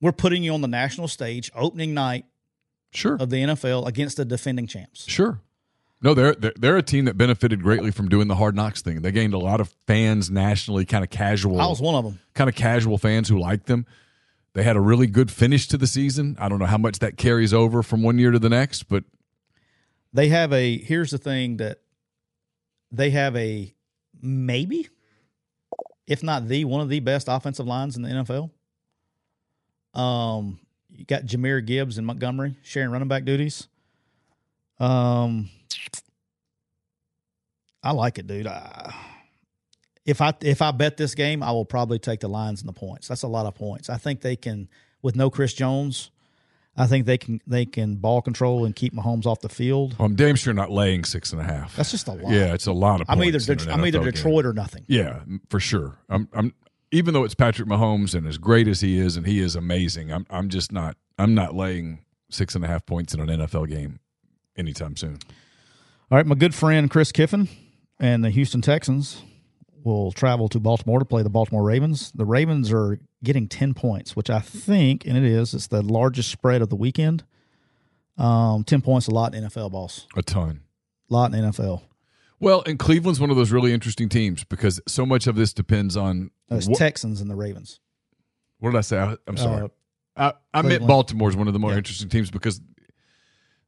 We're 0.00 0.12
putting 0.12 0.42
you 0.42 0.54
on 0.54 0.60
the 0.60 0.68
national 0.68 1.08
stage, 1.08 1.50
opening 1.54 1.92
night 1.92 2.24
sure, 2.92 3.16
of 3.20 3.30
the 3.30 3.36
NFL 3.36 3.86
against 3.86 4.16
the 4.16 4.24
defending 4.24 4.66
champs. 4.68 5.06
sure. 5.08 5.40
No, 6.04 6.12
they're, 6.12 6.34
they're 6.34 6.52
they're 6.56 6.76
a 6.76 6.82
team 6.82 7.06
that 7.06 7.16
benefited 7.16 7.62
greatly 7.62 7.90
from 7.90 8.10
doing 8.10 8.28
the 8.28 8.34
hard 8.34 8.54
knocks 8.54 8.82
thing. 8.82 9.00
They 9.00 9.10
gained 9.10 9.32
a 9.32 9.38
lot 9.38 9.60
of 9.62 9.74
fans 9.86 10.30
nationally, 10.30 10.84
kind 10.84 11.02
of 11.02 11.08
casual. 11.08 11.58
I 11.58 11.66
was 11.66 11.80
one 11.80 11.94
of 11.94 12.04
them. 12.04 12.20
kind 12.34 12.50
of 12.50 12.54
casual 12.54 12.98
fans 12.98 13.26
who 13.30 13.38
liked 13.38 13.66
them. 13.66 13.86
They 14.52 14.62
had 14.62 14.76
a 14.76 14.80
really 14.80 15.06
good 15.06 15.30
finish 15.30 15.66
to 15.68 15.78
the 15.78 15.86
season. 15.86 16.36
I 16.38 16.50
don't 16.50 16.58
know 16.58 16.66
how 16.66 16.76
much 16.76 16.98
that 16.98 17.16
carries 17.16 17.54
over 17.54 17.82
from 17.82 18.02
one 18.02 18.18
year 18.18 18.30
to 18.32 18.38
the 18.38 18.50
next, 18.50 18.84
but 18.84 19.02
they 20.12 20.28
have 20.28 20.52
a 20.52 20.76
here's 20.76 21.10
the 21.10 21.16
thing 21.18 21.56
that 21.56 21.78
they 22.92 23.08
have 23.10 23.34
a 23.34 23.74
maybe 24.20 24.88
if 26.06 26.22
not 26.22 26.48
the 26.48 26.66
one 26.66 26.82
of 26.82 26.90
the 26.90 27.00
best 27.00 27.28
offensive 27.30 27.66
lines 27.66 27.96
in 27.96 28.02
the 28.02 28.10
NFL. 28.10 28.50
Um 29.98 30.60
you 30.90 31.06
got 31.06 31.24
Jahmyr 31.24 31.64
Gibbs 31.64 31.96
and 31.96 32.06
Montgomery 32.06 32.56
sharing 32.62 32.90
running 32.90 33.08
back 33.08 33.24
duties. 33.24 33.68
Um 34.78 35.48
I 37.82 37.92
like 37.92 38.18
it, 38.18 38.26
dude. 38.26 38.46
I, 38.46 38.94
if 40.06 40.20
I 40.20 40.34
if 40.40 40.62
I 40.62 40.70
bet 40.70 40.96
this 40.96 41.14
game, 41.14 41.42
I 41.42 41.50
will 41.52 41.64
probably 41.64 41.98
take 41.98 42.20
the 42.20 42.28
lines 42.28 42.60
and 42.60 42.68
the 42.68 42.72
points. 42.72 43.08
That's 43.08 43.22
a 43.22 43.28
lot 43.28 43.46
of 43.46 43.54
points. 43.54 43.88
I 43.90 43.96
think 43.96 44.20
they 44.20 44.36
can 44.36 44.68
with 45.02 45.16
no 45.16 45.30
Chris 45.30 45.54
Jones. 45.54 46.10
I 46.76 46.86
think 46.86 47.06
they 47.06 47.18
can 47.18 47.40
they 47.46 47.66
can 47.66 47.96
ball 47.96 48.20
control 48.20 48.64
and 48.64 48.74
keep 48.74 48.92
Mahomes 48.92 49.26
off 49.26 49.40
the 49.40 49.48
field. 49.48 49.94
I'm 50.00 50.16
damn 50.16 50.34
sure 50.34 50.52
not 50.52 50.70
laying 50.70 51.04
six 51.04 51.32
and 51.32 51.40
a 51.40 51.44
half. 51.44 51.76
That's 51.76 51.90
just 51.90 52.08
a 52.08 52.12
lot. 52.12 52.32
yeah, 52.32 52.52
it's 52.52 52.66
a 52.66 52.72
lot 52.72 53.00
of. 53.00 53.08
I'm 53.08 53.18
points 53.18 53.48
either 53.48 53.52
in 53.52 53.68
an 53.68 53.70
I'm 53.70 53.86
either 53.86 54.00
NFL 54.00 54.04
game. 54.04 54.12
Detroit 54.12 54.46
or 54.46 54.52
nothing. 54.52 54.84
Yeah, 54.88 55.20
for 55.48 55.60
sure. 55.60 55.98
I'm. 56.08 56.28
I'm. 56.32 56.54
Even 56.90 57.12
though 57.14 57.24
it's 57.24 57.34
Patrick 57.34 57.68
Mahomes 57.68 58.14
and 58.14 58.26
as 58.26 58.38
great 58.38 58.68
as 58.68 58.80
he 58.80 58.98
is, 58.98 59.16
and 59.16 59.26
he 59.26 59.40
is 59.40 59.56
amazing, 59.56 60.12
I'm. 60.12 60.26
I'm 60.30 60.48
just 60.48 60.72
not. 60.72 60.96
I'm 61.16 61.34
not 61.34 61.54
laying 61.54 62.00
six 62.30 62.54
and 62.56 62.64
a 62.64 62.68
half 62.68 62.84
points 62.86 63.14
in 63.14 63.20
an 63.20 63.28
NFL 63.28 63.68
game 63.68 64.00
anytime 64.56 64.96
soon. 64.96 65.18
All 66.14 66.18
right, 66.18 66.26
my 66.26 66.36
good 66.36 66.54
friend 66.54 66.88
Chris 66.88 67.10
Kiffin 67.10 67.48
and 67.98 68.22
the 68.22 68.30
Houston 68.30 68.60
Texans 68.60 69.20
will 69.82 70.12
travel 70.12 70.48
to 70.50 70.60
Baltimore 70.60 71.00
to 71.00 71.04
play 71.04 71.24
the 71.24 71.28
Baltimore 71.28 71.64
Ravens. 71.64 72.12
The 72.12 72.24
Ravens 72.24 72.72
are 72.72 73.00
getting 73.24 73.48
10 73.48 73.74
points, 73.74 74.14
which 74.14 74.30
I 74.30 74.38
think, 74.38 75.04
and 75.06 75.16
it 75.16 75.24
is, 75.24 75.54
it's 75.54 75.66
the 75.66 75.82
largest 75.82 76.30
spread 76.30 76.62
of 76.62 76.68
the 76.68 76.76
weekend. 76.76 77.24
Um, 78.16 78.62
10 78.62 78.80
points, 78.80 79.08
a 79.08 79.10
lot 79.10 79.34
in 79.34 79.42
NFL, 79.42 79.72
boss. 79.72 80.06
A 80.16 80.22
ton. 80.22 80.60
A 81.10 81.12
lot 81.12 81.34
in 81.34 81.40
NFL. 81.40 81.82
Well, 82.38 82.62
and 82.64 82.78
Cleveland's 82.78 83.18
one 83.18 83.30
of 83.30 83.36
those 83.36 83.50
really 83.50 83.72
interesting 83.72 84.08
teams 84.08 84.44
because 84.44 84.80
so 84.86 85.04
much 85.04 85.26
of 85.26 85.34
this 85.34 85.52
depends 85.52 85.96
on 85.96 86.30
It's 86.48 86.68
what, 86.68 86.78
Texans 86.78 87.22
and 87.22 87.28
the 87.28 87.34
Ravens. 87.34 87.80
what 88.60 88.70
did 88.70 88.78
I 88.78 88.82
say? 88.82 89.00
I, 89.00 89.16
I'm 89.26 89.36
sorry. 89.36 89.64
Uh, 89.64 89.68
I, 90.16 90.58
I 90.60 90.62
meant. 90.62 90.86
Baltimore's 90.86 91.34
one 91.34 91.48
of 91.48 91.54
the 91.54 91.58
more 91.58 91.72
Yeah. 91.72 91.78
interesting 91.78 92.08
teams 92.08 92.30
because 92.30 92.60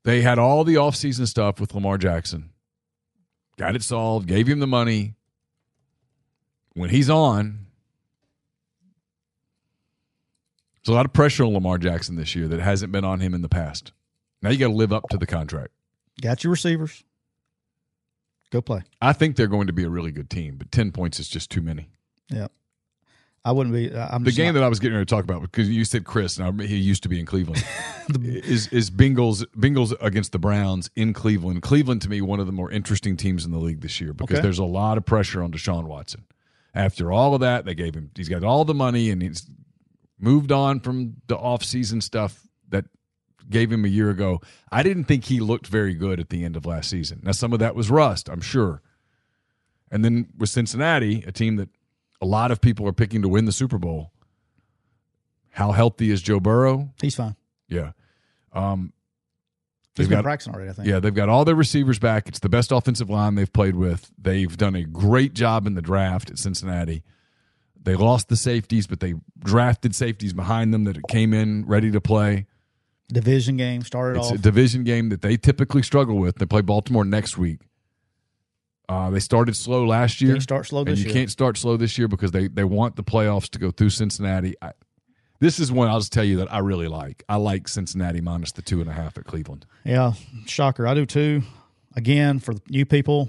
they 0.07 0.23
had 0.23 0.39
all 0.39 0.63
the 0.63 0.77
offseason 0.77 1.27
stuff 1.27 1.59
with 1.59 1.75
Lamar 1.75 1.99
Jackson. 1.99 2.51
Got 3.59 3.75
it 3.75 3.83
solved, 3.83 4.29
gave 4.29 4.47
him 4.47 4.61
the 4.61 4.67
money. 4.67 5.15
When 6.75 6.91
he's 6.91 7.11
on, 7.11 7.67
there's 10.77 10.93
a 10.93 10.97
lot 10.97 11.07
of 11.07 11.13
pressure 11.13 11.43
on 11.43 11.53
Lamar 11.53 11.77
Jackson 11.79 12.15
this 12.15 12.37
year 12.37 12.47
that 12.47 12.61
hasn't 12.61 12.93
been 12.93 13.05
on 13.05 13.19
him 13.19 13.35
in 13.35 13.43
the 13.43 13.49
past. 13.49 13.91
Now 14.43 14.51
you 14.51 14.59
got 14.59 14.69
to 14.69 14.75
live 14.75 14.93
up 14.93 15.09
to 15.11 15.17
the 15.19 15.27
contract. 15.27 15.73
got 16.23 16.45
your 16.45 16.53
receivers. 16.53 17.03
Go 18.53 18.63
play. 18.63 18.83
I 19.03 19.13
think 19.13 19.35
they're 19.35 19.49
going 19.49 19.67
to 19.67 19.73
be 19.73 19.83
a 19.83 19.91
really 19.91 20.13
good 20.13 20.31
team, 20.31 20.55
but 20.57 20.71
10 20.71 20.93
points 20.93 21.19
is 21.19 21.29
just 21.29 21.51
too 21.51 21.63
many. 21.63 21.89
Yeah. 22.31 22.47
I 23.47 23.53
wouldn't 23.53 23.75
be. 23.75 23.95
I'm 23.97 24.25
The 24.25 24.33
game 24.33 24.47
not- 24.47 24.53
that 24.55 24.63
I 24.65 24.69
was 24.69 24.81
getting 24.81 24.95
ready 24.97 25.07
to 25.07 25.15
talk 25.15 25.23
about 25.23 25.41
because 25.41 25.69
you 25.71 25.85
said 25.85 26.05
Chris, 26.05 26.37
and 26.39 26.61
I, 26.61 26.67
he 26.67 26.77
used 26.77 27.05
to 27.05 27.09
be 27.09 27.21
in 27.21 27.27
Cleveland. 27.27 27.65
is 28.25 28.67
is 28.69 28.91
Bengals 28.91 29.45
Bengals 29.57 29.95
against 30.01 30.33
the 30.33 30.39
Browns 30.41 30.91
in 30.97 31.13
Cleveland? 31.13 31.63
Cleveland 31.63 32.03
to 32.03 32.09
me 32.09 32.21
one 32.21 32.41
of 32.41 32.47
the 32.47 32.53
more 32.53 32.71
interesting 32.73 33.17
teams 33.17 33.45
in 33.45 33.53
the 33.53 33.59
league 33.59 33.81
this 33.83 34.01
year 34.01 34.13
because 34.13 34.39
Okay. 34.39 34.43
there's 34.43 34.59
a 34.59 34.65
lot 34.65 34.99
of 34.99 35.05
pressure 35.07 35.43
on 35.45 35.53
Deshaun 35.53 35.85
Watson. 35.85 36.25
After 36.75 37.13
all 37.13 37.35
of 37.35 37.41
that, 37.41 37.65
they 37.65 37.75
gave 37.75 37.95
him 37.95 38.11
he's 38.17 38.29
got 38.29 38.43
all 38.43 38.65
the 38.65 38.75
money 38.75 39.11
and 39.11 39.23
he's 39.23 39.49
moved 40.19 40.51
on 40.51 40.81
from 40.81 41.15
the 41.29 41.37
offseason 41.37 42.03
stuff 42.03 42.49
that 42.71 42.87
gave 43.49 43.71
him 43.71 43.85
a 43.85 43.89
year 43.89 44.11
ago. 44.11 44.41
I 44.73 44.83
didn't 44.83 45.05
think 45.05 45.27
he 45.27 45.39
looked 45.39 45.69
very 45.69 45.95
good 45.95 46.19
at 46.19 46.31
the 46.31 46.45
end 46.45 46.57
of 46.57 46.67
last 46.67 46.91
season. 46.91 47.21
Now 47.23 47.31
some 47.33 47.53
of 47.53 47.61
that 47.61 47.77
was 47.77 47.91
rust, 47.91 48.29
I'm 48.29 48.41
sure. 48.41 48.83
And 49.91 50.05
then 50.05 50.31
with 50.37 50.51
Cincinnati, 50.51 51.23
a 51.27 51.31
team 51.33 51.57
that 51.57 51.69
a 52.21 52.27
lot 52.27 52.51
of 52.51 52.61
people 52.61 52.87
are 52.89 52.93
picking 52.93 53.23
to 53.23 53.29
win 53.29 53.45
the 53.45 53.53
Super 53.53 53.79
Bowl. 53.79 54.13
How 55.51 55.73
healthy 55.73 56.11
is 56.11 56.21
Joe 56.23 56.41
Burrow? 56.41 56.91
He's 57.01 57.15
fine. 57.15 57.37
Yeah. 57.69 57.93
Um, 58.53 58.93
He's 59.95 60.05
they've 60.05 60.11
been 60.11 60.19
got 60.19 60.25
practicing 60.25 60.55
already, 60.55 60.71
I 60.71 60.73
think. 60.75 60.89
yeah, 60.89 61.01
they've 61.01 61.15
got 61.15 61.31
all 61.31 61.47
their 61.47 61.55
receivers 61.55 61.99
back. 61.99 62.29
It's 62.29 62.39
the 62.41 62.51
best 62.51 62.71
offensive 62.71 63.09
line 63.09 63.35
they've 63.35 63.51
played 63.53 63.77
with. 63.77 64.11
They've 64.19 64.55
done 64.55 64.75
a 64.77 64.85
great 64.85 65.33
job 65.33 65.67
in 65.67 65.75
the 65.75 65.81
draft 65.81 66.31
at 66.31 66.39
Cincinnati. 66.39 67.03
They 67.83 67.95
lost 67.95 68.29
the 68.29 68.37
safeties, 68.37 68.87
but 68.87 69.01
they 69.01 69.15
drafted 69.39 69.95
safeties 69.95 70.35
behind 70.35 70.75
them 70.75 70.85
that 70.85 70.99
came 71.09 71.33
in 71.33 71.65
ready 71.67 71.91
to 71.93 72.01
play. 72.01 72.47
Division 73.09 73.57
game 73.57 73.83
started 73.83 74.19
It's 74.19 74.29
off. 74.29 74.35
a 74.35 74.39
division 74.39 74.85
game 74.85 75.09
that 75.11 75.23
they 75.23 75.37
typically 75.39 75.83
struggle 75.83 76.19
with. 76.19 76.37
They 76.37 76.47
play 76.47 76.61
Baltimore 76.61 77.05
next 77.05 77.39
week. 77.39 77.61
Uh, 78.89 79.11
they 79.11 79.19
started 79.21 79.57
slow 79.57 79.85
last 79.85 80.21
year. 80.21 80.33
Can't 80.33 80.43
start 80.43 80.67
slow 80.67 80.81
and 80.81 80.89
this 80.89 81.01
you 81.01 81.07
year. 81.07 81.15
can't 81.15 81.31
start 81.31 81.57
slow 81.59 81.77
this 81.77 81.99
year 81.99 82.07
because 82.09 82.31
they, 82.31 82.49
they 82.49 82.65
want 82.65 82.97
the 82.97 83.03
playoffs 83.03 83.49
to 83.51 83.59
go 83.59 83.71
through 83.71 83.91
Cincinnati. 83.91 84.55
I, 84.63 84.73
this 85.41 85.59
is 85.59 85.73
one 85.73 85.89
I'll 85.89 85.99
just 85.99 86.13
tell 86.13 86.25
you 86.25 86.37
that 86.39 86.53
I 86.53 86.59
really 86.61 86.89
like. 86.89 87.25
I 87.29 87.37
like 87.37 87.69
Cincinnati 87.69 88.21
minus 88.21 88.53
the 88.53 88.63
two 88.63 88.81
and 88.81 88.89
a 88.89 88.93
half 88.93 89.19
at 89.19 89.25
Cleveland. 89.25 89.67
Yeah, 89.85 90.13
shocker. 90.47 90.87
I 90.87 90.95
do 90.95 91.05
too. 91.05 91.43
Again, 91.97 92.39
for 92.39 92.55
you 92.69 92.87
people, 92.87 93.29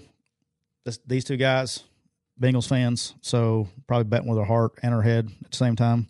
this, 0.85 0.99
these 1.05 1.23
two 1.23 1.37
guys, 1.37 1.83
Bengals 2.39 2.67
fans, 2.67 3.15
so 3.21 3.67
probably 3.87 4.03
betting 4.05 4.27
with 4.27 4.37
their 4.37 4.45
heart 4.45 4.73
and 4.83 4.93
their 4.93 5.01
head 5.01 5.29
at 5.43 5.51
the 5.51 5.57
same 5.57 5.75
time. 5.75 6.07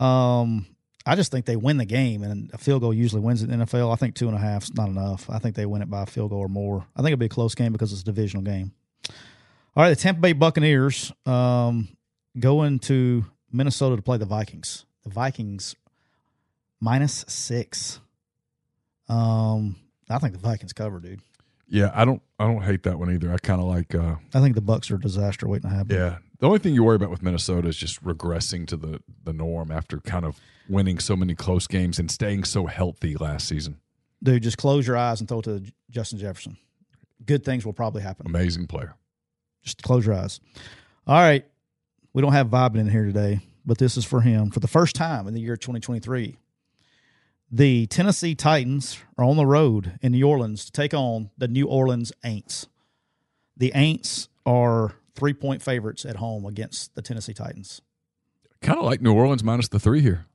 Um, 0.00 0.66
I 1.06 1.16
just 1.16 1.30
think 1.30 1.44
they 1.44 1.56
win 1.56 1.76
the 1.76 1.84
game, 1.84 2.22
and 2.22 2.50
a 2.54 2.58
field 2.58 2.80
goal 2.80 2.94
usually 2.94 3.20
wins 3.20 3.42
it 3.42 3.50
in 3.50 3.58
the 3.58 3.66
NFL. 3.66 3.92
I 3.92 3.96
think 3.96 4.14
two 4.14 4.26
and 4.26 4.36
a 4.36 4.40
half 4.40 4.64
is 4.64 4.74
not 4.74 4.88
enough. 4.88 5.28
I 5.28 5.38
think 5.38 5.54
they 5.54 5.66
win 5.66 5.82
it 5.82 5.90
by 5.90 6.02
a 6.02 6.06
field 6.06 6.30
goal 6.30 6.40
or 6.40 6.48
more. 6.48 6.86
I 6.96 7.00
think 7.00 7.12
it'll 7.12 7.18
be 7.18 7.26
a 7.26 7.30
close 7.30 7.54
game 7.54 7.72
because 7.72 7.92
it's 7.92 8.02
a 8.02 8.04
divisional 8.06 8.42
game. 8.42 8.72
All 9.76 9.82
right, 9.82 9.90
the 9.90 9.96
Tampa 9.96 10.20
Bay 10.20 10.32
Buccaneers 10.32 11.12
um, 11.26 11.88
going 12.38 12.78
to 12.80 13.24
Minnesota 13.52 13.96
to 13.96 14.02
play 14.02 14.16
the 14.16 14.24
Vikings. 14.24 14.86
The 15.02 15.10
Vikings 15.10 15.74
minus 16.80 17.24
six. 17.28 18.00
Um, 19.08 19.76
I 20.08 20.18
think 20.18 20.32
the 20.32 20.38
Vikings 20.38 20.72
cover, 20.72 21.00
dude. 21.00 21.20
Yeah, 21.68 21.90
I 21.94 22.04
don't 22.04 22.22
I 22.38 22.46
don't 22.46 22.62
hate 22.62 22.82
that 22.84 22.98
one 22.98 23.10
either. 23.10 23.32
I 23.32 23.38
kind 23.38 23.60
of 23.60 23.66
like 23.66 23.94
uh 23.94 24.16
I 24.34 24.40
think 24.40 24.54
the 24.54 24.60
Bucks 24.60 24.90
are 24.90 24.96
a 24.96 25.00
disaster 25.00 25.48
waiting 25.48 25.68
to 25.70 25.74
happen. 25.74 25.96
yeah. 25.96 26.18
The 26.44 26.48
only 26.48 26.58
thing 26.58 26.74
you 26.74 26.84
worry 26.84 26.96
about 26.96 27.08
with 27.08 27.22
Minnesota 27.22 27.68
is 27.68 27.76
just 27.78 28.04
regressing 28.04 28.66
to 28.66 28.76
the 28.76 29.00
the 29.24 29.32
norm 29.32 29.70
after 29.70 29.98
kind 30.00 30.26
of 30.26 30.38
winning 30.68 30.98
so 30.98 31.16
many 31.16 31.34
close 31.34 31.66
games 31.66 31.98
and 31.98 32.10
staying 32.10 32.44
so 32.44 32.66
healthy 32.66 33.16
last 33.16 33.48
season. 33.48 33.78
Dude, 34.22 34.42
just 34.42 34.58
close 34.58 34.86
your 34.86 34.98
eyes 34.98 35.20
and 35.20 35.26
throw 35.26 35.38
it 35.38 35.44
to 35.44 35.62
Justin 35.88 36.18
Jefferson. 36.18 36.58
Good 37.24 37.46
things 37.46 37.64
will 37.64 37.72
probably 37.72 38.02
happen. 38.02 38.26
Amazing 38.26 38.66
player. 38.66 38.94
Just 39.62 39.82
close 39.82 40.04
your 40.04 40.16
eyes. 40.16 40.38
All 41.06 41.18
right. 41.18 41.46
We 42.12 42.20
don't 42.20 42.34
have 42.34 42.48
Vibin 42.48 42.76
in 42.76 42.90
here 42.90 43.06
today, 43.06 43.40
but 43.64 43.78
this 43.78 43.96
is 43.96 44.04
for 44.04 44.20
him. 44.20 44.50
For 44.50 44.60
the 44.60 44.68
first 44.68 44.94
time 44.94 45.26
in 45.26 45.32
the 45.32 45.40
year 45.40 45.56
2023, 45.56 46.36
the 47.50 47.86
Tennessee 47.86 48.34
Titans 48.34 48.98
are 49.16 49.24
on 49.24 49.38
the 49.38 49.46
road 49.46 49.98
in 50.02 50.12
New 50.12 50.28
Orleans 50.28 50.66
to 50.66 50.72
take 50.72 50.92
on 50.92 51.30
the 51.38 51.48
New 51.48 51.68
Orleans 51.68 52.12
Aints. 52.22 52.66
The 53.56 53.72
Aints 53.74 54.28
are 54.44 54.96
three 55.14 55.32
point 55.34 55.62
favorites 55.62 56.04
at 56.04 56.16
home 56.16 56.44
against 56.44 56.94
the 56.94 57.02
Tennessee 57.02 57.34
Titans. 57.34 57.80
Kind 58.62 58.78
of 58.78 58.84
like 58.84 59.00
New 59.00 59.12
Orleans 59.14 59.44
minus 59.44 59.68
the 59.68 59.78
three 59.78 60.00
here. 60.00 60.26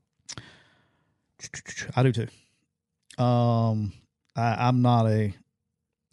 I 1.96 2.04
do 2.04 2.12
too. 2.12 3.24
Um, 3.24 3.94
I, 4.36 4.68
I'm 4.68 4.82
not 4.82 5.06
a 5.08 5.34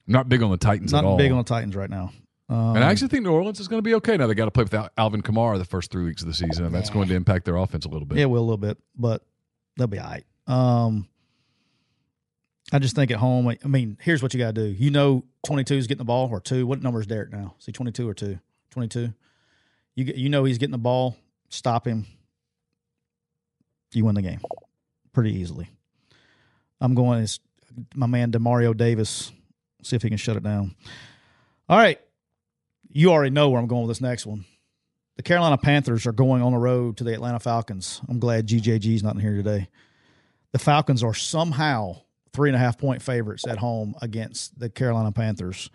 Not 0.07 0.29
big 0.29 0.43
on 0.43 0.51
the 0.51 0.57
Titans 0.57 0.93
not 0.93 1.05
at 1.05 1.09
all. 1.09 1.17
big 1.17 1.31
on 1.33 1.39
the 1.39 1.45
Titans 1.45 1.75
right 1.77 1.91
now. 1.91 2.13
Um, 2.49 2.77
and 2.77 2.85
I 2.85 2.91
actually 2.91 3.09
think 3.09 3.25
New 3.25 3.33
Orleans 3.33 3.59
is 3.59 3.67
going 3.67 3.79
to 3.79 3.83
be 3.83 3.95
okay 3.95 4.17
now. 4.17 4.29
They 4.29 4.35
got 4.35 4.45
to 4.45 4.53
play 4.53 4.63
without 4.63 4.93
Alvin 4.97 5.21
Kamara 5.21 5.59
the 5.59 5.65
first 5.65 5.91
three 5.91 6.05
weeks 6.05 6.23
of 6.23 6.29
the 6.29 6.35
season, 6.35 6.65
and 6.65 6.73
that's 6.75 6.91
going 6.91 7.09
to 7.09 7.15
impact 7.15 7.45
their 7.45 7.57
offense 7.57 7.85
a 7.87 7.89
little 7.89 8.07
bit. 8.07 8.19
Yeah, 8.19 8.25
it 8.25 8.31
will 8.31 8.39
a 8.41 8.47
little 8.47 8.57
bit, 8.57 8.79
but 8.97 9.23
they'll 9.77 9.89
be 9.89 9.99
all 9.99 10.09
right. 10.09 10.25
Um, 10.47 11.09
I 12.73 12.79
just 12.79 12.95
think 12.95 13.11
at 13.11 13.17
home, 13.19 13.49
I 13.49 13.67
mean, 13.67 13.99
here's 14.01 14.23
what 14.23 14.33
you 14.33 14.39
got 14.39 14.55
to 14.55 14.61
do. 14.69 14.69
You 14.69 14.91
know, 14.93 15.25
22 15.45 15.75
is 15.75 15.87
getting 15.89 15.99
the 15.99 16.05
ball 16.05 16.29
or 16.31 16.41
two. 16.41 16.69
What 16.69 16.83
number 16.83 17.01
is 17.01 17.09
Derek 17.09 17.33
now? 17.33 17.57
See, 17.59 17.73
22 17.73 18.09
or 18.09 18.15
two? 18.15 18.39
22. 18.77 19.11
You 19.95 20.13
you 20.15 20.29
know 20.29 20.45
he's 20.45 20.59
getting 20.59 20.73
the 20.73 20.79
ball. 20.79 21.17
Stop 21.49 21.87
him. 21.87 22.05
You 23.95 24.05
win 24.05 24.15
the 24.15 24.21
game 24.21 24.41
pretty 25.15 25.33
easily. 25.33 25.71
I'm 26.79 26.95
going 26.95 27.23
as 27.23 27.41
my 27.95 28.07
man 28.07 28.33
Demario 28.33 28.77
Davis. 28.77 29.33
See 29.83 29.97
if 29.97 30.03
he 30.03 30.11
can 30.11 30.19
shut 30.19 30.37
it 30.37 30.43
down. 30.43 30.75
All 31.71 31.79
right, 31.79 31.99
you 32.93 33.11
already 33.11 33.31
know 33.31 33.49
where 33.49 33.59
I'm 33.59 33.67
going 33.67 33.87
with 33.87 33.97
this 33.97 34.03
next 34.03 34.27
one. 34.27 34.45
The 35.17 35.23
Carolina 35.23 35.57
Panthers 35.57 36.07
are 36.07 36.13
going 36.13 36.43
on 36.43 36.53
the 36.53 36.59
road 36.59 36.99
to 36.99 37.05
the 37.05 37.15
Atlanta 37.15 37.41
Falcons. 37.41 38.03
I'm 38.11 38.19
glad 38.19 38.47
GJG's 38.47 39.03
not 39.03 39.15
in 39.15 39.23
here 39.23 39.37
today. 39.37 39.71
The 40.53 40.59
Falcons 40.59 41.03
are 41.03 41.15
somehow 41.15 42.03
three 42.35 42.51
and 42.51 42.57
a 42.57 42.59
half 42.59 42.77
point 42.77 43.01
favorites 43.01 43.47
at 43.49 43.57
home 43.57 43.95
against 44.03 44.59
the 44.59 44.69
Carolina 44.69 45.13
Panthers. 45.13 45.71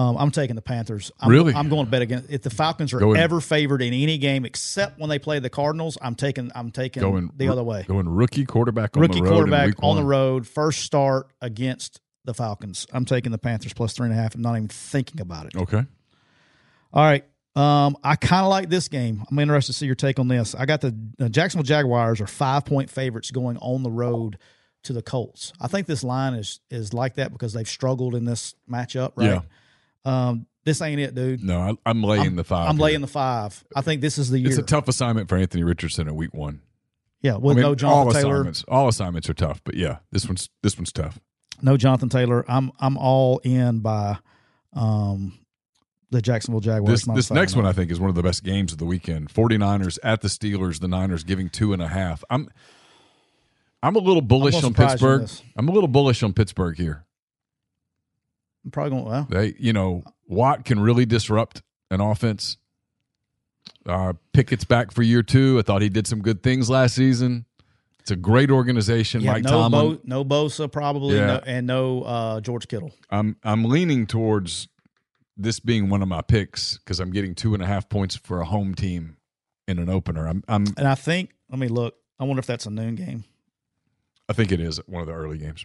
Um, 0.00 0.16
I'm 0.16 0.30
taking 0.30 0.56
the 0.56 0.62
Panthers. 0.62 1.12
I'm, 1.20 1.30
Really? 1.30 1.52
I'm 1.52 1.68
going 1.68 1.84
to 1.84 1.90
bet 1.90 2.00
against. 2.00 2.30
If 2.30 2.40
the 2.42 2.48
Falcons 2.48 2.94
are 2.94 2.98
Going- 3.00 3.18
ever 3.18 3.38
favored 3.40 3.82
in 3.82 3.92
any 3.92 4.16
game 4.16 4.46
except 4.46 4.98
when 4.98 5.10
they 5.10 5.18
play 5.18 5.40
the 5.40 5.50
Cardinals, 5.50 5.98
I'm 6.00 6.14
taking. 6.14 6.50
I'm 6.54 6.70
taking 6.70 7.02
Going 7.02 7.30
the 7.36 7.48
other 7.48 7.62
way. 7.62 7.84
Going 7.86 8.08
rookie 8.08 8.46
quarterback 8.46 8.96
on 8.96 9.02
Rookie 9.02 9.18
the 9.18 9.24
road 9.24 9.30
quarterback 9.30 9.74
on 9.82 9.96
the 9.96 10.04
road, 10.04 10.46
first 10.46 10.80
start 10.80 11.28
against 11.42 12.00
the 12.24 12.32
Falcons. 12.32 12.86
I'm 12.94 13.04
taking 13.04 13.30
the 13.30 13.38
Panthers 13.38 13.74
plus 13.74 13.92
three 13.92 14.06
and 14.06 14.14
a 14.14 14.16
half. 14.16 14.34
I'm 14.34 14.40
not 14.40 14.56
even 14.56 14.68
thinking 14.68 15.20
about 15.20 15.46
it. 15.46 15.56
Okay. 15.56 15.84
All 16.92 17.04
right. 17.04 17.24
Um, 17.54 17.96
I 18.02 18.16
kind 18.16 18.44
of 18.44 18.48
like 18.48 18.70
this 18.70 18.88
game. 18.88 19.24
I'm 19.30 19.38
interested 19.38 19.72
to 19.72 19.78
see 19.78 19.86
your 19.86 19.96
take 19.96 20.18
on 20.18 20.28
this. 20.28 20.54
I 20.54 20.64
got 20.64 20.80
the 20.80 20.96
uh, 21.20 21.28
Jacksonville 21.28 21.64
Jaguars 21.64 22.22
are 22.22 22.26
five 22.26 22.64
point 22.64 22.88
favorites 22.88 23.30
going 23.32 23.58
on 23.58 23.82
the 23.82 23.90
road 23.90 24.38
to 24.84 24.94
the 24.94 25.02
Colts. 25.02 25.52
I 25.60 25.66
think 25.66 25.86
this 25.86 26.02
line 26.02 26.32
is 26.34 26.60
is 26.70 26.94
like 26.94 27.16
that 27.16 27.32
because 27.32 27.52
they've 27.52 27.68
struggled 27.68 28.14
in 28.14 28.24
this 28.24 28.54
matchup, 28.70 29.12
right? 29.16 29.42
Um, 30.04 30.46
this 30.64 30.82
ain't 30.82 31.00
it, 31.00 31.14
dude. 31.14 31.42
No, 31.42 31.60
I, 31.60 31.90
I'm 31.90 32.02
laying 32.02 32.26
I'm, 32.26 32.36
the 32.36 32.44
5 32.44 32.68
I'm 32.68 32.76
here. 32.76 32.84
laying 32.84 33.00
the 33.00 33.06
five. 33.06 33.64
I 33.74 33.80
think 33.80 34.00
this 34.00 34.18
is 34.18 34.30
the 34.30 34.38
year. 34.38 34.48
It's 34.48 34.58
a 34.58 34.62
tough 34.62 34.88
assignment 34.88 35.28
for 35.28 35.36
Anthony 35.36 35.64
Richardson 35.64 36.06
in 36.08 36.14
week 36.16 36.34
one. 36.34 36.60
yeah, 37.22 37.36
with 37.36 37.56
I 37.56 37.60
mean, 37.60 37.62
no 37.62 37.68
all 37.68 37.74
Jonathan 37.74 38.12
Taylor. 38.12 38.34
assignments, 38.34 38.64
all 38.68 38.88
assignments 38.88 39.30
are 39.30 39.34
tough, 39.34 39.62
but 39.64 39.74
yeah, 39.74 39.98
this 40.12 40.26
one's 40.26 40.50
this 40.62 40.76
one's 40.76 40.92
tough. 40.92 41.18
No 41.62 41.76
Jonathan 41.76 42.08
Taylor. 42.08 42.44
I'm 42.48 42.72
I'm 42.78 42.96
all 42.98 43.38
in 43.38 43.80
by 43.80 44.18
um 44.74 45.38
the 46.10 46.20
Jacksonville 46.20 46.60
Jaguars. 46.60 47.04
This 47.04 47.14
this 47.14 47.30
next 47.30 47.56
one 47.56 47.66
I 47.66 47.72
think 47.72 47.90
is 47.90 47.98
one 48.00 48.10
of 48.10 48.16
the 48.16 48.22
best 48.22 48.44
games 48.44 48.72
of 48.72 48.78
the 48.78 48.86
weekend. 48.86 49.32
49ers 49.32 49.98
at 50.02 50.20
the 50.20 50.28
Steelers, 50.28 50.80
the 50.80 50.88
Niners 50.88 51.24
giving 51.24 51.48
two 51.48 51.72
and 51.72 51.80
a 51.80 51.88
half. 51.88 52.22
I'm 52.28 52.48
I'm 53.82 53.96
a 53.96 54.00
little 54.00 54.22
bullish 54.22 54.54
on 54.56 54.62
surprise 54.62 55.00
you 55.00 55.08
in 55.08 55.20
Pittsburgh. 55.20 55.46
I'm 55.56 55.68
a 55.68 55.72
little 55.72 55.88
bullish 55.88 56.22
on 56.22 56.32
Pittsburgh 56.32 56.76
here. 56.76 57.06
I'm 58.64 58.70
probably 58.70 58.90
going 58.90 59.04
well. 59.04 59.26
They, 59.30 59.54
you 59.58 59.72
know, 59.72 60.04
Watt 60.26 60.64
can 60.64 60.80
really 60.80 61.06
disrupt 61.06 61.62
an 61.90 62.00
offense. 62.00 62.56
Uh, 63.86 64.12
Pickett's 64.32 64.64
back 64.64 64.92
for 64.92 65.02
year 65.02 65.22
two. 65.22 65.58
I 65.58 65.62
thought 65.62 65.82
he 65.82 65.88
did 65.88 66.06
some 66.06 66.20
good 66.20 66.42
things 66.42 66.68
last 66.68 66.94
season. 66.94 67.46
It's 68.00 68.10
a 68.10 68.16
great 68.16 68.50
organization. 68.50 69.20
Yeah, 69.20 69.32
Mike 69.32 69.44
no 69.44 69.50
Tomlin. 69.50 69.94
Bo, 69.96 70.00
no 70.04 70.24
Bosa 70.24 70.70
probably, 70.70 71.16
Yeah. 71.16 71.26
no, 71.26 71.40
and 71.46 71.66
no 71.66 72.02
uh, 72.02 72.40
George 72.40 72.68
Kittle. 72.68 72.92
I'm 73.10 73.36
I'm 73.42 73.64
leaning 73.64 74.06
towards 74.06 74.68
this 75.36 75.60
being 75.60 75.88
one 75.88 76.02
of 76.02 76.08
my 76.08 76.20
picks 76.22 76.78
because 76.78 77.00
I'm 77.00 77.10
getting 77.12 77.34
two 77.34 77.54
and 77.54 77.62
a 77.62 77.66
half 77.66 77.88
points 77.88 78.16
for 78.16 78.40
a 78.40 78.44
home 78.44 78.74
team 78.74 79.16
in 79.68 79.78
an 79.78 79.88
opener. 79.88 80.26
I'm 80.26 80.42
I'm 80.48 80.66
And 80.76 80.86
I 80.88 80.94
think, 80.94 81.30
let 81.50 81.58
me 81.58 81.68
look. 81.68 81.94
I 82.18 82.24
wonder 82.24 82.40
if 82.40 82.46
that's 82.46 82.66
a 82.66 82.70
noon 82.70 82.94
game. 82.94 83.24
I 84.28 84.32
think 84.32 84.52
it 84.52 84.60
is 84.60 84.78
one 84.86 85.00
of 85.00 85.06
the 85.06 85.14
early 85.14 85.38
games 85.38 85.64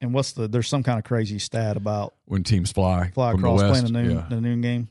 And 0.00 0.14
what's 0.14 0.32
the? 0.32 0.48
There's 0.48 0.68
some 0.68 0.82
kind 0.82 0.98
of 0.98 1.04
crazy 1.04 1.38
stat 1.38 1.76
about 1.76 2.14
when 2.24 2.42
teams 2.42 2.72
fly 2.72 3.10
fly 3.10 3.32
from 3.32 3.42
the 3.42 3.48
across 3.48 3.62
west. 3.62 3.82
playing 3.82 3.96
a 3.96 4.02
noon 4.02 4.16
yeah. 4.16 4.26
the 4.28 4.40
noon 4.40 4.60
game. 4.60 4.88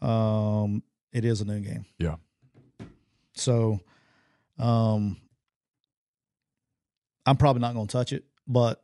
Um, 0.00 0.82
it 1.12 1.24
is 1.24 1.40
a 1.40 1.44
noon 1.44 1.62
game. 1.62 1.84
Yeah. 1.98 2.16
So, 3.34 3.80
um, 4.58 5.16
I'm 7.24 7.36
probably 7.36 7.60
not 7.60 7.74
going 7.74 7.86
to 7.86 7.92
touch 7.92 8.12
it, 8.12 8.24
but 8.46 8.82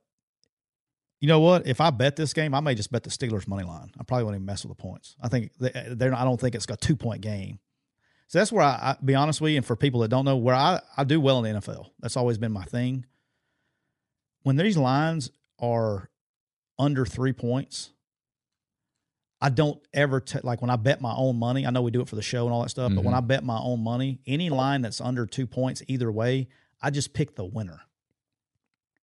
you 1.21 1.29
know 1.29 1.41
what? 1.41 1.67
If 1.67 1.81
I 1.81 1.91
bet 1.91 2.17
this 2.17 2.33
game, 2.33 2.55
I 2.55 2.61
may 2.61 2.75
just 2.75 2.93
bet 2.93 3.03
the 3.03 3.11
Steelers 3.11 3.49
money 3.49 3.65
line. 3.65 3.91
I 3.99 4.05
probably 4.05 4.25
won't 4.25 4.37
even 4.37 4.47
mess 4.47 4.65
with 4.65 4.77
the 4.77 4.83
points. 4.83 5.17
I 5.21 5.29
think 5.29 5.53
they, 5.59 5.71
they're. 5.89 6.11
Not, 6.11 6.21
I 6.21 6.25
don't 6.25 6.41
think 6.41 6.55
it's 6.55 6.67
a 6.69 6.77
two 6.77 6.97
point 6.97 7.21
game. 7.21 7.59
So 8.29 8.39
that's 8.39 8.53
where 8.53 8.65
I, 8.65 8.69
I 8.69 8.97
be 9.05 9.15
honest 9.15 9.41
with 9.41 9.53
you, 9.53 9.57
and 9.57 9.67
for 9.67 9.75
people 9.75 10.01
that 10.01 10.09
don't 10.09 10.25
know, 10.25 10.37
where 10.37 10.55
I 10.55 10.81
I 10.97 11.05
do 11.05 11.21
well 11.21 11.45
in 11.45 11.55
the 11.55 11.61
NFL. 11.61 11.87
That's 12.01 12.17
always 12.17 12.39
been 12.39 12.53
my 12.53 12.65
thing. 12.65 13.07
When 14.45 14.57
these 14.57 14.77
lines 14.77 15.31
are 15.59 16.09
under 16.79 17.05
three 17.05 17.33
points, 17.33 17.91
I 19.41 19.49
don't 19.51 19.79
ever 19.93 20.21
t- 20.21 20.39
like 20.43 20.61
when 20.63 20.71
I 20.71 20.77
bet 20.77 21.01
my 21.01 21.15
own 21.15 21.39
money. 21.39 21.67
I 21.67 21.71
know 21.71 21.83
we 21.83 21.91
do 21.91 22.01
it 22.01 22.09
for 22.09 22.17
the 22.17 22.23
show 22.23 22.45
and 22.45 22.55
all 22.55 22.63
that 22.63 22.69
stuff, 22.71 22.93
but 22.95 23.05
when 23.05 23.13
Mhm. 23.15 23.19
I 23.19 23.21
bet 23.21 23.43
my 23.45 23.59
own 23.59 23.83
money, 23.83 24.21
any 24.27 24.49
line 24.51 24.81
that's 24.83 25.01
under 25.01 25.27
two 25.27 25.47
points 25.47 25.83
either 25.89 26.11
way, 26.13 26.49
I 26.81 26.91
just 26.91 27.13
pick 27.13 27.35
the 27.37 27.45
winner. 27.45 27.81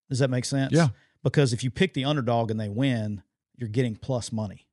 Does 0.08 0.18
that 0.20 0.30
make 0.30 0.44
sense? 0.44 0.72
Yeah. 0.72 0.88
Because 1.22 1.52
if 1.52 1.62
you 1.62 1.70
pick 1.70 1.94
the 1.94 2.04
underdog 2.04 2.50
and 2.50 2.58
they 2.58 2.68
win, 2.68 3.22
you're 3.56 3.68
getting 3.68 3.94
plus 3.96 4.32
money. 4.32 4.66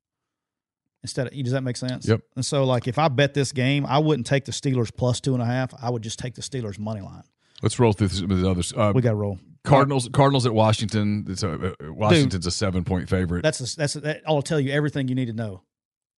Instead 1.01 1.27
of 1.27 1.33
does 1.33 1.51
that 1.53 1.61
make 1.63 1.77
sense? 1.77 2.07
Yep. 2.07 2.21
And 2.35 2.45
so 2.45 2.63
like 2.65 2.87
if 2.87 2.97
I 2.97 3.07
bet 3.07 3.33
this 3.33 3.51
game, 3.51 3.85
I 3.85 3.99
wouldn't 3.99 4.27
take 4.27 4.45
the 4.45 4.51
Steelers 4.51 4.95
plus 4.95 5.19
two 5.19 5.33
and 5.33 5.41
a 5.41 5.45
half. 5.45 5.73
I 5.81 5.89
would 5.89 6.01
just 6.01 6.19
take 6.19 6.35
the 6.35 6.41
Steelers 6.41 6.77
money 6.77 7.01
line. 7.01 7.23
Let's 7.61 7.79
roll 7.79 7.93
through 7.93 8.09
some 8.09 8.31
of 8.31 8.39
the 8.39 8.49
others. 8.49 8.73
Uh, 8.75 8.91
We 8.93 9.01
got 9.01 9.11
to 9.11 9.15
roll. 9.15 9.39
Cardinals 9.63 10.09
Cardinals 10.13 10.45
at 10.45 10.53
Washington. 10.53 11.25
It's 11.29 11.43
a, 11.43 11.75
Washington's 11.81 12.45
a 12.45 12.51
seven 12.51 12.83
point 12.83 13.09
favorite. 13.09 13.43
That's 13.43 13.59
a, 13.59 13.75
that's 13.75 13.95
a, 13.95 13.99
that, 14.01 14.21
I'll 14.27 14.41
tell 14.41 14.59
you 14.59 14.71
everything 14.71 15.07
you 15.07 15.15
need 15.15 15.27
to 15.27 15.33
know. 15.33 15.63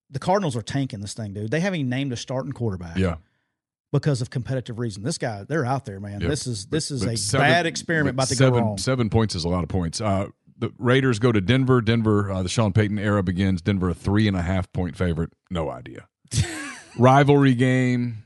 The 0.09 0.19
Cardinals 0.19 0.55
are 0.55 0.61
tanking 0.61 0.99
this 0.99 1.13
thing, 1.13 1.33
dude. 1.33 1.51
They 1.51 1.59
haven't 1.59 1.79
even 1.79 1.89
named 1.89 2.13
a 2.13 2.17
starting 2.17 2.51
quarterback. 2.51 2.97
yeah. 2.97 3.15
because 3.91 4.21
of 4.21 4.29
competitive 4.29 4.77
reason. 4.77 5.03
This 5.03 5.17
guy, 5.17 5.43
they're 5.47 5.65
out 5.65 5.85
there, 5.85 5.99
man. 5.99 6.21
Yep. 6.21 6.29
This 6.29 6.47
is 6.47 6.65
this 6.67 6.91
is 6.91 7.03
But 7.05 7.13
a 7.13 7.17
seven- 7.17 7.47
bad 7.47 7.65
experiment 7.65 8.15
about 8.15 8.27
to 8.27 8.35
seven, 8.35 8.53
go 8.53 8.59
wrong. 8.67 8.77
Seven 8.77 9.09
points 9.09 9.35
is 9.35 9.43
a 9.43 9.49
lot 9.49 9.63
of 9.63 9.69
points. 9.69 10.01
Uh, 10.01 10.27
the 10.57 10.71
Raiders 10.77 11.17
go 11.17 11.31
to 11.31 11.41
Denver. 11.41 11.81
Denver, 11.81 12.31
uh, 12.31 12.43
the 12.43 12.49
Sean 12.49 12.71
Payton 12.73 12.99
era 12.99 13.23
begins. 13.23 13.61
Denver, 13.61 13.89
a 13.89 13.93
three 13.93 14.27
and 14.27 14.37
a 14.37 14.41
half 14.43 14.71
point 14.73 14.95
favorite. 14.95 15.31
No 15.49 15.69
idea. 15.71 16.07
Rivalry 16.97 17.55
game. 17.55 18.23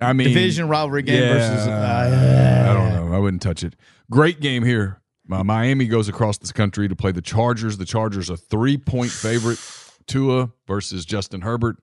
I 0.00 0.12
mean, 0.12 0.28
Division 0.28 0.68
rivalry 0.68 1.02
game 1.02 1.22
yeah, 1.22 1.32
versus. 1.34 1.66
Uh, 1.68 2.66
I 2.68 2.74
don't 2.74 2.92
know. 3.10 3.16
I 3.16 3.18
wouldn't 3.18 3.40
touch 3.40 3.62
it. 3.64 3.74
Great 4.10 4.40
game 4.40 4.64
here. 4.64 5.00
Uh, 5.30 5.42
Miami 5.42 5.86
goes 5.86 6.08
across 6.08 6.36
this 6.38 6.52
country 6.52 6.88
to 6.88 6.94
play 6.96 7.12
the 7.12 7.22
Chargers. 7.22 7.78
The 7.78 7.86
Chargers 7.86 8.28
a 8.28 8.36
three 8.36 8.76
point 8.76 9.10
favorite. 9.10 9.58
Tua 10.06 10.50
versus 10.66 11.04
Justin 11.04 11.40
Herbert. 11.40 11.78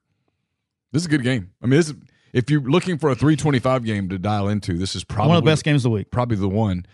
This 0.92 1.02
is 1.04 1.06
a 1.08 1.10
good 1.10 1.24
game. 1.24 1.52
I 1.62 1.66
mean, 1.66 1.78
this 1.78 1.90
is, 1.90 1.96
if 2.34 2.50
you're 2.50 2.62
looking 2.62 2.98
for 2.98 3.10
a 3.10 3.16
325 3.16 3.84
game 3.84 4.10
to 4.10 4.20
dial 4.20 4.48
into, 4.48 4.78
this 4.78 4.96
is 4.96 5.04
probably 5.04 5.30
One 5.30 5.38
of 5.38 5.44
the 5.44 5.50
best 5.52 5.64
games 5.64 5.86
of 5.86 5.90
the 5.90 5.96
week. 5.96 6.12
Probably 6.12 6.38
the 6.38 6.50
one. 6.50 6.86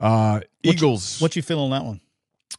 Uh, 0.00 0.40
Eagles. 0.62 1.20
What 1.20 1.34
you 1.36 1.42
feel 1.42 1.60
on 1.60 1.70
that 1.70 1.84
one? 1.84 2.00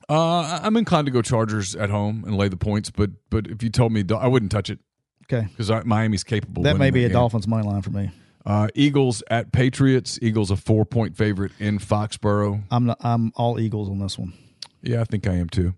Uh, 0.09 0.59
I'm 0.61 0.75
inclined 0.77 1.05
to 1.05 1.11
go 1.11 1.21
Chargers 1.21 1.75
at 1.75 1.89
home 1.89 2.23
and 2.25 2.35
lay 2.35 2.49
the 2.49 2.57
points, 2.57 2.89
but 2.89 3.11
but 3.29 3.47
if 3.47 3.63
you 3.63 3.69
told 3.69 3.91
me 3.91 4.03
I 4.13 4.27
wouldn't 4.27 4.51
touch 4.51 4.69
it 4.69 4.79
Okay, 5.25 5.47
because 5.47 5.85
Miami's 5.85 6.23
capable. 6.23 6.63
that 6.63 6.77
may 6.77 6.89
be 6.89 7.05
a 7.05 7.07
game. 7.07 7.13
Dolphins 7.13 7.47
money 7.47 7.65
line 7.65 7.81
for 7.81 7.91
me. 7.91 8.11
Uh, 8.45 8.67
Eagles 8.73 9.21
at 9.29 9.51
Patriots. 9.51 10.17
Eagles 10.21 10.51
a 10.51 10.55
four 10.55 10.85
point 10.85 11.15
favorite 11.15 11.51
in 11.59 11.79
Foxborough. 11.79 12.63
I'm 12.71 12.85
not, 12.87 12.97
I'm 13.01 13.31
all 13.35 13.59
Eagles 13.59 13.89
on 13.89 13.99
this 13.99 14.17
one. 14.17 14.33
Yeah, 14.81 15.01
I 15.01 15.03
think 15.03 15.27
I 15.27 15.33
am 15.33 15.49
too. 15.49 15.75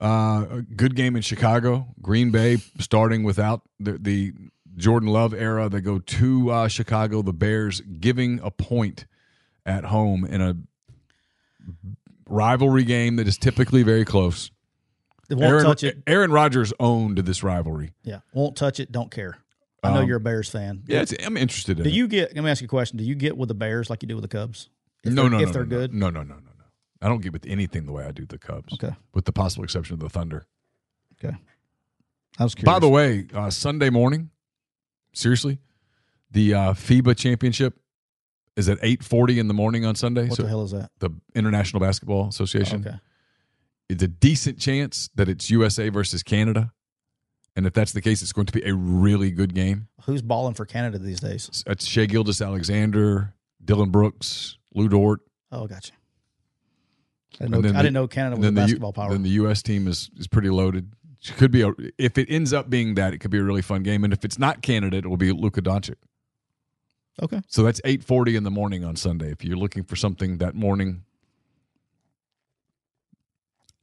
Uh, 0.00 0.46
a 0.50 0.62
good 0.62 0.94
game 0.94 1.16
in 1.16 1.22
Chicago. 1.22 1.88
Green 2.00 2.30
Bay 2.30 2.58
starting 2.78 3.24
without 3.24 3.62
the, 3.80 3.98
the 3.98 4.32
Jordan 4.76 5.08
Love 5.08 5.34
era. 5.34 5.68
They 5.68 5.80
go 5.80 5.98
to 5.98 6.50
uh, 6.50 6.68
Chicago. 6.68 7.22
The 7.22 7.32
Bears 7.32 7.80
giving 7.80 8.38
a 8.42 8.50
point 8.50 9.06
at 9.66 9.84
home 9.86 10.24
in 10.24 10.40
a 10.40 10.56
rivalry 12.28 12.84
game 12.84 13.16
that 13.16 13.26
is 13.26 13.38
typically 13.38 13.82
very 13.82 14.04
close. 14.04 14.50
They 15.28 15.34
won't 15.34 15.50
Aaron, 15.50 15.64
touch 15.64 15.84
it. 15.84 15.98
Aaron 16.06 16.30
Rodgers 16.30 16.72
owned 16.78 17.18
this 17.18 17.42
rivalry. 17.42 17.92
Yeah, 18.02 18.20
won't 18.32 18.56
touch 18.56 18.80
it. 18.80 18.92
Don't 18.92 19.10
care. 19.10 19.38
I 19.88 19.94
know 19.94 20.00
Um, 20.00 20.08
you're 20.08 20.16
a 20.18 20.20
Bears 20.20 20.48
fan. 20.50 20.82
Yeah, 20.86 21.00
it's, 21.02 21.14
I'm 21.24 21.36
interested 21.36 21.78
in 21.78 21.82
it. 21.82 21.84
Do 21.84 21.90
it. 21.90 21.96
you 21.96 22.08
get? 22.08 22.34
Let 22.34 22.44
me 22.44 22.50
ask 22.50 22.60
you 22.60 22.66
a 22.66 22.68
question. 22.68 22.98
Do 22.98 23.04
you 23.04 23.14
get 23.14 23.36
with 23.36 23.48
the 23.48 23.54
Bears 23.54 23.90
like 23.90 24.02
you 24.02 24.08
do 24.08 24.14
with 24.16 24.22
the 24.22 24.28
Cubs? 24.28 24.68
If 25.04 25.12
no, 25.12 25.28
no, 25.28 25.38
if 25.38 25.46
no, 25.48 25.52
they're 25.52 25.64
no, 25.64 25.68
good. 25.78 25.94
No, 25.94 26.10
no, 26.10 26.22
no, 26.22 26.34
no, 26.34 26.40
no. 26.40 26.64
I 27.00 27.08
don't 27.08 27.22
get 27.22 27.32
with 27.32 27.46
anything 27.46 27.86
the 27.86 27.92
way 27.92 28.04
I 28.04 28.10
do 28.10 28.26
the 28.26 28.38
Cubs. 28.38 28.74
Okay. 28.74 28.94
With 29.14 29.24
the 29.24 29.32
possible 29.32 29.64
exception 29.64 29.94
of 29.94 30.00
the 30.00 30.08
Thunder. 30.08 30.46
Okay. 31.24 31.36
I 32.38 32.44
was 32.44 32.54
curious. 32.54 32.72
By 32.74 32.78
the 32.78 32.88
way, 32.88 33.26
uh, 33.34 33.50
Sunday 33.50 33.90
morning, 33.90 34.30
seriously, 35.12 35.58
the 36.30 36.54
uh, 36.54 36.72
FIBA 36.74 37.16
championship 37.16 37.78
is 38.56 38.68
at 38.68 38.78
eight 38.82 39.02
forty 39.04 39.38
in 39.38 39.48
the 39.48 39.54
morning 39.54 39.84
on 39.84 39.94
Sunday. 39.94 40.26
what 40.28 40.36
so 40.36 40.42
the 40.42 40.48
hell 40.48 40.62
is 40.64 40.72
that? 40.72 40.90
the 40.98 41.10
International 41.34 41.80
Basketball 41.80 42.28
Association. 42.28 42.84
Okay. 42.86 42.96
It's 43.88 44.02
a 44.02 44.08
decent 44.08 44.58
chance 44.58 45.08
that 45.14 45.28
it's 45.28 45.48
USA 45.50 45.88
versus 45.88 46.22
Canada, 46.22 46.72
and 47.58 47.66
if 47.66 47.72
that's 47.74 47.90
the 47.92 48.00
case, 48.00 48.22
it's 48.22 48.32
going 48.32 48.46
to 48.46 48.52
be 48.52 48.62
a 48.62 48.72
really 48.72 49.32
good 49.32 49.52
game. 49.52 49.88
Who's 50.04 50.22
balling 50.22 50.54
for 50.54 50.64
Canada 50.64 50.96
these 50.98 51.18
days? 51.18 51.48
It's 51.48 51.64
uh, 51.66 51.74
Shea 51.78 52.06
Gildas 52.06 52.40
Alexander, 52.40 53.34
Dillon 53.64 53.90
Brooks, 53.90 54.56
Lu 54.74 54.88
Dort. 54.88 55.20
Oh, 55.50 55.66
gotcha. 55.66 55.92
I 57.40 57.44
didn't 57.44 57.50
know, 57.50 57.58
I 57.58 57.60
the- 57.72 57.72
didn't 57.72 57.92
know 57.94 58.06
Canada 58.06 58.36
was 58.36 58.46
a 58.46 58.50
the, 58.52 58.60
U- 58.60 58.66
basketball 58.66 58.92
power. 58.92 59.10
then 59.10 59.24
the 59.24 59.30
U.S. 59.30 59.62
team 59.62 59.88
is 59.88 60.08
is 60.16 60.28
pretty 60.28 60.50
loaded. 60.50 60.92
It 61.20 61.34
could 61.36 61.50
be 61.50 61.62
a 61.62 61.72
if 61.98 62.16
it 62.16 62.30
ends 62.30 62.52
up 62.52 62.70
being 62.70 62.94
that, 62.94 63.12
it 63.12 63.18
could 63.18 63.32
be 63.32 63.38
a 63.38 63.42
really 63.44 63.60
fun 63.62 63.82
game. 63.82 64.04
And 64.04 64.12
if 64.12 64.24
it's 64.24 64.38
not 64.38 64.62
Canada, 64.62 64.98
it 64.98 65.06
will 65.06 65.16
be 65.16 65.32
Luka 65.32 65.60
Doncic. 65.60 65.96
okay. 67.20 67.42
So 67.48 67.64
that's 67.64 67.80
eight 67.84 68.04
forty 68.04 68.36
in 68.36 68.44
the 68.44 68.52
morning 68.52 68.84
on 68.84 68.94
Sunday. 68.94 69.32
If 69.32 69.44
you're 69.44 69.56
looking 69.56 69.82
for 69.82 69.96
something 69.96 70.38
that 70.38 70.54
morning, 70.54 71.02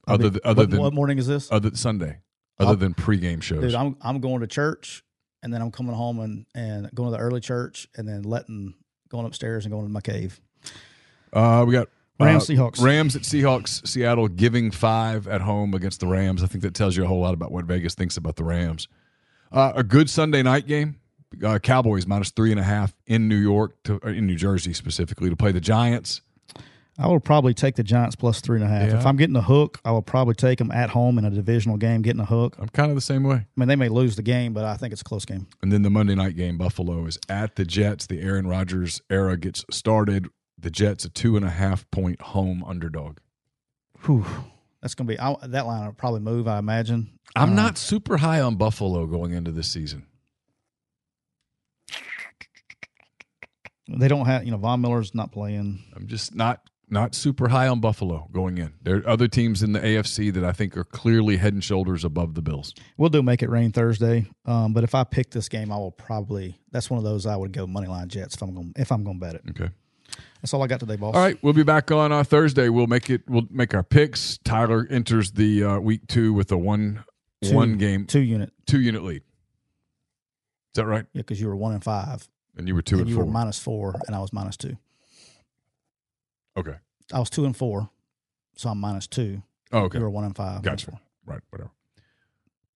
I'll 0.06 0.14
other 0.14 0.30
be- 0.30 0.40
other 0.44 0.62
what, 0.62 0.70
than 0.70 0.80
what 0.80 0.94
morning 0.94 1.18
is 1.18 1.26
this? 1.26 1.52
other 1.52 1.74
Sunday, 1.74 2.20
other 2.58 2.70
I'll- 2.70 2.76
than 2.76 2.94
pregame 2.94 3.42
shows. 3.42 3.60
Dude, 3.60 3.74
I'm 3.74 3.96
I'm 4.00 4.20
going 4.20 4.40
to 4.40 4.46
church 4.46 5.04
and 5.42 5.52
then 5.52 5.62
I'm 5.62 5.70
coming 5.70 5.94
home 5.94 6.18
and, 6.20 6.46
and 6.54 6.90
going 6.94 7.10
to 7.10 7.16
the 7.16 7.22
early 7.22 7.40
church 7.40 7.88
and 7.96 8.08
then 8.08 8.22
letting 8.22 8.74
going 9.08 9.26
upstairs 9.26 9.64
and 9.64 9.72
going 9.72 9.86
to 9.86 9.92
my 9.92 10.00
cave. 10.00 10.40
uh, 11.32 11.64
we 11.66 11.72
got 11.72 11.88
Rams, 12.18 12.48
uh, 12.48 12.52
Seahawks. 12.54 12.80
Rams 12.80 13.14
at 13.14 13.22
Seahawks. 13.22 13.86
Seattle 13.86 14.28
giving 14.28 14.70
five 14.70 15.28
at 15.28 15.42
home 15.42 15.74
against 15.74 16.00
the 16.00 16.06
Rams. 16.06 16.42
I 16.42 16.46
think 16.46 16.62
that 16.62 16.74
tells 16.74 16.96
you 16.96 17.04
a 17.04 17.06
whole 17.06 17.20
lot 17.20 17.34
about 17.34 17.52
what 17.52 17.66
Vegas 17.66 17.94
thinks 17.94 18.16
about 18.16 18.36
the 18.36 18.44
Rams. 18.44 18.88
Uh, 19.52 19.72
a 19.76 19.84
good 19.84 20.10
Sunday 20.10 20.42
night 20.42 20.66
game. 20.66 20.96
Uh, 21.44 21.58
Cowboys 21.58 22.06
minus 22.06 22.30
three 22.30 22.50
and 22.50 22.58
a 22.58 22.62
half 22.62 22.94
in 23.06 23.28
New 23.28 23.36
York 23.36 23.82
to 23.84 23.98
in 23.98 24.26
New 24.26 24.36
Jersey 24.36 24.72
specifically 24.72 25.28
to 25.28 25.36
play 25.36 25.52
the 25.52 25.60
Giants. 25.60 26.22
I 26.98 27.08
will 27.08 27.20
probably 27.20 27.52
take 27.52 27.74
the 27.76 27.82
Giants 27.82 28.16
plus 28.16 28.40
three 28.40 28.56
and 28.56 28.64
a 28.64 28.68
half. 28.68 28.90
Yeah. 28.90 28.98
If 28.98 29.04
I'm 29.04 29.16
getting 29.16 29.36
a 29.36 29.42
hook, 29.42 29.78
I 29.84 29.90
will 29.90 30.00
probably 30.02 30.34
take 30.34 30.58
them 30.58 30.70
at 30.70 30.88
home 30.90 31.18
in 31.18 31.26
a 31.26 31.30
divisional 31.30 31.76
game, 31.76 32.00
getting 32.00 32.20
a 32.22 32.24
hook. 32.26 32.56
I'm 32.58 32.68
kind 32.70 32.90
of 32.90 32.94
the 32.94 33.02
same 33.02 33.22
way. 33.22 33.36
I 33.36 33.46
mean, 33.56 33.68
they 33.68 33.76
may 33.76 33.90
lose 33.90 34.16
the 34.16 34.22
game, 34.22 34.54
but 34.54 34.64
I 34.64 34.76
think 34.78 34.92
it's 34.92 35.02
a 35.02 35.04
close 35.04 35.26
game. 35.26 35.46
And 35.62 35.70
then 35.70 35.82
the 35.82 35.90
Monday 35.90 36.14
night 36.14 36.36
game, 36.36 36.56
Buffalo 36.56 37.04
is 37.04 37.18
at 37.28 37.56
the 37.56 37.66
Jets. 37.66 38.06
The 38.06 38.20
Aaron 38.22 38.46
Rodgers 38.46 39.02
era 39.10 39.36
gets 39.36 39.64
started. 39.70 40.28
The 40.58 40.70
Jets 40.70 41.04
a 41.04 41.10
two 41.10 41.36
and 41.36 41.44
a 41.44 41.50
half 41.50 41.88
point 41.90 42.20
home 42.22 42.64
underdog. 42.66 43.18
Whew. 44.06 44.24
That's 44.80 44.94
going 44.94 45.06
to 45.08 45.12
be 45.14 45.20
I, 45.20 45.34
that 45.48 45.66
line 45.66 45.84
will 45.84 45.92
probably 45.92 46.20
move. 46.20 46.48
I 46.48 46.58
imagine. 46.58 47.10
I'm 47.34 47.50
Uh, 47.50 47.54
not 47.56 47.76
super 47.76 48.16
high 48.18 48.40
on 48.40 48.56
Buffalo 48.56 49.06
going 49.06 49.32
into 49.32 49.50
this 49.50 49.68
season. 49.70 50.06
They 53.88 54.08
don't 54.08 54.26
have 54.26 54.44
you 54.44 54.50
know 54.50 54.56
Von 54.56 54.80
Miller's 54.80 55.14
not 55.14 55.30
playing. 55.32 55.82
I'm 55.94 56.06
just 56.06 56.34
not 56.34 56.62
not 56.88 57.14
super 57.14 57.48
high 57.48 57.66
on 57.68 57.80
Buffalo 57.80 58.28
going 58.32 58.58
in. 58.58 58.74
There 58.82 58.98
are 58.98 59.08
other 59.08 59.26
teams 59.28 59.62
in 59.62 59.72
the 59.72 59.80
AFC 59.80 60.32
that 60.34 60.44
I 60.44 60.52
think 60.52 60.76
are 60.76 60.84
clearly 60.84 61.36
head 61.36 61.52
and 61.52 61.62
shoulders 61.64 62.04
above 62.04 62.34
the 62.34 62.42
Bills. 62.42 62.74
We'll 62.96 63.10
do 63.10 63.22
make 63.22 63.42
it 63.42 63.50
rain 63.50 63.72
Thursday. 63.72 64.26
Um, 64.44 64.72
but 64.72 64.84
if 64.84 64.94
I 64.94 65.02
pick 65.04 65.30
this 65.30 65.48
game, 65.48 65.72
I 65.72 65.76
will 65.76 65.90
probably. 65.90 66.58
That's 66.70 66.88
one 66.88 66.98
of 66.98 67.04
those 67.04 67.26
I 67.26 67.34
would 67.36 67.52
go 67.52 67.66
money 67.66 67.88
line 67.88 68.08
Jets 68.08 68.34
if 68.36 68.42
I'm 68.42 68.54
going 68.54 68.72
if 68.76 68.92
I'm 68.92 69.02
going 69.04 69.18
to 69.18 69.26
bet 69.26 69.34
it. 69.34 69.42
Okay. 69.50 69.70
That's 70.40 70.54
all 70.54 70.62
I 70.62 70.68
got 70.68 70.78
today, 70.80 70.94
boss. 70.96 71.14
All 71.16 71.20
right, 71.20 71.36
we'll 71.42 71.52
be 71.52 71.64
back 71.64 71.90
on 71.90 72.12
uh, 72.12 72.22
Thursday. 72.22 72.68
We'll 72.68 72.86
make 72.86 73.10
it. 73.10 73.22
We'll 73.28 73.48
make 73.50 73.74
our 73.74 73.82
picks. 73.82 74.38
Tyler 74.44 74.86
enters 74.88 75.32
the 75.32 75.64
uh, 75.64 75.78
week 75.80 76.06
two 76.06 76.32
with 76.32 76.52
a 76.52 76.56
one 76.58 77.02
Two- 77.42 77.54
one 77.54 77.76
game 77.78 78.06
two 78.06 78.20
unit. 78.20 78.52
two 78.66 78.80
unit 78.80 79.02
lead. 79.02 79.16
Is 79.22 79.22
that 80.76 80.86
right? 80.86 81.04
Yeah, 81.12 81.20
because 81.22 81.40
you 81.40 81.48
were 81.48 81.56
one 81.56 81.72
and 81.74 81.82
five, 81.82 82.28
And 82.56 82.68
you 82.68 82.74
were 82.74 82.82
two 82.82 82.96
and 82.96 83.00
and, 83.02 83.10
you 83.10 83.16
four. 83.16 83.24
were 83.24 83.30
minus 83.30 83.58
four, 83.58 84.00
and 84.06 84.14
I 84.14 84.20
was 84.20 84.32
minus 84.32 84.56
two. 84.56 84.76
Okay. 86.56 86.74
I 87.12 87.18
was 87.20 87.30
two 87.30 87.44
and 87.44 87.56
four, 87.56 87.88
so 88.56 88.68
I'm 88.70 88.78
minus 88.78 89.06
two. 89.06 89.42
Oh, 89.72 89.80
okay. 89.82 89.98
You 89.98 90.04
were 90.04 90.10
one 90.10 90.24
and 90.24 90.34
five. 90.36 90.62
Gotcha. 90.62 90.86
four. 90.90 91.00
Right. 91.24 91.40
Whatever. 91.50 91.70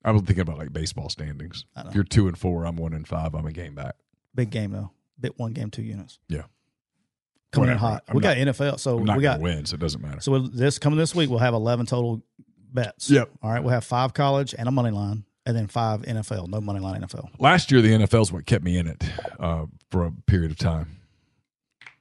I 0.05 0.13
was 0.13 0.23
thinking 0.23 0.41
about 0.41 0.59
like 0.59 0.73
baseball 0.73 1.09
standings. 1.09 1.65
I 1.77 1.83
know. 1.83 1.89
If 1.91 1.95
you're 1.95 2.05
two 2.05 2.27
and 2.29 2.37
four, 2.39 2.65
I'm 2.65 2.77
one 2.77 2.95
and 2.95 3.07
five. 3.07 3.35
I'm 3.35 3.47
a 3.47 3.53
game 3.53 3.75
back. 3.75 3.97
Big 4.35 4.51
game 4.51 4.73
though. 4.73 4.91
Bit 5.21 5.39
one 5.39 5.53
game, 5.53 5.71
two 5.71 5.83
units. 5.83 6.19
Yeah. 6.29 6.43
Coming 7.53 7.71
in 7.71 7.79
hot. 7.79 8.05
I'm 8.09 8.15
we 8.17 8.23
not- 8.23 8.37
got 8.37 8.55
NFL, 8.55 8.79
so 8.79 8.97
we 8.97 9.23
got 9.23 9.37
to 9.37 9.43
win, 9.43 9.67
so 9.67 9.75
it 9.75 9.81
doesn't 9.81 10.01
matter. 10.01 10.21
so 10.21 10.39
this 10.39 10.79
coming 10.79 10.99
this 10.99 11.15
week. 11.15 11.29
We'll 11.29 11.41
have 11.41 11.53
eleven 11.55 11.85
total 11.85 12.23
bets. 12.73 13.11
Yep. 13.11 13.29
All 13.43 13.51
right. 13.51 13.63
We'll 13.63 13.75
have 13.75 13.85
five 13.85 14.15
college 14.15 14.55
and 14.57 14.69
a 14.69 14.71
money 14.71 14.91
line, 14.93 15.25
and 15.45 15.57
then 15.57 15.67
five 15.67 16.03
NFL. 16.03 16.49
No 16.49 16.61
money 16.61 16.79
line 16.79 17.03
NFL. 17.03 17.29
Last 17.41 17.71
year, 17.73 17.83
the 17.83 17.91
NFL's 17.91 18.33
what 18.33 18.47
kept 18.47 18.65
me 18.65 18.79
in 18.79 18.87
it 18.87 19.03
uh, 19.41 19.67
for 19.91 20.07
a 20.07 20.13
period 20.27 20.53
of 20.53 20.59
time. 20.59 21.00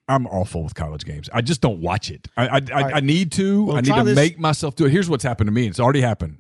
I'm 0.10 0.28
awful 0.28 0.64
with 0.64 0.76
college 0.76 1.06
games. 1.06 1.30
I 1.34 1.42
just 1.42 1.62
don't 1.62 1.80
watch 1.82 2.12
it. 2.12 2.28
I 2.36 2.48
I, 2.48 2.62
I. 2.74 2.92
I 2.96 3.00
need 3.00 3.32
to. 3.34 3.66
Well, 3.66 3.78
I 3.78 3.82
need 3.82 3.94
to 3.94 4.04
this- 4.04 4.16
make 4.16 4.40
myself 4.40 4.76
do 4.76 4.86
it. 4.86 4.92
Here's 4.92 5.10
what's 5.10 5.24
happened 5.24 5.48
to 5.48 5.52
me. 5.52 5.68
It's 5.68 5.80
already 5.80 6.02
happened. 6.02 6.40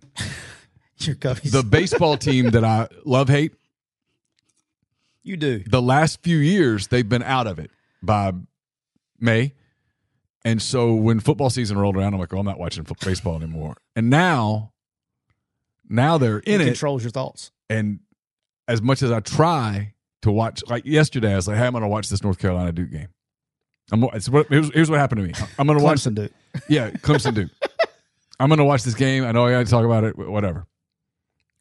Your. 0.97 1.15
The 1.15 1.65
baseball 1.67 2.17
team 2.17 2.49
that 2.49 2.65
I 2.65 2.89
love 3.05 3.29
hate 3.29 3.53
you 5.23 5.37
do. 5.37 5.59
the 5.59 5.81
last 5.81 6.21
few 6.23 6.37
years 6.37 6.87
they've 6.87 7.07
been 7.07 7.23
out 7.23 7.47
of 7.47 7.59
it 7.59 7.71
by 8.01 8.33
May. 9.19 9.53
And 10.45 10.61
so 10.61 10.95
when 10.95 11.19
football 11.19 11.49
season 11.49 11.77
rolled 11.77 11.97
around, 11.97 12.13
I'm 12.13 12.19
like, 12.19 12.33
oh, 12.33 12.39
I'm 12.39 12.45
not 12.45 12.59
watching 12.59 12.85
baseball 13.05 13.35
anymore. 13.35 13.75
And 13.95 14.09
now, 14.09 14.71
now 15.87 16.17
they're 16.17 16.39
in 16.39 16.61
it 16.61 16.61
it. 16.61 16.65
controls 16.65 17.03
your 17.03 17.11
thoughts. 17.11 17.51
And 17.69 17.99
as 18.67 18.81
much 18.81 19.03
as 19.03 19.11
I 19.11 19.19
try 19.19 19.93
to 20.21 20.31
watch, 20.31 20.63
like 20.67 20.85
yesterday, 20.85 21.33
I 21.33 21.35
was 21.35 21.47
like, 21.47 21.57
hey, 21.57 21.65
I'm 21.65 21.73
going 21.73 21.81
to 21.83 21.87
watch 21.89 22.09
this 22.09 22.23
North 22.23 22.39
Carolina 22.39 22.71
Duke 22.71 22.91
game. 22.91 23.09
I'm, 23.91 24.03
it's 24.13 24.29
what, 24.29 24.47
here's, 24.49 24.71
here's 24.73 24.89
what 24.89 24.99
happened 24.99 25.21
to 25.21 25.27
me. 25.27 25.47
I'm 25.57 25.67
going 25.67 25.79
to 25.79 25.83
watch, 25.83 25.97
Clemson 25.99 26.15
Duke. 26.15 26.31
yeah, 26.67 26.91
Clemson 26.91 27.33
Duke. 27.33 27.51
I'm 28.39 28.47
going 28.49 28.59
to 28.59 28.65
watch 28.65 28.83
this 28.83 28.93
game. 28.93 29.25
I 29.25 29.31
know 29.31 29.45
I 29.45 29.51
got 29.51 29.65
to 29.65 29.71
talk 29.71 29.85
about 29.85 30.03
it, 30.03 30.17
whatever. 30.17 30.65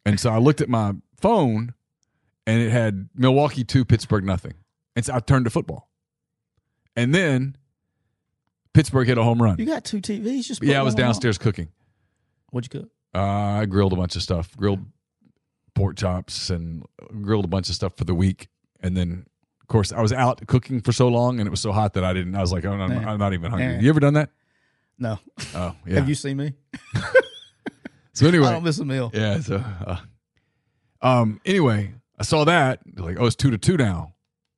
And 0.05 0.19
so 0.19 0.29
I 0.29 0.37
looked 0.37 0.61
at 0.61 0.69
my 0.69 0.93
phone 1.19 1.73
and 2.47 2.61
it 2.61 2.71
had 2.71 3.09
Milwaukee 3.15 3.63
2, 3.63 3.83
Pittsburgh 3.85 4.23
nothing. 4.23 4.53
And 4.95 5.05
so 5.05 5.13
I 5.13 5.19
turned 5.19 5.45
to 5.45 5.51
football. 5.51 5.89
And 6.95 7.13
then 7.13 7.57
Pittsburgh 8.73 9.07
hit 9.07 9.17
a 9.17 9.23
home 9.23 9.41
run. 9.41 9.57
You 9.59 9.65
got 9.65 9.83
two 9.83 9.99
TVs. 9.99 10.45
Just 10.45 10.63
Yeah, 10.63 10.79
I 10.79 10.83
was 10.83 10.93
one 10.93 11.03
on. 11.03 11.07
downstairs 11.07 11.37
cooking. 11.37 11.69
What'd 12.51 12.73
you 12.73 12.81
cook? 12.81 12.89
Uh, 13.13 13.19
I 13.61 13.65
grilled 13.65 13.93
a 13.93 13.95
bunch 13.95 14.15
of 14.15 14.21
stuff, 14.21 14.55
grilled 14.55 14.85
pork 15.75 15.97
chops 15.97 16.49
and 16.49 16.83
grilled 17.21 17.45
a 17.45 17.49
bunch 17.49 17.69
of 17.69 17.75
stuff 17.75 17.95
for 17.97 18.03
the 18.03 18.15
week. 18.15 18.47
And 18.81 18.95
then, 18.95 19.25
course, 19.69 19.91
I 19.93 20.01
was 20.01 20.11
out 20.11 20.45
cooking 20.47 20.81
for 20.81 20.91
so 20.91 21.07
long 21.07 21.39
and 21.39 21.47
it 21.47 21.51
was 21.51 21.61
so 21.61 21.71
hot 21.71 21.93
that 21.93 22.03
I 22.03 22.13
didn't, 22.13 22.35
I 22.35 22.41
was 22.41 22.51
like, 22.51 22.65
oh, 22.65 22.73
I'm. 22.73 22.91
I'm 22.91 23.17
not 23.17 23.33
even 23.33 23.49
hungry. 23.49 23.75
Nah. 23.75 23.79
You 23.81 23.89
ever 23.89 23.99
done 23.99 24.15
that? 24.15 24.29
No. 24.97 25.17
Oh, 25.55 25.75
yeah. 25.85 25.95
Have 25.95 26.09
you 26.09 26.15
seen 26.15 26.37
me? 26.37 26.53
so 28.13 28.27
anyway, 28.27 28.47
I 28.47 28.51
don't 28.51 28.63
miss 28.63 28.79
a 28.79 28.85
meal. 28.85 29.11
yeah. 29.13 29.39
So, 29.39 29.63
uh, 29.85 29.97
um, 31.01 31.39
anyway, 31.45 31.93
I 32.19 32.23
saw 32.23 32.43
that 32.43 32.81
like, 32.97 33.17
oh, 33.19 33.25
it's 33.25 33.35
two 33.35 33.51
to 33.51 33.57
two 33.57 33.77
now. 33.77 34.13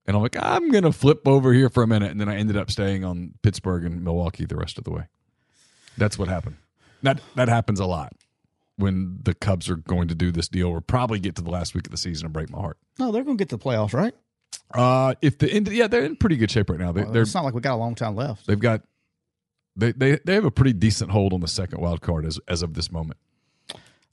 And 0.07 0.17
I'm 0.17 0.23
like, 0.23 0.35
I'm 0.41 0.71
going 0.71 0.83
to 0.83 0.91
flip 0.91 1.27
over 1.27 1.53
here 1.53 1.69
for 1.69 1.83
a 1.83 1.87
minute. 1.87 2.09
And 2.11 2.19
then 2.19 2.27
I 2.27 2.35
ended 2.35 2.57
up 2.57 2.71
staying 2.71 3.05
on 3.05 3.35
Pittsburgh 3.43 3.85
and 3.85 4.03
Milwaukee 4.03 4.45
the 4.45 4.55
rest 4.55 4.79
of 4.79 4.83
the 4.83 4.91
way. 4.91 5.03
That's 5.95 6.17
what 6.17 6.27
happened. 6.27 6.57
That, 7.03 7.21
that 7.35 7.49
happens 7.49 7.79
a 7.79 7.85
lot 7.85 8.13
when 8.77 9.19
the 9.21 9.35
Cubs 9.35 9.69
are 9.69 9.75
going 9.75 10.07
to 10.07 10.15
do 10.15 10.31
this 10.31 10.47
deal 10.47 10.67
or 10.67 10.81
probably 10.81 11.19
get 11.19 11.35
to 11.35 11.43
the 11.43 11.51
last 11.51 11.75
week 11.75 11.85
of 11.85 11.91
the 11.91 11.97
season 11.97 12.25
and 12.25 12.33
break 12.33 12.49
my 12.49 12.59
heart. 12.59 12.77
No, 12.97 13.11
they're 13.11 13.23
going 13.23 13.37
to 13.37 13.41
get 13.41 13.49
to 13.49 13.57
the 13.57 13.63
playoffs, 13.63 13.93
right? 13.93 14.15
Uh, 14.73 15.13
if 15.21 15.37
the 15.37 15.51
end, 15.51 15.67
yeah, 15.69 15.87
they're 15.87 16.03
in 16.03 16.15
pretty 16.15 16.37
good 16.37 16.49
shape 16.51 16.69
right 16.69 16.79
now. 16.79 16.91
They, 16.91 17.03
they're 17.03 17.23
it's 17.23 17.33
not 17.33 17.43
like 17.43 17.53
we 17.53 17.61
got 17.61 17.73
a 17.75 17.77
long 17.77 17.95
time 17.95 18.15
left. 18.15 18.47
they've 18.47 18.59
got 18.59 18.81
they, 19.75 19.91
they 19.91 20.17
they 20.25 20.33
have 20.33 20.45
a 20.45 20.51
pretty 20.51 20.73
decent 20.73 21.11
hold 21.11 21.33
on 21.33 21.41
the 21.41 21.47
second 21.47 21.81
wild 21.81 22.01
card 22.01 22.25
as 22.25 22.39
as 22.47 22.61
of 22.61 22.73
this 22.73 22.91
moment. 22.91 23.17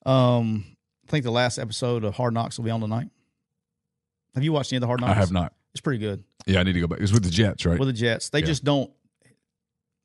Um, 0.07 0.65
I 1.07 1.11
think 1.11 1.25
the 1.25 1.31
last 1.31 1.59
episode 1.59 2.05
of 2.05 2.15
Hard 2.15 2.35
Knocks 2.35 2.59
will 2.59 2.65
be 2.65 2.71
on 2.71 2.81
tonight. 2.81 3.09
Have 4.35 4.45
you 4.45 4.53
watched 4.53 4.73
any 4.73 4.79
of 4.79 4.81
the 4.83 4.87
Hard 4.87 5.01
Knocks? 5.01 5.13
I 5.13 5.15
have 5.15 5.33
not. 5.33 5.53
It's 5.75 5.81
pretty 5.81 5.99
good 5.99 6.25
Yeah, 6.47 6.61
I 6.61 6.63
need 6.65 6.73
to 6.73 6.81
go 6.81 6.87
back. 6.87 7.01
It's 7.01 7.13
with 7.13 7.25
the 7.25 7.31
Jets, 7.31 7.65
right? 7.67 7.79
with 7.79 7.89
the 7.89 7.93
Jets. 7.93 8.31
They 8.31 8.41
Yeah. 8.41 8.47
just 8.47 8.65
don't. 8.65 8.91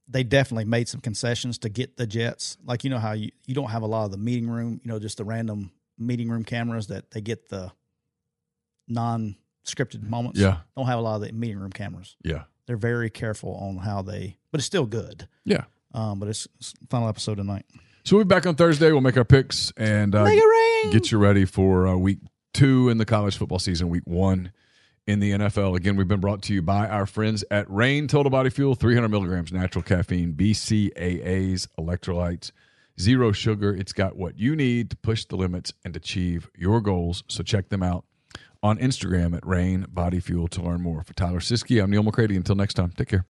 They 0.08 0.24
definitely 0.24 0.66
made 0.66 0.88
some 0.90 1.00
concessions 1.02 1.58
to 1.60 1.70
get 1.70 1.96
the 1.98 2.06
Jets. 2.06 2.58
Like 2.66 2.84
you 2.84 2.90
know 2.90 3.00
how 3.00 3.14
you 3.14 3.32
you 3.46 3.56
don't 3.56 3.70
have 3.70 3.82
a 3.82 3.88
lot 3.88 4.06
of 4.06 4.12
the 4.12 4.18
meeting 4.18 4.50
room, 4.50 4.82
you 4.84 4.92
know, 4.92 5.00
just 5.00 5.18
the 5.18 5.24
random 5.24 5.72
meeting 5.98 6.30
room 6.30 6.44
cameras 6.44 6.88
that 6.88 7.12
they 7.12 7.22
get 7.22 7.50
the 7.50 7.72
non 8.88 9.36
scripted 9.66 10.04
moments. 10.08 10.40
yeah, 10.40 10.58
don't 10.78 10.86
have 10.86 11.00
a 11.00 11.02
lot 11.02 11.16
of 11.16 11.22
the 11.22 11.32
meeting 11.34 11.60
room 11.60 11.72
cameras. 11.72 12.16
yeah, 12.24 12.44
They're 12.68 12.78
very 12.78 13.10
careful 13.10 13.54
on 13.56 13.78
how 13.78 14.02
they, 14.02 14.38
but 14.52 14.60
it's 14.60 14.66
still 14.68 14.86
good. 14.86 15.28
yeah. 15.46 15.64
Um, 15.96 16.20
but 16.20 16.28
it's, 16.28 16.48
it's 16.60 16.74
final 16.90 17.08
episode 17.08 17.36
tonight. 17.36 17.66
So 18.04 18.16
we'll 18.16 18.26
be 18.26 18.30
back 18.30 18.48
on 18.48 18.56
Thursday. 18.56 18.92
We'll 18.92 19.02
make 19.02 19.16
our 19.16 19.24
picks 19.24 19.72
and 19.78 20.16
uh, 20.16 20.26
get 20.92 21.12
you 21.12 21.20
ready 21.20 21.46
for 21.46 21.86
uh, 21.88 21.96
week 21.96 22.18
two 22.54 22.90
in 22.90 22.98
the 22.98 23.06
college 23.06 23.38
football 23.38 23.60
season, 23.60 23.90
week 23.90 24.02
one 24.06 24.52
in 25.06 25.20
the 25.20 25.32
NFL. 25.34 25.78
Again, 25.78 25.96
we've 25.96 26.08
been 26.08 26.20
brought 26.20 26.42
to 26.44 26.54
you 26.54 26.64
by 26.64 26.88
our 26.88 27.06
friends 27.06 27.44
at 27.52 27.70
Reign 27.70 28.08
Total 28.08 28.32
Body 28.32 28.50
Fuel, 28.50 28.74
300 28.74 29.08
milligrams 29.10 29.54
natural 29.54 29.84
caffeine, 29.84 30.34
BCAAs, 30.34 31.68
electrolytes, 31.80 32.52
zero 33.00 33.32
sugar. 33.32 33.76
It's 33.76 33.94
got 33.94 34.16
what 34.16 34.38
you 34.40 34.56
need 34.56 34.90
to 34.90 34.96
push 34.98 35.26
the 35.26 35.36
limits 35.36 35.74
and 35.86 35.96
achieve 35.96 36.50
your 36.58 36.82
goals. 36.82 37.24
So 37.28 37.44
check 37.44 37.70
them 37.70 37.84
out 37.84 38.06
on 38.64 38.80
Instagram 38.80 39.36
at 39.36 39.46
Reign 39.46 39.86
Body 39.90 40.20
Fuel 40.22 40.48
to 40.48 40.62
learn 40.62 40.82
more. 40.82 41.04
For 41.04 41.14
Tyler 41.14 41.40
Siskey, 41.40 41.84
I'm 41.84 41.92
Neal 41.92 42.02
McCready. 42.02 42.36
Until 42.36 42.56
next 42.56 42.74
time, 42.76 42.92
take 42.98 43.10
care. 43.10 43.26